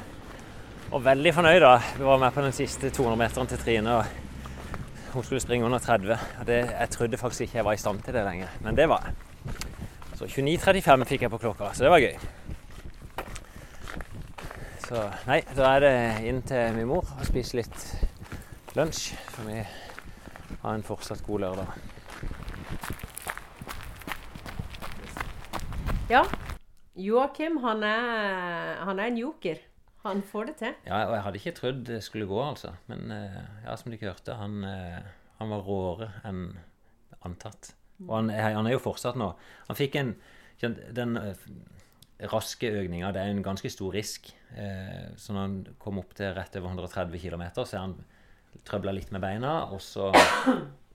Og 0.94 1.02
veldig 1.06 1.34
fornøyd 1.34 1.60
da. 1.64 1.74
Vi 1.98 2.06
var 2.06 2.22
med 2.22 2.34
på 2.34 2.42
den 2.46 2.56
siste 2.56 2.90
200-meteren 2.94 3.50
til 3.50 3.62
Trine. 3.62 3.98
og 3.98 5.14
Hun 5.14 5.24
skulle 5.24 5.42
springe 5.42 5.66
under 5.66 5.80
30. 5.80 6.18
og 6.40 6.48
det, 6.48 6.60
Jeg 6.80 6.90
trodde 6.90 7.18
faktisk 7.18 7.42
ikke 7.42 7.58
jeg 7.58 7.66
var 7.66 7.74
i 7.74 7.78
stand 7.78 8.02
til 8.02 8.14
det 8.14 8.26
lenger, 8.26 8.48
men 8.62 8.78
det 8.78 8.90
var 8.90 9.04
jeg. 9.06 9.14
Så 10.16 10.26
29,35 10.26 11.06
fikk 11.06 11.22
jeg 11.22 11.32
på 11.32 11.38
klokka, 11.38 11.74
så 11.74 11.84
det 11.84 11.92
var 11.92 12.00
gøy. 12.00 12.18
Så 14.88 15.02
nei, 15.28 15.40
da 15.56 15.72
er 15.76 15.80
det 15.80 15.96
inn 16.30 16.42
til 16.46 16.76
min 16.76 16.88
mor 16.88 17.08
og 17.18 17.26
spise 17.26 17.58
litt 17.58 18.76
lunsj. 18.78 19.16
For 19.34 19.50
vi 19.50 19.64
har 20.62 20.76
en 20.76 20.86
fortsatt 20.86 21.26
god 21.26 21.40
lørdag. 21.40 21.93
Ja. 26.14 26.22
Joakim, 26.94 27.56
han 27.64 27.82
er, 27.88 28.76
han 28.86 29.00
er 29.02 29.10
en 29.10 29.18
joker. 29.18 29.58
Han 30.04 30.20
får 30.28 30.50
det 30.52 30.54
til. 30.60 30.74
Ja, 30.86 31.00
og 31.08 31.14
jeg 31.16 31.24
hadde 31.26 31.40
ikke 31.40 31.54
trodd 31.58 31.80
det 31.88 32.02
skulle 32.06 32.28
gå, 32.30 32.38
altså. 32.44 32.74
Men 32.92 33.10
eh, 33.16 33.38
ja, 33.64 33.74
som 33.80 33.90
dere 33.94 34.12
hørte, 34.12 34.36
han, 34.38 34.60
eh, 34.68 35.00
han 35.40 35.54
var 35.54 35.64
råere 35.66 36.10
enn 36.28 36.42
antatt. 37.24 37.72
Og 38.04 38.12
han, 38.18 38.30
er- 38.34 38.54
han 38.58 38.68
er 38.68 38.76
jo 38.76 38.82
fortsatt 38.84 39.18
nå. 39.20 39.32
Han 39.70 39.80
fikk 39.80 39.96
en 40.02 40.14
Den 40.64 41.18
eh, 41.20 41.40
raske 42.32 42.70
økninga, 42.84 43.10
det 43.16 43.24
er 43.24 43.32
en 43.34 43.42
ganske 43.44 43.72
stor 43.74 43.96
risk. 43.96 44.30
Eh, 44.54 45.10
så 45.20 45.34
når 45.34 45.42
han 45.48 45.56
kom 45.82 45.98
opp 46.04 46.14
til 46.20 46.30
rett 46.38 46.56
over 46.60 46.70
130 46.76 47.18
km, 47.24 47.44
så 47.58 47.66
er 47.74 47.82
han 47.88 47.96
trøbla 48.70 48.94
litt 48.94 49.10
med 49.12 49.24
beina, 49.24 49.56
og 49.74 49.82
så 49.84 50.12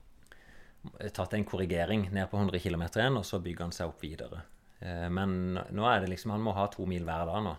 tatt 1.17 1.35
en 1.35 1.45
korrigering 1.45 2.07
ned 2.15 2.29
på 2.31 2.39
100 2.39 2.61
km 2.63 2.87
igjen, 2.87 3.19
og 3.19 3.27
så 3.27 3.41
bygger 3.43 3.67
han 3.67 3.75
seg 3.75 3.91
opp 3.91 4.01
videre. 4.05 4.45
Eh, 4.79 5.07
men 5.11 5.57
nå 5.75 5.87
er 5.89 5.99
det 6.03 6.11
liksom 6.13 6.31
Han 6.31 6.43
må 6.45 6.53
ha 6.55 6.69
to 6.71 6.85
mil 6.87 7.03
hver 7.07 7.25
dag 7.27 7.43
nå. 7.43 7.55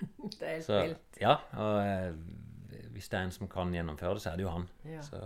Det 0.38 0.44
er 0.44 0.54
helt 0.58 0.66
Så, 0.66 0.78
vilt. 0.84 1.20
ja, 1.20 1.34
og 1.56 1.78
eh, 1.84 2.12
hvis 2.94 3.08
det 3.08 3.18
er 3.18 3.26
en 3.26 3.34
som 3.34 3.48
kan 3.48 3.72
gjennomføre 3.72 4.16
det, 4.18 4.22
så 4.24 4.32
er 4.32 4.40
det 4.40 4.44
jo 4.44 4.52
han. 4.52 4.66
Ja. 4.88 5.02
Så 5.04 5.20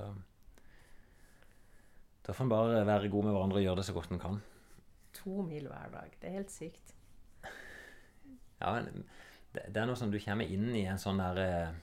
da 2.24 2.32
får 2.32 2.46
en 2.46 2.52
bare 2.52 2.84
være 2.86 3.10
god 3.12 3.26
med 3.26 3.34
hverandre 3.34 3.60
og 3.60 3.64
gjøre 3.66 3.80
det 3.80 3.86
så 3.88 3.94
godt 3.96 4.12
en 4.14 4.22
kan. 4.22 4.38
To 5.18 5.42
mil 5.44 5.66
hver 5.68 5.90
dag. 5.92 6.14
Det 6.20 6.30
er 6.30 6.38
helt 6.38 6.54
sykt. 6.54 6.94
Ja, 8.62 8.78
det, 9.54 9.64
er 9.76 9.88
noe 9.88 9.98
som 9.98 10.12
du 10.12 10.16
kommer 10.22 10.48
inn 10.48 10.70
i 10.74 10.86
en 10.88 11.00
sånn 11.02 11.20
der 11.20 11.40
eh, 11.42 11.74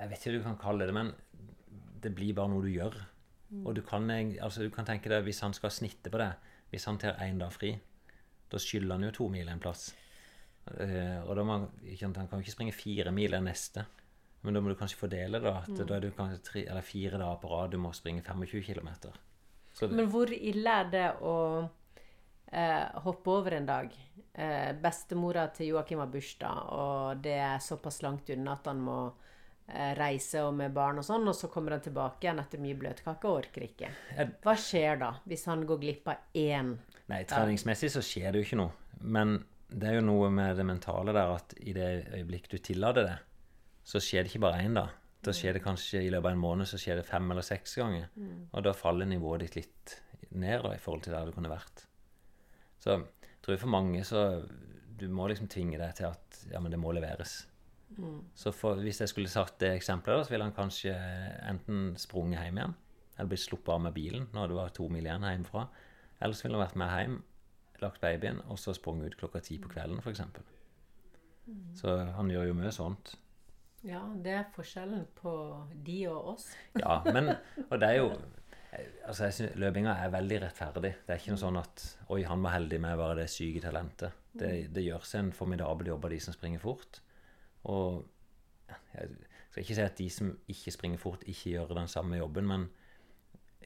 Jeg 0.00 0.10
vet 0.10 0.18
ikke 0.18 0.34
hva 0.34 0.36
du 0.36 0.46
kan 0.48 0.60
kalle 0.60 0.88
det, 0.90 0.96
men 0.96 1.14
det 2.02 2.12
blir 2.16 2.34
bare 2.36 2.52
noe 2.52 2.64
du 2.64 2.70
gjør. 2.72 2.98
Og 3.64 3.74
du 3.74 3.80
kan, 3.82 4.06
altså, 4.10 4.62
du 4.62 4.70
kan 4.74 4.86
tenke 4.86 5.10
deg, 5.10 5.24
hvis 5.26 5.42
han 5.42 5.54
skal 5.56 5.72
snitte 5.74 6.12
på 6.12 6.20
det, 6.20 6.30
hvis 6.70 6.84
han 6.86 6.98
tar 6.98 7.18
én 7.24 7.38
dag 7.38 7.52
fri, 7.52 7.72
da 8.50 8.58
skylder 8.58 8.96
han 8.96 9.02
jo 9.08 9.10
to 9.10 9.28
mil 9.28 9.48
en 9.48 9.60
plass. 9.62 9.88
Eh, 10.78 11.20
og 11.24 11.34
da 11.36 11.42
må 11.46 11.52
han, 11.58 11.68
han 12.00 12.14
kan 12.14 12.38
jo 12.38 12.44
ikke 12.44 12.54
springe 12.56 12.72
fire 12.76 13.10
mil 13.14 13.30
den 13.34 13.44
neste. 13.48 13.86
Men 14.42 14.54
da 14.56 14.60
må 14.64 14.70
du 14.72 14.76
kanskje 14.80 14.96
fordele, 14.96 15.40
da. 15.42 15.58
At 15.62 15.68
Mm. 15.68 15.86
da 15.86 15.96
er 15.96 16.00
du 16.00 16.10
kanskje 16.16 16.42
tre, 16.42 16.62
eller 16.66 16.80
fire 16.82 17.18
dager 17.18 17.40
på 17.42 17.50
rad 17.50 17.70
du 17.70 17.78
må 17.78 17.92
springe 17.92 18.22
25 18.22 18.62
km. 18.64 18.88
Men 19.90 20.08
hvor 20.10 20.30
ille 20.32 20.70
er 20.80 20.90
det 20.90 21.08
å 21.22 21.68
eh, 22.52 22.86
hoppe 23.04 23.30
over 23.30 23.52
en 23.52 23.66
dag? 23.66 23.92
Eh, 24.34 24.72
bestemora 24.72 25.48
til 25.52 25.66
Joakim 25.74 25.98
har 25.98 26.06
bursdag, 26.06 26.72
og 26.72 27.20
det 27.22 27.36
er 27.38 27.58
såpass 27.58 28.00
langt 28.02 28.30
unna 28.30 28.52
at 28.52 28.66
han 28.66 28.80
må 28.80 29.12
reise 29.98 30.42
og 30.46 30.54
med 30.58 30.74
barn 30.74 31.00
og 31.00 31.06
sånn, 31.06 31.28
og 31.30 31.36
så 31.36 31.50
kommer 31.52 31.76
han 31.76 31.84
tilbake 31.84 32.26
igjen 32.26 32.42
etter 32.42 32.62
mye 32.62 32.78
bløtkake 32.78 33.28
og 33.28 33.42
orker 33.44 33.66
ikke. 33.68 33.90
Hva 34.42 34.54
skjer 34.58 35.00
da, 35.00 35.14
hvis 35.30 35.46
han 35.50 35.64
går 35.68 35.80
glipp 35.82 36.10
av 36.12 36.36
én? 36.36 36.74
Nei, 37.10 37.24
treningsmessig 37.28 37.92
så 37.94 38.02
skjer 38.04 38.30
det 38.32 38.42
jo 38.42 38.48
ikke 38.48 38.60
noe. 38.60 38.72
Men 39.00 39.38
det 39.70 39.90
er 39.90 39.98
jo 40.00 40.06
noe 40.06 40.30
med 40.34 40.56
det 40.58 40.66
mentale 40.66 41.14
der 41.14 41.34
at 41.36 41.54
i 41.62 41.74
det 41.76 41.90
øyeblikk 42.16 42.50
du 42.50 42.58
tillater 42.58 43.06
det, 43.06 43.18
så 43.86 44.02
skjer 44.02 44.24
det 44.24 44.32
ikke 44.32 44.46
bare 44.46 44.64
én, 44.66 44.76
da. 44.78 44.88
Da 45.20 45.34
skjer 45.36 45.56
det 45.56 45.64
kanskje 45.64 46.00
i 46.00 46.10
løpet 46.12 46.30
av 46.30 46.34
en 46.34 46.40
måned 46.40 46.68
så 46.68 46.78
skjer 46.80 47.00
det 47.00 47.08
fem 47.08 47.26
eller 47.32 47.44
seks 47.44 47.76
ganger. 47.76 48.08
Og 48.56 48.64
da 48.64 48.72
faller 48.76 49.08
nivået 49.08 49.44
ditt 49.44 49.58
litt 49.60 49.96
ned 50.30 50.62
da, 50.64 50.74
i 50.74 50.80
forhold 50.80 51.04
til 51.04 51.14
der 51.16 51.28
det 51.28 51.34
kunne 51.36 51.52
vært. 51.52 51.84
Så 52.80 52.94
jeg 52.94 53.04
tror 53.44 53.60
for 53.60 53.72
mange 53.72 54.04
så 54.08 54.46
Du 55.00 55.06
må 55.08 55.26
liksom 55.28 55.48
tvinge 55.48 55.78
deg 55.80 55.94
til 55.96 56.10
at 56.10 56.40
ja, 56.52 56.60
men 56.60 56.72
det 56.72 56.78
må 56.80 56.92
leveres. 56.92 57.46
Så 58.38 58.52
for, 58.54 58.80
hvis 58.84 59.00
jeg 59.02 59.10
skulle 59.10 59.30
sagt 59.32 59.58
det 59.62 59.72
eksempelet, 59.74 60.26
så 60.26 60.34
ville 60.34 60.46
han 60.46 60.56
kanskje 60.56 60.94
enten 61.50 61.96
sprunget 62.00 62.44
hjem 62.44 62.60
igjen, 62.60 62.76
eller 63.16 63.32
blitt 63.32 63.42
sluppet 63.42 63.74
av 63.74 63.82
med 63.86 63.96
bilen 63.96 64.28
når 64.34 64.52
det 64.52 64.58
var 64.60 64.74
to 64.76 64.86
mil 64.92 65.06
igjen 65.06 65.26
hjemmefra. 65.26 65.66
Eller 66.20 66.36
så 66.36 66.46
ville 66.46 66.58
han 66.58 66.66
vært 66.66 66.78
med 66.80 66.94
hjem, 66.94 67.16
lagt 67.80 68.00
babyen, 68.04 68.42
og 68.52 68.60
så 68.60 68.74
sprunget 68.76 69.10
ut 69.10 69.20
klokka 69.24 69.42
ti 69.44 69.58
på 69.60 69.72
kvelden, 69.72 70.00
f.eks. 70.04 70.22
Så 71.80 71.96
han 72.14 72.30
gjør 72.30 72.50
jo 72.50 72.56
mye 72.60 72.72
sånt. 72.74 73.16
Ja, 73.86 74.02
det 74.22 74.34
er 74.36 74.50
forskjellen 74.54 75.06
på 75.16 75.32
de 75.86 76.02
og 76.10 76.34
oss. 76.34 76.50
Ja, 76.76 77.00
men 77.08 77.32
Og 77.70 77.80
det 77.80 77.88
er 77.88 77.98
jo 78.02 78.12
Altså, 79.02 79.24
jeg 79.24 79.34
synes 79.34 79.54
Løpinga 79.58 79.96
er 79.98 80.12
veldig 80.12 80.36
rettferdig. 80.44 80.92
Det 81.02 81.10
er 81.10 81.18
ikke 81.18 81.32
noe 81.32 81.42
sånn 81.42 81.56
at 81.58 81.84
Oi, 82.14 82.20
han 82.22 82.44
var 82.44 82.52
heldig 82.54 82.78
med 82.84 82.94
å 82.94 83.00
være 83.00 83.16
det 83.24 83.30
syke 83.32 83.62
talentet. 83.64 84.14
Det, 84.30 84.50
det 84.70 84.84
gjøres 84.84 85.14
en 85.18 85.32
formidabel 85.34 85.90
jobb 85.90 86.06
av 86.06 86.12
de 86.14 86.20
som 86.22 86.36
springer 86.36 86.62
fort. 86.62 87.00
Og 87.64 88.06
jeg 88.94 89.08
skal 89.50 89.62
ikke 89.62 89.74
si 89.76 89.84
at 89.84 89.98
de 89.98 90.08
som 90.10 90.30
ikke 90.48 90.74
springer 90.74 90.98
fort, 91.02 91.24
ikke 91.26 91.56
gjør 91.56 91.74
den 91.76 91.90
samme 91.90 92.20
jobben, 92.20 92.46
men 92.46 92.68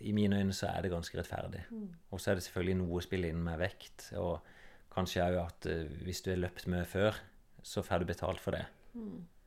i 0.02 0.12
mine 0.12 0.40
øyne 0.40 0.52
så 0.56 0.72
er 0.72 0.82
det 0.82 0.90
ganske 0.90 1.18
rettferdig. 1.18 1.62
Og 2.10 2.20
så 2.20 2.30
er 2.30 2.38
det 2.38 2.46
selvfølgelig 2.46 2.78
noe 2.80 2.98
å 2.98 3.04
spille 3.04 3.30
inn 3.30 3.42
med 3.44 3.60
vekt. 3.60 4.08
Og 4.18 4.40
kanskje 4.94 5.22
òg 5.22 5.38
at 5.44 5.68
eh, 5.70 5.86
hvis 6.06 6.22
du 6.24 6.32
har 6.32 6.40
løpt 6.42 6.66
mye 6.70 6.84
før, 6.88 7.18
så 7.62 7.82
får 7.82 8.02
du 8.02 8.10
betalt 8.10 8.42
for 8.42 8.56
det. 8.56 8.64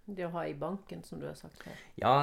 Det 0.07 0.25
å 0.25 0.33
ha 0.37 0.45
i 0.47 0.55
banken, 0.57 1.03
som 1.03 1.19
du 1.19 1.27
har 1.27 1.35
sagt 1.35 1.59
før. 1.63 1.75
Ja, 1.99 2.15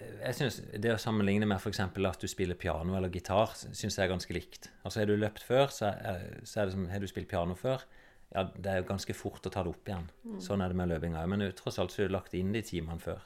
jeg 0.00 0.36
synes 0.36 0.60
det 0.80 0.92
å 0.94 1.00
sammenligne 1.00 1.48
med 1.48 1.60
f.eks. 1.60 1.80
at 1.80 2.22
du 2.22 2.28
spiller 2.30 2.56
piano 2.56 2.94
eller 2.96 3.12
gitar, 3.12 3.52
syns 3.56 3.98
jeg 3.98 4.04
er 4.04 4.12
ganske 4.12 4.36
likt. 4.36 4.70
Altså 4.84 5.02
Har 5.02 5.10
du 5.10 5.16
løpt 5.16 5.44
før, 5.44 5.72
så 5.72 5.90
er, 5.92 6.40
så 6.44 6.60
er 6.60 6.68
det 6.68 6.76
som 6.76 6.86
Har 6.88 7.02
du 7.02 7.08
spilt 7.10 7.28
piano 7.28 7.56
før? 7.58 7.84
Ja, 8.30 8.44
det 8.54 8.70
er 8.70 8.76
jo 8.82 8.88
ganske 8.88 9.14
fort 9.14 9.46
å 9.46 9.50
ta 9.50 9.64
det 9.66 9.72
opp 9.72 9.88
igjen. 9.90 10.04
Sånn 10.42 10.62
er 10.62 10.70
det 10.70 10.76
med 10.78 10.88
løpinga. 10.92 11.24
Men 11.26 11.42
tross 11.58 11.78
alt 11.82 11.90
så 11.92 12.04
er 12.04 12.08
du 12.10 12.14
lagt 12.14 12.34
inn 12.38 12.52
de 12.54 12.62
timene 12.62 13.00
før. 13.02 13.24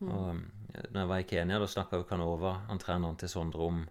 Og 0.00 0.40
når 0.90 1.00
jeg 1.02 1.08
var 1.10 1.18
i 1.22 1.28
Kenya, 1.28 1.58
da 1.60 1.66
snakka 1.68 2.00
jo 2.00 2.06
Kanova, 2.08 2.54
han 2.68 2.78
treneren 2.82 3.16
til 3.20 3.28
Sondre, 3.28 3.60
om 3.62 3.82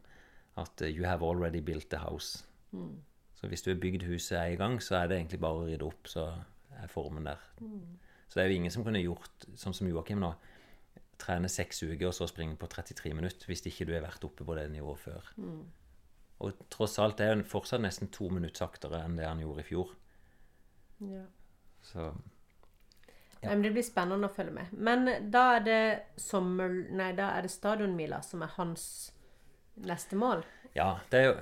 at 0.58 0.82
eh, 0.82 0.90
you 0.90 1.06
have 1.06 1.24
already 1.24 1.62
built 1.62 1.90
the 1.90 1.98
house. 2.02 2.44
Så 3.40 3.48
hvis 3.48 3.62
du 3.64 3.70
har 3.72 3.80
bygd 3.80 4.04
huset 4.10 4.38
er 4.38 4.52
i 4.52 4.56
gang, 4.60 4.82
så 4.84 4.96
er 5.00 5.08
det 5.08 5.18
egentlig 5.20 5.40
bare 5.40 5.62
å 5.62 5.68
rydde 5.70 5.86
opp, 5.86 6.08
så 6.12 6.26
er 6.82 6.88
formen 6.92 7.24
der. 7.30 7.40
Så 8.28 8.36
det 8.40 8.44
er 8.44 8.50
jo 8.52 8.56
ingen 8.60 8.72
som 8.72 8.84
kunne 8.84 9.00
gjort 9.02 9.46
sånn 9.58 9.74
som 9.74 9.88
Joakim 9.88 10.20
nå. 10.20 10.34
Trene 11.20 11.50
seks 11.52 11.84
uker 11.84 12.08
og 12.08 12.14
så 12.16 12.28
springe 12.28 12.56
på 12.60 12.68
33 12.72 13.14
minutter 13.16 13.48
hvis 13.48 13.64
ikke 13.68 13.88
du 13.88 13.94
har 13.96 14.04
vært 14.06 14.24
oppe 14.24 14.44
på 14.48 14.56
det 14.56 14.68
nivået 14.72 15.00
før. 15.00 15.32
Og 16.40 16.56
tross 16.72 16.96
alt 17.04 17.20
er 17.20 17.34
han 17.34 17.44
fortsatt 17.48 17.84
nesten 17.84 18.12
to 18.16 18.30
minutter 18.32 18.64
saktere 18.64 19.02
enn 19.04 19.18
det 19.20 19.28
han 19.28 19.42
gjorde 19.44 19.64
i 19.64 19.68
fjor. 19.68 19.94
Ja. 21.04 21.26
Så 21.84 22.10
ja. 23.42 23.50
men 23.50 23.64
Det 23.64 23.72
blir 23.76 23.86
spennende 23.88 24.28
å 24.30 24.36
følge 24.36 24.56
med. 24.56 24.74
Men 24.76 25.32
da 25.32 25.46
er 25.58 25.66
det 25.66 25.84
sommer... 26.20 26.74
Nei, 26.96 27.12
da 27.18 27.34
er 27.38 27.48
det 27.48 27.54
stadionmila 27.54 28.22
som 28.26 28.44
er 28.44 28.56
hans 28.58 28.84
neste 29.80 30.20
mål. 30.20 30.44
ja, 30.76 31.00
det 31.12 31.20
er 31.20 31.26
jo 31.30 31.38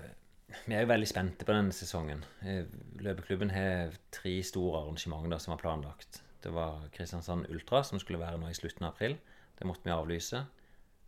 Vi 0.67 0.75
er 0.77 0.85
jo 0.85 0.93
veldig 0.93 1.07
spente 1.09 1.43
på 1.43 1.51
denne 1.51 1.73
sesongen. 1.75 2.21
Eh, 2.39 2.69
Løpeklubben 3.03 3.49
har 3.51 3.97
tre 4.15 4.37
store 4.47 4.79
arrangementer 4.79 5.33
da, 5.33 5.39
som 5.43 5.51
var 5.51 5.59
planlagt. 5.59 6.21
Det 6.39 6.53
var 6.55 6.85
Kristiansand 6.93 7.49
Ultra, 7.51 7.81
som 7.83 7.99
skulle 7.99 8.21
være 8.21 8.39
nå 8.39 8.47
i 8.47 8.55
slutten 8.55 8.85
av 8.87 8.93
april. 8.93 9.17
Det 9.59 9.67
måtte 9.67 9.83
vi 9.83 9.91
avlyse. 9.91 10.45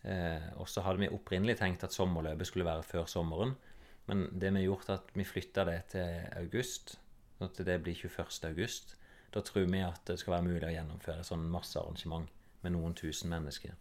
Eh, 0.03 0.49
og 0.59 0.67
så 0.67 0.83
hadde 0.83 1.05
vi 1.05 1.11
opprinnelig 1.15 1.55
tenkt 1.61 1.85
at 1.87 1.95
sommerløpet 1.95 2.49
skulle 2.49 2.67
være 2.67 2.83
før 2.83 3.07
sommeren. 3.07 3.55
Men 4.09 4.25
det 4.31 4.49
vi 4.53 4.63
har 4.63 4.71
gjort, 4.71 4.89
er 4.89 4.97
at 4.99 5.11
vi 5.13 5.27
flytta 5.27 5.65
det 5.69 5.79
til 5.93 6.23
august. 6.39 6.95
Sånn 7.37 7.51
at 7.51 7.61
det 7.67 7.77
blir 7.85 7.97
21. 7.97 8.49
august. 8.49 8.95
Da 9.33 9.43
tror 9.45 9.67
vi 9.69 9.83
at 9.85 10.01
det 10.09 10.17
skal 10.19 10.39
være 10.39 10.47
mulig 10.47 10.65
å 10.65 10.73
gjennomføre 10.73 11.25
sånn 11.27 11.45
massearrangement 11.53 12.31
med 12.65 12.73
noen 12.73 12.95
tusen 12.97 13.29
mennesker. 13.31 13.75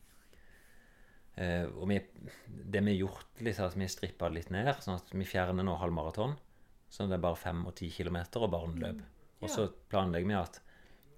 Eh, 1.39 1.65
og 1.71 1.89
vi, 1.91 1.99
det 2.47 2.83
vi 2.83 2.95
har 2.95 3.01
gjort, 3.07 3.31
litt, 3.41 3.57
er 3.57 3.71
at 3.71 3.79
vi 3.79 3.87
har 3.87 3.95
strippa 3.95 4.31
litt 4.33 4.53
ned, 4.55 4.71
sånn 4.85 4.99
at 4.99 5.13
vi 5.15 5.27
fjerner 5.29 5.67
nå 5.67 5.79
halvmaraton. 5.81 6.37
Så 6.89 7.07
det 7.09 7.19
er 7.19 7.25
bare 7.25 7.39
fem 7.39 7.65
og 7.69 7.75
ti 7.79 7.91
kilometer 7.93 8.45
og 8.45 8.53
barneløp. 8.53 9.01
Og 9.45 9.51
så 9.53 9.69
planlegger 9.93 10.29
vi 10.31 10.39
at 10.39 10.61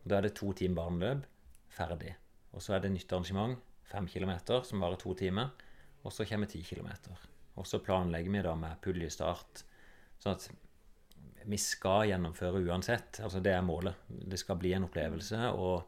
da 0.05 0.19
er 0.19 0.27
det 0.27 0.35
to 0.39 0.51
timer 0.57 0.83
barneløp 0.83 1.27
ferdig. 1.73 2.15
Og 2.55 2.63
så 2.65 2.75
er 2.77 2.85
det 2.85 2.93
nytt 2.95 3.13
arrangement, 3.13 3.59
fem 3.91 4.09
kilometer, 4.11 4.65
som 4.67 4.83
varer 4.83 4.99
to 5.01 5.15
timer. 5.19 5.53
Og 6.05 6.15
så 6.15 6.27
kommer 6.29 6.51
ti 6.51 6.63
kilometer. 6.67 7.17
Og 7.61 7.69
så 7.69 7.83
planlegger 7.85 8.33
vi 8.33 8.43
da 8.45 8.57
med 8.57 8.81
puljestart. 8.85 9.65
Sånn 10.21 10.37
at 10.37 10.49
vi 11.49 11.59
skal 11.61 12.09
gjennomføre 12.11 12.63
uansett. 12.67 13.21
Altså 13.25 13.41
det 13.45 13.53
er 13.55 13.65
målet. 13.65 14.01
Det 14.09 14.39
skal 14.41 14.59
bli 14.61 14.73
en 14.77 14.87
opplevelse. 14.89 15.51
Og 15.53 15.85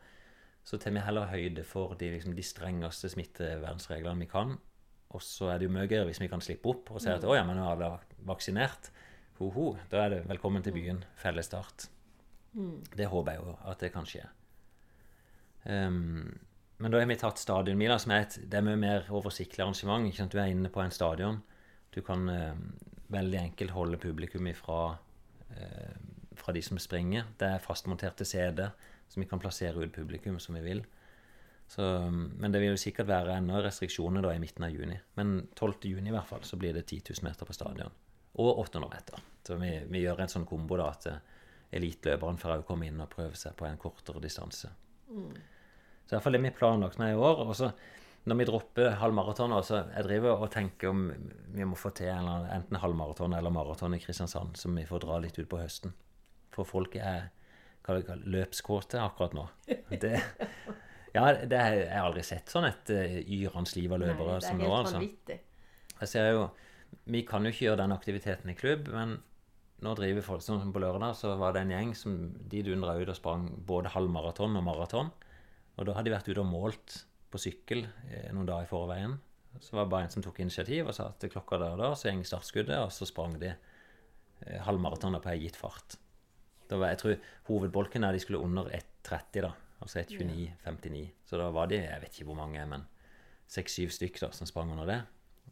så 0.64 0.78
tar 0.78 0.94
vi 0.94 1.04
heller 1.04 1.30
høyde 1.32 1.64
for 1.66 1.96
de, 1.98 2.12
liksom, 2.14 2.36
de 2.36 2.44
strengeste 2.46 3.10
smittevernreglene 3.12 4.24
vi 4.24 4.30
kan. 4.30 4.54
Og 5.12 5.24
så 5.24 5.50
er 5.52 5.60
det 5.60 5.68
jo 5.68 5.74
mye 5.74 5.88
gøyere 5.88 6.08
hvis 6.08 6.22
vi 6.22 6.30
kan 6.32 6.44
slippe 6.44 6.70
opp 6.72 6.92
og 6.94 7.02
si 7.02 7.10
at 7.12 7.24
å 7.28 7.34
ja, 7.36 7.42
men 7.44 7.58
nå 7.58 7.66
er 7.66 7.74
alle 7.74 8.22
vaksinert. 8.28 8.92
Ho-ho, 9.40 9.72
da 9.90 10.06
er 10.06 10.14
det 10.14 10.22
velkommen 10.30 10.64
til 10.64 10.76
byen. 10.76 11.02
Felles 11.20 11.50
start. 11.50 11.88
Det 12.96 13.08
håper 13.08 13.34
jeg 13.34 13.42
jo 13.42 13.56
at 13.72 13.82
det 13.82 13.92
kan 13.92 14.08
skje. 14.08 14.24
Um, 15.64 16.32
men 16.82 16.90
da 16.92 16.98
har 16.98 17.08
vi 17.08 17.16
tatt 17.20 17.40
stadionmila, 17.40 17.98
som 18.02 18.14
er 18.14 18.24
et 18.24 18.38
det 18.42 18.58
er 18.58 18.66
mye 18.66 18.80
mer 18.80 19.08
oversiktlig 19.14 19.62
arrangement. 19.62 20.08
Du 20.32 20.38
er 20.38 20.50
inne 20.52 20.70
på 20.72 20.82
en 20.82 20.94
stadion. 20.94 21.42
Du 21.92 22.00
kan 22.04 22.28
eh, 22.32 22.56
veldig 23.12 23.38
enkelt 23.38 23.74
holde 23.76 24.00
publikum 24.00 24.46
ifra 24.48 24.96
eh, 25.52 25.96
fra 26.36 26.52
de 26.52 26.62
som 26.62 26.78
springer. 26.80 27.28
Det 27.38 27.48
er 27.48 27.62
fastmonterte 27.62 28.24
CD 28.24 28.64
som 29.08 29.20
vi 29.22 29.28
kan 29.28 29.40
plassere 29.40 29.84
ut 29.84 29.92
publikum 29.92 30.38
som 30.40 30.56
vi 30.56 30.62
vil. 30.64 30.82
Så, 31.68 31.84
men 32.10 32.52
det 32.52 32.60
vil 32.60 32.74
jo 32.74 32.80
sikkert 32.80 33.08
være 33.08 33.36
enda 33.38 33.62
restriksjoner 33.64 34.24
da 34.24 34.32
i 34.34 34.40
midten 34.42 34.66
av 34.66 34.72
juni. 34.74 34.98
Men 35.16 35.46
12. 35.54 35.86
juni 35.92 36.10
i 36.10 36.14
hvert 36.14 36.28
fall 36.28 36.42
så 36.44 36.58
blir 36.60 36.74
det 36.76 36.86
10 36.88 37.14
000 37.20 37.28
meter 37.28 37.48
på 37.48 37.56
stadion. 37.56 37.92
Og 38.40 38.58
800 38.64 38.90
meter. 38.92 39.22
Så 39.46 39.56
vi, 39.60 39.70
vi 39.92 40.02
gjør 40.02 40.24
en 40.24 40.32
sånn 40.32 40.48
kombo 40.48 40.76
da 40.80 40.90
at 40.92 41.08
eh, 41.08 41.22
eliteløperen 41.78 42.40
får 42.40 42.56
også 42.56 42.68
komme 42.68 42.88
inn 42.88 43.00
og 43.00 43.12
prøve 43.12 43.38
seg 43.38 43.56
på 43.56 43.68
en 43.68 43.80
kortere 43.80 44.20
distanse. 44.24 44.72
Så 45.08 46.10
i 46.10 46.14
hvert 46.16 46.24
fall 46.24 46.36
det 46.36 46.42
vi 46.44 46.52
planlagt 46.56 47.00
med 47.00 47.14
i 47.14 47.18
år. 47.18 47.44
Og 47.46 47.56
så 47.56 47.70
når 48.22 48.38
vi 48.38 48.46
dropper 48.46 48.96
halvmaraton, 49.00 49.52
altså, 49.56 49.80
jeg 49.90 50.06
driver 50.06 50.44
og 50.44 50.50
tenker 50.54 50.92
om 50.92 51.06
vi 51.56 51.66
må 51.66 51.78
få 51.78 51.90
til 51.96 52.12
en 52.12 52.28
eller 52.28 52.52
enten 52.54 52.78
halvmaraton 52.78 53.34
eller 53.34 53.50
maraton 53.54 53.96
i 53.96 54.00
Kristiansand, 54.02 54.54
som 54.60 54.78
vi 54.78 54.86
får 54.86 55.02
dra 55.02 55.18
litt 55.24 55.40
ut 55.40 55.48
på 55.50 55.58
høsten. 55.58 55.94
For 56.54 56.68
folk 56.68 56.94
er 57.00 57.32
løpskåte 57.82 59.00
akkurat 59.02 59.34
nå. 59.34 59.48
Det, 59.90 60.14
ja, 61.16 61.24
det 61.34 61.58
har 61.58 61.74
jeg 61.80 61.98
aldri 61.98 62.22
sett 62.26 62.52
sånn 62.52 62.68
et 62.70 62.94
uh, 62.94 63.18
yrende 63.26 63.74
liv 63.74 63.96
av 63.96 64.04
løpere 64.04 64.36
Nei, 64.36 64.38
er 64.38 64.46
som 64.46 64.62
nå, 64.62 64.70
altså. 64.76 65.02
Jeg 66.02 66.10
ser 66.10 66.30
jo 66.32 66.46
Vi 67.10 67.22
kan 67.26 67.44
jo 67.44 67.50
ikke 67.52 67.66
gjøre 67.66 67.82
den 67.82 67.94
aktiviteten 67.94 68.52
i 68.52 68.56
klubb, 68.58 68.86
men 68.94 69.18
nå 69.82 69.96
driver 69.98 70.22
folk 70.22 70.44
sånn 70.44 70.60
som 70.62 70.70
på 70.70 70.78
lørdag, 70.78 71.16
så 71.18 71.34
var 71.40 71.56
det 71.56 71.64
en 71.64 71.74
gjeng 71.74 71.96
som 71.98 72.18
de 72.52 72.62
dundra 72.62 72.94
ut 73.00 73.10
og 73.10 73.18
sprang 73.18 73.48
både 73.66 73.90
halvmaraton 73.90 74.54
og 74.60 74.62
maraton. 74.68 75.10
Og 75.74 75.88
da 75.88 75.96
hadde 75.96 76.06
de 76.06 76.14
vært 76.14 76.28
ute 76.30 76.44
og 76.44 76.46
målt 76.46 77.00
på 77.32 77.40
sykkel 77.40 77.86
eh, 78.10 78.30
noen 78.34 78.48
dager 78.48 78.66
i 78.66 78.70
forveien. 78.70 79.18
Så 79.60 79.76
var 79.76 79.86
det 79.86 79.92
bare 79.92 80.06
en 80.06 80.14
som 80.14 80.24
tok 80.24 80.40
initiativ 80.40 80.88
og 80.88 80.96
sa 80.96 81.10
at 81.10 81.26
klokka 81.32 81.58
der 81.60 81.74
og 81.74 81.82
da 81.82 81.90
så 81.98 82.08
gjeng 82.08 82.22
startskuddet, 82.26 82.78
og 82.80 82.92
så 82.94 83.08
sprang 83.08 83.36
de 83.40 83.52
eh, 83.52 84.60
halvmaratoner 84.66 85.22
på 85.22 85.32
ei 85.32 85.42
gitt 85.44 85.58
fart. 85.60 85.98
Da 86.70 86.78
var, 86.80 86.94
jeg 86.94 87.02
tror 87.02 87.18
hovedbolken 87.50 88.06
der 88.06 88.16
de 88.16 88.22
skulle 88.22 88.40
under 88.40 88.70
1,30, 88.72 89.42
da. 89.44 89.52
Altså 89.82 90.04
1,29,59. 90.04 91.08
Så 91.26 91.40
da 91.40 91.50
var 91.52 91.68
de, 91.68 91.82
jeg 91.82 92.04
vet 92.04 92.14
ikke 92.14 92.30
hvor 92.30 92.38
mange, 92.38 92.62
men 92.70 92.86
seks-syv 93.50 93.92
stykk 93.92 94.22
da, 94.22 94.30
som 94.32 94.48
sprang 94.48 94.72
under 94.72 94.88
det. 94.88 95.00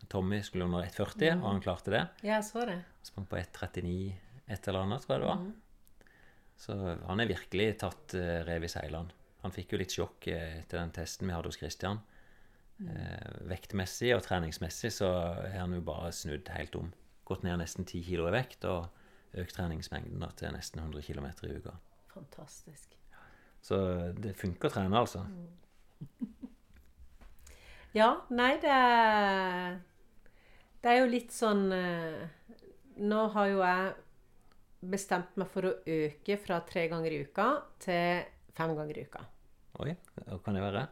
Tommy 0.08 0.40
skulle 0.46 0.64
under 0.64 0.86
1,40, 0.86 1.42
og 1.42 1.48
han 1.50 1.62
klarte 1.64 1.92
det. 1.92 2.04
Ja, 2.22 2.38
jeg 2.38 2.46
så 2.46 2.64
det. 2.68 2.78
Sprang 3.04 3.26
på 3.28 3.40
1,39 3.40 3.96
et 4.50 4.68
eller 4.68 4.86
annet, 4.86 5.04
tror 5.04 5.14
jeg 5.14 5.22
det 5.22 5.30
var. 5.30 5.42
Så 6.60 6.76
han 7.06 7.22
er 7.22 7.30
virkelig 7.30 7.66
tatt 7.80 8.14
uh, 8.18 8.40
rev 8.48 8.66
i 8.66 8.70
seilene. 8.70 9.19
Han 9.42 9.54
fikk 9.54 9.74
jo 9.74 9.80
litt 9.80 9.94
sjokk 9.94 10.28
eh, 10.32 10.60
etter 10.60 10.80
den 10.80 10.94
testen 10.94 11.28
vi 11.28 11.34
hadde 11.34 11.50
hos 11.52 11.58
Christian. 11.60 12.02
Eh, 12.80 13.44
vektmessig 13.48 14.14
og 14.16 14.24
treningsmessig 14.24 14.92
så 14.94 15.10
har 15.12 15.58
han 15.58 15.76
jo 15.76 15.82
bare 15.84 16.12
snudd 16.16 16.48
helt 16.54 16.76
om. 16.78 16.92
Gått 17.28 17.44
ned 17.46 17.60
nesten 17.60 17.86
10 17.86 18.04
kilo 18.06 18.28
i 18.28 18.34
vekt 18.34 18.64
og 18.68 18.88
økt 19.40 19.54
treningsmengden 19.56 20.24
til 20.36 20.54
nesten 20.54 20.82
100 20.82 21.04
km 21.06 21.28
i 21.46 21.56
uka. 21.60 21.76
Fantastisk. 22.14 22.96
Så 23.60 23.76
det 24.16 24.34
funker 24.40 24.70
å 24.70 24.74
trene, 24.74 25.04
altså. 25.04 25.26
Ja, 27.90 28.20
nei, 28.30 28.52
det 28.62 28.70
er 28.70 29.80
Det 30.80 30.92
er 30.92 31.00
jo 31.00 31.08
litt 31.10 31.32
sånn 31.34 31.64
eh, 31.74 32.20
Nå 33.02 33.24
har 33.34 33.48
jo 33.50 33.64
jeg 33.64 33.88
bestemt 34.92 35.34
meg 35.36 35.50
for 35.52 35.66
å 35.66 35.72
øke 35.82 36.36
fra 36.40 36.60
tre 36.64 36.86
ganger 36.88 37.12
i 37.12 37.18
uka 37.26 37.48
til 37.82 38.22
fem 38.56 38.74
ganger 38.76 38.98
i 38.98 39.04
uka. 39.08 39.26
Oi, 39.80 39.94
Og 40.30 40.42
kan 40.44 40.56
det 40.56 40.64
være? 40.64 40.88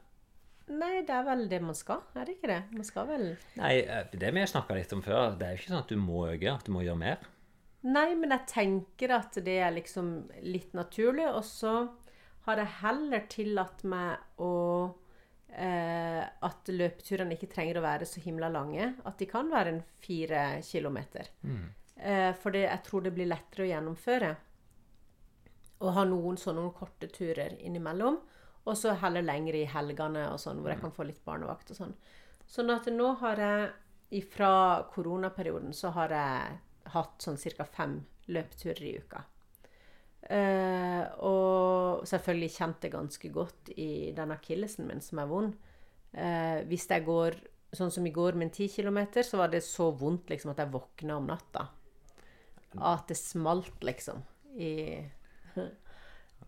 Nei, 0.68 1.00
det 1.08 1.14
er 1.16 1.24
vel 1.24 1.46
det 1.48 1.62
man 1.64 1.76
skal, 1.76 2.02
er 2.14 2.28
det 2.28 2.36
ikke 2.36 2.50
det? 2.50 2.60
Man 2.76 2.84
skal 2.84 3.06
vel 3.08 3.24
Nei, 3.56 3.72
eh, 3.80 4.10
det 4.12 4.30
vi 4.34 4.42
har 4.42 4.50
snakka 4.50 4.76
litt 4.76 4.92
om 4.92 5.00
før, 5.02 5.32
det 5.38 5.46
er 5.46 5.54
jo 5.54 5.62
ikke 5.62 5.72
sånn 5.72 5.84
at 5.84 5.92
du 5.94 6.00
må 6.00 6.26
øke, 6.28 6.52
at 6.52 6.68
du 6.68 6.74
må 6.74 6.84
gjøre 6.84 7.00
mer. 7.00 7.24
Nei, 7.88 8.10
men 8.18 8.34
jeg 8.34 8.48
tenker 8.50 9.14
at 9.16 9.38
det 9.46 9.58
er 9.62 9.74
liksom 9.76 10.08
litt 10.42 10.74
naturlig. 10.76 11.28
Og 11.30 11.44
så 11.46 11.74
har 12.48 12.60
jeg 12.60 12.74
heller 12.80 13.26
tillatt 13.30 13.84
meg 13.88 14.42
å 14.42 14.54
eh, 15.54 16.24
At 16.26 16.68
løpeturene 16.74 17.36
ikke 17.36 17.50
trenger 17.52 17.78
å 17.78 17.84
være 17.86 18.08
så 18.08 18.20
himla 18.24 18.50
lange. 18.52 18.92
At 19.06 19.22
de 19.22 19.28
kan 19.30 19.50
være 19.52 19.76
en 19.76 19.82
fire 20.02 20.42
kilometer. 20.66 21.30
Eh, 21.96 22.32
for 22.42 22.54
det, 22.54 22.66
jeg 22.66 22.84
tror 22.90 23.06
det 23.06 23.14
blir 23.14 23.30
lettere 23.30 23.64
å 23.66 23.70
gjennomføre. 23.70 24.34
Og 25.78 25.94
ha 25.94 26.04
noen 26.08 26.38
sånne 26.40 26.62
noen 26.62 26.74
korte 26.76 27.08
turer 27.12 27.54
innimellom. 27.60 28.18
Og 28.68 28.76
så 28.76 28.96
heller 29.00 29.24
lengre 29.24 29.62
i 29.62 29.68
helgene 29.70 30.26
og 30.32 30.40
sånn, 30.42 30.60
hvor 30.60 30.74
jeg 30.74 30.82
kan 30.82 30.94
få 30.94 31.06
litt 31.08 31.20
barnevakt 31.24 31.70
og 31.72 31.78
sånn. 31.78 31.94
Sånn 32.48 32.72
at 32.72 32.88
nå 32.92 33.12
har 33.22 33.44
jeg 33.44 34.24
Fra 34.32 34.88
koronaperioden 34.88 35.74
så 35.76 35.90
har 35.92 36.08
jeg 36.08 36.54
hatt 36.94 37.20
sånn 37.20 37.36
ca. 37.36 37.66
fem 37.68 37.98
løpeturer 38.32 38.86
i 38.88 38.94
uka. 38.96 39.20
Eh, 40.22 41.02
og 41.28 42.06
selvfølgelig 42.08 42.54
kjent 42.54 42.80
det 42.80 42.90
ganske 42.94 43.28
godt 43.28 43.68
i 43.76 44.14
den 44.16 44.32
akillesen 44.32 44.88
min 44.88 45.04
som 45.04 45.20
er 45.20 45.28
vond. 45.28 45.52
Eh, 46.12 46.64
hvis 46.68 46.88
jeg 46.88 47.04
går 47.04 47.36
sånn 47.76 47.92
som 47.92 48.06
i 48.08 48.14
går 48.16 48.36
med 48.36 48.48
en 48.48 48.54
10 48.54 48.68
km, 48.78 48.98
så 49.20 49.42
var 49.42 49.52
det 49.52 49.60
så 49.64 49.90
vondt 49.92 50.32
liksom 50.32 50.54
at 50.54 50.62
jeg 50.62 50.72
våkna 50.72 51.18
om 51.20 51.28
natta. 51.28 51.68
At 52.80 53.08
det 53.08 53.16
smalt, 53.20 53.80
liksom. 53.84 54.24
I 54.56 55.04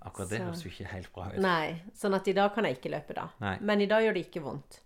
Akkurat 0.00 0.30
det 0.30 0.38
Så- 0.38 0.44
høres 0.44 0.62
jo 0.64 0.70
ikke 0.70 0.86
helt 0.94 1.12
bra 1.12 1.26
ut. 1.28 1.40
Nei. 1.44 1.82
Sånn 1.94 2.14
at 2.16 2.28
i 2.28 2.32
dag 2.32 2.54
kan 2.54 2.64
jeg 2.64 2.78
ikke 2.78 2.92
løpe, 2.94 3.14
da. 3.14 3.28
Nei. 3.40 3.58
Men 3.60 3.80
i 3.80 3.86
dag 3.86 4.02
gjør 4.02 4.14
det 4.14 4.26
ikke 4.30 4.42
vondt. 4.42 4.80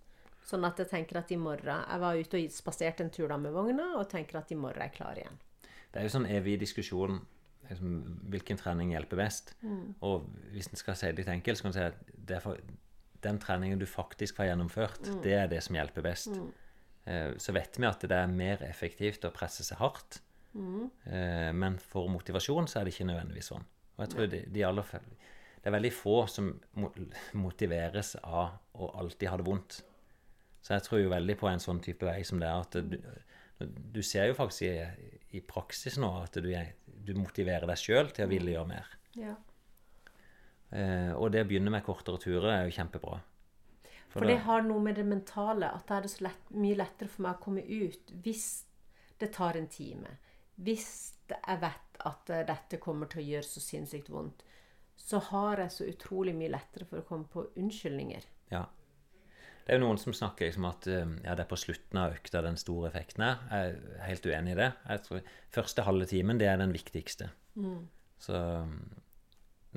Sånn 0.45 0.65
at 0.67 0.77
jeg 0.77 0.91
tenker 0.91 1.17
at 1.17 1.31
i 1.33 1.37
morgen 1.37 1.85
Jeg 1.89 2.01
var 2.01 2.15
ute 2.19 2.35
og 2.35 2.51
spaserte 2.53 3.01
en 3.01 3.11
tur 3.11 3.29
da 3.29 3.37
med 3.41 3.53
vogna, 3.53 3.95
og 3.97 4.09
tenker 4.11 4.37
at 4.39 4.51
i 4.53 4.55
morgen 4.55 4.83
er 4.83 4.91
jeg 4.91 4.99
klar 4.99 5.15
igjen. 5.17 5.39
Det 5.93 6.01
er 6.01 6.09
jo 6.09 6.19
sånn 6.19 6.29
evig 6.29 6.59
diskusjon 6.61 7.21
liksom, 7.69 7.93
hvilken 8.29 8.59
trening 8.59 8.91
hjelper 8.93 9.17
best. 9.17 9.55
Og 10.03 10.27
hvis 10.53 10.69
en 10.69 10.77
skal 10.77 10.95
si 10.99 11.07
det 11.07 11.23
litt 11.23 11.33
enkelt, 11.33 11.59
så 11.59 11.63
kan 11.63 11.73
en 11.73 11.79
si 11.79 11.81
at 11.81 12.27
det 12.27 12.37
er 12.37 12.41
for, 12.41 12.59
den 13.25 13.39
treningen 13.39 13.79
du 13.79 13.87
faktisk 13.87 14.37
har 14.43 14.51
gjennomført, 14.51 15.23
det 15.23 15.33
er 15.33 15.47
det 15.49 15.63
som 15.63 15.77
hjelper 15.77 16.03
best. 16.03 16.29
Mm. 16.29 16.53
så 17.39 17.53
vet 17.53 17.77
vi 17.77 17.85
at 17.87 18.01
det 18.01 18.17
er 18.17 18.27
mer 18.27 18.63
effektivt 18.65 19.25
å 19.25 19.33
presse 19.33 19.65
seg 19.65 19.79
hardt. 19.79 20.21
Mm. 20.55 20.91
men 21.59 21.79
for 21.79 22.07
motivasjon 22.09 22.69
så 22.71 22.79
er 22.81 22.85
det 22.85 22.95
ikke 22.95 23.09
nødvendigvis 23.09 23.49
sånn. 23.51 23.65
Og 23.95 24.05
jeg 24.05 24.13
tror 24.15 24.31
de, 24.31 24.41
de 24.51 24.65
aller, 24.67 24.95
det 25.61 25.71
er 25.71 25.77
veldig 25.77 25.93
få 25.95 26.17
som 26.31 26.51
motiveres 27.39 28.17
av 28.23 28.57
å 28.75 28.91
alltid 29.01 29.31
ha 29.31 29.39
det 29.39 29.47
vondt. 29.47 29.79
Så 30.65 30.75
jeg 30.75 30.87
tror 30.87 31.03
jo 31.03 31.13
veldig 31.13 31.37
på 31.39 31.49
en 31.51 31.63
sånn 31.63 31.83
type 31.85 32.07
vei 32.09 32.23
som 32.27 32.41
det 32.41 32.49
er 32.49 32.65
at 32.65 32.79
du, 32.89 32.97
du 33.95 34.01
ser 34.03 34.31
jo 34.31 34.37
faktisk 34.39 34.65
i, 34.67 35.11
i 35.39 35.43
praksis 35.45 35.99
nå 36.01 36.11
at 36.23 36.39
du, 36.43 36.51
du 37.05 37.13
motiverer 37.19 37.69
deg 37.71 37.81
sjøl 37.81 38.11
til 38.17 38.27
å 38.27 38.31
ville 38.33 38.57
gjøre 38.57 38.71
mer. 38.73 38.95
Ja. 39.21 39.37
Eh, 40.75 41.13
og 41.15 41.31
det 41.35 41.45
å 41.45 41.49
begynne 41.49 41.71
med 41.71 41.85
kortere 41.87 42.19
turer 42.23 42.51
er 42.51 42.67
jo 42.67 42.75
kjempebra. 42.75 43.21
For 44.15 44.27
det 44.31 44.41
har 44.47 44.63
noe 44.63 44.83
med 44.83 44.95
det 44.99 45.05
mentale 45.07 45.73
at 45.75 45.89
da 45.89 45.99
er 45.99 46.07
det 46.07 46.13
så 46.13 46.29
lett, 46.29 46.51
mye 46.55 46.79
lettere 46.79 47.11
for 47.11 47.27
meg 47.27 47.35
å 47.35 47.43
komme 47.43 47.65
ut 47.67 48.13
hvis 48.23 48.47
det 49.19 49.33
tar 49.35 49.59
en 49.59 49.67
time. 49.71 50.19
Hvis 50.55 50.89
det- 51.11 51.14
jeg 51.33 51.61
vet 51.63 52.01
at 52.11 52.31
eh, 52.31 52.47
dette 52.49 52.81
kommer 52.83 53.11
til 53.11 53.23
å 53.23 53.27
gjøre 53.33 53.49
så 53.49 53.63
sinnssykt 53.63 54.11
vondt, 54.13 54.45
så 54.97 55.21
har 55.31 55.65
jeg 55.65 55.75
så 55.75 55.87
utrolig 55.91 56.35
mye 56.37 56.53
lettere 56.53 56.87
for 56.89 57.01
å 57.01 57.07
komme 57.07 57.29
på 57.31 57.47
unnskyldninger. 57.61 58.27
Ja. 58.53 58.65
Det 59.65 59.73
er 59.73 59.81
jo 59.81 59.87
noen 59.87 59.99
som 60.01 60.13
snakker 60.13 60.51
liksom 60.51 60.67
at 60.69 60.87
eh, 60.93 61.15
ja, 61.25 61.37
det 61.37 61.47
er 61.47 61.51
på 61.51 61.61
slutten 61.61 62.01
av 62.01 62.19
økta 62.19 62.43
den 62.45 62.59
store 62.61 62.91
effekten 62.91 63.25
er. 63.25 63.47
Jeg 63.49 63.79
er 63.79 64.11
helt 64.11 64.29
uenig 64.29 64.53
i 64.53 64.59
det. 64.61 64.71
Jeg 64.91 65.07
tror 65.07 65.31
Første 65.57 65.87
halve 65.87 66.09
timen 66.11 66.41
det 66.41 66.51
er 66.51 66.61
den 66.61 66.75
viktigste. 66.75 67.31
Så 68.21 68.35
um, 68.35 68.75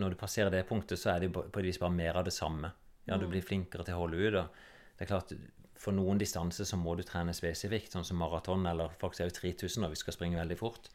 når 0.01 0.13
du 0.13 0.19
passerer 0.19 0.51
det 0.53 0.65
punktet, 0.67 0.99
så 0.99 1.13
er 1.13 1.23
det 1.23 1.31
på 1.33 1.45
på 1.53 1.61
et 1.61 1.69
vis 1.69 1.79
bare 1.79 1.93
mer 1.93 2.19
av 2.19 2.25
det 2.27 2.33
samme. 2.33 2.71
Ja, 3.07 3.15
du 3.17 3.27
blir 3.29 3.45
flinkere 3.45 3.85
til 3.85 3.95
å 3.95 4.03
holde 4.03 4.19
ut. 4.19 4.35
Og 4.41 4.97
det 4.97 5.05
er 5.05 5.11
klart, 5.13 5.31
for 5.79 5.95
noen 5.95 6.19
distanser 6.19 6.67
så 6.67 6.77
må 6.79 6.95
du 6.97 7.03
trene 7.07 7.35
spesifikt, 7.37 7.93
sånn 7.93 8.05
som 8.05 8.19
maraton, 8.19 8.65
eller 8.67 8.93
faktisk 8.99 9.23
er 9.23 9.29
jo 9.29 9.37
3000 9.37 9.85
når 9.85 9.93
vi 9.93 10.01
skal 10.01 10.17
springe 10.17 10.41
veldig 10.41 10.57
fort. 10.59 10.89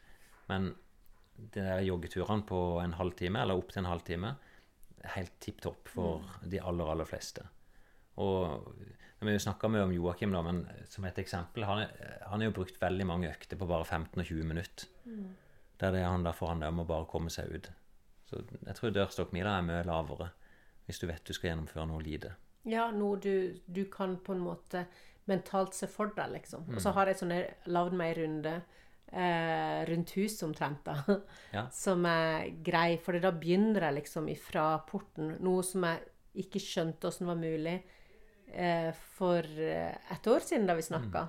Men 0.51 0.73
de 1.35 1.61
der 1.61 1.83
joggeturene 1.85 2.45
på 2.47 2.59
en 2.83 2.95
halvtime, 2.97 3.41
eller 3.41 3.59
opp 3.59 3.73
til 3.73 3.83
en 3.83 3.91
halvtime, 3.91 4.35
er 5.03 5.15
helt 5.17 5.35
tipp 5.43 5.61
topp 5.63 5.89
for 5.91 6.23
de 6.47 6.61
aller, 6.61 6.89
aller 6.93 7.07
fleste. 7.07 7.45
Og 8.23 8.67
vi 9.23 9.39
snakka 9.39 9.69
mye 9.71 9.85
om 9.87 9.93
Joakim, 9.95 10.33
da, 10.35 10.41
men 10.45 10.65
som 10.91 11.05
et 11.07 11.17
eksempel 11.17 11.63
Han 11.65 11.85
han 12.27 12.41
har 12.41 12.49
jo 12.49 12.55
brukt 12.59 12.81
veldig 12.81 13.05
mange 13.07 13.29
økter 13.31 13.57
på 13.57 13.67
bare 13.69 13.85
15 13.85 14.19
og 14.19 14.25
20 14.25 14.43
minutter. 14.43 14.87
Der 15.79 15.91
det 15.91 16.03
han 16.03 16.23
derfor 16.23 16.45
får 16.45 16.53
han 16.53 16.59
det 16.61 16.67
om 16.67 16.83
å 16.83 16.85
bare 16.87 17.09
komme 17.09 17.29
seg 17.33 17.49
ut. 17.49 17.71
Så 18.29 18.43
jeg 18.65 18.75
tror 18.75 18.93
dørstokkmila 18.93 19.57
er 19.57 19.67
mye 19.67 19.83
lavere 19.87 20.29
hvis 20.85 20.99
du 20.99 21.07
vet 21.07 21.23
du 21.23 21.33
skal 21.33 21.51
gjennomføre 21.53 21.87
noe 21.87 22.03
lite. 22.03 22.33
Ja, 22.67 22.89
noe 22.91 23.19
du, 23.19 23.59
du 23.67 23.85
kan 23.91 24.17
på 24.23 24.35
en 24.35 24.43
måte 24.43 24.85
mentalt 25.25 25.75
se 25.75 25.87
for 25.87 26.11
deg, 26.15 26.33
liksom. 26.33 26.65
Og 26.73 26.81
så 26.83 26.91
har 26.95 27.07
jeg 27.07 27.21
sånne, 27.21 27.39
lagd 27.71 27.95
meg 27.95 28.13
en 28.13 28.19
runde 28.21 28.53
eh, 29.13 29.83
rundt 29.89 30.15
huset 30.17 30.43
omtrent, 30.47 30.83
da. 30.85 31.19
Ja. 31.53 31.67
Som 31.83 32.05
er 32.09 32.49
grei, 32.65 32.97
for 33.01 33.17
da 33.21 33.31
begynner 33.31 33.87
jeg 33.89 33.99
liksom 34.01 34.27
ifra 34.33 34.71
porten. 34.89 35.35
Noe 35.43 35.63
som 35.63 35.85
jeg 35.87 36.01
ikke 36.43 36.61
skjønte 36.63 37.07
åssen 37.11 37.29
var 37.29 37.37
mulig 37.37 37.75
eh, 38.53 38.89
for 39.13 39.45
eh, 39.45 39.93
et 40.15 40.27
år 40.27 40.45
siden, 40.45 40.65
da 40.69 40.75
vi 40.77 40.85
snakka. 40.85 41.27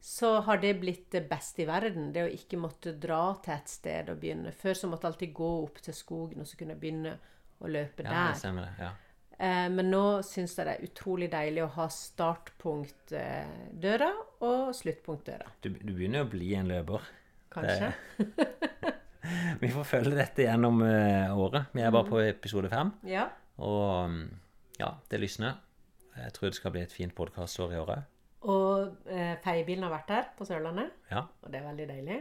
Så 0.00 0.30
har 0.46 0.56
det 0.62 0.78
blitt 0.80 1.10
det 1.12 1.26
beste 1.28 1.60
i 1.64 1.68
verden, 1.68 2.06
det 2.14 2.22
å 2.24 2.30
ikke 2.32 2.56
måtte 2.56 2.94
dra 2.96 3.34
til 3.44 3.52
et 3.52 3.68
sted 3.68 4.08
og 4.08 4.22
begynne. 4.22 4.52
Før 4.56 4.78
så 4.78 4.88
måtte 4.88 5.04
jeg 5.04 5.12
alltid 5.12 5.34
gå 5.36 5.50
opp 5.66 5.82
til 5.84 5.96
skogen, 5.98 6.40
og 6.40 6.48
så 6.48 6.56
kunne 6.56 6.72
jeg 6.76 6.80
begynne 6.80 7.18
å 7.60 7.68
løpe 7.68 8.06
Ja, 8.06 8.14
der. 8.14 8.30
det 8.32 8.40
stemmer 8.40 8.78
ja. 8.80 8.94
Eh, 9.40 9.66
men 9.72 9.88
nå 9.88 10.02
syns 10.26 10.52
jeg 10.58 10.66
det 10.68 10.72
er 10.74 10.84
utrolig 10.84 11.30
deilig 11.32 11.62
å 11.64 11.70
ha 11.78 11.86
startpunkt 11.92 13.14
eh, 13.16 14.10
og 14.44 14.74
sluttpunkt 14.76 15.30
døra. 15.30 15.48
Du, 15.64 15.70
du 15.72 15.94
begynner 15.94 16.26
å 16.26 16.28
bli 16.28 16.52
en 16.58 16.68
løper. 16.68 17.06
Kanskje. 17.50 17.92
Vi 19.62 19.68
får 19.72 19.86
følge 19.88 20.16
dette 20.18 20.44
gjennom 20.44 20.82
eh, 20.84 21.32
året. 21.36 21.72
Vi 21.76 21.82
er 21.84 21.92
bare 21.94 22.08
på 22.08 22.20
episode 22.24 22.70
fem. 22.72 22.92
Ja. 23.08 23.26
Og 23.60 24.10
mm, 24.12 24.22
ja, 24.80 24.94
det 25.10 25.20
lysner. 25.22 25.58
Jeg 26.16 26.34
tror 26.36 26.50
det 26.50 26.58
skal 26.58 26.74
bli 26.74 26.84
et 26.84 26.92
fint 26.94 27.14
podkastår 27.16 27.74
i 27.76 27.80
året. 27.80 28.08
Og 28.50 29.08
eh, 29.12 29.36
feiebilen 29.44 29.84
har 29.86 29.94
vært 29.94 30.12
der 30.12 30.30
på 30.36 30.46
Sørlandet, 30.48 30.92
Ja. 31.12 31.26
og 31.44 31.52
det 31.52 31.60
er 31.60 31.66
veldig 31.68 31.88
deilig. 31.90 32.20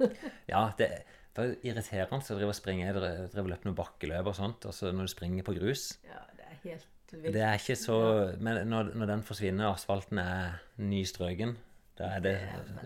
ja, 0.52 0.66
det 0.80 0.92
det 1.38 1.44
er 1.44 1.68
irriterende 1.70 2.18
å 2.18 2.34
drive 2.34 2.50
og 2.50 2.56
springe. 2.56 2.86
Jeg 2.88 2.94
driver 2.96 3.44
og 3.44 3.50
løper 3.52 3.68
noen 3.68 3.76
bakkeløp 3.78 4.30
og 4.32 4.34
sånt. 4.34 4.64
Og 4.66 4.74
så 4.74 4.90
når 4.90 5.06
du 5.06 5.12
springer 5.12 5.46
på 5.46 5.54
grus 5.54 5.92
Ja, 6.02 6.18
helt 6.64 6.86
vilt. 7.12 7.32
Det 7.34 7.42
er 7.42 7.54
ikke 7.58 7.76
så 7.80 7.98
Men 8.40 8.68
når, 8.68 8.92
når 8.94 9.06
den 9.14 9.22
forsvinner, 9.24 9.70
asfalten 9.72 10.18
er 10.22 10.58
nystrøken, 10.78 11.56
da 11.98 12.10
er 12.16 12.20
det 12.20 12.36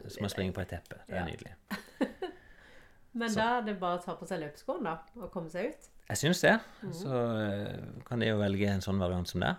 som 0.09 0.25
å 0.25 0.31
springe 0.33 0.55
på 0.57 0.63
et 0.63 0.69
teppe. 0.77 1.01
Det 1.09 1.17
er 1.17 1.21
Ja. 1.21 1.25
nydelig. 1.27 1.55
Men 3.15 3.35
da 3.35 3.49
er 3.59 3.67
det 3.67 3.75
bare 3.81 3.99
å 3.99 4.05
ta 4.05 4.15
på 4.17 4.25
seg 4.29 4.41
løpeskoene 4.41 4.85
da, 4.89 4.95
og 5.21 5.31
komme 5.35 5.51
seg 5.53 5.69
ut. 5.75 5.89
Jeg 6.09 6.17
syns 6.23 6.41
det. 6.41 6.55
Så 6.97 7.13
eh, 7.43 7.83
kan 8.09 8.21
de 8.23 8.31
jo 8.31 8.39
velge 8.41 8.71
en 8.73 8.81
sånn 8.85 8.99
variant 9.03 9.29
som 9.29 9.41
det. 9.45 9.53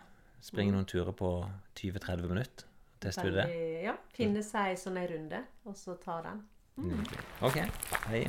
Springe 0.44 0.73
noen 0.73 0.85
turer 0.90 1.14
på 1.15 1.30
20-30 1.77 2.27
minutter. 2.31 2.65
Teste 3.03 3.27
ut 3.27 3.35
det. 3.38 3.45
Ja, 3.84 3.94
finne 4.15 4.41
seg 4.44 4.77
sånn 4.80 4.98
en 4.98 5.07
runde, 5.11 5.44
og 5.68 5.76
så 5.77 5.95
ta 6.02 6.22
den. 6.26 6.41
Mm. 6.81 7.06
OK. 7.45 7.61
Hei. 8.10 8.26